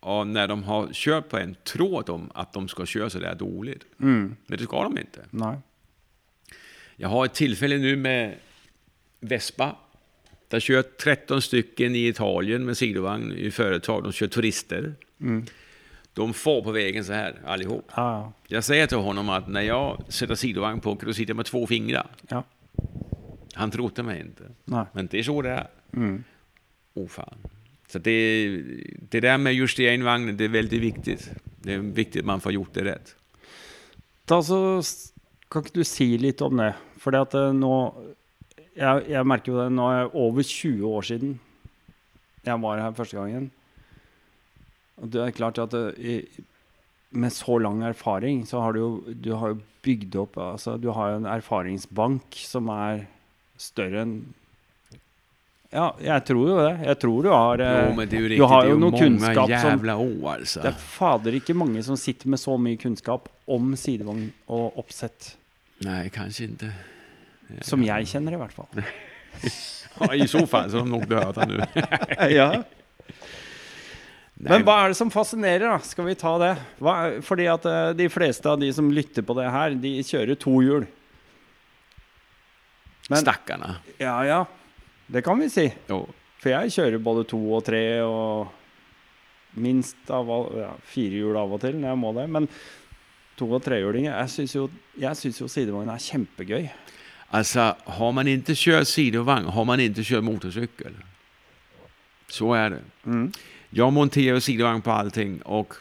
Och 0.00 0.26
när 0.26 0.48
de 0.48 0.62
har 0.62 0.88
kört 0.92 1.28
på 1.28 1.38
en 1.38 1.56
tror 1.64 2.02
de 2.06 2.30
att 2.34 2.52
de 2.52 2.68
ska 2.68 2.86
köra 2.86 3.10
så 3.10 3.18
där 3.18 3.34
dåligt. 3.34 3.84
Men 4.46 4.58
det 4.58 4.64
ska 4.64 4.82
de 4.82 4.98
inte. 4.98 5.24
Nei. 5.30 5.56
Jag 6.96 7.08
har 7.08 7.24
ett 7.24 7.34
tillfälle 7.34 7.78
nu 7.78 7.96
med 7.96 8.34
Vespa. 9.20 9.76
Där 10.48 10.60
kör 10.60 10.82
13 10.82 11.42
stycken 11.42 11.94
i 11.94 12.08
Italien 12.08 12.64
med 12.64 12.76
sidovagn 12.76 13.32
i 13.32 13.50
företag. 13.50 14.02
De 14.02 14.12
kör 14.12 14.26
turister. 14.26 14.94
De 16.18 16.34
får 16.34 16.62
på 16.62 16.72
vägen 16.72 17.04
så 17.04 17.12
här 17.12 17.34
allihop. 17.46 17.84
Ja, 17.96 18.12
ja. 18.12 18.32
Jag 18.46 18.64
säger 18.64 18.86
till 18.86 18.98
honom 18.98 19.28
att 19.28 19.48
när 19.48 19.62
jag 19.62 20.02
sätter 20.08 20.34
sidovagn 20.34 20.80
på 20.80 20.98
då 21.00 21.12
sitter 21.12 21.30
jag 21.30 21.36
med 21.36 21.46
två 21.46 21.66
fingrar. 21.66 22.06
ja. 22.28 22.44
Han 23.54 23.70
trodde 23.70 24.02
mig 24.02 24.20
inte. 24.20 24.42
Nej. 24.64 24.84
Men 24.92 25.06
det 25.06 25.18
är 25.18 25.22
så 25.22 25.42
det 25.42 25.50
är. 25.50 25.66
Oh 26.94 27.08
fan. 27.08 27.34
Så 27.88 27.98
det, 27.98 28.62
det 29.10 29.20
där 29.20 29.38
med 29.38 29.54
justera 29.54 29.94
in 29.94 30.04
vagnen, 30.04 30.36
det 30.36 30.44
är 30.44 30.48
väldigt 30.48 30.80
viktigt. 30.80 31.30
Det 31.62 31.72
är 31.72 31.78
viktigt 31.78 32.22
att 32.22 32.26
man 32.26 32.40
får 32.40 32.52
gjort 32.52 32.74
det 32.74 32.84
rätt. 32.84 33.16
Da 34.24 34.42
så 34.42 34.82
Kan 35.48 35.64
ikke 35.64 35.80
du 35.80 35.84
si 35.84 36.18
litt 36.18 36.42
om 36.44 36.56
det? 36.60 36.74
Fordi 37.00 37.16
at 37.16 37.34
eh, 37.34 37.52
nå 37.56 37.72
jeg, 38.76 39.06
jeg 39.08 39.26
merker 39.26 39.52
jo 39.52 39.60
det 39.62 39.70
nå 39.72 39.86
er 39.88 40.02
det 40.02 40.10
over 40.12 40.44
20 40.44 40.90
år 40.92 41.06
siden 41.08 41.38
jeg 42.44 42.60
var 42.62 42.82
her 42.82 42.92
første 42.96 43.16
gangen. 43.16 43.50
Og 45.02 45.10
det 45.14 45.22
er 45.24 45.36
klart 45.36 45.60
at 45.62 45.74
det, 45.74 45.84
i, 45.98 46.16
med 47.10 47.32
så 47.32 47.58
lang 47.62 47.82
erfaring, 47.86 48.44
så 48.46 48.60
har 48.64 48.74
du 48.76 48.80
jo 48.80 48.90
du 49.14 49.30
har 49.38 49.54
jo 49.54 49.60
bygd 49.84 50.16
opp 50.20 50.36
altså 50.42 50.74
Du 50.80 50.90
har 50.92 51.12
jo 51.12 51.20
en 51.22 51.30
erfaringsbank 51.30 52.36
som 52.44 52.68
er 52.74 53.06
større 53.58 54.02
enn 54.04 54.18
Ja, 55.72 55.90
jeg 56.00 56.24
tror 56.24 56.48
jo 56.48 56.58
det. 56.60 56.74
Jeg 56.86 56.98
tror 57.02 57.24
du 57.26 57.30
har 57.32 57.62
eh, 57.64 57.78
Jo, 57.88 58.04
det 58.04 58.20
ju 58.20 58.28
du 58.34 58.44
har 58.48 58.64
Det 58.64 58.70
jo 58.72 58.76
ju 58.76 58.82
noe 58.82 59.00
kunnskap 59.00 59.54
som 59.60 59.88
år 59.94 60.30
alltså. 60.34 60.62
Det 60.64 60.70
er 60.72 60.86
fader 60.98 61.38
ikke 61.40 61.56
mange 61.56 61.82
som 61.84 61.98
sitter 62.00 62.32
med 62.32 62.40
så 62.40 62.56
mye 62.60 62.80
kunnskap 62.80 63.28
om 63.48 63.74
sidevogn 63.76 64.30
og 64.52 64.80
oppsett. 64.80 65.34
Nei, 65.84 66.08
kanskje 66.12 66.48
ikke. 66.50 66.72
Jeg, 67.48 67.64
Som 67.64 67.84
jeg 67.84 68.08
kjenner, 68.10 68.36
i 68.36 68.40
hvert 68.40 68.56
fall. 68.56 68.84
Ja, 69.98 70.14
I 70.14 70.28
så 70.28 70.44
fall 70.46 70.70
så 70.70 70.78
har 70.78 70.84
de 70.84 70.90
nog 70.90 71.06
döda 71.10 71.46
nu. 71.46 71.58
ja. 72.30 72.62
Men 74.38 74.62
hva 74.62 74.76
er 74.84 74.92
det 74.92 74.98
som 75.00 75.10
fascinerer, 75.10 75.64
da? 75.66 75.78
Skal 75.82 76.06
vi 76.06 76.14
ta 76.18 76.36
det? 76.38 76.52
Hva, 76.78 76.94
fordi 77.26 77.48
at 77.50 77.64
eh, 77.66 77.88
de 77.98 78.06
fleste 78.12 78.46
av 78.46 78.60
de 78.60 78.68
som 78.72 78.90
lytter 78.94 79.24
på 79.26 79.34
det 79.34 79.48
her, 79.50 79.74
de 79.82 79.96
kjører 80.06 80.38
to 80.38 80.52
hjul. 80.62 80.86
Men 83.08 83.24
Ja, 83.98 84.14
ja. 84.28 84.38
Det 85.08 85.24
kan 85.24 85.40
vi 85.40 85.48
si. 85.50 85.66
Jo. 85.88 86.04
For 86.38 86.52
jeg 86.52 86.70
kjører 86.76 87.02
både 87.02 87.24
to 87.26 87.40
og 87.56 87.64
tre 87.66 87.82
og 88.04 88.52
minst 89.58 90.10
av 90.12 90.28
all- 90.30 90.52
ja, 90.60 90.70
fire 90.86 91.18
hjul 91.18 91.36
av 91.40 91.52
og 91.56 91.60
til 91.64 91.74
når 91.80 91.88
jeg 91.94 91.98
må 92.04 92.12
det. 92.14 92.28
Men 92.30 92.48
to- 93.38 93.50
og 93.50 93.62
trehjulinger 93.64 94.12
Jeg 94.12 94.28
syns 94.28 94.54
jo, 94.54 94.68
jo 95.00 95.48
sidevogn 95.48 95.88
er 95.90 95.98
kjempegøy. 95.98 96.70
Altså, 97.32 97.74
har 97.86 98.12
man 98.12 98.26
ikke 98.26 98.54
kjørt 98.54 98.86
sidevogn, 98.86 99.50
har 99.50 99.64
man 99.64 99.80
ikke 99.80 100.04
kjørt 100.04 100.24
motorcykel. 100.24 100.94
Så 102.28 102.52
er 102.54 102.68
det. 102.76 102.82
Mm. 103.04 103.32
Jag 103.70 103.92
monterar 103.92 104.40
sidovagn 104.40 104.82
på 104.82 104.90
allting 104.90 105.42
och 105.42 105.74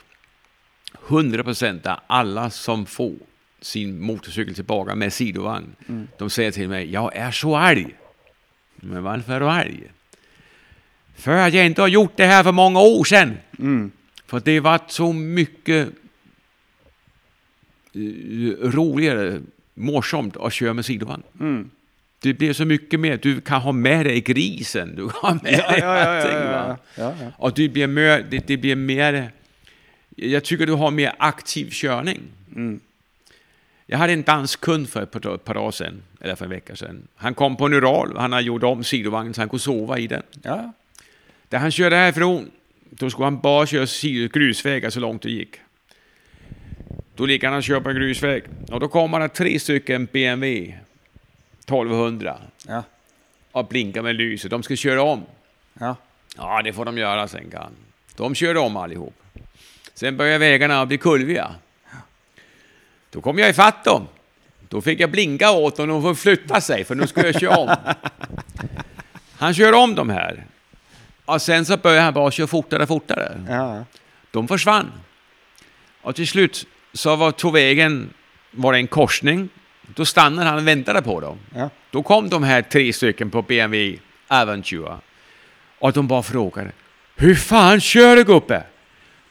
100% 1.07 1.87
av 1.87 1.99
alla 2.07 2.49
som 2.49 2.85
får 2.85 3.15
sin 3.61 3.99
motorcykel 3.99 4.55
tillbaka 4.55 4.95
med 4.95 5.13
sidovagn, 5.13 5.75
de 6.17 6.29
säger 6.29 6.51
till 6.51 6.69
mig, 6.69 6.91
jag 6.91 7.15
är 7.15 7.31
så 7.31 7.57
arg. 7.57 7.95
Men 8.75 9.03
varför 9.03 9.33
är 9.33 9.39
du 9.39 9.49
arg? 9.49 9.83
För 11.15 11.31
att 11.31 11.53
jag 11.53 11.65
inte 11.65 11.81
har 11.81 11.87
gjort 11.87 12.13
det 12.15 12.25
här 12.25 12.43
för 12.43 12.51
många 12.51 12.79
år 12.79 13.03
sedan. 13.03 13.37
Mm. 13.59 13.91
För 14.25 14.39
det 14.39 14.59
varit 14.59 14.91
så 14.91 15.13
mycket 15.13 15.89
eh, 17.93 17.99
roligare, 18.61 19.41
morsomt 19.73 20.37
att 20.37 20.53
köra 20.53 20.73
med 20.73 20.85
sidovagn. 20.85 21.23
Mm. 21.39 21.69
Det 22.23 22.33
blir 22.37 22.53
så 22.53 22.65
mye 22.65 22.97
mer. 22.97 23.17
Du 23.17 23.41
kan 23.45 23.61
ha 23.61 23.71
med 23.71 24.05
deg 24.05 24.23
grisen, 24.25 24.95
du 24.97 25.07
kan 25.07 25.21
ha 25.21 25.33
med 25.43 25.53
deg 25.53 25.79
ja, 25.83 25.93
ja, 25.97 26.13
ja, 26.97 27.11
ja. 27.21 27.31
Og 27.37 27.57
det 27.57 27.69
blir 27.73 27.87
mer, 27.87 28.23
det, 28.31 28.47
det 28.47 28.59
blir 28.61 28.75
mer, 28.75 29.31
Jeg 30.17 30.43
tycker 30.43 30.65
du 30.65 30.75
har 30.75 30.89
mer 30.89 31.11
aktiv 31.19 31.69
kjøring. 31.71 32.23
Mm. 32.55 32.81
Jeg 33.87 33.97
hadde 33.97 34.13
en 34.13 34.23
dansk 34.23 34.61
kund 34.61 34.87
for 34.87 35.01
et 35.01 35.09
par, 35.09 35.37
par 35.37 35.57
år 35.57 35.71
sedan, 35.71 36.01
eller 36.21 36.35
for 36.35 36.45
en 36.45 36.53
uke 36.57 36.75
siden. 36.75 37.07
Han 37.15 37.35
kom 37.35 37.55
på 37.55 37.65
en 37.65 37.73
Ural, 37.73 38.17
han 38.17 38.31
har 38.33 38.41
gjort 38.41 38.63
om 38.63 38.83
sidevognen 38.83 39.33
så 39.33 39.41
han 39.41 39.49
kunne 39.49 39.59
sove 39.59 40.01
i 40.01 40.07
den. 40.07 40.21
Ja. 40.43 40.71
Där 41.51 41.57
han 41.57 41.71
kjørte 41.71 41.95
herfra, 41.95 42.45
da 43.01 43.09
skulle 43.09 43.25
han 43.25 43.41
bare 43.41 43.67
kjøre 43.67 44.27
grusveier 44.29 44.89
så 44.89 44.99
langt 44.99 45.23
det 45.23 45.31
gikk. 45.31 45.61
Da 47.17 47.25
ligger 47.25 47.49
han 47.49 47.57
og 47.57 47.63
kjører 47.63 47.83
på 47.83 47.89
en 47.89 47.95
grusväg. 48.01 48.49
Da 48.67 48.87
kommer 48.87 49.19
det 49.19 49.31
tre 49.33 49.59
stycken 49.59 50.07
BMW 50.07 50.73
1200 51.67 52.37
Ja. 52.67 52.83
och 53.51 53.65
blinkar 53.67 54.01
med 54.01 54.15
lyset. 54.15 54.51
De 54.51 54.63
ska 54.63 54.75
köra 54.75 55.01
om. 55.01 55.25
Ja. 55.79 55.95
Ja, 56.37 56.61
det 56.61 56.73
får 56.73 56.85
de 56.85 56.97
göra, 56.97 57.27
sen 57.27 57.49
kan. 57.51 57.71
De 58.15 58.35
körde 58.35 58.59
om 58.59 58.77
allihop. 58.77 59.13
Sen 59.93 60.17
började 60.17 60.37
vägarna 60.37 60.85
bli 60.85 60.97
kurviga. 60.97 61.51
Då 63.09 63.21
kom 63.21 63.39
jag 63.39 63.49
ifatt 63.49 63.83
dem. 63.83 64.07
Då 64.69 64.81
fick 64.81 64.99
jag 64.99 65.11
blinka 65.11 65.51
åt 65.51 65.75
dem 65.75 65.89
och 65.89 65.95
de 65.95 66.01
får 66.01 66.15
flytta 66.15 66.61
sig, 66.61 66.83
för 66.83 66.95
nu 66.95 67.07
skulle 67.07 67.25
jag 67.27 67.39
köra 67.41 67.57
om. 67.57 67.75
Han 69.37 69.53
kör 69.53 69.73
om 69.73 69.95
de 69.95 70.09
här. 70.09 70.45
Och 71.25 71.41
sen 71.41 71.65
så 71.65 71.77
började 71.77 72.01
han 72.01 72.13
bara 72.13 72.31
köra 72.31 72.47
fortare 72.47 72.81
och 72.81 72.87
fortare. 72.87 73.45
Ja. 73.49 73.85
De 74.31 74.47
försvann. 74.47 74.91
Och 76.01 76.15
till 76.15 76.27
slut 76.27 76.67
så 76.93 77.15
var, 77.15 77.31
tog 77.31 77.53
vägen, 77.53 78.13
var 78.51 78.73
det 78.73 78.79
en 78.79 78.87
korsning. 78.87 79.49
Då 79.95 80.05
stannade 80.05 80.49
han 80.49 80.57
och 80.57 80.67
väntade 80.67 81.01
på 81.01 81.19
dem. 81.19 81.37
Ja. 81.55 81.69
Då 81.91 82.03
kom 82.03 82.29
de 82.29 82.43
här 82.43 82.61
tre 82.61 82.93
stycken 82.93 83.29
på 83.29 83.41
BMW 83.41 83.99
Aventura. 84.27 84.99
Och 85.79 85.93
de 85.93 86.07
bara 86.07 86.23
frågade, 86.23 86.71
hur 87.15 87.35
fan 87.35 87.79
kör 87.79 88.15
du 88.15 88.23
gubbe? 88.23 88.63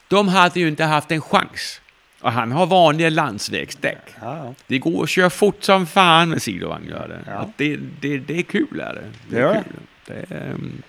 De 0.09 0.29
hade 0.29 0.61
ju 0.61 0.69
inte 0.69 0.85
haft 0.85 1.11
en 1.13 1.21
chans. 1.21 1.81
Och 2.21 2.33
han 2.33 2.53
har 2.53 2.67
vanliga 2.67 3.11
landsvägsdäck. 3.11 3.99
Ja. 4.21 4.55
Det 4.67 4.79
går 4.79 5.03
att 5.03 5.11
köra 5.11 5.31
fort 5.31 5.63
som 5.63 5.87
fan 5.87 6.31
med 6.31 6.43
sidovagn. 6.43 6.89
Gör 6.89 7.09
det. 7.09 7.21
Ja. 7.27 7.51
Det, 7.57 7.77
det, 8.01 8.19
det 8.19 8.39
är 8.39 8.43
kul. 8.43 8.81
Är 8.81 8.95
det. 8.95 9.05
Det 9.29 9.41
är, 9.41 9.55
det. 9.55 9.65
kul. 9.65 9.81
Det 10.07 10.35
är, 10.35 10.53
um, 10.53 10.83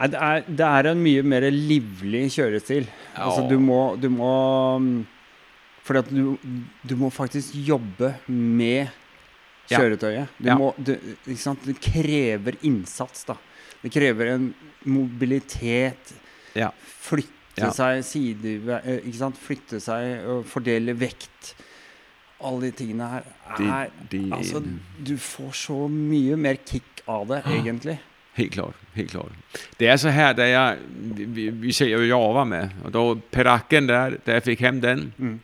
Det 0.00 0.16
er, 0.16 0.46
det 0.48 0.64
er 0.64 0.86
en 0.88 1.02
mye 1.04 1.22
mer 1.22 1.44
livlig 1.52 2.30
kjørestil. 2.32 2.86
Ja. 3.16 3.26
Altså, 3.26 3.42
du 3.50 3.58
må, 3.60 3.96
du 4.00 4.08
må 4.08 4.30
mm, 4.80 5.06
Fordi 5.90 5.98
at 6.04 6.10
du, 6.14 6.36
du 6.86 6.92
må 7.00 7.08
faktisk 7.10 7.56
jobbe 7.66 8.12
med 8.30 8.92
kjøretøyet. 9.70 10.28
Du 10.38 10.46
Ja. 10.46 10.54
må, 10.58 10.68
du, 10.78 10.92
ikke 11.26 11.42
sant? 11.42 11.64
Det 11.66 11.74
krever 11.82 12.54
innsats, 12.62 13.24
da. 13.26 13.34
Det 13.82 13.90
krever 13.90 14.30
en 14.36 14.52
mobilitet. 14.86 16.14
ja. 16.54 16.70
Flytte 17.00 17.36
Ja. 17.58 17.70
seg 17.74 18.04
side, 18.06 18.44
eh, 18.84 19.00
ikke 19.04 19.18
sant? 19.18 19.36
Flytte 19.36 19.80
seg 19.82 20.22
og 20.30 20.44
fordele 20.46 20.94
vekt. 20.96 21.54
Alle 22.40 22.70
de 22.70 22.70
tingene 22.70 23.08
her 23.10 23.24
er 23.58 23.90
de, 24.08 24.20
Altså, 24.32 24.62
du 25.02 25.16
får 25.18 25.50
så 25.52 25.88
mye 25.90 26.36
mer 26.38 26.54
kick 26.64 27.02
av 27.08 27.26
det, 27.28 27.42
egentlig. 27.50 27.98
Helt 28.38 28.52
klart, 28.54 28.76
helt 28.94 29.10
klart. 29.10 29.32
Det 29.76 29.88
er 29.90 29.96
så 29.96 30.10
her 30.14 30.32
det 30.34 30.46
jeg, 30.52 30.78
vi, 31.34 31.50
vi 31.50 31.72
säger 31.72 31.98
ju 31.98 32.06
Java 32.08 32.44
med, 32.44 32.70
og 32.84 32.92
da 32.92 33.02
perakken 33.32 33.86
der, 33.90 34.16
da 34.24 34.32
jeg 34.38 34.44
fikk 34.44 34.60
hjem 34.60 34.80
den, 34.80 35.12
Mm. 35.18 35.40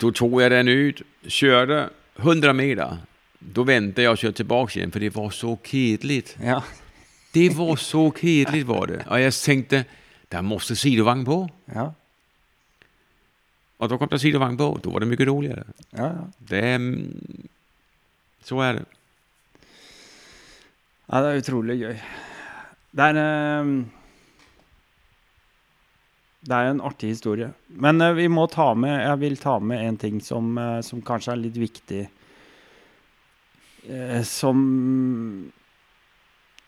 Då 0.00 0.12
tog 0.12 0.42
jag 0.42 0.50
den 0.50 0.68
ut, 0.68 1.02
körde 1.26 1.90
100 2.16 2.52
meter, 2.52 2.96
då 3.38 3.62
ventet 3.62 4.04
jag 4.04 4.12
och 4.12 4.18
körde 4.18 4.36
tillbaka 4.36 4.78
igen, 4.78 4.92
för 4.92 5.00
det 5.00 5.14
var 5.14 5.30
så 5.30 5.58
kedligt. 5.64 6.36
Ja. 6.42 6.64
Det 7.32 7.50
var 7.50 7.76
så 7.76 8.12
kedligt 8.12 8.66
var 8.66 8.86
det. 8.86 9.04
Och 9.10 9.20
jag 9.20 9.34
tänkte, 9.34 9.84
där 10.28 10.42
måste 10.42 10.76
sidovagn 10.76 11.24
på. 11.24 11.48
Ja. 11.64 11.94
Och 13.76 13.88
då 13.88 13.98
kom 13.98 14.08
det 14.08 14.18
sidovagn 14.18 14.56
på, 14.56 14.80
då 14.82 14.90
var 14.90 15.00
det 15.00 15.06
mycket 15.06 15.26
roligare. 15.26 15.64
ja, 15.90 16.02
ja. 16.02 16.28
Det 16.38 16.60
mm, 16.60 17.48
så 18.42 18.60
är 18.60 18.74
det. 18.74 18.84
Ja, 21.06 21.20
det 21.22 21.30
er 21.30 21.40
utrolig 21.42 21.80
gøy. 21.80 21.96
Det 22.96 23.04
er 23.04 23.16
eh, 23.18 23.99
Det 26.40 26.56
er 26.56 26.70
en 26.70 26.80
artig 26.80 27.12
historie. 27.12 27.50
Men 27.68 28.00
uh, 28.00 28.14
vi 28.16 28.24
må 28.32 28.46
ta 28.48 28.70
med 28.72 28.94
Jeg 28.96 29.20
vil 29.20 29.36
ta 29.40 29.58
med 29.60 29.82
en 29.84 29.98
ting 30.00 30.22
som, 30.24 30.54
uh, 30.56 30.80
som 30.84 31.02
kanskje 31.04 31.34
er 31.34 31.42
litt 31.42 31.58
viktig. 31.60 32.06
Eh, 33.88 34.22
som 34.22 35.52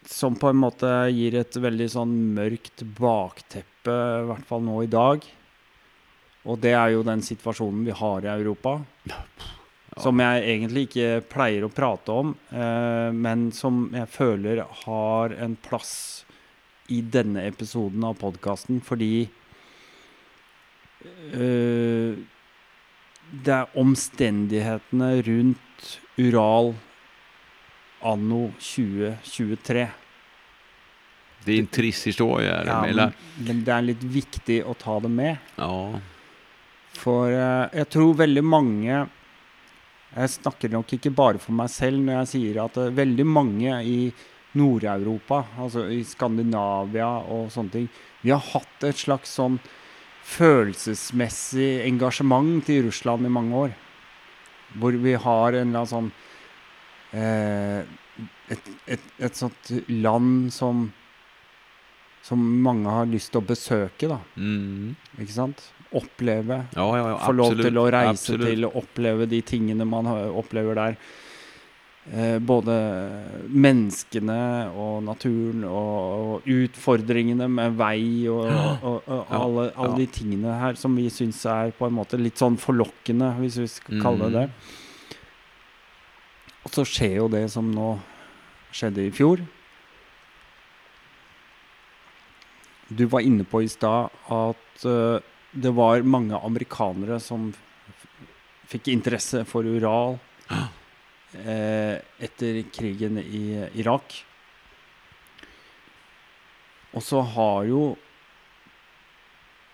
Som 0.05 0.35
på 0.37 0.49
en 0.49 0.59
måte 0.59 0.89
gir 1.15 1.37
et 1.39 1.57
veldig 1.57 1.87
sånn 1.93 2.13
mørkt 2.35 2.83
bakteppe, 2.99 3.93
i 3.95 4.27
hvert 4.27 4.47
fall 4.49 4.65
nå 4.67 4.81
i 4.83 4.91
dag. 4.91 5.23
Og 6.43 6.59
det 6.59 6.73
er 6.75 6.97
jo 6.97 7.05
den 7.07 7.23
situasjonen 7.23 7.85
vi 7.87 7.95
har 7.95 8.27
i 8.27 8.33
Europa. 8.33 8.81
Som 10.03 10.19
jeg 10.19 10.43
egentlig 10.43 10.89
ikke 10.89 11.23
pleier 11.31 11.63
å 11.63 11.71
prate 11.71 12.11
om, 12.11 12.35
eh, 12.51 13.15
men 13.15 13.53
som 13.55 13.85
jeg 13.95 14.11
føler 14.11 14.65
har 14.83 15.37
en 15.39 15.55
plass 15.55 16.25
i 16.91 16.99
denne 17.01 17.47
episoden 17.47 18.03
av 18.03 18.19
podkasten, 18.19 18.83
fordi 18.83 19.29
eh, 21.33 22.15
Det 23.33 23.55
er 23.55 23.71
omstendighetene 23.81 25.11
rundt 25.25 25.87
Ural 26.21 26.75
anno 28.05 28.51
2023. 28.61 29.87
Det 31.45 31.55
er 31.55 31.59
en 31.63 31.71
trist 31.73 32.05
historie. 32.11 32.53
Ja, 32.67 32.81
men- 32.83 32.97
men, 32.97 33.15
men 33.47 33.65
det 33.65 33.73
er 33.75 33.83
litt 33.83 34.03
viktig 34.05 34.61
å 34.69 34.75
ta 34.79 34.99
det 35.01 35.11
med. 35.11 35.39
ja. 35.59 36.01
For 36.93 37.31
uh, 37.33 37.71
jeg 37.73 37.89
tror 37.89 38.11
veldig 38.19 38.43
mange 38.45 39.09
Jeg 40.15 40.29
snakker 40.29 40.69
nok 40.71 40.91
ikke 40.93 41.11
bare 41.17 41.39
for 41.41 41.53
meg 41.57 41.71
selv 41.73 42.03
når 42.05 42.19
jeg 42.19 42.29
sier 42.35 42.59
at 42.67 42.77
uh, 42.77 42.91
veldig 42.93 43.25
mange 43.25 43.79
i 43.89 44.13
Nord-Europa, 44.55 45.39
altså 45.57 45.87
i 45.89 46.03
Skandinavia 46.05 47.07
og 47.33 47.49
sånne 47.51 47.71
ting, 47.73 47.89
vi 48.21 48.29
har 48.31 48.45
hatt 48.53 48.85
et 48.85 49.01
slags 49.01 49.33
sånn 49.39 49.57
følelsesmessig 50.23 51.83
engasjement 51.87 52.63
til 52.67 52.87
Russland 52.87 53.27
i 53.27 53.33
mange 53.33 53.65
år. 53.67 53.75
Hvor 54.79 54.97
vi 55.05 55.15
har 55.19 55.59
en 55.59 55.69
eller 55.69 55.83
annen 55.83 55.91
sånn 55.91 56.11
eh, 57.13 57.83
et, 58.53 58.69
et, 58.97 59.07
et 59.21 59.39
sånt 59.39 59.73
land 59.89 60.53
som 60.55 60.91
som 62.23 62.39
mange 62.63 62.87
har 62.87 63.09
lyst 63.11 63.33
til 63.35 63.43
å 63.43 63.47
besøke, 63.47 64.07
da. 64.07 64.21
Mm. 64.39 64.95
Ikke 65.19 65.35
sant? 65.35 65.65
Oppleve. 65.91 66.61
Ja, 66.77 66.85
ja, 66.97 67.09
ja, 67.11 67.17
Få 67.19 67.35
lov 67.35 67.57
til 67.59 67.81
å 67.81 67.89
reise 67.91 68.15
absolutt. 68.15 68.47
til 68.47 68.67
og 68.69 68.77
oppleve 68.79 69.27
de 69.29 69.41
tingene 69.43 69.87
man 69.89 70.07
opplever 70.31 70.79
der. 70.79 70.99
Eh, 72.03 72.41
både 72.43 72.75
menneskene 73.47 74.73
og 74.75 75.05
naturen 75.07 75.63
og, 75.69 76.41
og 76.43 76.49
utfordringene 76.51 77.47
med 77.47 77.77
vei 77.79 78.27
og, 78.27 78.49
og, 78.51 78.97
og 79.07 79.21
Ja, 79.31 79.39
alle, 79.39 79.67
alle 79.79 80.01
de 80.01 80.09
tingene 80.11 80.57
her 80.59 80.75
som 80.81 80.99
vi 80.99 81.07
syns 81.15 81.45
er 81.47 81.71
på 81.79 81.87
en 81.87 81.95
måte 82.01 82.19
litt 82.19 82.43
sånn 82.43 82.59
forlokkende, 82.59 83.31
hvis 83.39 83.61
vi 83.63 83.69
skal 83.71 84.03
kalle 84.03 84.33
det 84.33 84.41
det. 84.41 84.49
Mm. 84.51 84.83
Og 86.63 86.75
så 86.75 86.87
skjer 86.87 87.17
jo 87.21 87.31
det 87.31 87.45
som 87.55 87.71
nå 87.75 87.95
skjedde 88.75 89.07
i 89.07 89.15
fjor. 89.15 89.43
Du 92.91 93.07
var 93.15 93.23
inne 93.23 93.47
på 93.49 93.63
i 93.63 93.71
stad 93.71 94.11
at 94.33 94.87
uh, 94.91 95.23
det 95.53 95.73
var 95.79 96.03
mange 96.03 96.39
amerikanere 96.39 97.19
som 97.23 97.51
fikk 98.73 98.91
interesse 98.93 99.47
for 99.49 99.67
Ural 99.69 100.19
eh, 100.51 100.82
etter 101.35 102.63
krigen 102.75 103.19
i 103.23 103.45
Irak. 103.81 104.19
Og 106.93 107.01
så 107.03 107.23
har 107.25 107.65
jo 107.65 107.83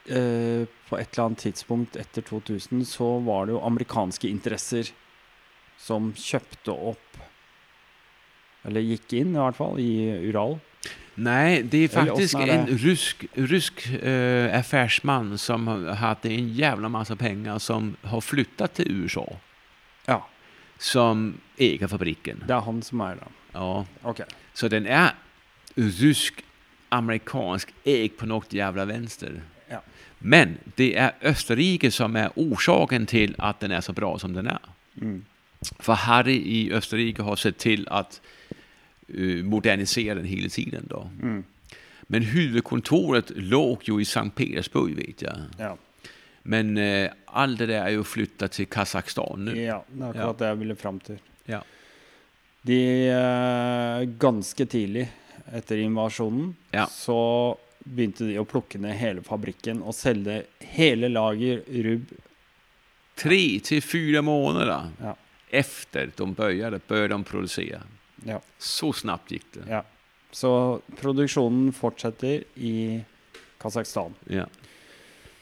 eh, 0.07 0.63
På 0.89 0.99
et 1.01 1.11
eller 1.13 1.25
annet 1.27 1.43
tidspunkt 1.49 1.97
etter 1.99 2.23
2000 2.23 2.85
så 2.87 3.09
var 3.27 3.47
det 3.49 3.57
jo 3.57 3.63
amerikanske 3.67 4.31
interesser 4.31 4.93
som 5.79 6.13
kjøpte 6.19 6.73
opp 6.93 7.19
Eller 8.67 8.87
gikk 8.87 9.13
inn, 9.21 9.35
i 9.35 9.39
hvert 9.43 9.57
fall, 9.59 9.79
i 9.83 9.91
Ural. 10.31 10.57
Nei, 11.19 11.63
det 11.67 11.85
er 11.89 12.01
Eller 12.05 12.15
er 12.15 12.47
det? 12.47 12.55
en 12.55 12.67
rusk 12.85 13.25
rysk, 13.27 13.27
rysk 13.51 13.85
eh, 13.99 14.47
affærsmann 14.55 15.37
som 15.39 15.67
har- 15.67 15.95
hatt 15.99 16.27
en 16.31 16.49
jævla 16.55 16.89
masse 16.91 17.17
penger, 17.19 17.59
som 17.59 17.97
har 18.07 18.21
flyttet 18.23 18.75
til 18.79 19.03
USA. 19.05 19.25
Ja. 20.07 20.21
Som 20.79 21.41
eier 21.59 21.91
fabriken. 21.91 22.45
Det 22.47 22.55
er 22.55 22.67
han 22.67 22.83
som 22.83 23.01
er 23.01 23.19
den? 23.19 23.39
Ja. 23.55 23.85
Okay. 24.07 24.27
Så 24.55 24.69
den 24.69 24.87
er 24.87 25.17
rysk, 25.77 26.45
amerikansk, 26.91 27.73
ägd 27.85 28.17
på 28.19 28.29
noe 28.31 28.47
jævla 28.51 28.87
venstre. 28.89 29.41
Ja. 29.71 29.81
Men 30.19 30.57
det 30.79 30.93
er 30.99 31.19
Østerrike 31.27 31.91
som 31.91 32.17
er 32.17 32.35
orsaken 32.39 33.07
til 33.07 33.35
at 33.39 33.61
den 33.61 33.75
er 33.75 33.81
så 33.85 33.93
bra 33.93 34.17
som 34.19 34.35
den 34.35 34.47
er. 34.47 34.71
Mm. 34.95 35.25
For 35.81 35.95
Harry 35.95 36.39
i 36.39 36.71
Østerrike 36.73 37.23
har 37.27 37.37
sett 37.37 37.59
til 37.59 37.85
å 37.91 38.05
uh, 38.07 39.45
modernisere 39.45 40.15
den 40.15 40.27
hele 40.31 40.49
tiden. 40.49 40.87
Då. 40.91 41.09
Mm. 41.21 41.45
Men 42.09 42.23
huvudkontoret 42.23 43.31
låg 43.37 43.89
jo 43.89 43.99
i 44.01 44.07
St. 44.07 44.31
Petersburg 44.35 44.97
vet 44.97 45.23
jeg. 45.23 45.49
Ja. 45.59 45.75
Men 46.49 46.71
eh, 46.81 47.11
allt 47.37 47.59
det 47.61 47.67
der 47.69 47.83
er 47.85 47.95
jo 47.99 48.05
flytta 48.09 48.49
til 48.49 48.69
Kazakstan 48.73 49.45
nå. 49.51 49.55
Ja, 49.59 49.83
det 49.89 50.05
er 50.05 50.13
akkurat 50.15 50.39
det 50.41 50.49
jeg 50.53 50.61
ville 50.63 50.77
fram 50.81 51.01
til. 51.05 51.19
Ja. 51.51 51.61
De 52.69 52.79
eh, 53.13 54.05
Ganske 54.21 54.67
tidlig 54.67 55.07
etter 55.55 55.81
invasjonen 55.85 56.55
Ja. 56.75 56.87
så 56.93 57.19
begynte 57.89 58.27
de 58.29 58.35
å 58.41 58.45
plukke 58.49 58.81
ned 58.81 58.97
hele 59.01 59.23
fabrikken 59.25 59.79
og 59.83 59.95
selge 59.97 60.43
hele 60.75 61.09
lager 61.09 61.63
rubb. 61.85 62.11
Tre 63.19 63.41
til 63.65 63.81
fire 63.83 64.21
måneder 64.23 64.91
Ja. 65.01 65.15
efter 65.51 66.11
de 66.17 66.27
begynte, 66.37 66.81
bør 66.89 67.09
de 67.09 67.21
produsere. 67.25 67.81
Ja. 68.27 68.41
Så 68.59 68.93
snabbt 68.93 69.31
gikk 69.33 69.47
det. 69.55 69.67
Ja. 69.71 69.83
Så 70.33 70.81
produksjonen 71.01 71.73
fortsetter 71.73 72.43
i 72.57 73.03
Kasakhstan. 73.59 74.15
Ja. 74.29 74.45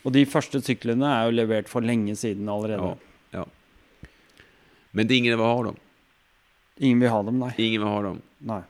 Og 0.06 0.14
de 0.14 0.22
første 0.30 0.60
syklene 0.62 1.08
er 1.10 1.26
jo 1.26 1.34
levert 1.34 1.68
for 1.70 1.82
lenge 1.82 2.14
siden 2.18 2.46
allerede. 2.48 2.94
Ja. 3.34 3.42
Men 4.94 5.08
det 5.08 5.16
er 5.16 5.18
ingen 5.18 5.34
vill 5.34 5.44
ha 5.44 5.66
dem. 5.66 5.78
Ingen 6.78 7.02
vil 7.02 7.10
ha 7.10 7.20
dem, 7.26 7.38
nei. 7.42 7.52
Ingen 7.58 7.82
vil 7.82 7.90
ha 7.90 8.00
dem. 8.06 8.20
nei. 8.46 8.62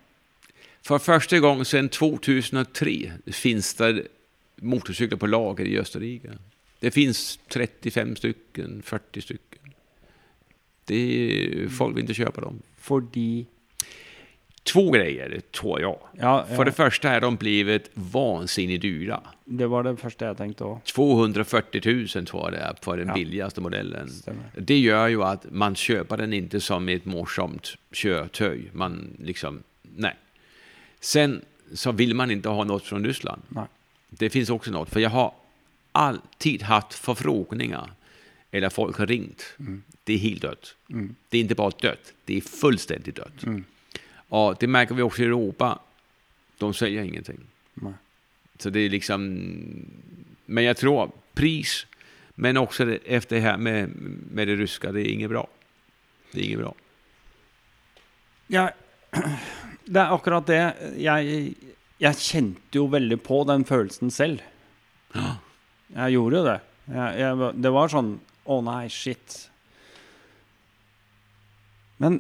For 0.87 1.03
første 1.03 1.41
gang 1.43 1.61
siden 1.67 1.91
2003 1.93 2.97
fins 3.35 3.73
det 3.77 4.07
motorsykler 4.63 5.19
på 5.21 5.29
lager 5.29 5.69
i 5.69 5.77
Østerrike. 5.81 6.39
Det 6.81 6.93
fins 6.95 7.39
35 7.53 8.17
stykker, 8.21 8.73
40 8.87 9.27
stykker. 9.27 9.73
Det 10.87 11.03
folk 11.75 11.97
vil 11.97 12.07
ikke 12.07 12.23
kjøpe 12.23 12.45
dem. 12.47 12.61
Fordi 12.79 13.29
Två 14.73 14.91
grejer, 14.91 15.41
tror 15.61 15.81
jag. 15.81 15.99
Ja, 16.13 16.47
ja 16.51 16.57
För 16.57 16.65
det 16.65 16.73
första 16.73 17.11
är 17.11 17.21
de 17.21 17.37
blivit 17.37 17.91
vansinnigt 17.95 18.83
dyra. 18.83 19.21
det 19.45 19.67
var 19.67 19.83
det 19.85 19.97
første 19.97 20.25
jeg 20.25 20.37
tenkte 20.37 20.65
òg. 20.65 20.81
240 20.85 21.81
000 22.17 22.27
tror 22.27 22.43
jag 22.45 22.53
det 22.53 22.59
är 22.59 22.75
för 22.83 22.97
den 22.99 23.09
Ja. 23.09 23.15
billigaste 23.15 23.61
modellen. 23.61 24.09
Stämmer. 24.11 24.51
Det 24.59 24.79
gör 24.79 25.09
ju 25.09 25.23
att 25.23 25.47
man 25.51 25.75
köper 25.75 26.17
den 26.17 26.33
inte 26.33 26.61
som 26.61 26.89
ett 26.89 27.05
morsomt 27.05 27.77
körtöj. 27.93 28.71
Man 28.73 29.11
liksom, 29.23 29.63
nej. 29.97 30.15
Sen 31.01 31.41
så 31.75 31.93
vill 31.93 32.15
man 32.15 32.31
inte 32.31 32.49
ha 32.49 32.65
något 32.65 32.83
från 32.85 33.05
Ryssland. 33.05 33.43
Nej. 33.49 33.65
Det 34.11 34.31
finns 34.31 34.51
också 34.51 34.71
något, 34.71 34.91
för 34.91 35.01
jag 35.01 35.11
har 35.11 35.33
alltid 35.93 36.63
haft 36.63 36.95
förfrågningar. 36.95 37.93
Eller 38.51 38.69
folk 38.71 38.97
har 38.99 39.07
ringt. 39.07 39.55
Det 40.05 40.13
är 40.15 40.19
helt 40.19 40.43
dött. 40.43 40.75
Mm. 40.91 41.15
Det 41.29 41.39
är 41.39 41.43
inte 41.43 41.55
bara 41.55 41.71
dött, 41.71 42.13
det 42.25 42.37
är 42.37 42.41
fullständigt 42.41 43.17
dött. 43.17 43.43
Mm. 43.47 43.65
Och 44.29 44.57
det 44.61 44.67
märker 44.67 44.95
vi 44.95 45.03
också 45.03 45.23
i 45.23 45.25
Europa. 45.25 45.79
De 46.59 46.75
säljer 46.75 47.03
ingenting. 47.03 47.41
Nej. 47.75 47.93
Så 48.59 48.71
det 48.71 48.81
är 48.81 48.91
liksom... 48.91 49.21
Men 50.47 50.65
jag 50.65 50.77
tror 50.77 51.11
pris, 51.35 51.87
men 52.35 52.57
också 52.57 52.83
etter 52.83 53.01
efter 53.05 53.37
det 53.37 53.43
här 53.43 53.57
med, 53.57 53.89
med 54.31 54.49
det 54.49 54.57
ryska, 54.57 54.93
det 54.93 55.01
är 55.01 55.13
inget 55.13 55.31
bra. 55.31 55.47
Det 56.33 56.41
är 56.41 56.45
inget 56.45 56.59
bra. 56.59 56.75
Ja, 58.47 58.71
det 59.85 60.01
er 60.01 60.15
akkurat 60.15 60.47
det. 60.47 60.75
Jeg, 61.03 61.55
jeg 61.99 62.23
kjente 62.23 62.79
jo 62.79 62.87
veldig 62.93 63.19
på 63.27 63.43
den 63.49 63.65
følelsen 63.65 64.11
selv. 64.11 64.45
Ja. 65.15 65.37
Jeg 65.97 66.17
gjorde 66.17 66.37
jo 66.37 66.45
det. 66.45 66.55
Jeg, 66.91 67.19
jeg, 67.21 67.51
det 67.63 67.71
var 67.71 67.91
sånn 67.93 68.09
Å 68.51 68.57
nei, 68.67 68.89
shit. 68.91 69.37
Men 72.03 72.19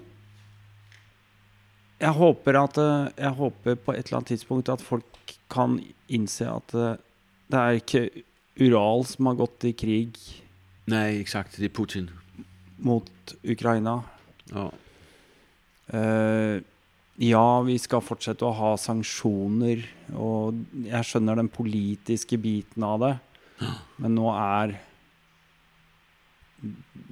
jeg 1.98 2.12
håper 2.12 2.58
at 2.60 2.78
eh, 2.78 3.08
Jeg 3.16 3.32
håper 3.38 3.76
på 3.80 3.92
et 3.94 4.06
eller 4.06 4.18
annet 4.18 4.32
tidspunkt 4.34 4.68
at 4.68 4.82
folk 4.84 5.34
kan 5.52 5.78
innse 6.12 6.44
at 6.50 6.74
eh, 6.76 6.96
det 7.48 7.60
er 7.62 7.78
ikke 7.80 8.02
Ural 8.60 9.04
som 9.08 9.30
har 9.30 9.38
gått 9.38 9.64
i 9.68 9.72
krig 9.76 10.18
Nej, 10.86 11.20
exakt. 11.20 11.56
Det 11.56 11.64
är 11.64 11.68
Putin. 11.68 12.10
mot 12.76 13.34
Ukraina. 13.42 14.02
Ja. 14.52 14.70
Eh, 15.86 16.60
ja, 17.16 17.60
vi 17.62 17.78
skal 17.78 18.04
fortsette 18.04 18.44
å 18.46 18.52
ha 18.54 18.76
sanksjoner, 18.78 19.82
og 20.14 20.60
jeg 20.84 21.08
skjønner 21.08 21.40
den 21.40 21.48
politiske 21.50 22.38
biten 22.38 22.84
av 22.86 23.00
det, 23.02 23.12
men 23.96 24.14
nå 24.14 24.28
er 24.36 24.76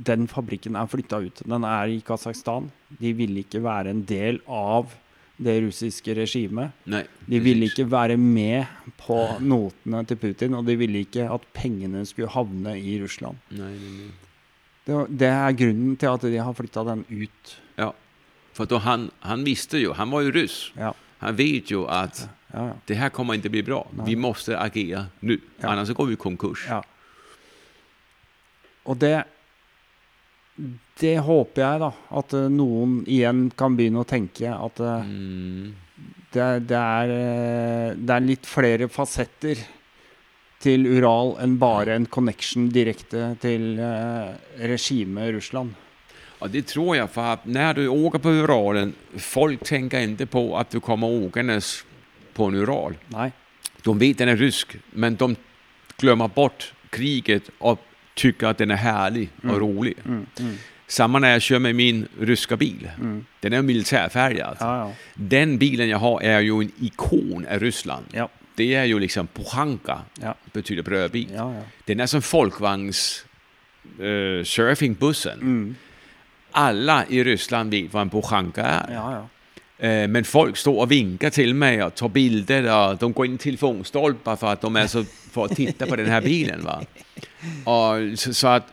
Den 0.05 0.27
fabrikken 0.31 0.77
er 0.77 0.89
flytta 0.91 1.21
ut. 1.23 1.43
Den 1.47 1.65
er 1.69 1.93
i 1.93 2.01
Kasakhstan. 2.05 2.71
De 2.99 3.13
ville 3.17 3.45
ikke 3.45 3.63
være 3.63 3.93
en 3.93 4.03
del 4.09 4.41
av 4.51 4.93
det 5.37 5.57
russiske 5.65 6.15
regimet. 6.15 6.75
Nei, 6.87 7.03
De 7.27 7.41
ville 7.43 7.67
ikke 7.67 7.87
være 7.91 8.17
med 8.21 8.67
på 9.01 9.17
notene 9.43 10.05
til 10.07 10.19
Putin, 10.21 10.55
og 10.55 10.67
de 10.67 10.77
ville 10.79 11.03
ikke 11.05 11.27
at 11.31 11.47
pengene 11.57 12.05
skulle 12.07 12.31
havne 12.31 12.77
i 12.79 13.01
Russland. 13.03 13.41
Nei, 13.51 13.73
nei. 13.75 14.11
Det, 14.85 14.99
det 15.19 15.31
er 15.33 15.57
grunnen 15.57 15.97
til 15.97 16.13
at 16.13 16.27
de 16.29 16.39
har 16.39 16.55
flytta 16.57 16.85
den 16.85 17.05
ut. 17.09 17.55
Ja. 17.81 17.91
for 18.55 18.71
da, 18.71 18.79
han, 18.85 19.09
han 19.25 19.43
visste 19.47 19.81
jo 19.81 19.95
han 19.99 20.13
var 20.13 20.23
jo 20.27 20.35
russ. 20.37 20.73
Ja, 20.79 20.93
Han 21.25 21.37
vet 21.39 21.71
jo 21.73 21.87
at 21.89 22.29
ja, 22.53 22.67
ja. 22.69 22.73
det 22.87 22.97
her 23.01 23.09
kommer 23.09 23.35
ikke 23.35 23.51
bli 23.51 23.63
bra. 23.65 23.81
Vi 24.05 24.15
må 24.15 24.35
agere 24.37 25.07
nå, 25.23 25.39
annars 25.63 25.91
går 25.91 26.13
vi 26.13 26.17
konkurs. 26.21 26.67
Ja. 26.69 26.83
Og 28.85 28.99
det 29.01 29.25
Det 31.01 31.17
håper 31.27 31.63
jeg, 31.63 31.81
da. 31.83 31.91
At 32.15 32.35
eh, 32.37 32.51
noen 32.53 33.01
igjen 33.11 33.49
kan 33.59 33.75
begynne 33.79 34.05
å 34.05 34.09
tenke 34.09 34.51
at 34.55 34.81
eh, 34.81 35.09
Mm. 35.09 35.73
det, 36.35 36.51
det, 36.71 36.79
er, 36.79 37.15
eh, 37.15 37.89
det 37.99 38.15
er 38.15 38.29
litt 38.29 38.47
flere 38.47 38.89
fasetter 38.89 39.59
til 40.65 40.87
Ural 40.89 41.35
enn 41.43 41.59
bare 41.61 41.97
en 41.99 42.07
connection 42.07 42.71
direkte 42.73 43.35
til 43.43 43.75
uh, 43.77 44.33
regimet 44.65 45.35
Russland. 45.35 45.75
Ja, 46.41 46.49
det 46.49 46.65
tror 46.71 46.95
jeg, 46.97 47.11
for 47.13 47.43
når 47.45 47.77
du 47.77 47.83
åker 47.93 48.23
på 48.25 48.33
Uralen, 48.41 48.95
folk 49.21 49.61
tenker 49.69 50.07
ikke 50.07 50.31
på 50.33 50.45
at 50.57 50.73
du 50.73 50.81
kommer 50.81 51.13
åkende 51.13 51.59
på 52.35 52.49
en 52.49 52.57
Ural. 52.63 52.97
Nei. 53.13 53.29
De 53.85 53.95
vet 54.01 54.23
den 54.23 54.33
er 54.33 54.41
rysk, 54.41 54.79
men 54.97 55.19
de 55.21 55.35
glemmer 56.01 56.33
bort 56.33 56.73
kriget 56.91 57.51
och 57.59 57.81
tycker 58.15 58.47
att 58.47 58.59
den 58.59 58.71
är 58.71 58.77
härlig 58.77 59.29
och 59.43 59.61
rolig. 59.61 59.95
Mm, 60.05 60.27
mm, 60.41 60.55
Samma 60.87 61.19
när 61.19 61.31
jag 61.31 61.43
kör 61.43 61.59
med 61.59 61.75
min 61.75 62.09
ryska 62.21 62.57
bil. 62.57 62.91
mm. 63.01 63.25
Den 63.41 63.53
är 63.53 63.63
militärfärgad. 63.63 64.57
Ja, 64.61 64.79
ja. 64.79 64.93
Den 65.15 65.59
bilen 65.59 65.89
jag 65.89 65.99
har 65.99 66.21
är 66.21 66.41
ju 66.41 66.61
en 66.61 66.73
ikon 66.81 67.47
av 67.51 67.59
Ryssland. 67.61 68.07
Ja, 68.13 68.29
Det 68.55 68.75
är 68.75 68.85
ju 68.85 69.01
liksom 69.01 69.27
Pohanka, 69.27 69.99
betyder 70.53 70.83
ja. 71.35 71.63
Den 71.85 72.01
är 72.01 72.07
som 72.07 72.23
folkvagns 72.23 73.25
eh, 73.85 74.45
surfingbussen. 74.45 75.41
Mm. 75.41 75.75
Alla 76.51 77.05
i 77.09 77.25
Ryssland 77.25 77.71
vet 77.71 77.93
vad 77.93 78.03
en 78.03 78.11
Puchanka 78.11 78.63
är. 78.63 78.87
Eh, 79.79 80.09
men 80.09 80.25
folk 80.25 80.57
står 80.57 80.81
og 80.85 80.89
vinker 80.91 81.31
til 81.35 81.55
meg 81.55 81.81
og 81.83 81.95
tar 81.99 82.09
bilder 82.15 82.69
og 82.71 82.99
de 83.01 83.09
går 83.13 83.27
inn 83.27 83.35
i 83.35 83.43
telefonstolper 83.43 84.37
for 84.39 84.49
at 84.55 84.63
de 84.63 84.71
er 84.77 84.87
så 84.87 85.03
for 85.35 85.49
å 85.49 85.55
titta 85.55 85.87
på 85.87 85.97
den 85.97 86.07
här 86.11 86.21
bilen. 86.23 86.63
Va? 86.65 86.81
Och 87.65 88.19
så, 88.19 88.35
så 88.35 88.49
att 88.49 88.67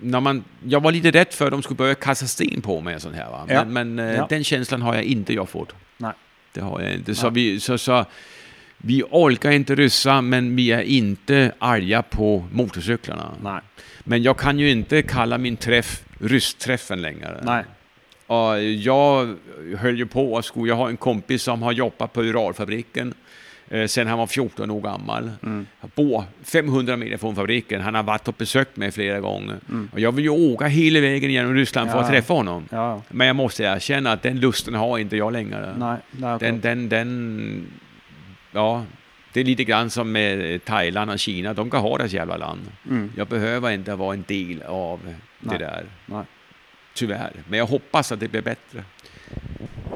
när 0.00 0.20
man, 0.20 0.44
jag 0.64 0.80
var 0.82 0.92
lite 0.92 1.10
rädd 1.10 1.32
för 1.32 1.50
de 1.50 1.62
skulle 1.62 1.76
börja 1.76 1.94
kasta 1.94 2.26
sten 2.26 2.62
på 2.62 2.80
mig 2.80 2.94
och 2.96 3.02
sånt 3.02 3.16
här. 3.16 3.30
Va? 3.30 3.44
Men, 3.46 3.56
Ja. 3.56 3.64
men 3.64 3.98
eh, 3.98 4.14
Ja. 4.16 4.26
den 4.30 4.44
känslan 4.44 4.82
har 4.82 4.94
jag 4.94 5.04
inte 5.04 5.34
jag 5.34 5.48
fått. 5.48 5.72
Nej. 5.98 6.12
Det 6.52 6.60
har 6.60 6.80
jag 6.80 6.94
inte. 6.94 7.14
Så, 7.14 7.30
Nej. 7.30 7.34
vi, 7.34 7.60
så, 7.60 7.78
så 7.78 8.04
vi 8.78 9.02
orkar 9.10 9.50
inte 9.50 9.74
ryssa 9.74 10.20
men 10.22 10.56
vi 10.56 10.72
är 10.72 10.82
inte 10.82 11.52
arga 11.58 12.02
på 12.02 12.46
motorcyklarna. 12.52 13.60
Men 14.04 14.22
jag 14.22 14.38
kan 14.38 14.58
ju 14.58 14.70
inte 14.70 15.02
kalla 15.02 15.38
min 15.38 15.56
träff 15.56 16.02
ryssträffen 16.20 17.02
längre. 17.02 17.40
Nei. 17.44 17.62
Och 18.30 18.62
jag 18.62 19.36
höll 19.78 19.98
ju 19.98 20.06
på 20.06 20.38
att 20.38 20.44
skulle, 20.44 20.68
jag 20.68 20.76
har 20.76 20.88
en 20.88 20.96
kompis 20.96 21.42
som 21.42 21.62
har 21.62 21.72
jobbat 21.72 22.12
på 22.12 22.22
Uralfabriken 22.22 23.14
eh, 23.68 23.86
sen 23.86 24.06
han 24.06 24.18
var 24.18 24.26
14 24.26 24.70
år 24.70 24.80
gammal. 24.80 25.30
Mm. 25.42 25.66
Bor 25.94 26.24
500 26.44 26.96
meter 26.96 27.16
från 27.16 27.34
fabriken. 27.36 27.80
Han 27.80 27.94
har 27.94 28.02
varit 28.02 28.28
och 28.28 28.34
besökt 28.38 28.76
mig 28.76 28.90
flera 28.90 29.20
gånger. 29.20 29.58
Mm. 29.68 29.88
Och 29.92 30.00
jag 30.00 30.12
vill 30.12 30.24
ju 30.24 30.30
åka 30.30 30.66
hela 30.66 31.00
vägen 31.00 31.30
genom 31.30 31.54
Ryssland 31.54 31.90
för 31.90 31.98
Ja. 31.98 32.04
att 32.04 32.10
träffa 32.10 32.34
honom. 32.34 32.68
Ja. 32.70 33.02
Men 33.08 33.26
jag 33.26 33.36
måste 33.36 33.62
erkänna 33.62 34.12
att 34.12 34.22
den 34.22 34.40
lusten 34.40 34.74
har 34.74 34.98
inte 34.98 35.16
jag 35.16 35.32
längre. 35.32 35.74
Nej, 35.78 35.96
det 36.10 36.26
er 36.26 36.38
Den, 36.38 36.60
den, 36.60 36.88
den, 36.88 37.66
ja, 38.52 38.84
det 39.32 39.40
är 39.40 39.44
lite 39.44 39.64
grann 39.64 39.90
som 39.90 40.12
med 40.12 40.64
Thailand 40.64 41.10
och 41.10 41.18
Kina. 41.18 41.54
De 41.54 41.70
kan 41.70 41.80
ha 41.80 41.98
deras 41.98 42.12
jävla 42.12 42.36
land. 42.36 42.60
Mm. 42.88 43.12
Jag 43.16 43.26
behöver 43.26 43.70
inte 43.70 43.94
vara 43.94 44.14
en 44.14 44.24
del 44.28 44.62
av 44.62 45.00
det 45.04 45.14
Nej. 45.40 45.58
där. 45.58 45.84
Nei. 46.06 46.24
Tyvärr. 46.94 47.32
Men 47.48 47.58
jag 47.58 47.66
hoppas 47.66 48.12
att 48.12 48.20
det 48.20 48.28
blir 48.28 48.42
bättre. 48.42 48.84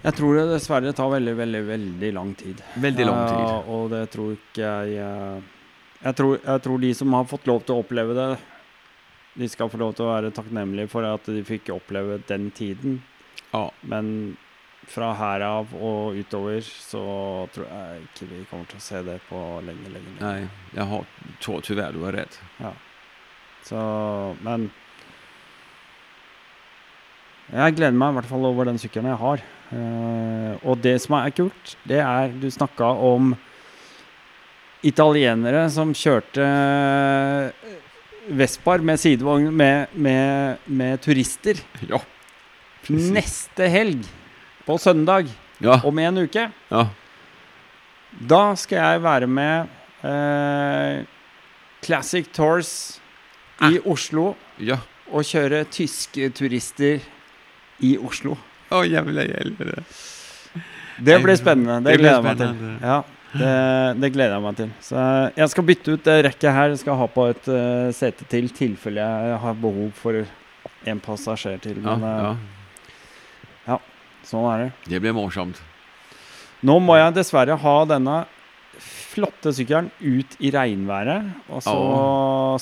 Jeg 0.02 0.14
tror 0.14 0.34
det 0.36 0.44
dessverre 0.52 0.92
tar 0.92 1.10
veldig, 1.10 1.34
veldig, 1.36 1.62
veldig 1.62 2.12
lang 2.12 2.34
tid. 2.34 2.62
Veldig 2.74 3.06
lang 3.06 3.28
tid. 3.28 3.38
Uh, 3.38 3.70
og 3.70 3.90
det 3.90 4.06
tror 4.12 4.34
ikke 4.34 4.60
jeg 4.60 4.98
eh, 5.00 5.38
jeg 6.04 6.16
tror, 6.18 6.34
jeg 6.44 6.62
tror 6.62 6.78
de 6.82 6.90
som 6.94 7.12
har 7.16 7.24
fått 7.24 7.46
lov 7.48 7.62
til 7.64 7.74
å 7.74 7.80
oppleve 7.80 8.14
det, 8.16 8.28
de 9.40 9.48
skal 9.48 9.70
få 9.72 9.80
lov 9.80 9.94
til 9.96 10.04
å 10.04 10.12
være 10.12 10.32
takknemlige 10.36 10.90
for 10.92 11.06
at 11.08 11.30
de 11.32 11.40
fikk 11.46 11.70
oppleve 11.72 12.18
den 12.28 12.50
tiden. 12.54 12.98
Ja. 13.54 13.70
Men 13.80 14.36
fra 14.84 15.14
her 15.16 15.40
av 15.46 15.72
og 15.74 16.18
utover 16.20 16.60
så 16.60 17.04
tror 17.54 17.70
jeg 17.70 18.04
ikke 18.04 18.28
vi 18.34 18.42
kommer 18.50 18.68
til 18.68 18.82
å 18.82 18.84
se 18.84 19.00
det 19.06 19.16
på 19.30 19.40
lenge, 19.64 19.88
lenge. 19.88 20.12
lenge. 20.12 20.20
Nej, 20.20 20.48
jag 20.76 20.84
har, 20.92 21.04
tror 21.40 21.60
tyvärr 21.60 21.92
du 21.92 22.04
har 22.04 22.12
rätt. 22.12 22.40
Så 23.64 24.36
Men 24.40 24.70
jeg 27.52 27.74
gleder 27.76 27.92
meg 27.98 28.12
i 28.12 28.16
hvert 28.18 28.30
fall 28.30 28.46
over 28.48 28.64
den 28.70 28.78
sykkelen 28.80 29.10
jeg 29.12 29.20
har. 29.20 29.42
Uh, 29.74 30.54
og 30.70 30.78
det 30.84 30.96
som 31.02 31.16
er 31.18 31.32
kult, 31.34 31.74
det 31.88 31.98
er 32.04 32.28
Du 32.38 32.46
snakka 32.52 32.84
om 33.04 33.32
italienere 34.84 35.64
som 35.72 35.92
kjørte 35.96 36.44
Vespar 38.28 38.80
med 38.84 39.00
sidevogn 39.00 39.50
med, 39.52 39.88
med, 39.92 40.60
med 40.66 41.00
turister 41.04 41.58
Ja. 41.88 41.98
neste 42.88 43.66
helg, 43.72 44.04
på 44.66 44.76
søndag, 44.80 45.28
Ja. 45.60 45.80
om 45.84 45.98
en 45.98 46.18
uke. 46.24 46.50
Ja. 46.70 46.86
Da 48.28 48.54
skal 48.56 48.78
jeg 48.78 49.02
være 49.02 49.26
med 49.26 49.68
eh, 50.04 51.04
Classic 51.84 52.28
Tours 52.32 53.00
i 53.62 53.78
Oslo 53.84 54.34
Ja. 54.60 54.78
og 55.12 55.24
kjøre 55.24 55.64
tyske 55.68 56.30
turister 56.36 57.00
i 57.82 57.96
Oslo. 57.98 58.36
Å, 58.70 58.84
jævla 58.86 59.26
hjelvete. 59.26 59.82
Det 61.04 61.18
blir 61.22 61.36
spennende. 61.38 61.80
Det, 61.82 61.94
Det 61.94 61.98
blir 61.98 62.04
gleder 62.04 62.16
jeg 62.16 62.24
meg 62.26 62.40
til. 62.40 62.72
Ja, 62.84 62.98
det, 63.34 63.52
det 64.02 64.10
gleder 64.14 64.36
jeg 64.36 64.44
meg 64.44 64.58
til. 64.60 64.72
Så 64.84 65.04
jeg 65.34 65.52
skal 65.52 65.66
bytte 65.70 65.94
ut 65.96 66.06
det 66.06 66.16
rekket 66.28 66.54
her. 66.54 66.72
Jeg 66.72 66.82
skal 66.84 66.98
ha 67.00 67.08
på 67.10 67.26
et 67.32 67.50
uh, 67.50 67.90
sete 67.96 68.26
til, 68.30 68.48
tilfelle 68.54 69.02
jeg 69.02 69.38
har 69.42 69.58
behov 69.58 69.90
for 69.98 70.22
en 70.84 71.02
passasjer 71.02 71.58
til. 71.64 71.80
Ja, 71.82 71.96
ja. 71.98 72.30
eh, 72.30 73.70
ja. 73.72 73.78
sånn 74.28 74.46
er 74.52 74.66
det. 74.66 74.70
Det 74.92 75.02
blir 75.02 75.16
morsomt. 75.16 75.60
Nå 76.64 76.78
må 76.80 76.96
jeg 76.96 77.16
dessverre 77.18 77.58
ha 77.60 77.76
denne 77.88 78.22
flotte 79.14 79.52
sykkelen 79.54 79.90
ut 80.02 80.34
i 80.44 80.50
regnværet. 80.54 81.30
Og 81.54 81.62
så 81.64 81.74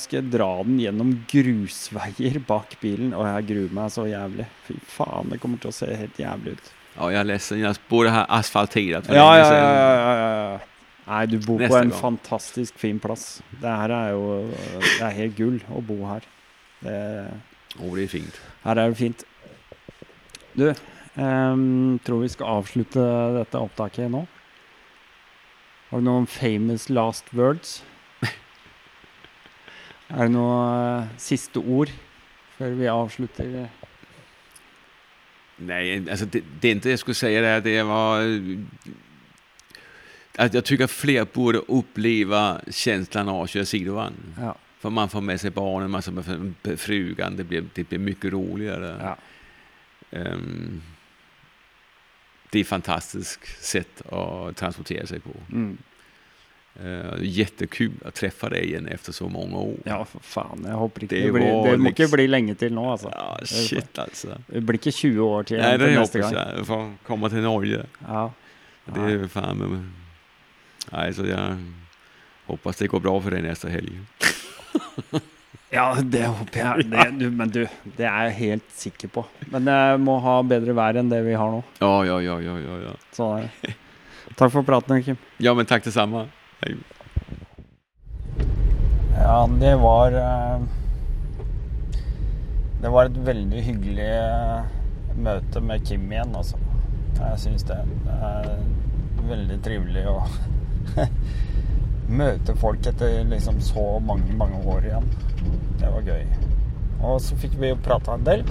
skal 0.05 0.21
jeg 0.21 0.31
dra 0.35 0.51
den 0.67 0.79
gjennom 0.83 1.15
grusveier 1.31 2.39
bak 2.49 2.77
bilen. 2.83 3.15
Og 3.17 3.25
jeg 3.29 3.49
gruer 3.51 3.75
meg 3.81 3.93
så 3.95 4.05
jævlig. 4.11 4.47
Fy 4.69 4.77
faen, 4.99 5.33
det 5.33 5.41
kommer 5.43 5.63
til 5.63 5.73
å 5.73 5.77
se 5.77 5.89
helt 5.97 6.21
jævlig 6.21 6.57
ut. 6.59 6.71
Ja, 6.93 7.09
jeg 7.15 7.21
er 7.23 7.29
ledsen. 7.31 7.63
Jeg 7.63 7.81
borde 7.89 8.13
her 8.13 8.27
asfaltert 8.37 9.09
Ja, 9.09 9.29
ja, 9.41 9.49
ja, 9.57 9.73
ja. 9.73 10.61
Nei, 11.03 11.23
du 11.27 11.39
bor 11.43 11.59
på 11.59 11.67
en 11.67 11.89
gang. 11.91 11.97
fantastisk 11.99 12.77
fin 12.79 13.01
plass. 13.03 13.41
Det 13.59 13.73
her 13.81 13.91
er 13.97 14.13
jo 14.13 14.27
Det 14.53 15.01
er 15.09 15.17
helt 15.17 15.35
gull 15.39 15.57
å 15.73 15.81
bo 15.83 15.97
her. 16.07 16.29
Det, 16.83 16.99
Å, 17.81 17.89
det 17.97 18.05
er 18.05 18.13
fint. 18.13 18.39
her 18.67 18.79
er 18.79 18.93
det 18.93 18.99
fint. 19.01 19.25
Du, 20.55 20.69
um, 21.17 21.99
tror 22.05 22.23
vi 22.23 22.29
skal 22.29 22.59
avslutte 22.61 23.03
dette 23.39 23.59
opptaket 23.65 24.11
nå. 24.13 24.27
Har 25.93 26.01
du 26.01 26.07
noen 26.07 26.25
famous 26.27 26.87
last 26.89 27.27
words? 27.37 27.83
Er 30.09 30.23
det 30.25 30.33
noen 30.33 31.03
uh, 31.05 31.11
siste 31.21 31.61
ord 31.61 31.93
før 32.55 32.79
vi 32.79 32.87
avslutter? 32.89 33.51
Nej, 35.57 36.11
alltså 36.11 36.27
det, 36.27 36.41
det 36.61 36.71
enda 36.73 36.91
jag 36.91 36.99
skulle 36.99 37.15
säga 37.15 37.43
där, 37.43 37.61
det 37.61 37.83
var 37.83 38.23
eh, 38.23 38.59
att 40.37 40.55
jag 40.55 40.65
tycker 40.65 40.87
fler 40.87 41.27
borde 41.33 41.59
uppleva 41.59 42.61
känslan 42.71 43.29
av 43.29 43.43
att 43.43 43.51
köra 43.51 43.65
sidovagn. 43.65 44.35
Ja. 44.41 44.57
För 44.79 44.91
man 44.91 45.09
får 45.09 45.21
med 45.21 45.41
sig 45.41 45.51
barnen, 45.51 45.91
man 45.91 46.03
får 46.03 46.13
med 46.13 46.81
frugan, 46.81 47.37
det 47.37 47.45
blir, 47.45 47.65
det 47.75 47.89
blir 47.89 47.99
mycket 47.99 48.33
roligare. 48.33 48.97
ja. 49.01 49.17
Ehm, 50.19 50.83
det 52.53 52.59
är 52.59 52.61
ett 52.61 52.69
fantastiskt 52.69 53.65
sätt 53.65 54.03
att 54.13 54.57
transportera 54.57 55.07
sig 55.07 55.21
på. 55.21 55.31
Mm. 55.53 55.79
Uh, 56.85 57.19
jättekul 57.21 57.93
å 58.05 58.11
treffe 58.17 58.49
deg 58.49 58.65
igjen 58.65 58.87
efter 58.89 59.13
så 59.13 59.27
mange 59.29 59.57
år. 59.57 59.75
ja, 59.85 59.99
for 60.09 60.25
faen. 60.25 60.63
Jeg 60.65 60.79
håper 60.81 61.05
ikke 61.05 61.15
Det 61.17 61.23
det, 61.27 61.33
blir, 61.33 61.49
det 61.67 61.75
må 61.81 61.91
ikke 61.93 62.03
liksom- 62.03 62.15
bli 62.17 62.27
lenge 62.29 62.55
til 62.61 62.73
nå, 62.73 62.85
altså. 62.93 63.11
Ja, 63.13 63.39
shit 63.45 63.99
altså. 64.01 64.39
Det 64.49 64.63
blir 64.65 64.79
ikke 64.81 64.93
20 64.93 65.21
år 65.27 65.43
til, 65.49 65.61
Nej, 65.61 65.77
til 65.77 65.87
det 65.87 65.99
neste 65.99 66.23
hoppas 66.23 66.33
gang. 66.33 66.57
Jag 66.57 66.67
får 66.67 66.87
komme 67.05 67.29
til 67.29 67.43
Norge. 67.45 67.85
Ja. 68.09 68.25
Det 68.87 69.11
er 69.13 69.29
faen 69.29 69.59
meg 69.59 69.83
Nei, 70.93 71.11
så 71.13 71.25
jeg 71.29 71.59
hoppas 72.47 72.77
det 72.77 72.89
går 72.91 73.01
bra 73.01 73.21
for 73.21 73.31
deg 73.31 73.45
neste 73.45 73.69
helg. 73.71 73.93
ja, 75.73 75.87
det 76.05 76.27
håper 76.29 76.59
jeg. 76.61 76.87
Det, 76.93 77.07
du, 77.19 77.27
men 77.33 77.49
du, 77.53 77.63
det 77.97 78.05
er 78.09 78.27
jeg 78.29 78.37
helt 78.39 78.73
sikker 78.77 79.09
på. 79.15 79.25
Men 79.53 79.69
jeg 79.73 80.01
må 80.05 80.19
ha 80.25 80.35
bedre 80.45 80.75
vær 80.77 80.99
enn 81.01 81.09
det 81.13 81.23
vi 81.27 81.33
har 81.39 81.51
nå. 81.55 81.63
Ja, 81.81 81.93
ja, 82.09 82.19
ja, 82.21 82.37
ja, 82.45 82.57
ja. 82.61 82.77
Ja, 82.89 82.95
Sånn 83.17 83.47
er. 83.47 83.77
Takk 84.37 84.53
for 84.55 84.65
praten, 84.65 85.01
Kim. 85.05 85.19
ja 85.43 85.53
men 85.57 85.67
takk 85.69 85.85
det 85.85 85.93
samme. 85.97 86.27
Hei. 86.63 86.77
Ja, 89.23 89.47
det 89.61 89.75
var 89.79 90.13
eh, 90.19 90.63
Det 92.83 92.91
var 92.91 93.07
et 93.11 93.19
veldig 93.27 93.61
hyggelig 93.63 94.07
eh, 94.09 94.71
møte 95.23 95.61
med 95.63 95.85
Kim 95.87 96.09
igjen, 96.11 96.33
altså. 96.35 96.59
Jeg 97.19 97.39
syns 97.45 97.67
det. 97.69 97.77
Det 98.07 98.17
er 98.29 98.49
veldig 99.29 99.59
trivelig 99.63 100.07
å 100.11 100.17
møte 102.23 102.57
folk 102.59 102.89
etter 102.91 103.21
liksom 103.31 103.61
så 103.63 103.85
mange, 104.03 104.33
mange 104.41 104.59
år 104.73 104.89
igjen. 104.89 105.07
Det 105.81 105.91
var 105.91 106.07
gøy. 106.07 106.25
Og 107.03 107.19
så 107.23 107.37
fikk 107.39 107.59
vi 107.59 107.73
jo 107.73 107.81
prata 107.83 108.15
en 108.15 108.27
del. 108.27 108.45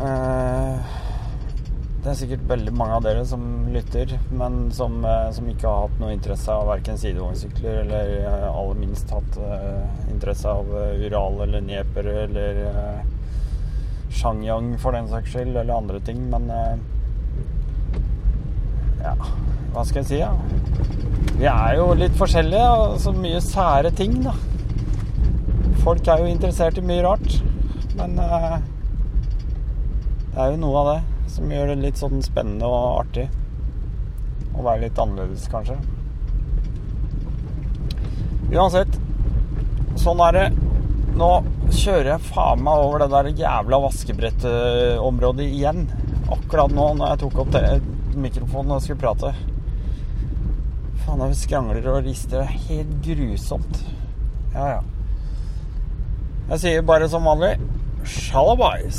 Eh, 0.00 0.96
det 2.00 2.08
er 2.08 2.16
sikkert 2.16 2.46
veldig 2.48 2.72
mange 2.72 2.96
av 2.96 3.04
dere 3.04 3.24
som 3.28 3.42
lytter, 3.74 4.14
men 4.32 4.70
som, 4.72 4.94
eh, 5.04 5.28
som 5.36 5.48
ikke 5.50 5.68
har 5.68 5.82
hatt 5.84 5.98
noe 6.00 6.14
interesse 6.14 6.54
av 6.54 6.70
verken 6.70 6.96
sidevognsykler 7.00 7.82
eller 7.82 8.14
eh, 8.22 8.46
aller 8.48 8.78
minst 8.80 9.12
hatt 9.12 9.36
interesse 10.08 10.48
av 10.48 10.70
Ural 11.04 11.42
eller 11.44 11.60
Nieper 11.66 12.08
eller 12.24 12.62
Shangyang 14.10 14.72
for 14.80 14.96
den 14.96 15.10
saks 15.10 15.34
skyld, 15.34 15.52
eller 15.54 15.76
andre 15.76 16.00
ting, 16.00 16.24
men 16.32 16.48
Ja, 19.00 19.14
hva 19.72 19.84
skal 19.86 20.02
jeg 20.02 20.08
si, 20.08 20.18
da? 20.18 20.32
Vi 21.40 21.46
er 21.48 21.76
jo 21.78 21.92
litt 21.96 22.16
forskjellige, 22.18 22.72
og 22.80 22.98
så 23.00 23.12
mye 23.16 23.40
sære 23.44 23.92
ting, 23.96 24.18
da. 24.24 24.34
Folk 25.80 26.08
er 26.12 26.20
jo 26.20 26.28
interessert 26.28 26.76
i 26.76 26.84
mye 26.84 27.04
rart, 27.06 27.38
men 27.96 28.18
eh, 28.20 28.56
det 30.34 30.42
er 30.42 30.50
jo 30.52 30.58
noe 30.60 30.82
av 30.82 30.90
det 30.90 31.30
som 31.32 31.52
gjør 31.52 31.70
det 31.72 31.76
litt 31.80 32.00
sånn 32.00 32.20
spennende 32.24 32.68
og 32.68 32.98
artig. 33.00 33.24
Å 34.52 34.64
være 34.66 34.84
litt 34.84 35.00
annerledes, 35.00 35.46
kanskje. 35.48 35.78
Uansett, 38.50 38.98
sånn 40.00 40.20
er 40.26 40.36
det. 40.36 40.44
Nå 41.16 41.30
kjører 41.70 42.12
jeg 42.12 42.28
faen 42.28 42.62
meg 42.66 42.84
over 42.84 43.04
det 43.04 43.10
der 43.14 43.32
jævla 43.40 43.80
vaskebrettområdet 43.86 45.48
igjen. 45.48 45.84
Akkurat 46.30 46.76
nå 46.76 46.92
når 46.98 47.14
jeg 47.14 47.22
tok 47.24 47.42
opp 47.44 47.58
mikrofonen 48.20 48.76
og 48.76 48.84
skulle 48.84 49.00
prate. 49.00 49.32
Faen, 51.06 51.24
det 51.24 51.40
skrangler 51.40 51.88
og 51.94 52.02
rister. 52.04 52.42
Det 52.42 52.46
er 52.46 52.64
helt 52.68 52.96
grusomt. 53.06 53.84
Ja, 54.52 54.74
ja. 54.76 54.80
Jeg 56.50 56.58
sier 56.58 56.82
bare 56.82 57.06
som 57.06 57.22
vanlig 57.28 57.52
shalabais. 58.02 58.96